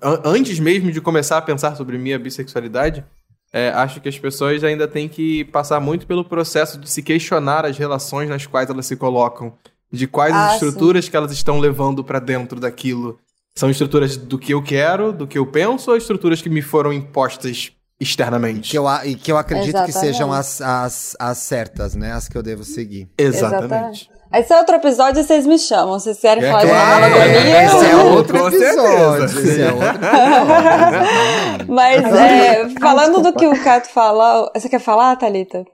An 0.02 0.22
antes 0.24 0.60
mesmo 0.60 0.92
de 0.92 1.02
começar 1.02 1.38
a 1.38 1.42
pensar 1.42 1.76
sobre 1.76 1.98
minha 1.98 2.18
bissexualidade. 2.18 3.04
É, 3.52 3.70
acho 3.70 4.00
que 4.00 4.08
as 4.08 4.18
pessoas 4.18 4.64
ainda 4.64 4.88
têm 4.88 5.10
que 5.10 5.44
passar 5.46 5.80
muito 5.80 6.06
pelo 6.06 6.24
processo 6.24 6.80
de 6.80 6.88
se 6.88 7.02
questionar 7.02 7.66
as 7.66 7.78
relações 7.78 8.30
nas 8.30 8.46
quais 8.46 8.70
elas 8.70 8.86
se 8.86 8.96
colocam, 8.96 9.54
de 9.92 10.06
quais 10.06 10.34
ah, 10.34 10.50
as 10.50 10.54
estruturas 10.54 11.06
sim. 11.06 11.12
que 11.12 11.18
elas 11.18 11.32
estão 11.32 11.60
levando 11.60 12.04
para 12.04 12.20
dentro 12.20 12.60
daquilo. 12.60 13.20
São 13.60 13.70
estruturas 13.70 14.16
do 14.16 14.40
que 14.40 14.54
eu 14.54 14.64
quero, 14.64 15.12
do 15.12 15.28
que 15.28 15.38
eu 15.38 15.46
penso, 15.46 15.92
ou 15.92 15.98
estruturas 15.98 16.42
que 16.42 16.50
me 16.50 16.62
foram 16.62 16.94
impostas 16.94 17.76
externamente? 18.00 18.72
Que 18.72 18.78
eu, 18.78 18.86
e 19.04 19.16
que 19.16 19.30
eu 19.30 19.38
acredito 19.38 19.76
Exatamente. 19.76 19.94
que 19.94 20.00
sejam 20.00 20.32
as, 20.32 20.62
as, 20.62 21.14
as 21.20 21.38
certas, 21.40 21.94
né? 21.94 22.14
As 22.14 22.30
que 22.30 22.38
eu 22.38 22.42
devo 22.42 22.64
seguir. 22.64 23.10
Exatamente. 23.18 23.66
Exatamente. 23.66 24.10
Esse 24.34 24.54
é 24.54 24.58
outro 24.58 24.76
episódio 24.76 25.20
e 25.20 25.26
vocês 25.26 25.46
me 25.46 25.60
chamam. 25.60 26.00
Vocês 26.00 26.18
querem 26.22 26.42
é 26.42 26.50
falar 26.50 26.62
de 26.64 26.72
monogamia? 26.72 27.64
Esse 27.66 27.86
é 27.86 27.96
outro 27.98 28.48
episódio. 28.48 29.26
Esse 29.26 29.62
é 29.62 29.72
outro 29.74 29.90
episódio. 30.08 31.68
Mas, 31.68 32.14
é, 32.16 32.70
falando 32.80 33.22
do 33.22 33.34
que 33.34 33.46
o 33.46 33.62
Cato 33.62 33.90
fala... 33.90 34.50
Você 34.56 34.70
quer 34.70 34.80
falar, 34.80 35.18
Thalita? 35.18 35.66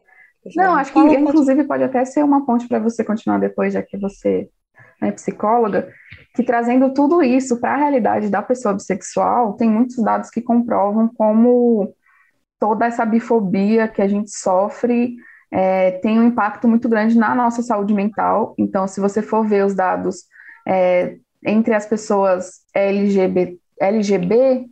Não, 0.56 0.74
acho 0.74 0.92
que, 0.92 1.00
inclusive, 1.00 1.64
pode 1.66 1.84
até 1.84 2.04
ser 2.04 2.24
uma 2.24 2.44
ponte 2.48 2.68
para 2.68 2.80
você 2.80 3.04
continuar 3.04 3.38
depois, 3.38 3.74
já 3.74 3.84
que 3.84 3.96
você 3.96 4.50
é 5.04 5.12
psicóloga 5.12 5.88
que 6.36 6.44
trazendo 6.44 6.94
tudo 6.94 7.24
isso 7.24 7.60
para 7.60 7.74
a 7.74 7.78
realidade 7.78 8.30
da 8.30 8.42
pessoa 8.42 8.74
bissexual, 8.74 9.54
tem 9.54 9.70
muitos 9.70 10.04
dados 10.04 10.30
que 10.30 10.42
comprovam 10.42 11.08
como 11.08 11.94
toda 12.60 12.86
essa 12.86 13.06
bifobia 13.06 13.88
que 13.88 14.02
a 14.02 14.08
gente 14.08 14.32
sofre 14.32 15.16
é, 15.52 15.92
tem 15.92 16.20
um 16.20 16.28
impacto 16.28 16.68
muito 16.68 16.90
grande 16.90 17.18
na 17.18 17.34
nossa 17.34 17.62
saúde 17.62 17.94
mental. 17.94 18.54
Então, 18.58 18.88
se 18.88 19.00
você 19.00 19.22
for 19.22 19.46
ver 19.46 19.66
os 19.66 19.74
dados 19.74 20.26
é, 20.68 21.16
entre 21.46 21.74
as 21.74 21.86
pessoas 21.86 22.62
LGB, 22.74 23.58
LGB, 23.80 24.66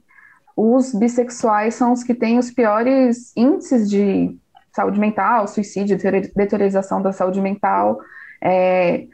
os 0.57 0.93
bissexuais 0.93 1.76
são 1.76 1.93
os 1.93 2.03
que 2.03 2.14
têm 2.14 2.38
os 2.38 2.51
piores 2.51 3.32
índices 3.36 3.89
de 3.89 4.38
saúde 4.76 4.99
mental, 4.99 5.47
suicídio, 5.47 5.97
deteriorização 6.36 7.01
da 7.01 7.14
saúde 7.14 7.39
mental. 7.39 7.99
É, 8.41 9.07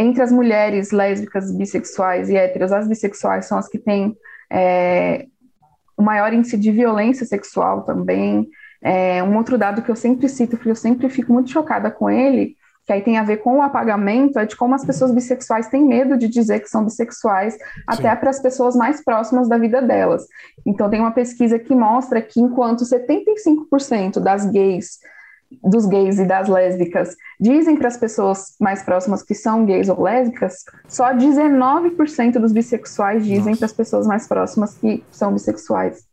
entre 0.00 0.22
as 0.22 0.32
mulheres 0.32 0.92
lésbicas, 0.92 1.52
bissexuais 1.52 2.30
e 2.30 2.36
héteras, 2.36 2.72
as 2.72 2.88
bissexuais 2.88 3.44
são 3.44 3.58
as 3.58 3.68
que 3.68 3.78
têm 3.78 4.16
é, 4.50 5.26
o 5.94 6.02
maior 6.02 6.32
índice 6.32 6.56
de 6.56 6.72
violência 6.72 7.26
sexual 7.26 7.82
também. 7.82 8.48
É, 8.82 9.22
um 9.22 9.36
outro 9.36 9.58
dado 9.58 9.82
que 9.82 9.90
eu 9.90 9.96
sempre 9.96 10.26
cito, 10.26 10.56
porque 10.56 10.70
eu 10.70 10.74
sempre 10.74 11.06
fico 11.10 11.30
muito 11.30 11.50
chocada 11.50 11.90
com 11.90 12.08
ele, 12.08 12.56
que 12.86 12.94
aí 12.94 13.02
tem 13.02 13.18
a 13.18 13.22
ver 13.22 13.36
com 13.38 13.58
o 13.58 13.62
apagamento, 13.62 14.38
é 14.38 14.46
de 14.46 14.56
como 14.56 14.74
as 14.74 14.86
pessoas 14.86 15.12
bissexuais 15.12 15.68
têm 15.68 15.84
medo 15.84 16.16
de 16.16 16.28
dizer 16.28 16.60
que 16.60 16.70
são 16.70 16.82
bissexuais, 16.82 17.52
Sim. 17.52 17.60
até 17.86 18.16
para 18.16 18.30
as 18.30 18.40
pessoas 18.40 18.74
mais 18.74 19.04
próximas 19.04 19.50
da 19.50 19.58
vida 19.58 19.82
delas. 19.82 20.26
Então, 20.64 20.88
tem 20.88 20.98
uma 20.98 21.12
pesquisa 21.12 21.58
que 21.58 21.74
mostra 21.74 22.22
que 22.22 22.40
enquanto 22.40 22.84
75% 22.84 24.18
das 24.18 24.46
gays 24.46 24.98
dos 25.62 25.86
gays 25.86 26.18
e 26.18 26.24
das 26.24 26.48
lésbicas 26.48 27.16
dizem 27.40 27.76
para 27.76 27.88
as 27.88 27.96
pessoas 27.96 28.54
mais 28.60 28.82
próximas 28.82 29.22
que 29.22 29.34
são 29.34 29.64
gays 29.64 29.88
ou 29.88 30.00
lésbicas, 30.00 30.64
só 30.86 31.12
19% 31.12 32.38
dos 32.38 32.52
bissexuais 32.52 33.24
dizem 33.24 33.56
para 33.56 33.66
as 33.66 33.72
pessoas 33.72 34.06
mais 34.06 34.28
próximas 34.28 34.74
que 34.74 35.02
são 35.10 35.32
bissexuais. 35.32 36.08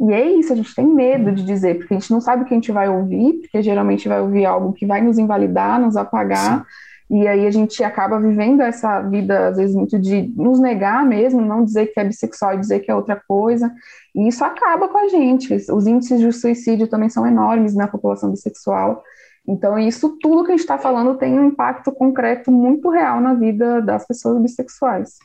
E 0.00 0.12
é 0.12 0.24
isso, 0.30 0.52
a 0.52 0.56
gente 0.56 0.74
tem 0.74 0.86
medo 0.86 1.32
de 1.32 1.44
dizer, 1.44 1.76
porque 1.76 1.92
a 1.92 1.98
gente 1.98 2.12
não 2.12 2.20
sabe 2.20 2.42
o 2.42 2.46
que 2.46 2.54
a 2.54 2.56
gente 2.56 2.70
vai 2.70 2.88
ouvir, 2.88 3.40
porque 3.40 3.60
geralmente 3.60 4.08
vai 4.08 4.20
ouvir 4.20 4.46
algo 4.46 4.72
que 4.72 4.86
vai 4.86 5.00
nos 5.00 5.18
invalidar, 5.18 5.80
nos 5.80 5.96
apagar. 5.96 6.60
Sim. 6.60 6.64
E 7.10 7.26
aí 7.26 7.46
a 7.46 7.50
gente 7.50 7.82
acaba 7.82 8.20
vivendo 8.20 8.60
essa 8.60 9.00
vida, 9.00 9.48
às 9.48 9.56
vezes, 9.56 9.74
muito 9.74 9.98
de 9.98 10.30
nos 10.36 10.60
negar 10.60 11.06
mesmo, 11.06 11.40
não 11.40 11.64
dizer 11.64 11.86
que 11.86 11.98
é 11.98 12.04
bissexual 12.04 12.54
e 12.54 12.60
dizer 12.60 12.80
que 12.80 12.90
é 12.90 12.94
outra 12.94 13.20
coisa. 13.26 13.72
E 14.14 14.28
isso 14.28 14.44
acaba 14.44 14.88
com 14.88 14.98
a 14.98 15.08
gente. 15.08 15.54
Os 15.72 15.86
índices 15.86 16.20
de 16.20 16.30
suicídio 16.32 16.86
também 16.86 17.08
são 17.08 17.26
enormes 17.26 17.74
na 17.74 17.88
população 17.88 18.30
bissexual. 18.30 19.02
Então, 19.46 19.78
isso 19.78 20.18
tudo 20.20 20.44
que 20.44 20.52
a 20.52 20.54
gente 20.54 20.60
está 20.60 20.76
falando 20.76 21.16
tem 21.16 21.38
um 21.38 21.46
impacto 21.46 21.90
concreto 21.90 22.52
muito 22.52 22.90
real 22.90 23.18
na 23.20 23.32
vida 23.32 23.80
das 23.80 24.06
pessoas 24.06 24.38
bissexuais. 24.42 25.16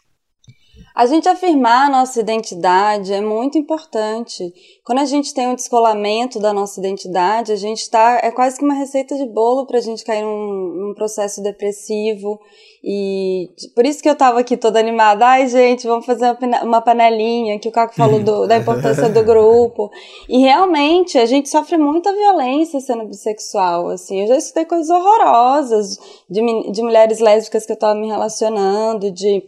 A 0.95 1.07
gente 1.07 1.27
afirmar 1.27 1.87
a 1.87 1.89
nossa 1.89 2.19
identidade 2.19 3.11
é 3.11 3.19
muito 3.19 3.57
importante. 3.57 4.53
Quando 4.85 4.99
a 4.99 5.05
gente 5.05 5.33
tem 5.33 5.47
um 5.47 5.55
descolamento 5.55 6.39
da 6.39 6.53
nossa 6.53 6.79
identidade, 6.79 7.51
a 7.51 7.55
gente 7.55 7.79
está 7.79 8.19
é 8.21 8.29
quase 8.29 8.59
que 8.59 8.63
uma 8.63 8.75
receita 8.75 9.15
de 9.15 9.25
bolo 9.25 9.65
para 9.65 9.79
a 9.79 9.81
gente 9.81 10.03
cair 10.03 10.21
num, 10.21 10.87
num, 10.87 10.93
processo 10.93 11.41
depressivo. 11.41 12.39
E 12.83 13.49
por 13.73 13.87
isso 13.87 14.03
que 14.03 14.09
eu 14.09 14.13
estava 14.13 14.39
aqui 14.39 14.55
toda 14.55 14.79
animada. 14.79 15.25
Ai, 15.25 15.47
gente, 15.47 15.87
vamos 15.87 16.05
fazer 16.05 16.37
uma 16.61 16.81
panelinha, 16.81 17.57
que 17.57 17.69
o 17.69 17.71
Caco 17.71 17.95
falou 17.95 18.21
do, 18.21 18.45
da 18.45 18.57
importância 18.57 19.09
do 19.09 19.23
grupo. 19.23 19.89
E 20.29 20.39
realmente, 20.41 21.17
a 21.17 21.25
gente 21.25 21.49
sofre 21.49 21.75
muita 21.75 22.13
violência 22.13 22.79
sendo 22.79 23.05
bissexual. 23.05 23.89
Assim, 23.89 24.21
eu 24.21 24.27
já 24.27 24.37
escutei 24.37 24.65
coisas 24.65 24.91
horrorosas 24.91 25.97
de, 26.29 26.71
de 26.71 26.83
mulheres 26.83 27.19
lésbicas 27.19 27.65
que 27.65 27.71
eu 27.71 27.75
estava 27.75 27.95
me 27.95 28.07
relacionando, 28.07 29.09
de 29.11 29.43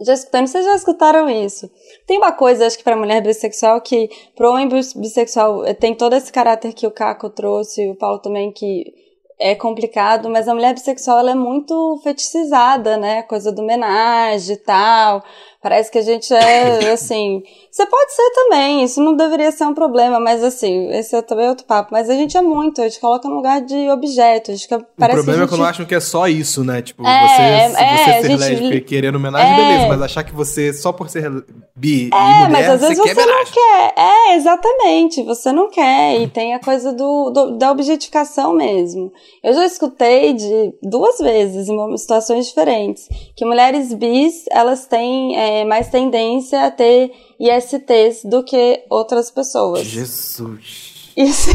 já 0.00 0.14
escutando, 0.14 0.46
vocês 0.46 0.64
já 0.64 0.74
escutaram 0.74 1.28
isso. 1.28 1.70
Tem 2.06 2.18
uma 2.18 2.32
coisa, 2.32 2.66
acho 2.66 2.78
que 2.78 2.84
para 2.84 2.96
mulher 2.96 3.22
bissexual, 3.22 3.80
que 3.80 4.08
pro 4.34 4.50
homem 4.50 4.68
bissexual 4.68 5.64
eh, 5.64 5.74
tem 5.74 5.94
todo 5.94 6.14
esse 6.14 6.32
caráter 6.32 6.72
que 6.72 6.86
o 6.86 6.90
Caco 6.90 7.30
trouxe, 7.30 7.88
o 7.88 7.94
Paulo 7.94 8.18
também, 8.18 8.50
que 8.52 8.92
é 9.38 9.54
complicado, 9.54 10.30
mas 10.30 10.48
a 10.48 10.54
mulher 10.54 10.74
bissexual 10.74 11.18
ela 11.18 11.32
é 11.32 11.34
muito 11.34 12.00
feticizada, 12.02 12.96
né? 12.96 13.22
Coisa 13.22 13.52
do 13.52 13.62
homenagem 13.62 14.54
e 14.54 14.58
tal. 14.58 15.22
Parece 15.64 15.90
que 15.90 15.96
a 15.96 16.02
gente 16.02 16.30
é, 16.34 16.92
assim. 16.92 17.42
Você 17.70 17.86
pode 17.86 18.12
ser 18.12 18.30
também, 18.34 18.84
isso 18.84 19.02
não 19.02 19.16
deveria 19.16 19.50
ser 19.50 19.64
um 19.64 19.72
problema, 19.72 20.20
mas 20.20 20.44
assim, 20.44 20.90
esse 20.90 21.16
é 21.16 21.22
também 21.22 21.48
outro 21.48 21.64
papo. 21.64 21.88
Mas 21.90 22.10
a 22.10 22.14
gente 22.14 22.36
é 22.36 22.42
muito, 22.42 22.82
a 22.82 22.84
gente 22.84 23.00
coloca 23.00 23.26
no 23.26 23.36
lugar 23.36 23.62
de 23.62 23.88
objeto. 23.88 24.50
A 24.50 24.54
gente 24.54 24.66
o 24.66 24.78
problema 24.94 25.46
gente... 25.46 25.54
é 25.54 25.56
não 25.56 25.64
acho 25.64 25.86
que 25.86 25.94
é 25.94 26.00
só 26.00 26.28
isso, 26.28 26.62
né? 26.62 26.82
Tipo, 26.82 27.02
é, 27.06 27.28
você, 27.28 27.42
é, 27.42 27.96
você 27.96 28.12
ser 28.12 28.28
gente... 28.28 28.40
lésbica 28.40 28.74
e 28.74 28.80
querer 28.82 29.16
homenagem, 29.16 29.54
é... 29.54 29.56
beleza, 29.56 29.88
mas 29.88 30.02
achar 30.02 30.22
que 30.22 30.34
você, 30.34 30.70
só 30.74 30.92
por 30.92 31.08
ser 31.08 31.32
bi 31.74 32.10
é, 32.12 32.16
e 32.16 32.46
mulher, 32.46 32.50
mas 32.50 32.68
às 32.68 32.80
vezes 32.82 32.98
você, 32.98 33.14
você 33.14 33.26
não 33.26 33.44
quer. 33.46 33.94
É, 33.96 34.36
exatamente, 34.36 35.22
você 35.22 35.52
não 35.52 35.70
quer. 35.70 36.20
E 36.20 36.28
tem 36.28 36.52
a 36.52 36.60
coisa 36.60 36.92
do, 36.92 37.30
do, 37.30 37.56
da 37.56 37.72
objetificação 37.72 38.52
mesmo. 38.52 39.10
Eu 39.42 39.54
já 39.54 39.64
escutei 39.64 40.34
de 40.34 40.74
duas 40.82 41.16
vezes, 41.18 41.70
em 41.70 41.96
situações 41.96 42.48
diferentes, 42.48 43.08
que 43.34 43.46
mulheres 43.46 43.94
bis, 43.94 44.44
elas 44.50 44.84
têm. 44.84 45.34
É, 45.54 45.64
mais 45.64 45.88
tendência 45.88 46.66
a 46.66 46.70
ter 46.70 47.12
ISTs 47.38 48.24
do 48.24 48.42
que 48.42 48.84
outras 48.90 49.30
pessoas. 49.30 49.84
Jesus. 49.86 51.12
Isso. 51.16 51.50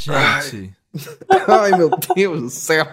Gente. 0.00 0.74
Ai, 1.46 1.70
meu 1.76 1.90
Deus 2.16 2.40
do 2.40 2.50
céu. 2.50 2.86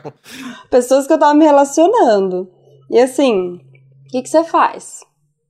Pessoas 0.69 1.07
que 1.07 1.13
eu 1.13 1.17
tava 1.17 1.33
me 1.33 1.43
relacionando. 1.43 2.47
E 2.87 2.99
assim, 2.99 3.55
o 4.05 4.09
que, 4.09 4.21
que 4.21 4.29
você 4.29 4.43
faz? 4.43 4.99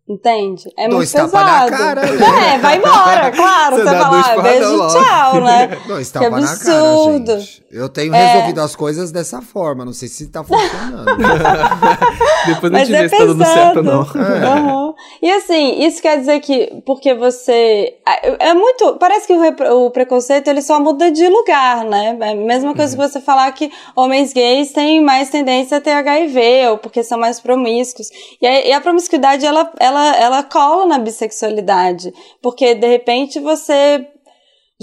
Entende? 0.08 0.72
É 0.78 0.88
dois 0.88 1.14
muito 1.14 1.32
pesado. 1.32 1.72
Na 1.72 1.78
cara, 1.78 2.02
né? 2.02 2.54
É, 2.54 2.58
vai 2.60 2.78
embora, 2.78 3.32
claro. 3.32 3.76
Você, 3.76 3.84
você 3.84 3.90
vai 3.90 4.12
lá, 4.12 4.42
beijo 4.42 4.88
tchau, 4.88 5.42
né? 5.42 5.68
Dois 5.86 6.12
tapas 6.12 6.44
na 6.44 6.58
cara, 6.58 7.14
gente. 7.18 7.63
Eu 7.74 7.90
tenho 7.90 8.14
é... 8.14 8.34
resolvido 8.34 8.62
as 8.62 8.76
coisas 8.76 9.12
dessa 9.12 9.42
forma, 9.42 9.84
não 9.84 9.94
sei 9.94 10.08
se 10.08 10.28
tá 10.28 10.44
funcionando. 10.44 11.06
Depois 12.46 12.72
não 12.72 12.86
te 12.86 12.94
é 12.94 13.10
se 13.10 13.18
tá 13.18 13.26
dando 13.26 13.44
certo, 13.44 13.82
não. 13.82 14.02
É. 14.04 14.60
Uhum. 14.60 14.94
E 15.20 15.32
assim, 15.32 15.84
isso 15.84 16.00
quer 16.00 16.20
dizer 16.20 16.40
que 16.40 16.84
porque 16.86 17.16
você. 17.16 17.96
É, 18.08 18.50
é 18.50 18.54
muito. 18.54 18.96
Parece 19.00 19.26
que 19.26 19.34
o, 19.34 19.86
o 19.86 19.90
preconceito 19.90 20.48
ele 20.50 20.62
só 20.62 20.80
muda 20.80 21.12
de 21.12 21.28
lugar, 21.28 21.84
né? 21.86 22.16
É 22.22 22.30
a 22.30 22.36
mesma 22.36 22.76
coisa 22.76 22.96
uhum. 22.96 23.02
que 23.02 23.12
você 23.12 23.20
falar 23.20 23.52
que 23.54 23.72
homens 23.96 24.34
gays 24.34 24.72
têm 24.72 25.02
mais 25.02 25.30
tendência 25.30 25.78
a 25.78 25.82
ter 25.82 25.94
HIV, 25.94 26.68
ou 26.70 26.78
porque 26.78 27.04
são 27.04 27.18
mais 27.18 27.40
promíscuos. 27.40 28.10
E 28.40 28.46
a, 28.46 28.68
e 28.68 28.72
a 28.72 28.82
promiscuidade, 28.82 29.48
ela, 29.48 29.72
ela, 29.80 30.16
ela 30.18 30.44
cola 30.44 30.86
na 30.86 31.00
bissexualidade. 31.00 32.14
Porque 32.40 32.76
de 32.76 32.88
repente 32.88 33.40
você 33.40 34.08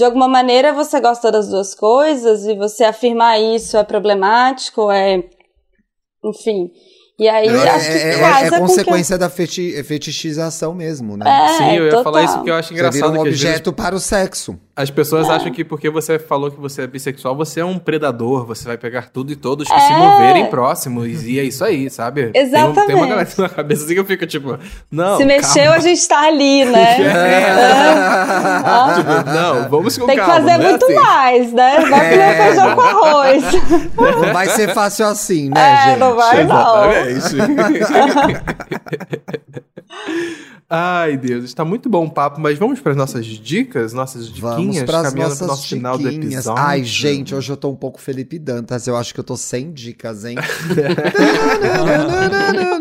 de 0.01 0.05
alguma 0.07 0.27
maneira 0.27 0.73
você 0.73 0.99
gosta 0.99 1.31
das 1.31 1.51
duas 1.51 1.75
coisas 1.75 2.47
e 2.47 2.55
você 2.55 2.85
afirmar 2.85 3.39
isso 3.39 3.77
é 3.77 3.85
problemático, 3.85 4.91
é. 4.91 5.29
Enfim. 6.25 6.71
E 7.21 7.29
aí 7.29 7.49
é, 7.49 7.69
acho 7.69 7.87
que 7.87 7.99
é, 7.99 8.15
é, 8.15 8.47
é 8.47 8.59
consequência 8.59 9.17
que... 9.17 9.21
da 9.21 9.29
feti 9.29 9.83
fetichização 9.83 10.73
mesmo, 10.73 11.19
né? 11.19 11.27
É, 11.29 11.49
Sim, 11.59 11.77
eu 11.77 11.85
ia 11.85 11.91
total. 11.91 12.05
falar 12.05 12.25
isso 12.25 12.35
porque 12.37 12.51
eu 12.51 12.55
acho 12.55 12.73
engraçado. 12.73 12.93
Você 12.93 13.09
vira 13.09 13.19
um 13.19 13.21
objeto 13.21 13.71
vezes... 13.71 13.77
para 13.77 13.95
o 13.95 14.01
sexo. 14.01 14.59
As 14.75 14.89
pessoas 14.89 15.29
é. 15.29 15.33
acham 15.33 15.53
que 15.53 15.63
porque 15.63 15.91
você 15.91 16.19
falou 16.19 16.51
que 16.51 16.59
você 16.59 16.81
é 16.81 16.87
bissexual, 16.87 17.37
você 17.37 17.61
é 17.61 17.65
um 17.65 17.79
predador, 17.79 18.47
você 18.47 18.67
vai 18.67 18.79
pegar 18.79 19.11
tudo 19.11 19.31
e 19.31 19.37
todos 19.37 19.69
que 19.69 19.75
é. 19.75 19.79
se 19.79 19.93
moverem 19.93 20.47
próximos. 20.47 21.23
E 21.25 21.39
é 21.39 21.43
isso 21.43 21.63
aí, 21.63 21.91
sabe? 21.91 22.31
Exatamente. 22.33 22.77
Tem, 22.77 22.87
tem 22.87 22.97
uma 22.97 23.07
galera 23.07 23.29
na 23.37 23.49
cabeça 23.51 23.85
assim 23.85 23.93
que 23.93 24.01
eu 24.01 24.07
fico 24.07 24.27
tipo, 24.27 24.59
não. 24.91 25.19
Se 25.19 25.27
mexeu, 25.27 25.65
calma. 25.65 25.77
a 25.77 25.81
gente 25.81 26.09
tá 26.09 26.21
ali, 26.27 26.65
né? 26.65 26.97
É. 27.21 28.95
tipo, 28.97 29.31
não, 29.31 29.69
vamos 29.69 29.99
com 29.99 30.07
Tem 30.07 30.17
calma. 30.17 30.35
Tem 30.35 30.45
que 30.45 30.49
fazer 30.49 30.59
né? 30.59 30.71
muito 30.71 30.85
assim. 30.87 30.95
mais, 30.95 31.53
né? 31.53 31.81
Vai 31.81 32.11
comer 32.11 32.19
é. 32.19 32.47
feijão 32.47 32.75
com 32.75 32.81
arroz. 32.81 33.45
Não 33.97 34.33
vai 34.33 34.49
ser 34.49 34.73
fácil 34.73 35.07
assim, 35.07 35.51
né, 35.51 35.61
é, 35.61 35.91
gente? 35.91 35.99
Não 35.99 36.17
vai, 36.17 36.45
não. 36.45 37.10
Exatamente. 37.11 37.87
Ai, 40.73 41.17
Deus, 41.17 41.43
está 41.43 41.65
muito 41.65 41.89
bom 41.89 42.07
o 42.07 42.11
papo, 42.11 42.41
mas 42.41 42.57
vamos 42.57 42.79
para 42.79 42.93
as 42.93 42.97
nossas 42.97 43.27
dicas, 43.27 43.93
nossas 43.93 44.27
diquinhas, 44.27 44.87
vamos 44.87 45.09
caminhando 45.09 45.37
para 45.37 45.45
o 45.45 45.49
nosso 45.49 45.67
final 45.67 45.99
do 45.99 46.09
episódio. 46.09 46.63
Ai, 46.63 46.85
gente, 46.85 47.35
hoje 47.35 47.51
eu 47.51 47.57
tô 47.57 47.71
um 47.71 47.75
pouco 47.75 48.01
Felipe 48.01 48.39
Dantas, 48.39 48.87
eu 48.87 48.97
acho 48.97 49.13
que 49.13 49.19
eu 49.19 49.25
tô 49.25 49.37
sem 49.37 49.73
dicas, 49.73 50.25
hein? 50.25 50.37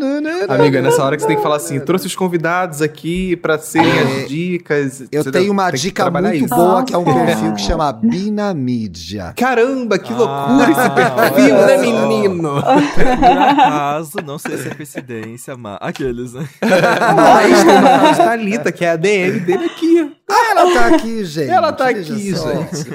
Amiga, 0.48 0.80
nessa 0.80 1.04
hora 1.04 1.16
que 1.16 1.22
você 1.22 1.28
tem 1.28 1.36
que 1.36 1.42
falar 1.42 1.56
assim, 1.56 1.78
trouxe 1.80 2.06
os 2.06 2.16
convidados 2.16 2.80
aqui 2.80 3.36
para 3.36 3.58
serem 3.58 3.90
é, 3.90 4.02
as 4.02 4.28
dicas. 4.28 5.02
Eu 5.10 5.30
tenho 5.30 5.52
uma 5.52 5.70
dica 5.70 6.10
muito 6.10 6.44
isso. 6.44 6.54
boa, 6.54 6.84
que 6.84 6.94
é 6.94 6.98
um 6.98 7.04
perfil 7.04 7.54
que 7.54 7.60
chama 7.60 7.92
Binamídia. 7.92 9.34
Caramba, 9.36 9.98
que 9.98 10.12
loucura 10.12 10.66
ah, 10.66 10.70
esse 10.70 11.34
perfil, 11.34 11.54
né, 11.66 11.76
menino? 11.78 12.62
Por 12.62 13.38
acaso, 13.38 14.18
não 14.24 14.38
sei 14.38 14.56
se 14.56 14.68
é 14.68 14.74
coincidência, 14.74 15.56
mas... 15.56 15.78
Aqueles, 15.80 16.32
né? 16.32 16.48
Mas 16.60 17.64
tem 17.64 17.78
uma 17.78 18.14
Thalita, 18.14 18.72
que 18.72 18.84
é 18.84 18.90
a 18.90 18.96
DM 18.96 19.40
dele 19.40 19.64
aqui. 19.66 20.12
Ah, 20.28 20.50
ela 20.50 20.72
tá 20.72 20.86
aqui, 20.94 21.24
gente. 21.24 21.50
Ela 21.50 21.72
tá 21.72 21.88
aqui, 21.88 22.02
gente. 22.02 22.90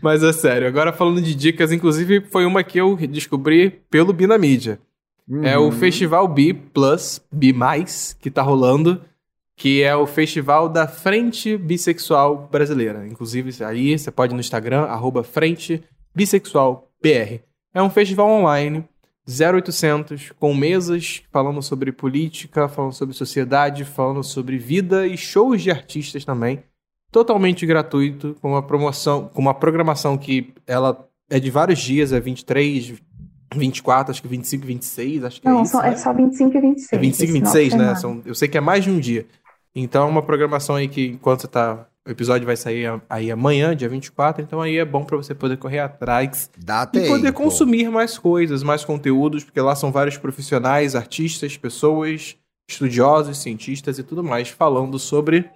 Mas 0.00 0.22
é 0.22 0.32
sério, 0.32 0.68
agora 0.68 0.92
falando 0.92 1.20
de 1.20 1.34
dicas, 1.34 1.72
inclusive 1.72 2.24
foi 2.30 2.46
uma 2.46 2.62
que 2.62 2.78
eu 2.78 2.96
descobri 2.96 3.70
pelo 3.90 4.12
Binamídia. 4.12 4.78
Uhum. 5.28 5.44
É 5.44 5.58
o 5.58 5.72
Festival 5.72 6.28
B 6.28 6.52
Plus, 6.52 7.20
B+, 7.32 7.54
que 8.20 8.30
tá 8.30 8.42
rolando, 8.42 9.00
que 9.56 9.82
é 9.82 9.94
o 9.94 10.06
festival 10.06 10.68
da 10.68 10.86
Frente 10.86 11.56
Bissexual 11.56 12.48
Brasileira. 12.50 13.06
Inclusive, 13.06 13.64
aí 13.64 13.98
você 13.98 14.10
pode 14.10 14.32
ir 14.32 14.36
no 14.36 14.40
Instagram, 14.40 14.82
arroba 14.82 15.22
Frente 15.22 15.82
Bissexual 16.14 16.90
BR. 17.02 17.40
É 17.72 17.82
um 17.82 17.90
festival 17.90 18.28
online 18.28 18.84
0800 19.26 20.32
com 20.38 20.54
mesas 20.54 21.22
falando 21.32 21.62
sobre 21.62 21.92
política, 21.92 22.68
falando 22.68 22.92
sobre 22.92 23.14
sociedade, 23.14 23.84
falando 23.84 24.22
sobre 24.22 24.58
vida 24.58 25.06
e 25.06 25.16
shows 25.16 25.62
de 25.62 25.70
artistas 25.70 26.24
também. 26.24 26.62
Totalmente 27.10 27.64
gratuito, 27.64 28.36
com 28.40 28.50
uma 28.50 28.62
promoção, 28.62 29.28
com 29.28 29.40
uma 29.40 29.54
programação 29.54 30.18
que 30.18 30.52
ela 30.66 31.08
é 31.30 31.40
de 31.40 31.50
vários 31.50 31.78
dias, 31.78 32.12
é 32.12 32.20
23, 32.20 32.94
24, 33.58 34.10
acho 34.10 34.22
que 34.22 34.28
25 34.28 34.64
e 34.64 34.66
26, 34.66 35.24
acho 35.24 35.40
que 35.40 35.48
Não, 35.48 35.60
é 35.60 35.62
isso. 35.62 35.74
Não, 35.74 35.84
é 35.84 35.90
né? 35.90 35.96
só 35.96 36.12
25 36.12 36.56
e 36.56 36.60
26. 36.60 36.92
É 36.92 36.98
25 36.98 37.30
e 37.30 37.32
26, 37.32 37.74
né? 37.74 37.94
São, 37.94 38.22
eu 38.24 38.34
sei 38.34 38.48
que 38.48 38.58
é 38.58 38.60
mais 38.60 38.84
de 38.84 38.90
um 38.90 38.98
dia. 38.98 39.26
Então 39.74 40.06
é 40.06 40.10
uma 40.10 40.22
programação 40.22 40.76
aí 40.76 40.88
que 40.88 41.06
enquanto 41.06 41.42
você 41.42 41.48
tá 41.48 41.86
o 42.06 42.10
episódio 42.10 42.44
vai 42.44 42.56
sair 42.56 43.00
aí 43.08 43.30
amanhã, 43.30 43.74
dia 43.74 43.88
24, 43.88 44.42
então 44.42 44.60
aí 44.60 44.76
é 44.76 44.84
bom 44.84 45.02
para 45.04 45.16
você 45.16 45.34
poder 45.34 45.56
correr 45.56 45.78
atrás 45.78 46.50
Dá 46.58 46.82
e 46.82 46.98
tempo. 46.98 47.08
poder 47.08 47.32
consumir 47.32 47.90
mais 47.90 48.18
coisas, 48.18 48.62
mais 48.62 48.84
conteúdos, 48.84 49.42
porque 49.42 49.60
lá 49.60 49.74
são 49.74 49.90
vários 49.90 50.18
profissionais, 50.18 50.94
artistas, 50.94 51.56
pessoas, 51.56 52.36
estudiosos, 52.68 53.38
cientistas 53.38 53.98
e 53.98 54.02
tudo 54.02 54.22
mais 54.22 54.50
falando 54.50 54.98
sobre 54.98 55.48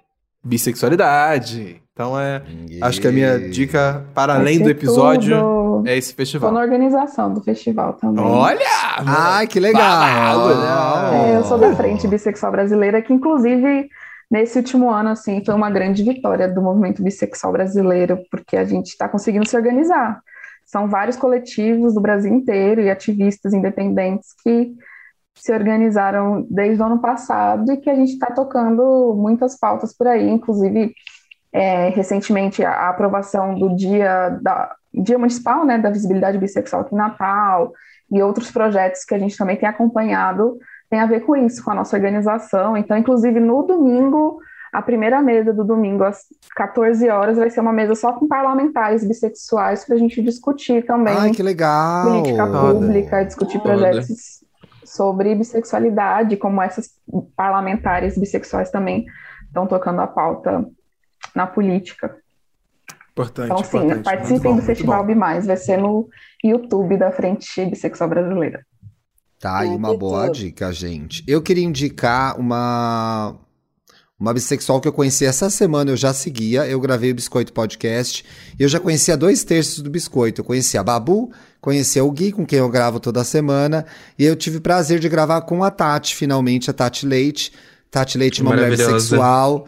bissexualidade. 0.43 1.81
Então 1.99 2.17
é. 2.17 2.41
Acho 2.81 3.01
que 3.01 3.09
a 3.09 3.11
minha 3.11 3.37
dica, 3.49 4.05
para 4.15 4.31
Vai 4.31 4.41
além 4.41 4.59
do 4.63 4.69
episódio, 4.69 5.37
tudo. 5.37 5.83
é 5.85 5.97
esse 5.97 6.13
Tô 6.13 6.15
festival. 6.15 6.49
na 6.53 6.61
organização 6.61 7.33
do 7.33 7.41
festival 7.41 7.91
também. 7.95 8.23
Olha! 8.23 8.57
Ai, 9.05 9.45
que 9.47 9.59
legal! 9.59 9.81
Babado, 9.81 11.13
É, 11.13 11.35
eu 11.35 11.43
sou 11.43 11.57
da 11.57 11.75
Frente 11.75 12.07
Bissexual 12.07 12.53
Brasileira, 12.53 13.01
que 13.01 13.11
inclusive 13.11 13.89
nesse 14.31 14.59
último 14.59 14.89
ano 14.89 15.09
assim 15.09 15.43
foi 15.43 15.53
uma 15.53 15.69
grande 15.69 16.01
vitória 16.01 16.47
do 16.47 16.61
movimento 16.61 17.03
bissexual 17.03 17.51
brasileiro, 17.51 18.17
porque 18.31 18.55
a 18.55 18.63
gente 18.63 18.87
está 18.87 19.09
conseguindo 19.09 19.45
se 19.45 19.57
organizar. 19.57 20.21
São 20.65 20.87
vários 20.87 21.17
coletivos 21.17 21.95
do 21.95 21.99
Brasil 21.99 22.33
inteiro 22.33 22.79
e 22.79 22.89
ativistas 22.89 23.53
independentes 23.53 24.29
que 24.41 24.71
se 25.35 25.51
organizaram 25.51 26.47
desde 26.49 26.81
o 26.81 26.85
ano 26.85 26.99
passado 26.99 27.73
e 27.73 27.77
que 27.77 27.89
a 27.89 27.95
gente 27.95 28.13
está 28.13 28.27
tocando 28.27 29.13
muitas 29.17 29.57
pautas 29.59 29.93
por 29.93 30.07
aí, 30.07 30.29
inclusive 30.29 30.93
é, 31.51 31.89
recentemente 31.89 32.63
a, 32.63 32.89
aprovação 32.89 33.55
do 33.55 33.75
dia 33.75 34.37
da 34.41 34.75
dia 34.91 35.19
municipal, 35.19 35.63
né, 35.65 35.77
da 35.77 35.91
visibilidade 35.91 36.39
bissexual 36.39 36.81
aqui 36.81 36.95
em 36.95 36.97
Natal 36.97 37.71
e 38.11 38.23
outros 38.23 38.49
projetos 38.49 39.05
que 39.05 39.13
a 39.13 39.19
gente 39.19 39.37
também 39.37 39.55
tem 39.55 39.69
acompanhado 39.69 40.57
tem 40.89 40.99
a 40.99 41.05
ver 41.05 41.19
com 41.19 41.35
isso, 41.35 41.63
com 41.63 41.69
a 41.69 41.75
nossa 41.75 41.95
organização. 41.95 42.75
Então, 42.75 42.97
inclusive, 42.97 43.39
no 43.39 43.61
domingo, 43.61 44.39
a 44.73 44.81
primeira 44.81 45.21
mesa 45.21 45.53
do 45.53 45.63
domingo, 45.63 46.03
às 46.03 46.23
14 46.55 47.07
horas, 47.09 47.37
vai 47.37 47.49
ser 47.51 47.59
uma 47.59 47.71
mesa 47.71 47.93
só 47.93 48.13
com 48.13 48.27
parlamentares 48.27 49.07
bissexuais 49.07 49.85
para 49.85 49.95
a 49.95 49.97
gente 49.99 50.21
discutir 50.23 50.83
também 50.85 51.15
Ai, 51.15 51.31
que 51.31 51.43
legal! 51.43 52.07
política 52.07 52.47
Foda. 52.47 52.73
pública, 52.73 53.23
discutir 53.23 53.59
Foda. 53.59 53.75
projetos 53.75 54.43
sobre 54.83 55.35
bissexualidade, 55.35 56.35
como 56.37 56.61
essas 56.61 56.89
parlamentares 57.35 58.17
bissexuais 58.17 58.71
também 58.71 59.05
estão 59.45 59.67
tocando 59.67 60.01
a 60.01 60.07
pauta 60.07 60.65
na 61.35 61.47
política. 61.47 62.17
Importante. 63.11 63.51
Então, 63.51 63.63
sim, 63.63 63.77
importante. 63.77 64.03
participem 64.03 64.51
bom, 64.51 64.55
do 64.57 64.61
Festival. 64.61 65.05
Bi 65.05 65.15
Mais, 65.15 65.45
vai 65.45 65.57
ser 65.57 65.77
no 65.77 66.07
YouTube 66.43 66.97
da 66.97 67.11
Frente 67.11 67.65
Bissexual 67.65 68.09
Brasileira. 68.09 68.65
Tá 69.39 69.59
aí 69.59 69.69
Ah, 69.69 69.75
uma 69.75 69.97
boa 69.97 70.29
dica, 70.29 70.71
gente. 70.71 71.23
Eu 71.27 71.41
queria 71.41 71.63
indicar 71.63 72.39
uma 72.39 73.35
uma 74.19 74.33
bissexual 74.33 74.81
que 74.81 74.87
eu 74.87 74.91
conheci 74.91 75.25
essa 75.25 75.49
semana, 75.49 75.91
eu 75.91 75.95
já 75.95 76.13
seguia, 76.13 76.67
eu 76.67 76.77
gravei 76.81 77.11
o 77.11 77.15
Biscoito 77.15 77.53
Podcast, 77.53 78.25
e 78.59 78.63
eu 78.63 78.67
já 78.67 78.77
conhecia 78.77 79.15
dois 79.15 79.45
terços 79.45 79.79
do 79.79 79.89
Biscoito. 79.89 80.41
Eu 80.41 80.45
conhecia 80.45 80.81
a 80.81 80.83
Babu, 80.83 81.31
conhecia 81.61 82.03
o 82.03 82.11
Gui, 82.11 82.33
com 82.33 82.45
quem 82.45 82.59
eu 82.59 82.67
gravo 82.67 82.99
toda 82.99 83.23
semana, 83.23 83.85
e 84.17 84.25
eu 84.25 84.35
tive 84.35 84.57
o 84.57 84.61
prazer 84.61 84.99
de 84.99 85.07
gravar 85.07 85.41
com 85.43 85.63
a 85.63 85.71
Tati, 85.71 86.13
finalmente, 86.13 86.69
a 86.69 86.73
Tati 86.73 87.05
Leite. 87.05 87.53
Tati 87.89 88.17
Leite, 88.17 88.41
uma 88.41 88.51
mulher 88.51 88.69
bissexual. 88.69 89.65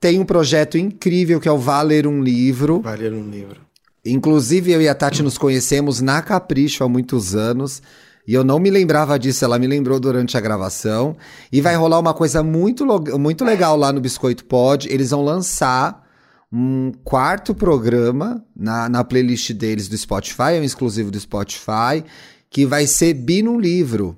Tem 0.00 0.18
um 0.20 0.24
projeto 0.24 0.78
incrível 0.78 1.40
que 1.40 1.48
é 1.48 1.52
o 1.52 1.58
Valer 1.58 2.06
um 2.06 2.22
Livro. 2.22 2.80
Valer 2.80 3.12
um 3.12 3.28
livro. 3.28 3.60
Inclusive, 4.04 4.72
eu 4.72 4.80
e 4.80 4.88
a 4.88 4.94
Tati 4.94 5.22
nos 5.22 5.36
conhecemos 5.36 6.00
na 6.00 6.22
Capricho 6.22 6.84
há 6.84 6.88
muitos 6.88 7.34
anos. 7.34 7.82
E 8.26 8.34
eu 8.34 8.44
não 8.44 8.58
me 8.58 8.70
lembrava 8.70 9.18
disso, 9.18 9.44
ela 9.44 9.58
me 9.58 9.66
lembrou 9.66 9.98
durante 9.98 10.36
a 10.36 10.40
gravação. 10.40 11.16
E 11.50 11.60
vai 11.60 11.74
rolar 11.74 11.98
uma 11.98 12.14
coisa 12.14 12.42
muito, 12.42 12.86
muito 13.18 13.44
legal 13.44 13.76
lá 13.76 13.92
no 13.92 14.00
Biscoito 14.00 14.44
Pod. 14.44 14.86
Eles 14.88 15.10
vão 15.10 15.24
lançar 15.24 16.06
um 16.52 16.92
quarto 17.04 17.54
programa 17.54 18.44
na, 18.54 18.88
na 18.88 19.02
playlist 19.04 19.52
deles 19.52 19.88
do 19.88 19.96
Spotify, 19.96 20.54
é 20.54 20.60
um 20.60 20.64
exclusivo 20.64 21.10
do 21.10 21.20
Spotify, 21.20 22.04
que 22.48 22.64
vai 22.64 22.86
ser 22.86 23.14
Bi 23.14 23.42
no 23.42 23.58
Livro. 23.58 24.16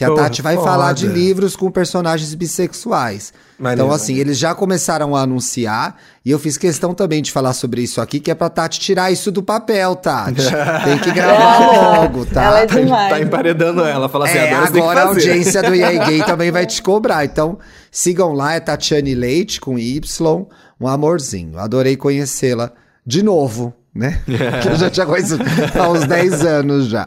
Que 0.00 0.04
a 0.06 0.08
Porra, 0.08 0.22
Tati 0.22 0.40
vai 0.40 0.54
foda. 0.56 0.66
falar 0.66 0.94
de 0.94 1.06
livros 1.06 1.54
com 1.54 1.70
personagens 1.70 2.32
bissexuais. 2.32 3.34
Maneiro, 3.58 3.82
Então, 3.82 3.94
assim, 3.94 4.16
eles 4.16 4.38
já 4.38 4.54
começaram 4.54 5.14
a 5.14 5.20
anunciar, 5.20 5.94
e 6.24 6.30
eu 6.30 6.38
fiz 6.38 6.56
questão 6.56 6.94
também 6.94 7.20
de 7.20 7.30
falar 7.30 7.52
sobre 7.52 7.82
isso 7.82 8.00
aqui, 8.00 8.18
que 8.18 8.30
é 8.30 8.34
pra 8.34 8.48
Tati 8.48 8.80
tirar 8.80 9.12
isso 9.12 9.30
do 9.30 9.42
papel, 9.42 9.94
Tati. 9.96 10.40
Tem 10.84 10.98
que 11.00 11.10
gravar 11.12 11.98
logo, 11.98 12.24
tá? 12.24 12.44
Ela 12.44 12.60
é 12.60 12.66
demais. 12.66 13.10
Tá 13.10 13.20
emparedando 13.20 13.84
ela. 13.84 14.08
Fala 14.08 14.24
assim, 14.26 14.38
É, 14.38 14.54
agora, 14.54 15.02
a 15.02 15.06
audiência 15.08 15.62
do 15.62 15.74
EA 15.74 16.02
Gay 16.06 16.22
também 16.24 16.50
vai 16.50 16.64
te 16.64 16.80
cobrar. 16.80 17.22
Então, 17.26 17.58
sigam 17.90 18.32
lá, 18.32 18.54
é 18.54 18.60
Tatiane 18.60 19.14
Leite, 19.14 19.60
com 19.60 19.78
Y, 19.78 20.46
um 20.80 20.88
amorzinho. 20.88 21.58
Adorei 21.58 21.94
conhecê-la 21.94 22.72
de 23.06 23.22
novo, 23.22 23.74
né? 23.94 24.18
Que 24.62 24.68
eu 24.68 24.76
já 24.76 24.88
tinha 24.88 25.04
conhecido 25.04 25.44
há 25.78 25.90
uns 25.90 26.06
10 26.06 26.42
anos 26.46 26.86
já. 26.86 27.06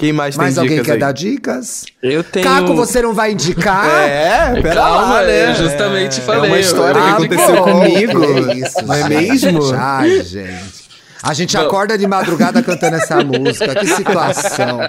Quem 0.00 0.12
mais 0.14 0.34
tem 0.34 0.42
Mais 0.44 0.56
alguém 0.58 0.72
dicas 0.72 0.86
quer 0.86 0.92
aí? 0.94 0.98
dar 0.98 1.12
dicas? 1.12 1.84
Eu 2.02 2.24
tenho. 2.24 2.44
Caco, 2.46 2.74
você 2.74 3.02
não 3.02 3.12
vai 3.12 3.32
indicar? 3.32 3.86
É, 4.00 4.60
pera 4.62 4.74
Calma, 4.76 5.12
lá, 5.20 5.22
né? 5.22 5.50
eu 5.50 5.54
justamente 5.54 6.20
É 6.20 6.22
falei. 6.22 6.50
uma 6.50 6.58
história 6.58 7.00
que 7.02 7.08
aconteceu 7.08 7.54
bom, 7.56 7.62
comigo. 7.64 8.20
que 8.48 8.52
isso, 8.58 8.86
não 8.86 8.94
é 8.94 9.08
mesmo? 9.08 9.60
Ai, 9.76 10.22
gente. 10.22 10.80
A 11.22 11.34
gente 11.34 11.54
Bom. 11.54 11.62
acorda 11.64 11.98
de 11.98 12.06
madrugada 12.06 12.62
cantando 12.62 12.96
essa 12.96 13.22
música. 13.22 13.74
Que 13.74 13.86
situação. 13.86 14.80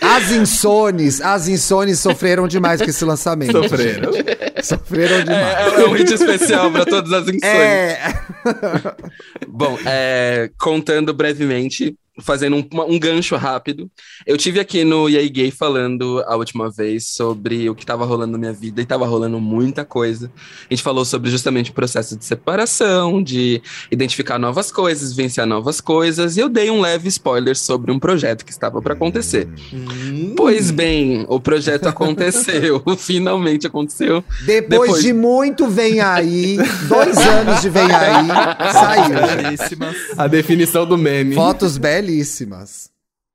As 0.00 0.30
insones, 0.30 1.20
as 1.20 1.48
insones 1.48 1.98
sofreram 1.98 2.46
demais 2.46 2.80
com 2.80 2.88
esse 2.88 3.04
lançamento. 3.04 3.52
Sofreram. 3.52 4.12
Sofreram 4.62 5.24
demais. 5.24 5.74
É, 5.78 5.80
é 5.82 5.84
um 5.88 5.92
hit 5.92 6.12
especial 6.14 6.70
para 6.70 6.84
todas 6.84 7.12
as 7.12 7.22
insônias. 7.22 7.42
É. 7.44 8.14
Bom, 9.48 9.78
é, 9.84 10.50
contando 10.60 11.12
brevemente, 11.12 11.94
fazendo 12.20 12.56
um, 12.56 12.66
um 12.94 12.98
gancho 12.98 13.36
rápido, 13.36 13.90
eu 14.26 14.36
tive 14.36 14.60
aqui 14.60 14.84
no 14.84 15.08
EA 15.08 15.26
Gay 15.28 15.50
falando 15.50 16.22
a 16.26 16.36
última 16.36 16.70
vez 16.70 17.08
sobre 17.08 17.70
o 17.70 17.74
que 17.74 17.82
estava 17.84 18.04
rolando 18.04 18.32
na 18.32 18.38
minha 18.38 18.52
vida 18.52 18.80
e 18.80 18.84
estava 18.84 19.06
rolando 19.06 19.40
muita 19.40 19.84
coisa. 19.84 20.30
A 20.68 20.74
gente 20.74 20.82
falou 20.82 21.04
sobre 21.04 21.30
justamente 21.30 21.70
o 21.70 21.74
processo 21.74 22.16
de 22.16 22.24
separação, 22.24 23.22
de 23.22 23.62
identificar 23.90 24.38
novas 24.38 24.70
coisas, 24.70 25.14
vivenciar 25.14 25.46
novas 25.46 25.80
coisas, 25.80 26.36
e 26.36 26.40
eu 26.40 26.48
dei 26.48 26.70
um 26.70 26.80
leve 26.80 27.08
spoiler 27.08 27.56
sobre 27.56 27.90
um 27.90 27.98
projeto 27.98 28.44
que 28.44 28.52
estava 28.52 28.82
para 28.82 28.92
acontecer. 28.92 29.48
Hum. 29.72 30.34
Pois 30.36 30.70
bem, 30.70 31.24
o 31.28 31.40
projeto 31.40 31.86
aconteceu, 31.88 32.82
finalmente 32.98 33.66
aconteceu. 33.66 34.22
Depois, 34.44 34.80
Depois- 34.82 35.02
de 35.02 35.12
muito 35.12 35.68
vem 35.68 36.00
aí, 36.00 36.58
dois 36.88 37.16
anos 37.16 37.62
de 37.62 37.70
vem 37.70 37.90
aí, 37.90 38.26
saiu. 38.72 39.12
A 40.16 40.26
definição 40.26 40.84
do 40.86 40.98
meme. 40.98 41.34
Fotos 41.34 41.78
belíssimas. 42.02 42.90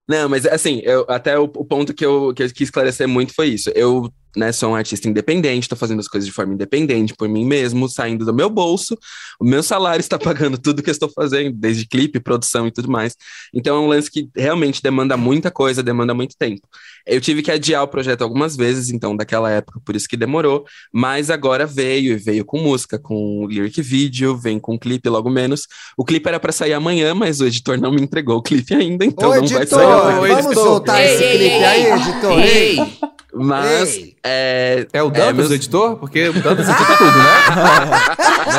Não, 0.07 0.29
mas 0.29 0.45
assim, 0.45 0.79
eu, 0.83 1.05
até 1.09 1.37
o, 1.37 1.43
o 1.43 1.65
ponto 1.65 1.93
que 1.93 2.05
eu, 2.05 2.33
que 2.33 2.43
eu 2.43 2.47
quis 2.49 2.67
esclarecer 2.67 3.07
muito 3.07 3.33
foi 3.33 3.49
isso. 3.49 3.69
Eu 3.75 4.11
né, 4.35 4.51
sou 4.51 4.71
um 4.71 4.75
artista 4.75 5.07
independente, 5.07 5.69
tô 5.69 5.75
fazendo 5.75 5.99
as 5.99 6.07
coisas 6.07 6.27
de 6.27 6.33
forma 6.33 6.53
independente, 6.53 7.13
por 7.15 7.27
mim 7.27 7.45
mesmo, 7.45 7.89
saindo 7.89 8.25
do 8.25 8.33
meu 8.33 8.49
bolso. 8.49 8.97
O 9.39 9.45
meu 9.45 9.63
salário 9.63 10.01
está 10.01 10.17
pagando 10.19 10.57
tudo 10.57 10.83
que 10.83 10.89
eu 10.89 10.93
estou 10.93 11.09
fazendo, 11.09 11.55
desde 11.55 11.87
clipe, 11.87 12.19
produção 12.19 12.67
e 12.67 12.71
tudo 12.71 12.89
mais. 12.89 13.15
Então 13.53 13.77
é 13.77 13.79
um 13.79 13.87
lance 13.87 14.11
que 14.11 14.29
realmente 14.35 14.81
demanda 14.81 15.15
muita 15.15 15.49
coisa, 15.51 15.81
demanda 15.81 16.13
muito 16.13 16.35
tempo. 16.37 16.67
Eu 17.05 17.21
tive 17.21 17.41
que 17.41 17.49
adiar 17.49 17.83
o 17.83 17.87
projeto 17.87 18.21
algumas 18.21 18.55
vezes, 18.55 18.89
então, 18.89 19.15
daquela 19.15 19.49
época, 19.49 19.79
por 19.85 19.95
isso 19.95 20.07
que 20.07 20.17
demorou. 20.17 20.65
Mas 20.91 21.29
agora 21.29 21.65
veio, 21.65 22.13
e 22.13 22.17
veio 22.17 22.43
com 22.43 22.59
música, 22.59 22.99
com 22.99 23.47
lyric 23.47 23.81
video, 23.81 24.37
vem 24.37 24.59
com 24.59 24.77
clipe 24.77 25.07
logo 25.07 25.29
menos. 25.29 25.67
O 25.97 26.03
clipe 26.03 26.27
era 26.27 26.39
para 26.39 26.51
sair 26.51 26.73
amanhã, 26.73 27.13
mas 27.13 27.39
o 27.39 27.45
editor 27.45 27.79
não 27.79 27.91
me 27.91 28.01
entregou 28.01 28.37
o 28.37 28.41
clipe 28.41 28.73
ainda, 28.73 29.05
então 29.05 29.29
Ô, 29.29 29.35
não 29.35 29.47
vai 29.47 29.61
editor, 29.61 29.79
sair 29.79 29.85
amanhã. 29.85 30.35
Vamos 30.35 30.45
editor. 30.45 30.63
soltar 30.63 31.01
Ei, 31.01 31.13
esse 31.13 31.23
ei, 31.23 31.37
clipe 31.37 31.53
ei, 31.53 31.63
aí, 31.63 31.85
ei. 31.85 31.91
editor. 31.93 32.39
Ei! 32.39 33.16
Mas 33.33 34.13
é, 34.23 34.87
É 34.93 35.03
o 35.03 35.09
Dantas, 35.09 35.35
meus- 35.35 35.49
o 35.49 35.53
editor? 35.53 35.95
Porque 35.97 36.29
o 36.29 36.33
Dantas 36.33 36.67
edita 36.67 36.97
tudo, 36.97 37.17
né? 37.17 38.17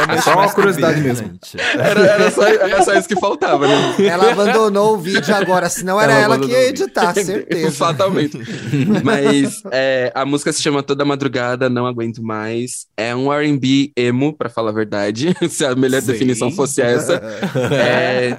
É 0.17 0.21
só 0.21 0.35
uma 0.35 0.49
curiosidade 0.53 1.01
mesmo. 1.01 1.39
era, 1.79 2.01
era 2.07 2.31
só, 2.31 2.43
era 2.47 2.83
só 2.83 2.95
isso 2.95 3.09
que 3.09 3.19
faltava, 3.19 3.67
né? 3.67 3.95
Ela 4.07 4.31
abandonou 4.33 4.95
o 4.95 4.99
vídeo 4.99 5.35
agora, 5.35 5.69
senão 5.69 6.01
era 6.01 6.13
Ela 6.13 6.35
ela, 6.37 6.39
que 6.39 6.53
ia 6.53 6.69
editar, 6.69 7.15
certeza. 7.15 7.73
Fatalmente. 7.73 8.39
Mas 9.03 9.63
é, 9.73 10.13
a 10.15 10.25
música 10.25 10.53
se 10.53 10.63
chama 10.63 10.83
Toda 10.83 11.05
Madrugada, 11.05 11.69
Não 11.69 11.87
Aguento 11.87 12.23
Mais. 12.23 12.87
É 12.97 13.15
um 13.15 13.33
R&B 13.33 13.93
emo, 13.97 14.33
pra 14.37 14.49
falar 14.49 14.71
a 14.71 14.75
verdade, 14.75 15.35
se 15.49 15.65
a 15.65 15.75
melhor 15.75 16.01
Sim. 16.03 16.13
definição 16.13 16.51
fosse 16.51 16.81
essa. 16.83 17.21
É, 17.73 18.39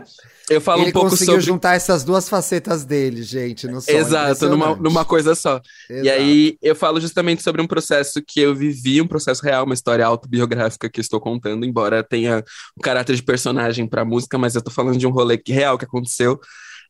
eu 0.49 0.59
falo 0.61 0.81
Ele 0.81 0.89
um 0.89 0.93
pouco 0.93 1.09
conseguiu 1.11 1.33
sobre... 1.35 1.45
juntar 1.45 1.75
essas 1.75 2.03
duas 2.03 2.27
facetas 2.27 2.83
dele, 2.83 3.23
gente, 3.23 3.67
no 3.67 3.79
som. 3.81 3.91
Exato, 3.91 4.49
numa, 4.49 4.75
numa 4.75 5.05
coisa 5.05 5.35
só. 5.35 5.61
E 5.89 5.93
Exato. 5.93 6.09
aí 6.19 6.57
eu 6.61 6.75
falo 6.75 6.99
justamente 6.99 7.43
sobre 7.43 7.61
um 7.61 7.67
processo 7.67 8.21
que 8.21 8.39
eu 8.39 8.55
vivi, 8.55 9.01
um 9.01 9.07
processo 9.07 9.43
real, 9.43 9.65
uma 9.65 9.73
história 9.73 10.05
autobiográfica 10.05 10.89
que 10.89 10.99
estou 10.99 11.19
contando, 11.19 11.65
embora 11.65 12.03
tenha 12.03 12.43
o 12.75 12.81
caráter 12.81 13.15
de 13.15 13.23
personagem 13.23 13.87
para 13.87 14.03
música, 14.03 14.37
mas 14.37 14.55
eu 14.55 14.61
tô 14.61 14.71
falando 14.71 14.97
de 14.97 15.05
um 15.07 15.11
rolê 15.11 15.37
que- 15.37 15.53
real 15.53 15.77
que 15.77 15.85
aconteceu. 15.85 16.39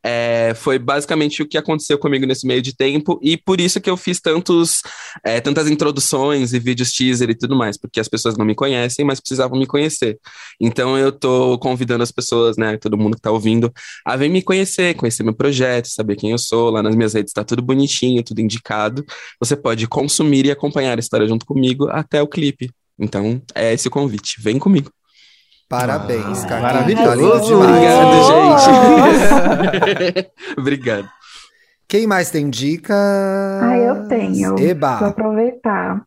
É, 0.03 0.53
foi 0.55 0.79
basicamente 0.79 1.41
o 1.41 1.47
que 1.47 1.57
aconteceu 1.57 1.97
comigo 1.97 2.25
nesse 2.25 2.47
meio 2.47 2.61
de 2.61 2.75
tempo, 2.75 3.19
e 3.21 3.37
por 3.37 3.59
isso 3.59 3.81
que 3.81 3.89
eu 3.89 3.97
fiz 3.97 4.19
tantos, 4.19 4.81
é, 5.23 5.41
tantas 5.41 5.69
introduções 5.69 6.53
e 6.53 6.59
vídeos 6.59 6.91
teaser 6.91 7.29
e 7.29 7.35
tudo 7.35 7.55
mais, 7.55 7.77
porque 7.77 7.99
as 7.99 8.07
pessoas 8.07 8.37
não 8.37 8.45
me 8.45 8.55
conhecem, 8.55 9.05
mas 9.05 9.19
precisavam 9.19 9.59
me 9.59 9.65
conhecer. 9.65 10.17
Então 10.59 10.97
eu 10.97 11.11
tô 11.11 11.57
convidando 11.59 12.03
as 12.03 12.11
pessoas, 12.11 12.57
né, 12.57 12.77
todo 12.77 12.97
mundo 12.97 13.15
que 13.15 13.21
tá 13.21 13.31
ouvindo, 13.31 13.71
a 14.05 14.15
vir 14.15 14.29
me 14.29 14.41
conhecer, 14.41 14.95
conhecer 14.95 15.23
meu 15.23 15.33
projeto, 15.33 15.87
saber 15.87 16.15
quem 16.15 16.31
eu 16.31 16.37
sou. 16.37 16.69
Lá 16.69 16.81
nas 16.83 16.95
minhas 16.95 17.13
redes 17.13 17.33
tá 17.33 17.43
tudo 17.43 17.61
bonitinho, 17.61 18.23
tudo 18.23 18.41
indicado. 18.41 19.05
Você 19.39 19.55
pode 19.55 19.87
consumir 19.87 20.45
e 20.45 20.51
acompanhar 20.51 20.97
a 20.97 20.99
história 20.99 21.27
junto 21.27 21.45
comigo 21.45 21.87
até 21.89 22.21
o 22.21 22.27
clipe. 22.27 22.71
Então, 22.97 23.41
é 23.55 23.73
esse 23.73 23.87
o 23.87 23.91
convite. 23.91 24.41
Vem 24.41 24.59
comigo. 24.59 24.91
Parabéns, 25.69 26.43
Ah, 26.43 26.47
Carlinhos. 26.47 26.99
maravilhoso. 26.99 27.59
Tá. 27.59 27.65
Obrigado, 27.65 28.23
gente. 30.17 30.31
Obrigado. 30.57 31.09
Quem 31.87 32.07
mais 32.07 32.29
tem 32.31 32.49
dica? 32.49 32.93
Ah, 32.95 33.77
eu 33.77 34.07
tenho. 34.07 34.55
Vou 34.55 34.59
Eba. 34.59 34.97
aproveitar. 35.07 36.01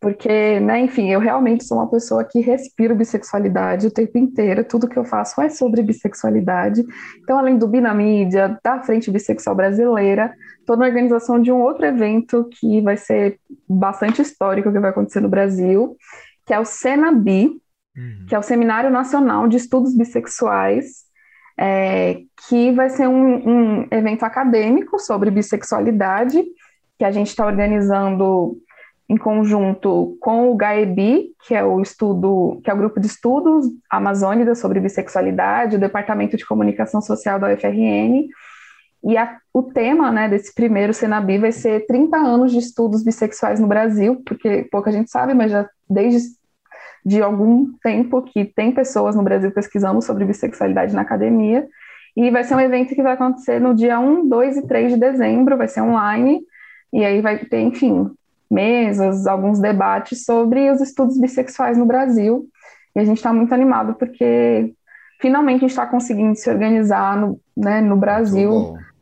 Porque, 0.00 0.60
né, 0.60 0.80
enfim, 0.82 1.10
eu 1.10 1.18
realmente 1.18 1.64
sou 1.64 1.78
uma 1.78 1.88
pessoa 1.90 2.22
que 2.22 2.38
respiro 2.40 2.94
bissexualidade 2.94 3.86
o 3.86 3.90
tempo 3.90 4.18
inteiro. 4.18 4.62
Tudo 4.62 4.86
que 4.88 4.96
eu 4.96 5.04
faço 5.04 5.40
é 5.40 5.48
sobre 5.48 5.82
bissexualidade. 5.82 6.84
Então, 7.22 7.38
além 7.38 7.56
do 7.58 7.66
Bi 7.66 7.80
na 7.80 7.94
mídia, 7.94 8.56
da 8.62 8.80
Frente 8.82 9.10
Bissexual 9.10 9.56
Brasileira, 9.56 10.32
estou 10.60 10.76
na 10.76 10.86
organização 10.86 11.40
de 11.40 11.50
um 11.50 11.60
outro 11.60 11.86
evento 11.86 12.48
que 12.60 12.80
vai 12.82 12.96
ser 12.96 13.38
bastante 13.68 14.22
histórico, 14.22 14.70
que 14.70 14.78
vai 14.78 14.90
acontecer 14.90 15.20
no 15.20 15.28
Brasil, 15.28 15.96
que 16.46 16.52
é 16.54 16.60
o 16.60 16.64
Senabi, 16.64 17.50
que 18.26 18.34
é 18.34 18.38
o 18.38 18.42
Seminário 18.42 18.90
Nacional 18.90 19.48
de 19.48 19.56
Estudos 19.56 19.96
Bissexuais, 19.96 21.04
é, 21.58 22.18
que 22.48 22.70
vai 22.72 22.90
ser 22.90 23.08
um, 23.08 23.48
um 23.48 23.88
evento 23.90 24.24
acadêmico 24.24 24.98
sobre 24.98 25.30
bissexualidade, 25.30 26.42
que 26.98 27.04
a 27.04 27.10
gente 27.10 27.28
está 27.28 27.46
organizando 27.46 28.56
em 29.08 29.16
conjunto 29.16 30.16
com 30.20 30.50
o 30.50 30.56
GAEBI, 30.56 31.28
que 31.46 31.54
é 31.54 31.64
o 31.64 31.80
estudo, 31.80 32.60
que 32.64 32.70
é 32.70 32.74
o 32.74 32.76
grupo 32.76 32.98
de 33.00 33.06
estudos 33.06 33.66
amazônida 33.90 34.54
sobre 34.54 34.80
bissexualidade, 34.80 35.76
o 35.76 35.80
Departamento 35.80 36.36
de 36.36 36.44
Comunicação 36.44 37.00
Social 37.00 37.38
da 37.38 37.52
UFRN, 37.52 38.26
e 39.04 39.16
a- 39.16 39.36
o 39.54 39.62
tema, 39.62 40.10
né, 40.10 40.28
desse 40.28 40.52
primeiro 40.52 40.92
Senabi 40.92 41.38
vai 41.38 41.52
ser 41.52 41.86
30 41.86 42.16
anos 42.16 42.50
de 42.50 42.58
estudos 42.58 43.04
bissexuais 43.04 43.60
no 43.60 43.68
Brasil, 43.68 44.20
porque 44.26 44.66
pouca 44.72 44.90
gente 44.90 45.10
sabe, 45.10 45.32
mas 45.34 45.52
já 45.52 45.68
desde 45.88 46.18
de 47.06 47.22
algum 47.22 47.72
tempo 47.84 48.20
que 48.22 48.44
tem 48.44 48.72
pessoas 48.72 49.14
no 49.14 49.22
Brasil 49.22 49.52
pesquisando 49.52 50.02
sobre 50.02 50.24
bissexualidade 50.24 50.92
na 50.92 51.02
academia, 51.02 51.64
e 52.16 52.30
vai 52.32 52.42
ser 52.42 52.56
um 52.56 52.60
evento 52.60 52.94
que 52.96 53.02
vai 53.02 53.12
acontecer 53.12 53.60
no 53.60 53.74
dia 53.74 54.00
1, 54.00 54.26
2 54.28 54.56
e 54.56 54.66
3 54.66 54.92
de 54.94 54.98
dezembro, 54.98 55.56
vai 55.56 55.68
ser 55.68 55.82
online, 55.82 56.40
e 56.92 57.04
aí 57.04 57.20
vai 57.20 57.38
ter, 57.38 57.60
enfim, 57.60 58.10
mesas, 58.50 59.26
alguns 59.26 59.60
debates 59.60 60.24
sobre 60.24 60.68
os 60.70 60.80
estudos 60.80 61.16
bissexuais 61.20 61.78
no 61.78 61.86
Brasil, 61.86 62.48
e 62.94 62.98
a 63.00 63.04
gente 63.04 63.18
está 63.18 63.32
muito 63.32 63.52
animado 63.54 63.94
porque 63.94 64.72
finalmente 65.20 65.58
a 65.58 65.60
gente 65.60 65.70
está 65.70 65.86
conseguindo 65.86 66.34
se 66.34 66.50
organizar 66.50 67.16
no, 67.20 67.38
né, 67.56 67.80
no 67.80 67.96
Brasil, 67.96 68.50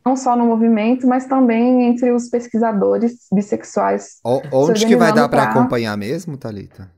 não 0.05 0.15
só 0.15 0.35
no 0.35 0.45
movimento, 0.45 1.07
mas 1.07 1.25
também 1.25 1.85
entre 1.85 2.11
os 2.11 2.29
pesquisadores 2.29 3.25
bissexuais. 3.33 4.19
O- 4.23 4.41
Onde 4.69 4.85
que 4.85 4.95
vai 4.95 5.11
dar 5.11 5.27
para 5.27 5.43
acompanhar 5.43 5.97
mesmo, 5.97 6.37
Thalita? 6.37 6.93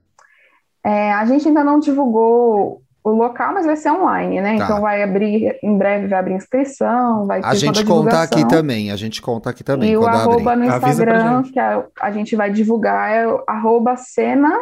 É, 0.84 1.12
a 1.14 1.26
gente 1.26 1.48
ainda 1.48 1.64
não 1.64 1.80
divulgou 1.80 2.82
o 3.04 3.10
local, 3.12 3.54
mas 3.54 3.66
vai 3.66 3.76
ser 3.78 3.90
online, 3.91 4.41
né? 4.41 4.58
Tá. 4.58 4.64
Então 4.66 4.82
vai 4.82 5.02
abrir, 5.02 5.58
em 5.64 5.78
breve 5.78 6.08
vai 6.08 6.20
abrir 6.20 6.34
inscrição, 6.34 7.26
vai 7.26 7.40
A 7.40 7.52
ter 7.52 7.58
gente 7.58 7.74
toda 7.76 7.82
a 7.82 7.86
conta 7.86 8.22
aqui 8.22 8.48
também, 8.48 8.91
a 8.91 8.95
gente 8.98 9.22
conta 9.22 9.49
aqui 9.49 9.64
também 9.64 9.91
E 9.91 9.98
o 9.98 10.06
arroba 10.06 10.52
abrir. 10.54 10.56
no 10.58 10.66
Instagram, 10.66 11.44
que 11.44 11.60
a, 11.60 11.86
a 12.02 12.12
gente 12.12 12.36
vai 12.36 12.52
divulgar, 12.52 13.10
é 13.12 13.26
o 13.28 13.44
arroba 13.48 13.95
cena, 13.95 14.54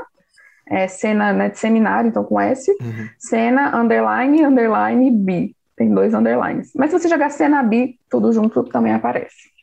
é, 0.69 0.87
cena 0.87 1.33
né, 1.33 1.49
de 1.49 1.57
seminário, 1.57 2.07
então 2.07 2.23
com 2.23 2.39
S, 2.39 2.71
Uhum. 2.81 3.07
cena, 3.17 3.75
underline, 3.75 4.45
underline, 4.45 5.09
bi. 5.11 5.55
Tem 5.75 5.89
dois 5.93 6.13
underlines. 6.13 6.71
Mas 6.75 6.91
se 6.91 6.99
você 6.99 7.09
jogar 7.09 7.29
cena 7.31 7.61
bi, 7.63 7.99
tudo 8.09 8.31
junto 8.31 8.63
também 8.63 8.93
aparece. 8.93 9.54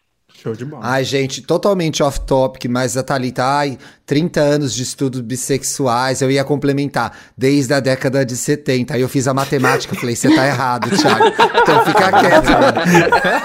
Show 0.42 0.56
de 0.56 0.64
bola. 0.64 0.82
Ai, 0.84 1.04
gente, 1.04 1.40
totalmente 1.40 2.02
off-topic, 2.02 2.68
mas 2.68 2.96
a 2.96 3.02
Thalita, 3.04 3.44
ai, 3.44 3.78
30 4.04 4.40
anos 4.40 4.74
de 4.74 4.82
estudos 4.82 5.20
bissexuais, 5.20 6.20
eu 6.20 6.28
ia 6.32 6.42
complementar, 6.42 7.16
desde 7.38 7.72
a 7.72 7.78
década 7.78 8.26
de 8.26 8.36
70. 8.36 8.94
Aí 8.94 9.00
eu 9.00 9.08
fiz 9.08 9.28
a 9.28 9.34
matemática, 9.34 9.94
falei, 9.94 10.16
você 10.16 10.34
tá 10.34 10.44
errado, 10.44 10.90
Thiago. 10.90 11.26
Então 11.62 11.84
fica 11.84 12.10
quieto. 12.18 12.50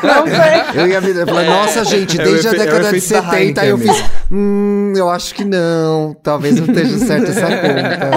Não 0.02 0.26
sei. 0.26 0.82
Eu 0.82 0.88
ia 0.88 0.99
me 0.99 1.11
eu 1.11 1.28
falei, 1.28 1.48
nossa, 1.48 1.86
gente, 1.86 2.19
É 2.19 2.24
desde 2.24 2.48
a 2.48 2.52
é 2.52 2.56
o 2.56 2.57
década 2.57 2.90
de 2.90 2.98
efeito 2.98 3.14
da 3.14 3.32
70, 3.32 3.61
aí 3.61 3.69
eu 3.69 3.78
fiz, 3.78 4.03
hum, 4.32 4.94
eu 4.98 5.07
acho 5.07 5.36
que 5.36 5.45
não, 5.45 6.15
talvez 6.24 6.56
não 6.56 6.65
esteja 6.65 6.98
certa 6.98 7.30
essa 7.30 7.45
conta. 7.45 8.10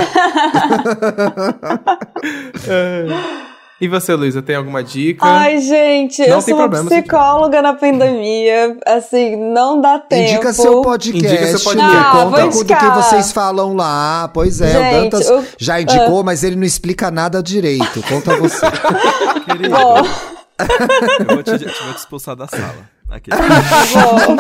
E 3.81 3.89
você, 3.89 4.15
Luísa, 4.15 4.43
tem 4.43 4.57
alguma 4.57 4.85
dica? 4.85 5.25
Ai, 5.25 5.59
gente, 5.61 6.21
Não 6.27 6.37
eu 6.37 6.41
sou 6.43 6.53
uma 6.55 6.69
problema, 6.69 6.91
psicóloga 6.91 7.63
na 7.63 7.73
pandemia. 7.73 8.77
Assim, 8.87 9.37
não 9.37 9.81
dá 9.81 9.99
tempo. 9.99 10.23
Indica 10.33 10.53
seu 10.53 10.83
podcast, 10.83 11.27
Indica 11.27 11.47
seu 11.47 11.61
podcast. 11.61 11.97
Ah, 11.97 12.11
conta 12.13 12.41
vou 12.43 12.51
com- 12.51 12.59
do 12.59 12.65
que 12.77 12.91
vocês 12.91 13.33
falam 13.33 13.75
lá. 13.75 14.29
Pois 14.35 14.61
é, 14.61 14.69
o 14.69 14.73
Gente, 14.83 14.93
Dantas 15.11 15.29
eu- 15.31 15.45
já 15.57 15.81
indicou, 15.81 16.23
mas 16.23 16.45
ele 16.45 16.57
não 16.57 16.65
explica 16.65 17.11
nada 17.11 17.43
direito. 17.43 18.03
Conta 18.07 18.37
você. 18.37 18.67
Querido, 19.47 19.71
Bom, 19.71 19.97
eu 19.99 21.27
vou 21.37 21.43
te, 21.43 21.59
te 21.59 21.65
vou 21.65 21.93
te 21.95 21.99
expulsar 21.99 22.37
da 22.37 22.47
sala. 22.47 22.91
Aqui. 23.11 23.31
bom. 23.31 24.37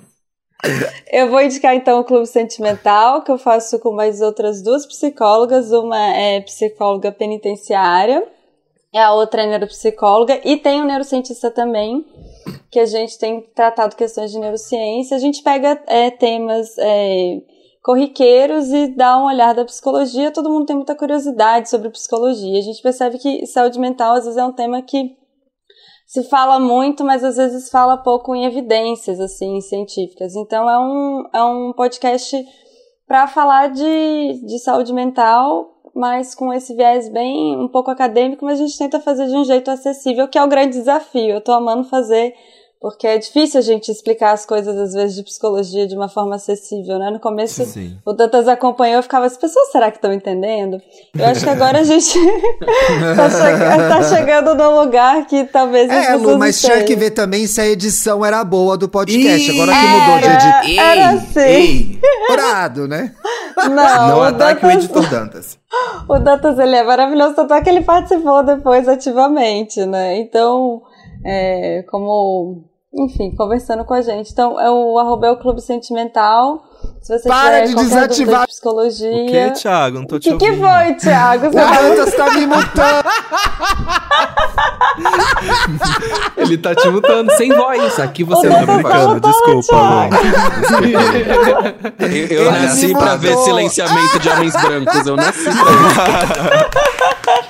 Eu 1.10 1.30
vou 1.30 1.40
indicar 1.40 1.74
então 1.74 2.00
o 2.00 2.04
Clube 2.04 2.26
Sentimental, 2.26 3.22
que 3.22 3.30
eu 3.30 3.38
faço 3.38 3.78
com 3.78 3.92
mais 3.92 4.20
outras 4.20 4.62
duas 4.62 4.86
psicólogas. 4.86 5.72
Uma 5.72 6.14
é 6.14 6.40
psicóloga 6.40 7.10
penitenciária, 7.10 8.26
a 8.94 9.14
outra 9.14 9.42
é 9.42 9.46
neuropsicóloga, 9.46 10.40
e 10.44 10.56
tem 10.56 10.82
um 10.82 10.86
neurocientista 10.86 11.50
também, 11.50 12.04
que 12.70 12.78
a 12.78 12.86
gente 12.86 13.18
tem 13.18 13.40
tratado 13.54 13.96
questões 13.96 14.30
de 14.30 14.38
neurociência. 14.38 15.16
A 15.16 15.20
gente 15.20 15.42
pega 15.42 15.80
é, 15.86 16.10
temas 16.10 16.76
é, 16.78 17.40
corriqueiros 17.82 18.70
e 18.70 18.88
dá 18.88 19.18
um 19.18 19.26
olhar 19.26 19.54
da 19.54 19.64
psicologia. 19.64 20.30
Todo 20.30 20.50
mundo 20.50 20.66
tem 20.66 20.76
muita 20.76 20.94
curiosidade 20.94 21.70
sobre 21.70 21.90
psicologia. 21.90 22.58
A 22.58 22.62
gente 22.62 22.82
percebe 22.82 23.18
que 23.18 23.46
saúde 23.46 23.78
mental 23.78 24.14
às 24.14 24.24
vezes 24.24 24.38
é 24.38 24.44
um 24.44 24.52
tema 24.52 24.82
que 24.82 25.16
se 26.10 26.24
fala 26.24 26.58
muito, 26.58 27.04
mas 27.04 27.22
às 27.22 27.36
vezes 27.36 27.70
fala 27.70 27.96
pouco 27.96 28.34
em 28.34 28.44
evidências 28.44 29.20
assim 29.20 29.60
científicas. 29.60 30.34
Então 30.34 30.68
é 30.68 30.76
um, 30.76 31.24
é 31.32 31.44
um 31.44 31.72
podcast 31.72 32.36
para 33.06 33.28
falar 33.28 33.68
de, 33.68 34.44
de 34.44 34.58
saúde 34.58 34.92
mental, 34.92 35.70
mas 35.94 36.34
com 36.34 36.52
esse 36.52 36.74
viés 36.74 37.08
bem 37.08 37.56
um 37.56 37.68
pouco 37.68 37.92
acadêmico, 37.92 38.44
mas 38.44 38.60
a 38.60 38.66
gente 38.66 38.76
tenta 38.76 38.98
fazer 38.98 39.28
de 39.28 39.36
um 39.36 39.44
jeito 39.44 39.70
acessível, 39.70 40.26
que 40.26 40.36
é 40.36 40.42
o 40.42 40.48
grande 40.48 40.78
desafio. 40.78 41.30
Eu 41.30 41.40
tô 41.40 41.52
amando 41.52 41.84
fazer 41.84 42.34
porque 42.80 43.06
é 43.06 43.18
difícil 43.18 43.60
a 43.60 43.62
gente 43.62 43.90
explicar 43.92 44.32
as 44.32 44.46
coisas, 44.46 44.74
às 44.76 44.94
vezes, 44.94 45.14
de 45.14 45.22
psicologia 45.22 45.86
de 45.86 45.94
uma 45.94 46.08
forma 46.08 46.36
acessível, 46.36 46.98
né? 46.98 47.10
No 47.10 47.20
começo, 47.20 47.62
Sim. 47.66 47.98
o 48.06 48.12
Dantas 48.14 48.48
acompanhou, 48.48 48.96
eu 48.96 49.02
ficava, 49.02 49.26
as 49.26 49.36
pessoas 49.36 49.70
será 49.70 49.90
que 49.90 49.98
estão 49.98 50.10
entendendo? 50.12 50.80
Eu 51.14 51.26
acho 51.26 51.44
que 51.44 51.50
agora 51.50 51.80
a 51.80 51.82
gente 51.84 52.18
tá, 53.16 53.28
che- 53.30 53.88
tá 53.88 54.02
chegando 54.04 54.54
num 54.54 54.80
lugar 54.80 55.26
que 55.26 55.44
talvez 55.44 55.90
as 55.90 56.06
É, 56.06 56.16
Lu, 56.16 56.38
mas 56.38 56.58
tinha 56.60 56.82
que 56.82 56.96
ver 56.96 57.10
também 57.10 57.46
se 57.46 57.60
a 57.60 57.66
edição 57.66 58.24
era 58.24 58.42
boa 58.42 58.78
do 58.78 58.88
podcast. 58.88 59.50
Ih, 59.50 59.60
Agora 59.60 59.72
que 59.72 59.86
mudou 59.86 60.18
de 60.18 60.26
editor. 60.66 60.84
era 60.84 61.10
assim. 61.10 62.00
Dourado, 62.28 62.88
né? 62.88 63.14
Não, 63.58 64.08
Não 64.08 64.18
o, 64.20 64.22
ataque 64.22 64.64
o 64.64 64.68
Dantas, 64.68 64.84
editor 64.84 65.10
Dantas. 65.10 65.58
o 66.08 66.18
Dantas, 66.18 66.58
ele 66.58 66.76
é 66.76 66.82
maravilhoso, 66.82 67.34
tanto 67.34 67.52
é 67.52 67.60
que 67.60 67.68
ele 67.68 67.82
participou 67.82 68.42
depois 68.42 68.88
ativamente, 68.88 69.84
né? 69.84 70.16
Então, 70.18 70.80
é, 71.26 71.84
como... 71.90 72.69
Enfim, 72.92 73.32
conversando 73.36 73.84
com 73.84 73.94
a 73.94 74.00
gente. 74.02 74.32
Então, 74.32 74.58
é 74.60 74.68
o 74.68 74.98
arroba 74.98 75.28
é 75.28 75.30
o 75.30 75.36
Clube 75.38 75.60
Sentimental. 75.60 76.60
Se 77.00 77.16
você 77.18 77.28
Para 77.28 77.62
tiver 77.62 77.66
de 77.68 77.74
desativar. 77.88 78.40
de 78.42 78.46
psicologia... 78.48 79.10
O 79.10 79.26
que, 79.26 79.50
Thiago? 79.52 79.98
Não 80.00 80.06
tô 80.06 80.16
O 80.16 80.18
te 80.18 80.30
que, 80.30 80.36
que 80.36 80.50
ouvindo. 80.50 80.66
foi, 80.66 80.94
Thiago? 80.94 81.46
O 81.46 81.50
Você 81.52 82.10
tá- 82.16 82.24
tá 82.26 82.30
me 82.34 82.46
mutando. 82.46 83.04
Ele 86.36 86.58
tá 86.58 86.74
te 86.74 86.88
mutando 86.90 87.30
sem 87.36 87.48
voz. 87.54 87.98
Aqui 88.00 88.24
você 88.24 88.48
O 88.48 88.50
não 88.50 88.66
tá 88.66 88.66
voz. 88.66 88.82
mutando, 89.06 89.20
Desculpa. 89.30 90.08
Eu, 92.28 92.42
eu 92.44 92.52
nasci 92.52 92.92
pra 92.92 93.16
ver 93.16 93.36
silenciamento 93.38 94.18
de 94.18 94.28
homens 94.28 94.52
brancos. 94.60 95.06
Eu 95.06 95.16
nasci 95.16 95.44
pra 95.44 95.52
isso. 95.52 97.49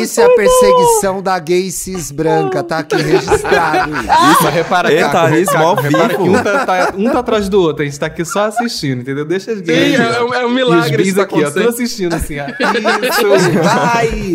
Isso 0.00 0.20
é 0.20 0.24
a 0.24 0.30
perseguição 0.30 1.22
da 1.22 1.38
gay 1.38 1.70
cis 1.70 2.10
branca, 2.10 2.62
tá 2.62 2.78
aqui 2.78 2.96
registrado. 2.96 3.90
isso. 3.92 4.02
Isso, 4.02 4.42
mas 4.44 4.54
repara, 4.54 4.92
Eita, 4.92 5.10
Caco, 5.10 5.34
rismo 5.34 5.52
Caco, 5.52 5.80
repara 5.82 6.08
vivo. 6.08 6.22
que 6.22 6.28
um 6.30 6.42
tá, 6.42 6.66
tá- 6.66 6.92
um 6.96 7.10
tá 7.10 7.18
atrás 7.18 7.48
do 7.48 7.60
outro. 7.60 7.82
A 7.82 7.86
gente 7.86 7.98
tá 7.98 8.06
aqui 8.06 8.24
só 8.24 8.44
assistindo, 8.46 9.00
entendeu? 9.02 9.24
Deixa 9.24 9.52
as 9.52 9.58
Sim, 9.58 9.64
gays. 9.64 9.98
é, 10.00 10.22
um- 10.22 10.34
é 10.34 10.46
um 10.46 10.50
milagre 10.50 11.02
isso 11.02 11.16
tá 11.16 11.22
aqui, 11.22 11.34
ó, 11.34 11.38
acontecendo. 11.48 11.68
assistindo 11.68 12.14
assim, 12.14 12.36
ó. 12.40 12.44
Isso, 12.48 13.50
vai! 13.62 14.34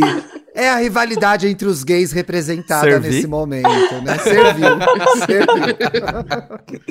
É 0.56 0.70
a 0.70 0.76
rivalidade 0.76 1.48
entre 1.48 1.68
os 1.68 1.84
gays 1.84 2.12
representada 2.12 2.82
Servi? 2.90 3.10
nesse 3.10 3.28
momento, 3.28 3.68
né? 4.04 4.18
Serviu. 4.20 4.68
Serviu. 5.26 6.84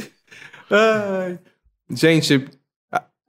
Ai. 0.71 1.39
Gente, 1.91 2.45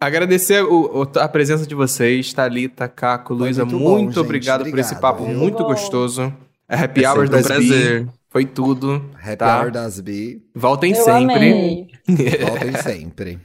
agradecer 0.05 0.63
o- 0.63 1.01
o- 1.03 1.19
a 1.19 1.27
presença 1.27 1.65
de 1.65 1.75
vocês, 1.75 2.31
Thalita, 2.33 2.87
Caco, 2.87 3.33
Luísa. 3.33 3.65
muito 3.65 3.77
Muito, 3.79 3.89
bom, 3.89 3.99
gente. 4.07 4.19
obrigado, 4.19 4.59
por 4.61 4.67
Obrigado, 4.69 4.91
esse 4.91 5.01
papo 5.01 5.25
viu? 5.25 5.37
muito 5.37 5.57
Bom. 5.59 5.69
gostoso. 5.69 6.33
A 6.67 6.83
Happy 6.83 7.03
É 7.03 7.09
Hour 7.11 7.25
um 7.25 7.29
das 7.29 7.47
prazer. 7.47 8.03
Bi 8.05 8.09
foi 8.29 8.45
tudo. 8.45 9.03
Happy 9.21 9.35
tá? 9.37 9.59
Hour 9.61 9.71
das 9.71 9.99
Bi. 9.99 10.41
Voltem 10.55 10.93
Eu 10.93 11.03
sempre. 11.03 11.35
amei. 11.35 11.87
Voltem 12.47 12.81
sempre. 12.81 13.39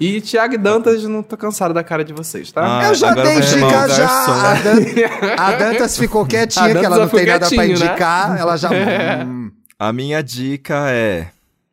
E 0.00 0.20
Thiago 0.20 0.54
e 0.54 0.58
Dantas, 0.58 1.02
não 1.04 1.24
tô 1.24 1.36
cansado 1.36 1.74
da 1.74 1.82
cara 1.82 2.04
de 2.04 2.12
vocês, 2.12 2.52
tá? 2.52 2.78
Ah, 2.80 2.88
Eu 2.88 2.94
já 2.94 3.12
dei 3.14 3.40
dica 3.40 3.88
já. 3.88 3.96
garçom. 4.06 4.32
A, 4.32 4.54
Dan- 4.54 5.34
a 5.36 5.52
Dantas 5.56 5.98
ficou 5.98 6.24
quietinha, 6.24 6.66
A 6.66 6.68
que 6.68 6.74
Dantas 6.74 6.92
ela 6.92 6.98
não 6.98 7.08
tem 7.08 7.26
nada 7.26 7.48
pra 7.48 7.56
né? 7.56 7.66
indicar. 7.68 8.38
Ela 8.38 8.56
já. 8.56 8.68
Hum. 9.26 9.50
A 9.76 9.92
minha 9.92 10.22
dica 10.22 10.88
é. 10.90 11.28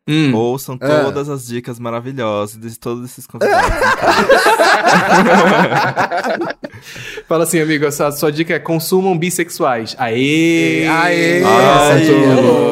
Hum. 0.08 0.32
Ouçam 0.36 0.78
Ah. 0.80 1.00
todas 1.04 1.28
as 1.28 1.46
dicas 1.48 1.80
maravilhosas 1.80 2.60
de 2.60 2.78
todos 2.78 3.04
esses 3.10 3.26
convidados. 3.26 3.66
Fala 7.28 7.42
assim, 7.44 7.60
amigo, 7.60 7.84
a 7.86 7.90
sua, 7.90 8.12
sua 8.12 8.30
dica 8.30 8.54
é 8.54 8.58
consumam 8.60 9.18
bissexuais. 9.18 9.96
Aê! 9.98 10.86
Aê! 10.86 11.42
Ai, 11.42 12.02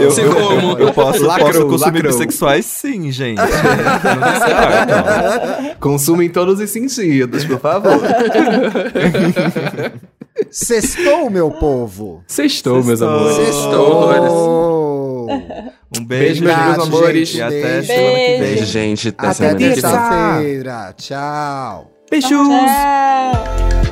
essa 0.06 0.20
eu, 0.20 0.27
eu, 0.28 0.28
eu- 0.28 0.35
como? 0.35 0.78
eu 0.78 0.93
posso, 0.93 1.24
Lacrou, 1.24 1.48
posso 1.51 1.66
consumir 1.66 2.02
lacrou. 2.05 2.12
bissexuais 2.12 2.65
sim, 2.66 3.11
gente. 3.11 3.40
Consumem 5.81 6.28
todos 6.31 6.61
os 6.61 6.70
sentidos, 6.70 7.44
por 7.44 7.59
favor. 7.59 8.01
Sextou, 10.51 11.28
meu 11.31 11.51
povo. 11.51 12.23
Sextou, 12.28 12.85
meus 12.85 13.01
Sextou. 13.01 13.19
amores. 13.19 13.36
Sextou. 13.36 14.05
Um 15.98 16.04
Beijo, 16.04 16.44
beijo, 16.44 16.62
meus 16.62 16.78
amores. 16.86 17.28
gente. 17.28 17.38
E 17.38 17.42
até 17.42 17.60
Beijo. 17.80 17.86
semana 17.86 18.10
que 18.10 18.16
vem. 18.26 18.40
Beijo, 18.40 18.64
gente. 18.66 19.08
Até 19.08 19.26
Até 19.26 19.34
semana 19.34 19.56
que 19.56 19.64
vem. 19.64 19.72
terça-feira. 19.74 20.94
Tchau. 20.96 21.90
Beijos! 22.10 22.30
Tchau. 22.48 23.84